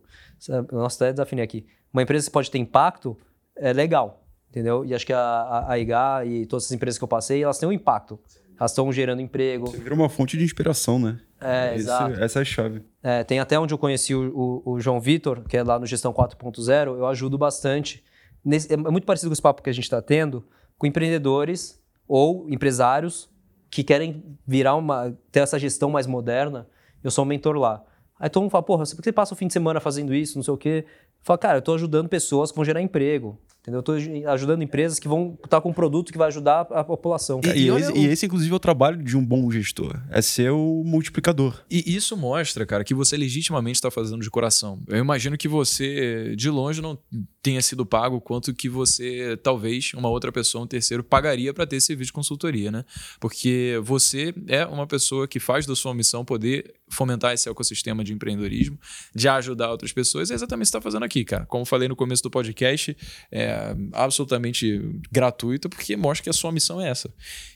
Nossa, 0.71 1.05
até 1.05 1.13
desafinei 1.13 1.43
aqui. 1.43 1.65
Uma 1.91 2.03
empresa 2.03 2.27
que 2.27 2.31
pode 2.31 2.51
ter 2.51 2.59
impacto 2.59 3.17
é 3.55 3.73
legal, 3.73 4.23
entendeu? 4.49 4.85
E 4.85 4.93
acho 4.93 5.05
que 5.05 5.13
a, 5.13 5.19
a, 5.19 5.71
a 5.71 5.79
IGA 5.79 6.25
e 6.25 6.45
todas 6.45 6.65
as 6.65 6.71
empresas 6.71 6.97
que 6.97 7.03
eu 7.03 7.07
passei, 7.07 7.43
elas 7.43 7.57
têm 7.57 7.67
um 7.67 7.71
impacto. 7.71 8.19
Elas 8.59 8.71
estão 8.71 8.91
gerando 8.91 9.21
emprego. 9.21 9.67
Você 9.67 9.77
vira 9.77 9.95
uma 9.95 10.09
fonte 10.09 10.37
de 10.37 10.43
inspiração, 10.43 10.99
né? 10.99 11.19
É, 11.43 11.75
Esse, 11.75 11.83
exato. 11.83 12.21
Essa 12.21 12.39
é 12.39 12.41
a 12.41 12.45
chave. 12.45 12.81
É, 13.01 13.23
tem 13.23 13.39
até 13.39 13.59
onde 13.59 13.73
eu 13.73 13.77
conheci 13.77 14.15
o, 14.15 14.61
o, 14.65 14.73
o 14.73 14.79
João 14.79 14.99
Vitor, 14.99 15.41
que 15.47 15.57
é 15.57 15.63
lá 15.63 15.77
no 15.77 15.85
Gestão 15.85 16.13
4.0, 16.13 16.97
eu 16.97 17.05
ajudo 17.05 17.37
bastante. 17.37 18.03
Nesse, 18.43 18.73
é 18.73 18.77
muito 18.77 19.05
parecido 19.05 19.29
com 19.29 19.33
esse 19.33 19.41
papo 19.41 19.61
que 19.61 19.69
a 19.69 19.73
gente 19.73 19.85
está 19.85 20.01
tendo, 20.01 20.45
com 20.77 20.87
empreendedores 20.87 21.81
ou 22.07 22.49
empresários 22.49 23.29
que 23.69 23.83
querem 23.83 24.23
virar 24.45 24.75
uma 24.75 25.17
ter 25.31 25.39
essa 25.39 25.57
gestão 25.57 25.89
mais 25.89 26.05
moderna. 26.05 26.67
Eu 27.03 27.09
sou 27.09 27.25
um 27.25 27.27
mentor 27.27 27.55
lá. 27.57 27.83
Aí 28.19 28.29
todo 28.29 28.43
mundo 28.43 28.51
fala, 28.51 28.63
porra, 28.63 28.83
por 28.85 28.97
que 28.97 29.03
você 29.03 29.11
passa 29.11 29.33
o 29.33 29.37
fim 29.37 29.47
de 29.47 29.53
semana 29.53 29.79
fazendo 29.79 30.13
isso, 30.13 30.37
não 30.37 30.43
sei 30.43 30.53
o 30.53 30.57
quê? 30.57 30.85
Fala, 31.21 31.37
cara, 31.37 31.55
eu 31.57 31.59
estou 31.59 31.75
ajudando 31.75 32.07
pessoas 32.07 32.51
que 32.51 32.55
vão 32.55 32.63
gerar 32.63 32.81
emprego. 32.81 33.39
Entendeu? 33.63 33.77
Eu 33.77 33.95
estou 33.95 34.29
ajudando 34.29 34.61
empresas 34.61 34.99
que 34.99 35.07
vão 35.07 35.39
estar 35.41 35.61
com 35.61 35.69
um 35.69 35.73
produto 35.73 36.11
que 36.11 36.17
vai 36.17 36.27
ajudar 36.27 36.67
a 36.69 36.83
população. 36.83 37.39
E, 37.45 37.47
e, 37.47 37.69
esse, 37.69 37.97
e, 37.97 38.05
esse, 38.07 38.25
inclusive, 38.25 38.51
é 38.51 38.55
o 38.55 38.59
trabalho 38.59 39.01
de 39.01 39.15
um 39.15 39.25
bom 39.25 39.49
gestor. 39.49 39.97
É 40.09 40.21
ser 40.21 40.51
o 40.51 40.83
multiplicador. 40.85 41.63
E 41.71 41.95
isso 41.95 42.17
mostra, 42.17 42.65
cara, 42.65 42.83
que 42.83 42.93
você 42.93 43.15
legitimamente 43.15 43.75
está 43.75 43.89
fazendo 43.89 44.21
de 44.21 44.29
coração. 44.29 44.81
Eu 44.85 44.97
imagino 44.97 45.37
que 45.37 45.47
você, 45.47 46.35
de 46.35 46.49
longe, 46.49 46.81
não 46.81 46.99
tenha 47.41 47.61
sido 47.61 47.85
pago 47.85 48.19
quanto 48.19 48.53
que 48.53 48.67
você, 48.67 49.39
talvez, 49.41 49.93
uma 49.93 50.09
outra 50.09 50.29
pessoa, 50.29 50.65
um 50.65 50.67
terceiro, 50.67 51.01
pagaria 51.01 51.53
para 51.53 51.65
ter 51.65 51.77
esse 51.77 51.87
serviço 51.87 52.09
de 52.09 52.13
consultoria, 52.13 52.69
né? 52.69 52.83
Porque 53.17 53.79
você 53.81 54.33
é 54.45 54.65
uma 54.65 54.85
pessoa 54.85 55.25
que 55.25 55.39
faz 55.39 55.65
da 55.65 55.73
sua 55.75 55.93
missão 55.93 56.25
poder 56.25 56.73
fomentar 56.89 57.33
esse 57.33 57.49
ecossistema 57.49 58.03
de 58.03 58.13
empreendedorismo, 58.13 58.77
de 59.15 59.27
ajudar 59.27 59.71
outras 59.71 59.93
pessoas. 59.93 60.31
É 60.31 60.33
exatamente 60.33 60.65
o 60.65 60.67
que 60.67 60.71
você 60.71 60.77
está 60.77 60.81
fazendo 60.81 61.03
aqui, 61.03 61.23
cara. 61.23 61.45
Como 61.45 61.65
falei 61.65 61.87
no 61.87 61.95
começo 61.95 62.21
do 62.21 62.29
podcast, 62.29 62.95
é 63.31 63.52
absolutamente 63.91 64.81
gratuito, 65.11 65.69
porque 65.69 65.95
mostra 65.95 66.23
que 66.23 66.29
a 66.29 66.33
sua 66.33 66.51
missão 66.51 66.81
é 66.81 66.89
essa. 66.89 67.13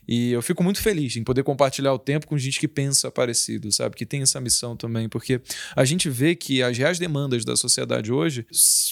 E 0.08 0.32
eu 0.32 0.42
fico 0.42 0.64
muito 0.64 0.82
feliz 0.82 1.16
em 1.18 1.24
poder 1.24 1.44
compartilhar 1.44 1.94
o 1.94 2.00
tempo 2.00 2.28
com 2.28 2.38
gente 2.38 2.60
que 2.60 2.68
pensa 2.68 3.12
parecido, 3.12 3.72
sabe? 3.72 3.96
Que 3.96 4.06
tem 4.06 4.22
essa 4.22 4.40
missão 4.40 4.76
também, 4.76 5.10
porque 5.10 5.42
a 5.76 5.84
gente 5.84 6.10
vê 6.10 6.36
que 6.36 6.62
as 6.62 6.78
reais 6.78 7.00
demandas 7.00 7.44
da 7.44 7.56
sociedade 7.56 8.12
hoje 8.12 8.46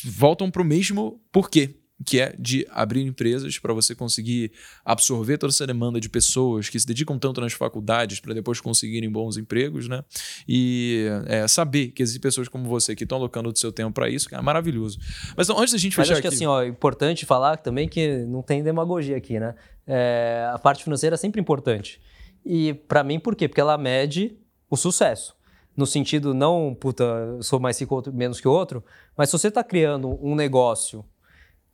voltam 0.04 0.52
para 0.52 0.62
o 0.62 0.66
mesmo 0.66 1.22
porquê 1.32 1.76
que 2.04 2.20
é 2.20 2.36
de 2.38 2.68
abrir 2.72 3.02
empresas 3.02 3.58
para 3.58 3.74
você 3.74 3.96
conseguir 3.96 4.52
absorver 4.84 5.38
toda 5.38 5.52
essa 5.52 5.66
demanda 5.66 6.00
de 6.00 6.10
pessoas 6.10 6.68
que 6.68 6.78
se 6.80 6.86
dedicam 6.86 7.18
tanto 7.18 7.40
nas 7.40 7.54
faculdades 7.54 8.20
para 8.20 8.34
depois 8.34 8.60
conseguirem 8.60 9.10
bons 9.10 9.38
empregos, 9.38 9.88
né? 9.88 10.04
E 10.48 11.08
é, 11.26 11.48
saber 11.48 11.90
que 11.90 12.04
existem 12.04 12.22
pessoas 12.22 12.50
como 12.50 12.66
você 12.68 12.96
que 12.96 13.04
estão 13.04 13.18
alocando 13.18 13.50
o 13.50 13.56
seu 13.56 13.72
tempo 13.72 13.94
para 13.94 14.10
isso, 14.10 14.28
é 14.34 14.42
maravilhoso. 14.42 15.00
Mas 15.38 15.48
então, 15.48 15.62
antes 15.62 15.74
da 15.74 15.80
gente 15.80 15.98
Mas 15.98 16.08
fechar 16.08 16.14
acho 16.14 16.22
que 16.22 16.28
aqui... 16.28 16.36
assim, 16.36 16.46
ó, 16.46 16.62
é 16.62 16.68
importante 16.68 17.26
falar 17.26 17.58
também 17.58 17.88
que 17.88 18.26
não 18.26 18.42
tem 18.42 18.62
demagogia 18.62 19.16
aqui, 19.16 19.40
né? 19.40 19.56
É, 19.88 20.50
a 20.54 20.60
parte 20.60 20.84
financeira 20.84 21.14
é 21.14 21.18
sempre 21.18 21.40
importante. 21.40 22.02
E 22.46 22.74
para 22.74 23.04
mim, 23.04 23.20
por 23.20 23.36
quê? 23.36 23.48
Porque 23.48 23.62
ela 23.62 23.78
mede 23.78 24.38
o 24.70 24.76
sucesso 24.76 25.36
no 25.76 25.86
sentido 25.86 26.34
não, 26.34 26.74
puta, 26.74 27.06
sou 27.42 27.60
mais 27.60 27.78
rico 27.80 28.02
menos 28.14 28.40
que 28.40 28.48
o 28.48 28.52
outro, 28.52 28.84
mas 29.18 29.30
se 29.30 29.38
você 29.38 29.50
está 29.50 29.64
criando 29.64 30.18
um 30.26 30.34
negócio 30.34 31.04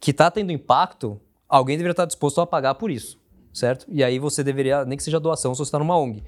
que 0.01 0.09
está 0.09 0.31
tendo 0.31 0.51
impacto, 0.51 1.21
alguém 1.47 1.77
deveria 1.77 1.91
estar 1.91 2.05
disposto 2.05 2.41
a 2.41 2.47
pagar 2.47 2.73
por 2.73 2.89
isso, 2.89 3.19
certo? 3.53 3.85
E 3.87 4.03
aí 4.03 4.17
você 4.17 4.43
deveria, 4.43 4.83
nem 4.83 4.97
que 4.97 5.03
seja 5.03 5.19
doação, 5.19 5.53
se 5.53 5.59
você 5.59 5.69
está 5.69 5.77
numa 5.77 5.95
ONG. 5.95 6.23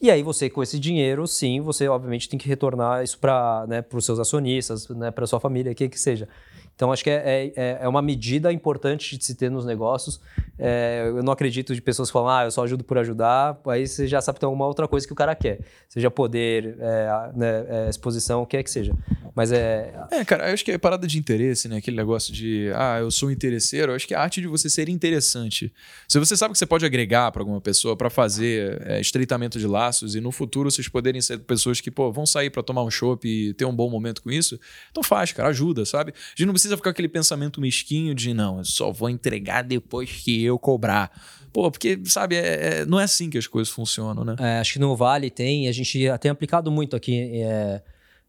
E 0.00 0.10
aí 0.10 0.22
você, 0.22 0.48
com 0.48 0.62
esse 0.62 0.78
dinheiro, 0.78 1.26
sim, 1.26 1.60
você 1.60 1.88
obviamente 1.88 2.28
tem 2.28 2.38
que 2.38 2.46
retornar 2.46 3.02
isso 3.02 3.18
para 3.18 3.66
né, 3.66 3.84
os 3.92 4.04
seus 4.04 4.20
acionistas, 4.20 4.88
né, 4.90 5.10
para 5.10 5.26
sua 5.26 5.40
família, 5.40 5.74
quem 5.74 5.88
que 5.88 5.98
seja. 5.98 6.28
Então, 6.76 6.92
acho 6.92 7.02
que 7.02 7.08
é, 7.08 7.52
é, 7.56 7.78
é, 7.80 7.88
uma 7.88 8.02
medida 8.02 8.52
importante 8.52 9.16
de 9.16 9.24
se 9.24 9.34
ter 9.34 9.50
nos 9.50 9.64
negócios. 9.64 10.20
É, 10.58 11.04
eu 11.06 11.22
não 11.22 11.32
acredito 11.32 11.74
de 11.74 11.80
pessoas 11.80 12.10
que 12.10 12.12
falam, 12.12 12.28
ah, 12.28 12.44
eu 12.44 12.50
só 12.50 12.62
ajudo 12.62 12.84
por 12.84 12.98
ajudar. 12.98 13.58
Aí 13.66 13.88
você 13.88 14.06
já 14.06 14.20
sabe 14.20 14.36
que 14.36 14.40
tem 14.40 14.46
alguma 14.46 14.66
outra 14.66 14.86
coisa 14.86 15.06
que 15.06 15.12
o 15.12 15.16
cara 15.16 15.34
quer. 15.34 15.60
Seja 15.88 16.10
poder, 16.10 16.76
é, 16.78 17.30
né, 17.34 17.66
é, 17.68 17.88
exposição, 17.88 18.42
o 18.42 18.46
que 18.46 18.58
é 18.58 18.62
que 18.62 18.70
seja. 18.70 18.94
Mas 19.34 19.52
é. 19.52 19.94
É, 20.10 20.24
cara, 20.24 20.48
eu 20.48 20.54
acho 20.54 20.64
que 20.64 20.72
é 20.72 20.78
parada 20.78 21.06
de 21.06 21.18
interesse, 21.18 21.66
né? 21.68 21.78
Aquele 21.78 21.96
negócio 21.96 22.32
de, 22.32 22.70
ah, 22.74 22.98
eu 23.00 23.10
sou 23.10 23.30
interesseiro. 23.30 23.92
Eu 23.92 23.96
acho 23.96 24.06
que 24.06 24.14
é 24.14 24.16
a 24.16 24.20
arte 24.20 24.40
de 24.40 24.46
você 24.46 24.68
ser 24.68 24.88
interessante. 24.88 25.72
Se 26.08 26.18
você 26.18 26.36
sabe 26.36 26.52
que 26.52 26.58
você 26.58 26.66
pode 26.66 26.84
agregar 26.84 27.32
para 27.32 27.42
alguma 27.42 27.60
pessoa 27.60 27.96
para 27.96 28.10
fazer 28.10 28.82
é, 28.86 29.00
estreitamento 29.00 29.58
de 29.58 29.66
laços 29.66 30.14
e 30.14 30.20
no 30.20 30.32
futuro 30.32 30.70
vocês 30.70 30.88
poderem 30.88 31.20
ser 31.20 31.38
pessoas 31.40 31.80
que, 31.80 31.90
pô, 31.90 32.10
vão 32.12 32.26
sair 32.26 32.50
para 32.50 32.62
tomar 32.62 32.82
um 32.82 32.90
chopp 32.90 33.26
e 33.26 33.54
ter 33.54 33.64
um 33.64 33.74
bom 33.74 33.90
momento 33.90 34.22
com 34.22 34.30
isso, 34.30 34.58
então 34.90 35.02
faz, 35.02 35.32
cara, 35.32 35.50
ajuda, 35.50 35.84
sabe? 35.84 36.12
A 36.12 36.30
gente 36.30 36.46
não 36.46 36.52
precisa 36.54 36.65
precisa 36.66 36.76
ficar 36.76 36.90
aquele 36.90 37.08
pensamento 37.08 37.60
mesquinho 37.60 38.14
de 38.14 38.34
não, 38.34 38.58
eu 38.58 38.64
só 38.64 38.90
vou 38.90 39.08
entregar 39.08 39.62
depois 39.62 40.10
que 40.10 40.44
eu 40.44 40.58
cobrar. 40.58 41.10
Pô, 41.52 41.70
porque, 41.70 41.98
sabe, 42.04 42.36
é, 42.36 42.80
é, 42.80 42.84
não 42.84 43.00
é 43.00 43.04
assim 43.04 43.30
que 43.30 43.38
as 43.38 43.46
coisas 43.46 43.72
funcionam, 43.72 44.24
né? 44.24 44.36
É, 44.38 44.58
acho 44.58 44.74
que 44.74 44.78
no 44.78 44.94
Vale 44.94 45.30
tem, 45.30 45.68
a 45.68 45.72
gente 45.72 45.98
tem 46.20 46.30
aplicado 46.30 46.70
muito 46.70 46.96
aqui 46.96 47.40
é, 47.42 47.82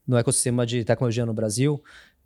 no 0.07 0.17
ecossistema 0.17 0.65
de 0.65 0.85
tecnologia 0.85 1.25
no 1.25 1.33
Brasil, 1.33 1.83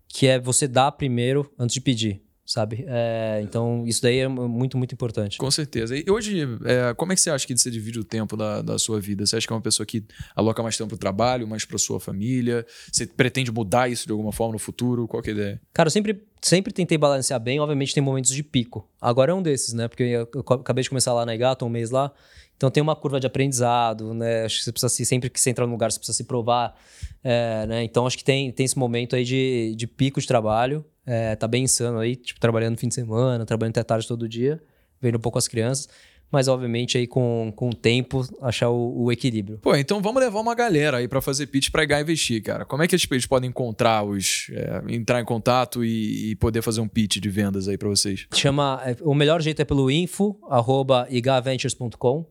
que 0.08 0.28
é 0.28 0.40
você 0.40 0.68
dar 0.68 0.92
primeiro 0.92 1.52
antes 1.58 1.74
de 1.74 1.82
pedir 1.82 2.22
sabe? 2.52 2.84
É, 2.88 3.40
então, 3.44 3.84
isso 3.88 4.02
daí 4.02 4.20
é 4.20 4.28
muito, 4.28 4.78
muito 4.78 4.94
importante. 4.94 5.38
Com 5.38 5.50
certeza. 5.50 5.96
E 5.96 6.04
hoje, 6.10 6.42
é, 6.66 6.94
como 6.94 7.14
é 7.14 7.16
que 7.16 7.22
você 7.22 7.30
acha 7.30 7.48
que 7.48 7.58
você 7.58 7.72
divide 7.72 8.00
o 8.00 8.04
tempo 8.04 8.36
da, 8.36 8.62
da 8.62 8.78
sua 8.78 9.00
vida? 9.00 9.26
Você 9.26 9.38
acha 9.38 9.48
que 9.48 9.54
é 9.54 9.56
uma 9.56 9.62
pessoa 9.62 9.86
que 9.86 10.04
aloca 10.36 10.62
mais 10.62 10.78
tempo 10.78 10.90
para 10.90 10.96
o 10.96 11.00
trabalho, 11.00 11.48
mais 11.48 11.64
para 11.64 11.78
sua 11.78 12.00
família? 12.00 12.66
Você 12.92 13.06
pretende 13.06 13.52
mudar 13.52 13.90
isso 13.90 14.06
de 14.06 14.12
alguma 14.12 14.34
forma 14.34 14.54
no 14.54 14.60
futuro? 14.60 15.08
Qual 15.08 15.24
é 15.26 15.30
a 15.30 15.32
ideia? 15.32 15.62
Cara, 15.74 15.88
eu 15.88 15.92
sempre, 15.92 16.22
sempre 16.42 16.74
tentei 16.74 16.98
balancear 16.98 17.40
bem. 17.40 17.60
Obviamente, 17.60 17.94
tem 17.94 18.02
momentos 18.02 18.32
de 18.32 18.44
pico. 18.44 18.88
Agora 19.00 19.32
é 19.32 19.36
um 19.36 19.42
desses, 19.42 19.74
né? 19.74 19.88
Porque 19.88 20.04
eu, 20.04 20.30
eu 20.34 20.42
acabei 20.42 20.84
de 20.84 20.90
começar 20.90 21.14
lá 21.14 21.26
na 21.26 21.36
Igato, 21.36 21.66
um 21.66 21.70
mês 21.70 21.92
lá. 21.92 22.12
Então 22.58 22.70
tem 22.70 22.82
uma 22.82 22.96
curva 22.96 23.20
de 23.20 23.26
aprendizado, 23.26 24.14
né? 24.14 24.46
Acho 24.46 24.60
que 24.60 24.64
você 24.66 24.72
precisa 24.72 24.90
se, 24.94 25.06
sempre 25.06 25.30
que 25.30 25.40
você 25.40 25.50
entra 25.50 25.66
num 25.66 25.72
lugar, 25.72 25.92
você 25.92 25.98
precisa 25.98 26.16
se 26.16 26.24
provar. 26.24 26.76
É, 27.24 27.66
né? 27.66 27.84
Então 27.84 28.06
acho 28.06 28.18
que 28.18 28.24
tem, 28.24 28.52
tem 28.52 28.66
esse 28.66 28.78
momento 28.78 29.16
aí 29.16 29.24
de, 29.24 29.74
de 29.76 29.88
pico 29.88 30.22
de 30.22 30.28
trabalho. 30.28 30.86
É, 31.06 31.36
tá 31.36 31.48
bem 31.48 31.64
insano 31.64 31.98
aí, 32.00 32.16
tipo, 32.16 32.40
trabalhando 32.40 32.74
no 32.74 32.78
fim 32.78 32.88
de 32.88 32.94
semana, 32.94 33.46
trabalhando 33.46 33.72
até 33.72 33.84
tarde 33.84 34.08
todo 34.08 34.30
dia, 34.30 34.62
vendo 35.02 35.18
um 35.18 35.22
pouco 35.22 35.40
as 35.40 35.48
crianças 35.48 35.90
mas 36.32 36.48
obviamente 36.48 36.98
aí 36.98 37.06
com, 37.06 37.54
com 37.56 37.70
o 37.70 37.74
tempo 37.74 38.26
achar 38.42 38.70
o, 38.70 39.04
o 39.04 39.12
equilíbrio. 39.12 39.58
Pô, 39.58 39.76
então 39.76 40.02
vamos 40.02 40.22
levar 40.22 40.40
uma 40.40 40.56
galera 40.56 40.98
aí 40.98 41.08
para 41.08 41.22
fazer 41.22 41.46
pitch 41.48 41.70
para 41.70 41.84
H 41.84 42.02
investir, 42.02 42.42
cara. 42.42 42.64
Como 42.64 42.82
é 42.82 42.88
que 42.88 42.96
eles 42.96 43.26
podem 43.26 43.50
encontrar 43.50 44.04
os 44.04 44.50
é, 44.52 44.82
entrar 44.90 45.20
em 45.20 45.26
contato 45.26 45.84
e, 45.84 46.32
e, 46.32 46.36
poder 46.38 46.62
fazer 46.62 46.80
um 46.80 46.88
pitch 46.88 47.18
de 47.18 47.30
vendas 47.30 47.68
aí 47.68 47.78
para 47.78 47.90
vocês? 47.90 48.26
Chama, 48.34 48.82
é, 48.86 48.96
o 49.02 49.14
melhor 49.14 49.42
jeito 49.42 49.62
é 49.62 49.66
pelo 49.66 49.92
info@igaventures.com, 49.92 52.26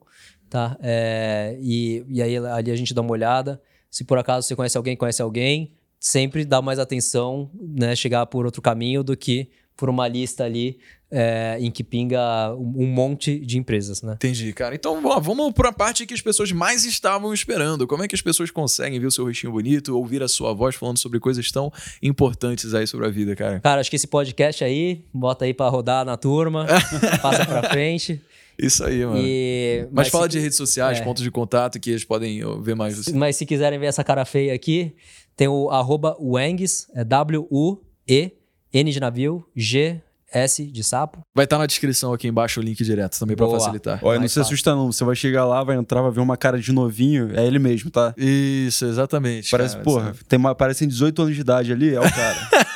tá? 0.49 0.79
É, 0.83 1.59
e, 1.61 2.03
e 2.09 2.23
aí 2.23 2.39
ali 2.39 2.71
a 2.71 2.77
gente 2.77 2.95
dá 2.95 3.03
uma 3.03 3.13
olhada. 3.13 3.61
Se 3.91 4.03
por 4.05 4.17
acaso 4.17 4.49
você 4.49 4.57
conhece 4.57 4.79
alguém, 4.79 4.97
conhece 4.97 5.21
alguém, 5.21 5.75
sempre 5.99 6.47
dá 6.47 6.63
mais 6.63 6.79
atenção, 6.79 7.51
né, 7.61 7.95
chegar 7.95 8.25
por 8.27 8.47
outro 8.47 8.63
caminho 8.63 9.03
do 9.03 9.15
que 9.17 9.51
por 9.81 9.89
uma 9.89 10.07
lista 10.07 10.45
ali 10.45 10.79
é, 11.11 11.57
em 11.59 11.71
que 11.71 11.83
pinga 11.83 12.55
um 12.55 12.87
monte 12.87 13.39
de 13.39 13.57
empresas, 13.57 14.03
né? 14.03 14.13
Entendi, 14.13 14.53
cara. 14.53 14.75
Então 14.75 15.01
ó, 15.03 15.19
vamos 15.19 15.53
para 15.55 15.71
a 15.71 15.73
parte 15.73 16.05
que 16.05 16.13
as 16.13 16.21
pessoas 16.21 16.53
mais 16.53 16.85
estavam 16.85 17.33
esperando. 17.33 17.87
Como 17.87 18.05
é 18.05 18.07
que 18.07 18.15
as 18.15 18.21
pessoas 18.21 18.51
conseguem 18.51 19.01
ver 19.01 19.07
o 19.07 19.11
seu 19.11 19.25
rostinho 19.25 19.51
bonito, 19.51 19.97
ouvir 19.97 20.23
a 20.23 20.29
sua 20.29 20.53
voz 20.53 20.75
falando 20.75 20.99
sobre 20.99 21.19
coisas 21.19 21.51
tão 21.51 21.73
importantes 22.03 22.75
aí 22.75 22.87
sobre 22.87 23.07
a 23.07 23.09
vida, 23.09 23.35
cara? 23.35 23.59
Cara, 23.61 23.81
acho 23.81 23.89
que 23.89 23.97
esse 23.97 24.07
podcast 24.07 24.63
aí, 24.63 25.03
bota 25.15 25.47
aí 25.47 25.55
para 25.55 25.71
rodar 25.71 26.05
na 26.05 26.19
turma, 26.19 26.67
passa 27.23 27.47
para 27.47 27.71
frente. 27.71 28.21
Isso 28.59 28.85
aí, 28.85 29.03
mano. 29.07 29.19
E, 29.19 29.85
mas, 29.85 29.93
mas 29.93 30.09
fala 30.09 30.25
se, 30.25 30.33
de 30.33 30.41
redes 30.41 30.59
sociais, 30.59 30.99
é. 30.99 31.03
pontos 31.03 31.23
de 31.23 31.31
contato 31.31 31.81
que 31.81 31.89
eles 31.89 32.05
podem 32.05 32.43
ver 32.61 32.77
mais 32.77 32.99
você. 32.99 33.15
Mas 33.15 33.37
se 33.37 33.47
quiserem 33.47 33.79
ver 33.79 33.87
essa 33.87 34.05
cara 34.05 34.27
feia 34.27 34.53
aqui, 34.53 34.95
tem 35.35 35.49
o 35.49 35.71
arroba 35.71 36.15
Wengs, 36.21 36.87
é 36.95 37.03
W-U-E, 37.03 38.40
N 38.73 38.91
de 38.93 39.01
navio, 39.01 39.45
G 39.55 40.01
S 40.33 40.65
de 40.65 40.85
sapo. 40.85 41.21
Vai 41.35 41.45
estar 41.45 41.57
tá 41.57 41.61
na 41.61 41.67
descrição 41.67 42.13
aqui 42.13 42.29
embaixo 42.29 42.61
o 42.61 42.63
link 42.63 42.83
direto 42.85 43.19
também 43.19 43.37
para 43.37 43.49
facilitar. 43.49 43.99
Olha, 44.03 44.21
não 44.21 44.29
se 44.29 44.39
assusta 44.39 44.75
não, 44.75 44.93
você 44.93 45.05
vai 45.05 45.17
chegar 45.17 45.45
lá, 45.45 45.63
vai 45.65 45.77
entrar, 45.77 46.03
vai 46.03 46.11
ver 46.11 46.21
uma 46.21 46.37
cara 46.37 46.59
de 46.59 46.73
novinho, 46.73 47.31
é 47.35 47.45
ele 47.45 47.59
mesmo, 47.59 47.91
tá? 47.91 48.15
Isso, 48.17 48.85
exatamente. 48.85 49.51
Parece, 49.51 49.75
cara, 49.75 49.85
porra, 49.85 50.15
tem 50.29 50.39
uma, 50.39 50.55
parecem 50.55 50.87
18 50.87 51.23
anos 51.23 51.35
de 51.35 51.41
idade 51.41 51.73
ali, 51.73 51.95
é 51.95 52.01
o 52.01 52.03
cara. 52.03 52.49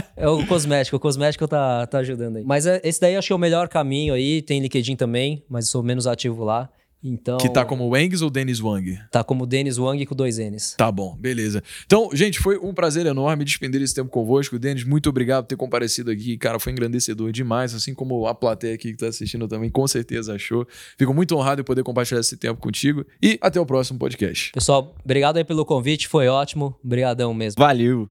é 0.16 0.28
o 0.28 0.46
cosmético, 0.46 0.96
o 0.96 1.00
cosmético 1.00 1.46
tá, 1.46 1.86
tá 1.86 1.98
ajudando 1.98 2.36
aí. 2.36 2.44
Mas 2.44 2.66
é, 2.66 2.80
esse 2.82 3.00
daí 3.00 3.16
acho 3.16 3.28
que 3.28 3.32
é 3.32 3.36
o 3.36 3.38
melhor 3.38 3.68
caminho 3.68 4.14
aí, 4.14 4.42
tem 4.42 4.60
LinkedIn 4.60 4.96
também, 4.96 5.44
mas 5.48 5.68
sou 5.68 5.82
menos 5.82 6.06
ativo 6.06 6.44
lá. 6.44 6.68
Então, 7.04 7.36
que 7.36 7.50
tá 7.50 7.64
como 7.66 7.86
Wangs 7.88 8.22
ou 8.22 8.30
Dennis 8.30 8.60
Wang? 8.60 8.98
Tá 9.10 9.22
como 9.22 9.46
Dennis 9.46 9.76
Wang 9.76 10.04
com 10.06 10.14
dois 10.14 10.38
N's. 10.38 10.74
Tá 10.76 10.90
bom, 10.90 11.14
beleza. 11.16 11.62
Então, 11.84 12.08
gente, 12.14 12.38
foi 12.38 12.56
um 12.58 12.72
prazer 12.72 13.04
enorme 13.04 13.44
despender 13.44 13.82
esse 13.82 13.94
tempo 13.94 14.10
convosco. 14.10 14.58
Denis, 14.58 14.84
muito 14.84 15.10
obrigado 15.10 15.44
por 15.44 15.48
ter 15.48 15.56
comparecido 15.56 16.10
aqui. 16.10 16.38
Cara, 16.38 16.58
foi 16.58 16.72
engrandecedor 16.72 17.30
demais, 17.30 17.74
assim 17.74 17.92
como 17.92 18.26
a 18.26 18.34
plateia 18.34 18.74
aqui 18.74 18.92
que 18.92 18.96
tá 18.96 19.08
assistindo 19.08 19.46
também 19.46 19.68
com 19.68 19.86
certeza 19.86 20.34
achou. 20.34 20.66
Fico 20.96 21.12
muito 21.12 21.36
honrado 21.36 21.60
em 21.60 21.64
poder 21.64 21.82
compartilhar 21.82 22.20
esse 22.20 22.36
tempo 22.36 22.60
contigo 22.60 23.04
e 23.22 23.38
até 23.40 23.60
o 23.60 23.66
próximo 23.66 23.98
podcast. 23.98 24.52
Pessoal, 24.52 24.94
obrigado 25.04 25.36
aí 25.36 25.44
pelo 25.44 25.66
convite, 25.66 26.08
foi 26.08 26.28
ótimo. 26.28 26.74
Obrigadão 26.82 27.34
mesmo. 27.34 27.60
Valeu. 27.60 28.08